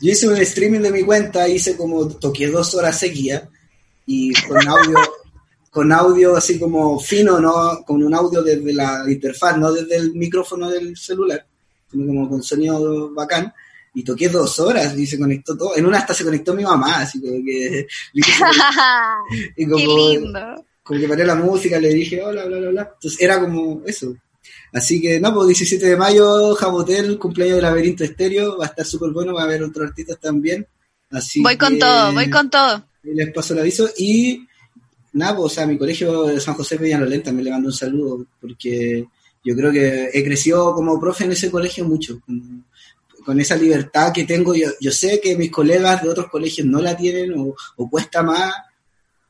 yo, 0.00 0.10
hice 0.10 0.26
un 0.26 0.36
streaming 0.38 0.80
de 0.80 0.90
mi 0.90 1.04
cuenta, 1.04 1.48
hice 1.48 1.76
como, 1.76 2.08
toqué 2.08 2.48
dos 2.48 2.74
horas 2.74 2.98
seguidas 2.98 3.44
y 4.06 4.32
con 4.42 4.66
audio, 4.66 4.98
con 5.70 5.92
audio 5.92 6.36
así 6.36 6.58
como 6.58 6.98
fino, 6.98 7.38
¿no? 7.38 7.84
Con 7.86 8.02
un 8.02 8.12
audio 8.12 8.42
desde 8.42 8.74
la 8.74 9.04
interfaz, 9.06 9.56
no 9.56 9.70
desde 9.70 9.94
el 9.94 10.14
micrófono 10.14 10.68
del 10.68 10.96
celular, 10.96 11.46
sino 11.92 12.08
como 12.08 12.28
con 12.28 12.42
sonido 12.42 13.14
bacán 13.14 13.54
y 13.98 14.04
toqué 14.04 14.28
dos 14.28 14.60
horas 14.60 14.96
y 14.96 15.08
se 15.08 15.18
conectó 15.18 15.56
todo. 15.56 15.76
En 15.76 15.84
una 15.84 15.98
hasta 15.98 16.14
se 16.14 16.22
conectó 16.22 16.54
mi 16.54 16.62
mamá, 16.62 17.00
así 17.00 17.20
como 17.20 17.44
que. 17.44 17.84
y 19.56 19.66
como, 19.66 19.76
Qué 19.76 19.86
lindo. 19.86 20.64
Como 20.84 21.00
que 21.00 21.08
paré 21.08 21.26
la 21.26 21.34
música, 21.34 21.80
le 21.80 21.88
dije 21.88 22.22
hola, 22.22 22.44
bla, 22.44 22.58
bla, 22.58 22.70
bla. 22.70 22.90
Entonces 22.94 23.20
era 23.20 23.40
como 23.40 23.82
eso. 23.86 24.14
Así 24.72 25.00
que, 25.00 25.18
no, 25.18 25.34
pues 25.34 25.48
17 25.48 25.84
de 25.84 25.96
mayo, 25.96 26.54
Jabotel, 26.54 27.18
cumpleaños 27.18 27.56
del 27.56 27.64
laberinto 27.64 28.04
estéreo, 28.04 28.56
va 28.56 28.66
a 28.66 28.68
estar 28.68 28.86
súper 28.86 29.10
bueno, 29.10 29.34
va 29.34 29.40
a 29.40 29.44
haber 29.46 29.64
otros 29.64 29.88
artistas 29.88 30.20
también. 30.20 30.64
Así 31.10 31.42
voy 31.42 31.56
con 31.56 31.76
todo, 31.76 32.12
voy 32.12 32.30
con 32.30 32.48
todo. 32.48 32.84
Les 33.02 33.32
paso 33.32 33.54
el 33.54 33.60
aviso 33.60 33.90
y 33.98 34.46
nada, 35.14 35.34
pues, 35.34 35.52
o 35.52 35.54
sea, 35.56 35.66
mi 35.66 35.76
colegio 35.76 36.22
de 36.22 36.38
San 36.38 36.54
José 36.54 36.78
Medianolén 36.78 37.24
también 37.24 37.46
le 37.46 37.50
mando 37.50 37.66
un 37.70 37.74
saludo 37.74 38.24
porque 38.40 39.04
yo 39.42 39.56
creo 39.56 39.72
que 39.72 40.10
he 40.12 40.22
crecido 40.22 40.72
como 40.72 41.00
profe 41.00 41.24
en 41.24 41.32
ese 41.32 41.50
colegio 41.50 41.84
mucho 41.84 42.20
con 43.28 43.38
esa 43.38 43.56
libertad 43.56 44.10
que 44.10 44.24
tengo, 44.24 44.54
yo, 44.54 44.68
yo 44.80 44.90
sé 44.90 45.20
que 45.20 45.36
mis 45.36 45.50
colegas 45.50 46.02
de 46.02 46.08
otros 46.08 46.28
colegios 46.30 46.66
no 46.66 46.80
la 46.80 46.96
tienen 46.96 47.34
o, 47.36 47.90
cuesta 47.90 48.22
más, 48.22 48.54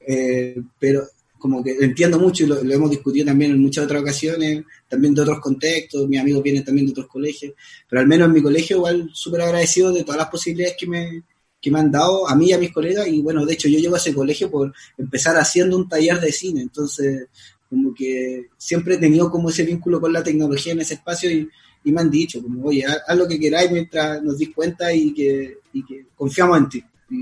eh, 0.07 0.55
pero 0.79 1.03
como 1.37 1.65
que 1.65 1.73
entiendo 1.81 2.16
mucho 2.16 2.45
y 2.45 2.47
lo, 2.47 2.61
hemos 2.61 2.93
discutido 2.93 3.27
también 3.27 3.51
en 3.51 3.61
muchas 3.61 3.87
otras 3.87 4.03
ocasiones, 4.03 4.62
también 4.87 5.16
de 5.16 5.23
otros 5.23 5.41
contextos, 5.41 6.07
mis 6.07 6.20
amigos 6.20 6.45
vienen 6.45 6.65
también 6.65 6.87
de 6.87 6.93
otros 6.93 7.09
colegios, 7.09 7.55
pero 7.91 8.01
al 8.01 8.07
menos 8.07 8.29
en 8.29 8.35
mi 8.35 8.41
colegio 8.41 8.77
igual 8.77 9.11
súper 9.12 9.41
agradecido 9.41 9.93
de 9.93 10.05
todas 10.05 10.19
las 10.19 10.29
posibilidades 10.29 10.77
que 10.79 10.87
me, 10.87 11.25
que 11.61 11.73
me 11.73 11.81
han 11.81 11.91
dado 11.91 12.29
a 12.29 12.37
mí 12.37 12.51
y 12.51 12.53
a 12.53 12.59
mis 12.59 12.73
colegas 12.73 13.09
y 13.09 13.20
bueno, 13.20 13.45
de 13.45 13.55
hecho 13.55 13.66
yo 13.66 13.81
llego 13.81 13.97
a 13.97 13.99
ese 13.99 14.15
colegio 14.15 14.49
por 14.49 14.73
empezar 14.97 15.37
haciendo 15.39 15.77
un 15.77 15.89
taller 15.89 16.20
de 16.20 16.31
cine, 16.31 16.62
entonces 16.62 17.27
como 17.69 17.93
que 17.93 18.47
siempre 18.57 18.95
he 18.95 18.99
tenido 18.99 19.29
como 19.29 19.51
ese 19.51 19.65
vínculo 19.65 20.01
con 20.01 20.12
la 20.12 20.23
tecnología 20.23 20.73
en 20.73 20.83
ese 20.83 20.95
espacio 20.95 21.29
y, 21.33 21.49
y 21.84 21.92
me 21.92 22.00
han 22.00 22.10
dicho, 22.10 22.42
como, 22.42 22.68
oye, 22.68 22.84
haz, 22.84 23.16
lo 23.16 23.26
que 23.26 23.38
queráis 23.38 23.70
mientras 23.70 24.22
nos 24.22 24.38
dis 24.38 24.55
cuenta 24.55 24.92
y 24.92 25.12
que, 25.12 25.59
y 25.72 25.84
que 25.84 26.06
confiamos 26.14 26.59
en 26.59 26.68
ti. 26.68 26.84
Y, 27.10 27.16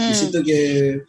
mm. 0.00 0.14
siento 0.14 0.42
que, 0.42 1.04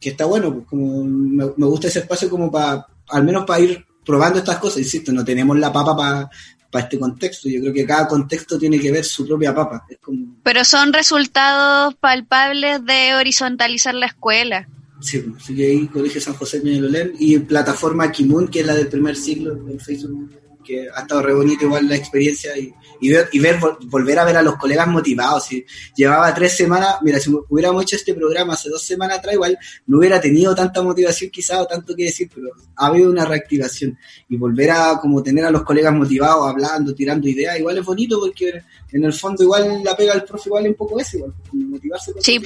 que, 0.00 0.10
está 0.10 0.24
bueno, 0.24 0.52
pues 0.52 0.66
como 0.66 1.04
me, 1.04 1.66
gusta 1.66 1.88
ese 1.88 2.00
espacio 2.00 2.28
como 2.30 2.50
para, 2.50 2.86
al 3.08 3.24
menos 3.24 3.44
para 3.44 3.60
ir 3.60 3.84
probando 4.04 4.38
estas 4.38 4.58
cosas, 4.58 4.78
insisto, 4.78 5.12
no 5.12 5.24
tenemos 5.24 5.58
la 5.58 5.72
papa 5.72 5.96
para 5.96 6.30
para 6.74 6.86
este 6.86 6.98
contexto. 6.98 7.48
Yo 7.48 7.60
creo 7.60 7.72
que 7.72 7.86
cada 7.86 8.08
contexto 8.08 8.58
tiene 8.58 8.80
que 8.80 8.90
ver 8.90 9.04
su 9.04 9.24
propia 9.24 9.54
papa. 9.54 9.86
Es 9.88 9.98
como... 9.98 10.34
Pero 10.42 10.64
son 10.64 10.92
resultados 10.92 11.94
palpables 11.94 12.84
de 12.84 13.14
horizontalizar 13.14 13.94
la 13.94 14.06
escuela. 14.06 14.68
Sí, 15.04 15.18
pues, 15.18 15.44
sí 15.44 15.62
ahí 15.62 15.86
Colegio 15.88 16.18
San 16.18 16.32
José 16.32 16.62
Peñalolén 16.62 17.12
y 17.18 17.38
plataforma 17.38 18.10
Kimun, 18.10 18.48
que 18.48 18.60
es 18.60 18.66
la 18.66 18.74
del 18.74 18.88
primer 18.88 19.14
siglo 19.14 19.52
en 19.68 19.78
Facebook 19.78 20.30
que 20.64 20.88
ha 20.88 21.00
estado 21.00 21.22
re 21.22 21.34
bonito 21.34 21.66
igual 21.66 21.86
la 21.88 21.94
experiencia 21.94 22.56
y, 22.56 22.72
y 23.00 23.10
ver, 23.10 23.28
y 23.32 23.38
ver 23.38 23.58
volver 23.82 24.18
a 24.18 24.24
ver 24.24 24.38
a 24.38 24.42
los 24.42 24.56
colegas 24.56 24.88
motivados. 24.88 25.44
Si 25.44 25.64
llevaba 25.94 26.34
tres 26.34 26.56
semanas, 26.56 26.96
mira, 27.02 27.20
si 27.20 27.30
hubiéramos 27.48 27.82
hecho 27.82 27.96
este 27.96 28.14
programa 28.14 28.54
hace 28.54 28.70
dos 28.70 28.82
semanas 28.82 29.18
atrás, 29.18 29.34
igual 29.34 29.58
no 29.86 29.98
hubiera 29.98 30.20
tenido 30.20 30.54
tanta 30.54 30.82
motivación 30.82 31.30
quizás 31.30 31.60
o 31.60 31.66
tanto 31.66 31.94
que 31.94 32.04
decir, 32.04 32.30
pero 32.34 32.48
ha 32.76 32.86
habido 32.86 33.10
una 33.10 33.26
reactivación 33.26 33.96
y 34.28 34.36
volver 34.36 34.70
a 34.70 34.98
como 35.00 35.22
tener 35.22 35.44
a 35.44 35.50
los 35.50 35.62
colegas 35.62 35.92
motivados, 35.92 36.48
hablando, 36.48 36.94
tirando 36.94 37.28
ideas, 37.28 37.58
igual 37.58 37.78
es 37.78 37.84
bonito 37.84 38.18
porque 38.18 38.62
en 38.90 39.04
el 39.04 39.12
fondo 39.12 39.42
igual 39.42 39.82
la 39.84 39.96
pega 39.96 40.14
del 40.14 40.24
profe 40.24 40.48
igual 40.48 40.64
es 40.64 40.70
un 40.70 40.76
poco 40.76 40.98
ese, 40.98 41.18
igual, 41.18 41.34
motivarse 41.52 42.12
sí, 42.20 42.40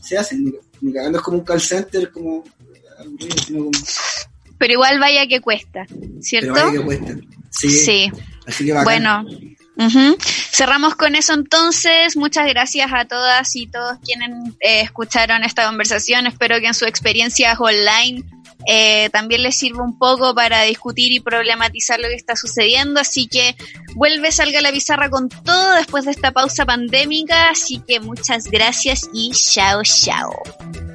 se 0.00 0.18
hace, 0.18 0.36
ni, 0.84 0.92
cagando 0.92 1.18
es 1.18 1.24
como 1.24 1.38
un 1.38 1.44
call 1.44 1.60
center, 1.60 2.10
como, 2.10 2.44
como 3.46 3.70
pero 4.58 4.72
igual 4.72 4.98
vaya 4.98 5.26
que 5.26 5.40
cuesta, 5.40 5.86
¿cierto? 6.20 6.54
Pero 6.54 6.66
vaya 6.66 6.78
que 6.78 6.84
cuesta. 6.84 7.14
Sí. 7.50 8.10
Así 8.46 8.64
que 8.64 8.72
Bueno. 8.72 9.24
Cerramos 10.52 10.94
con 10.94 11.16
eso 11.16 11.34
entonces. 11.34 12.16
Muchas 12.16 12.46
gracias 12.46 12.90
a 12.94 13.04
todas 13.06 13.56
y 13.56 13.66
todos 13.66 13.98
quienes 14.04 14.30
eh, 14.60 14.82
escucharon 14.82 15.42
esta 15.42 15.66
conversación. 15.66 16.26
Espero 16.26 16.60
que 16.60 16.68
en 16.68 16.74
sus 16.74 16.86
experiencias 16.86 17.58
online 17.58 18.24
eh, 18.66 19.10
también 19.10 19.42
les 19.42 19.56
sirva 19.56 19.84
un 19.84 19.98
poco 19.98 20.34
para 20.34 20.62
discutir 20.62 21.12
y 21.12 21.20
problematizar 21.20 22.00
lo 22.00 22.08
que 22.08 22.14
está 22.14 22.36
sucediendo. 22.36 23.00
Así 23.00 23.26
que 23.26 23.56
vuelve, 23.94 24.32
salga 24.32 24.60
la 24.60 24.72
pizarra 24.72 25.10
con 25.10 25.28
todo 25.28 25.74
después 25.74 26.04
de 26.04 26.12
esta 26.12 26.32
pausa 26.32 26.64
pandémica. 26.64 27.50
Así 27.50 27.82
que 27.86 28.00
muchas 28.00 28.44
gracias 28.46 29.08
y 29.12 29.30
chao, 29.32 29.82
chao. 29.82 30.93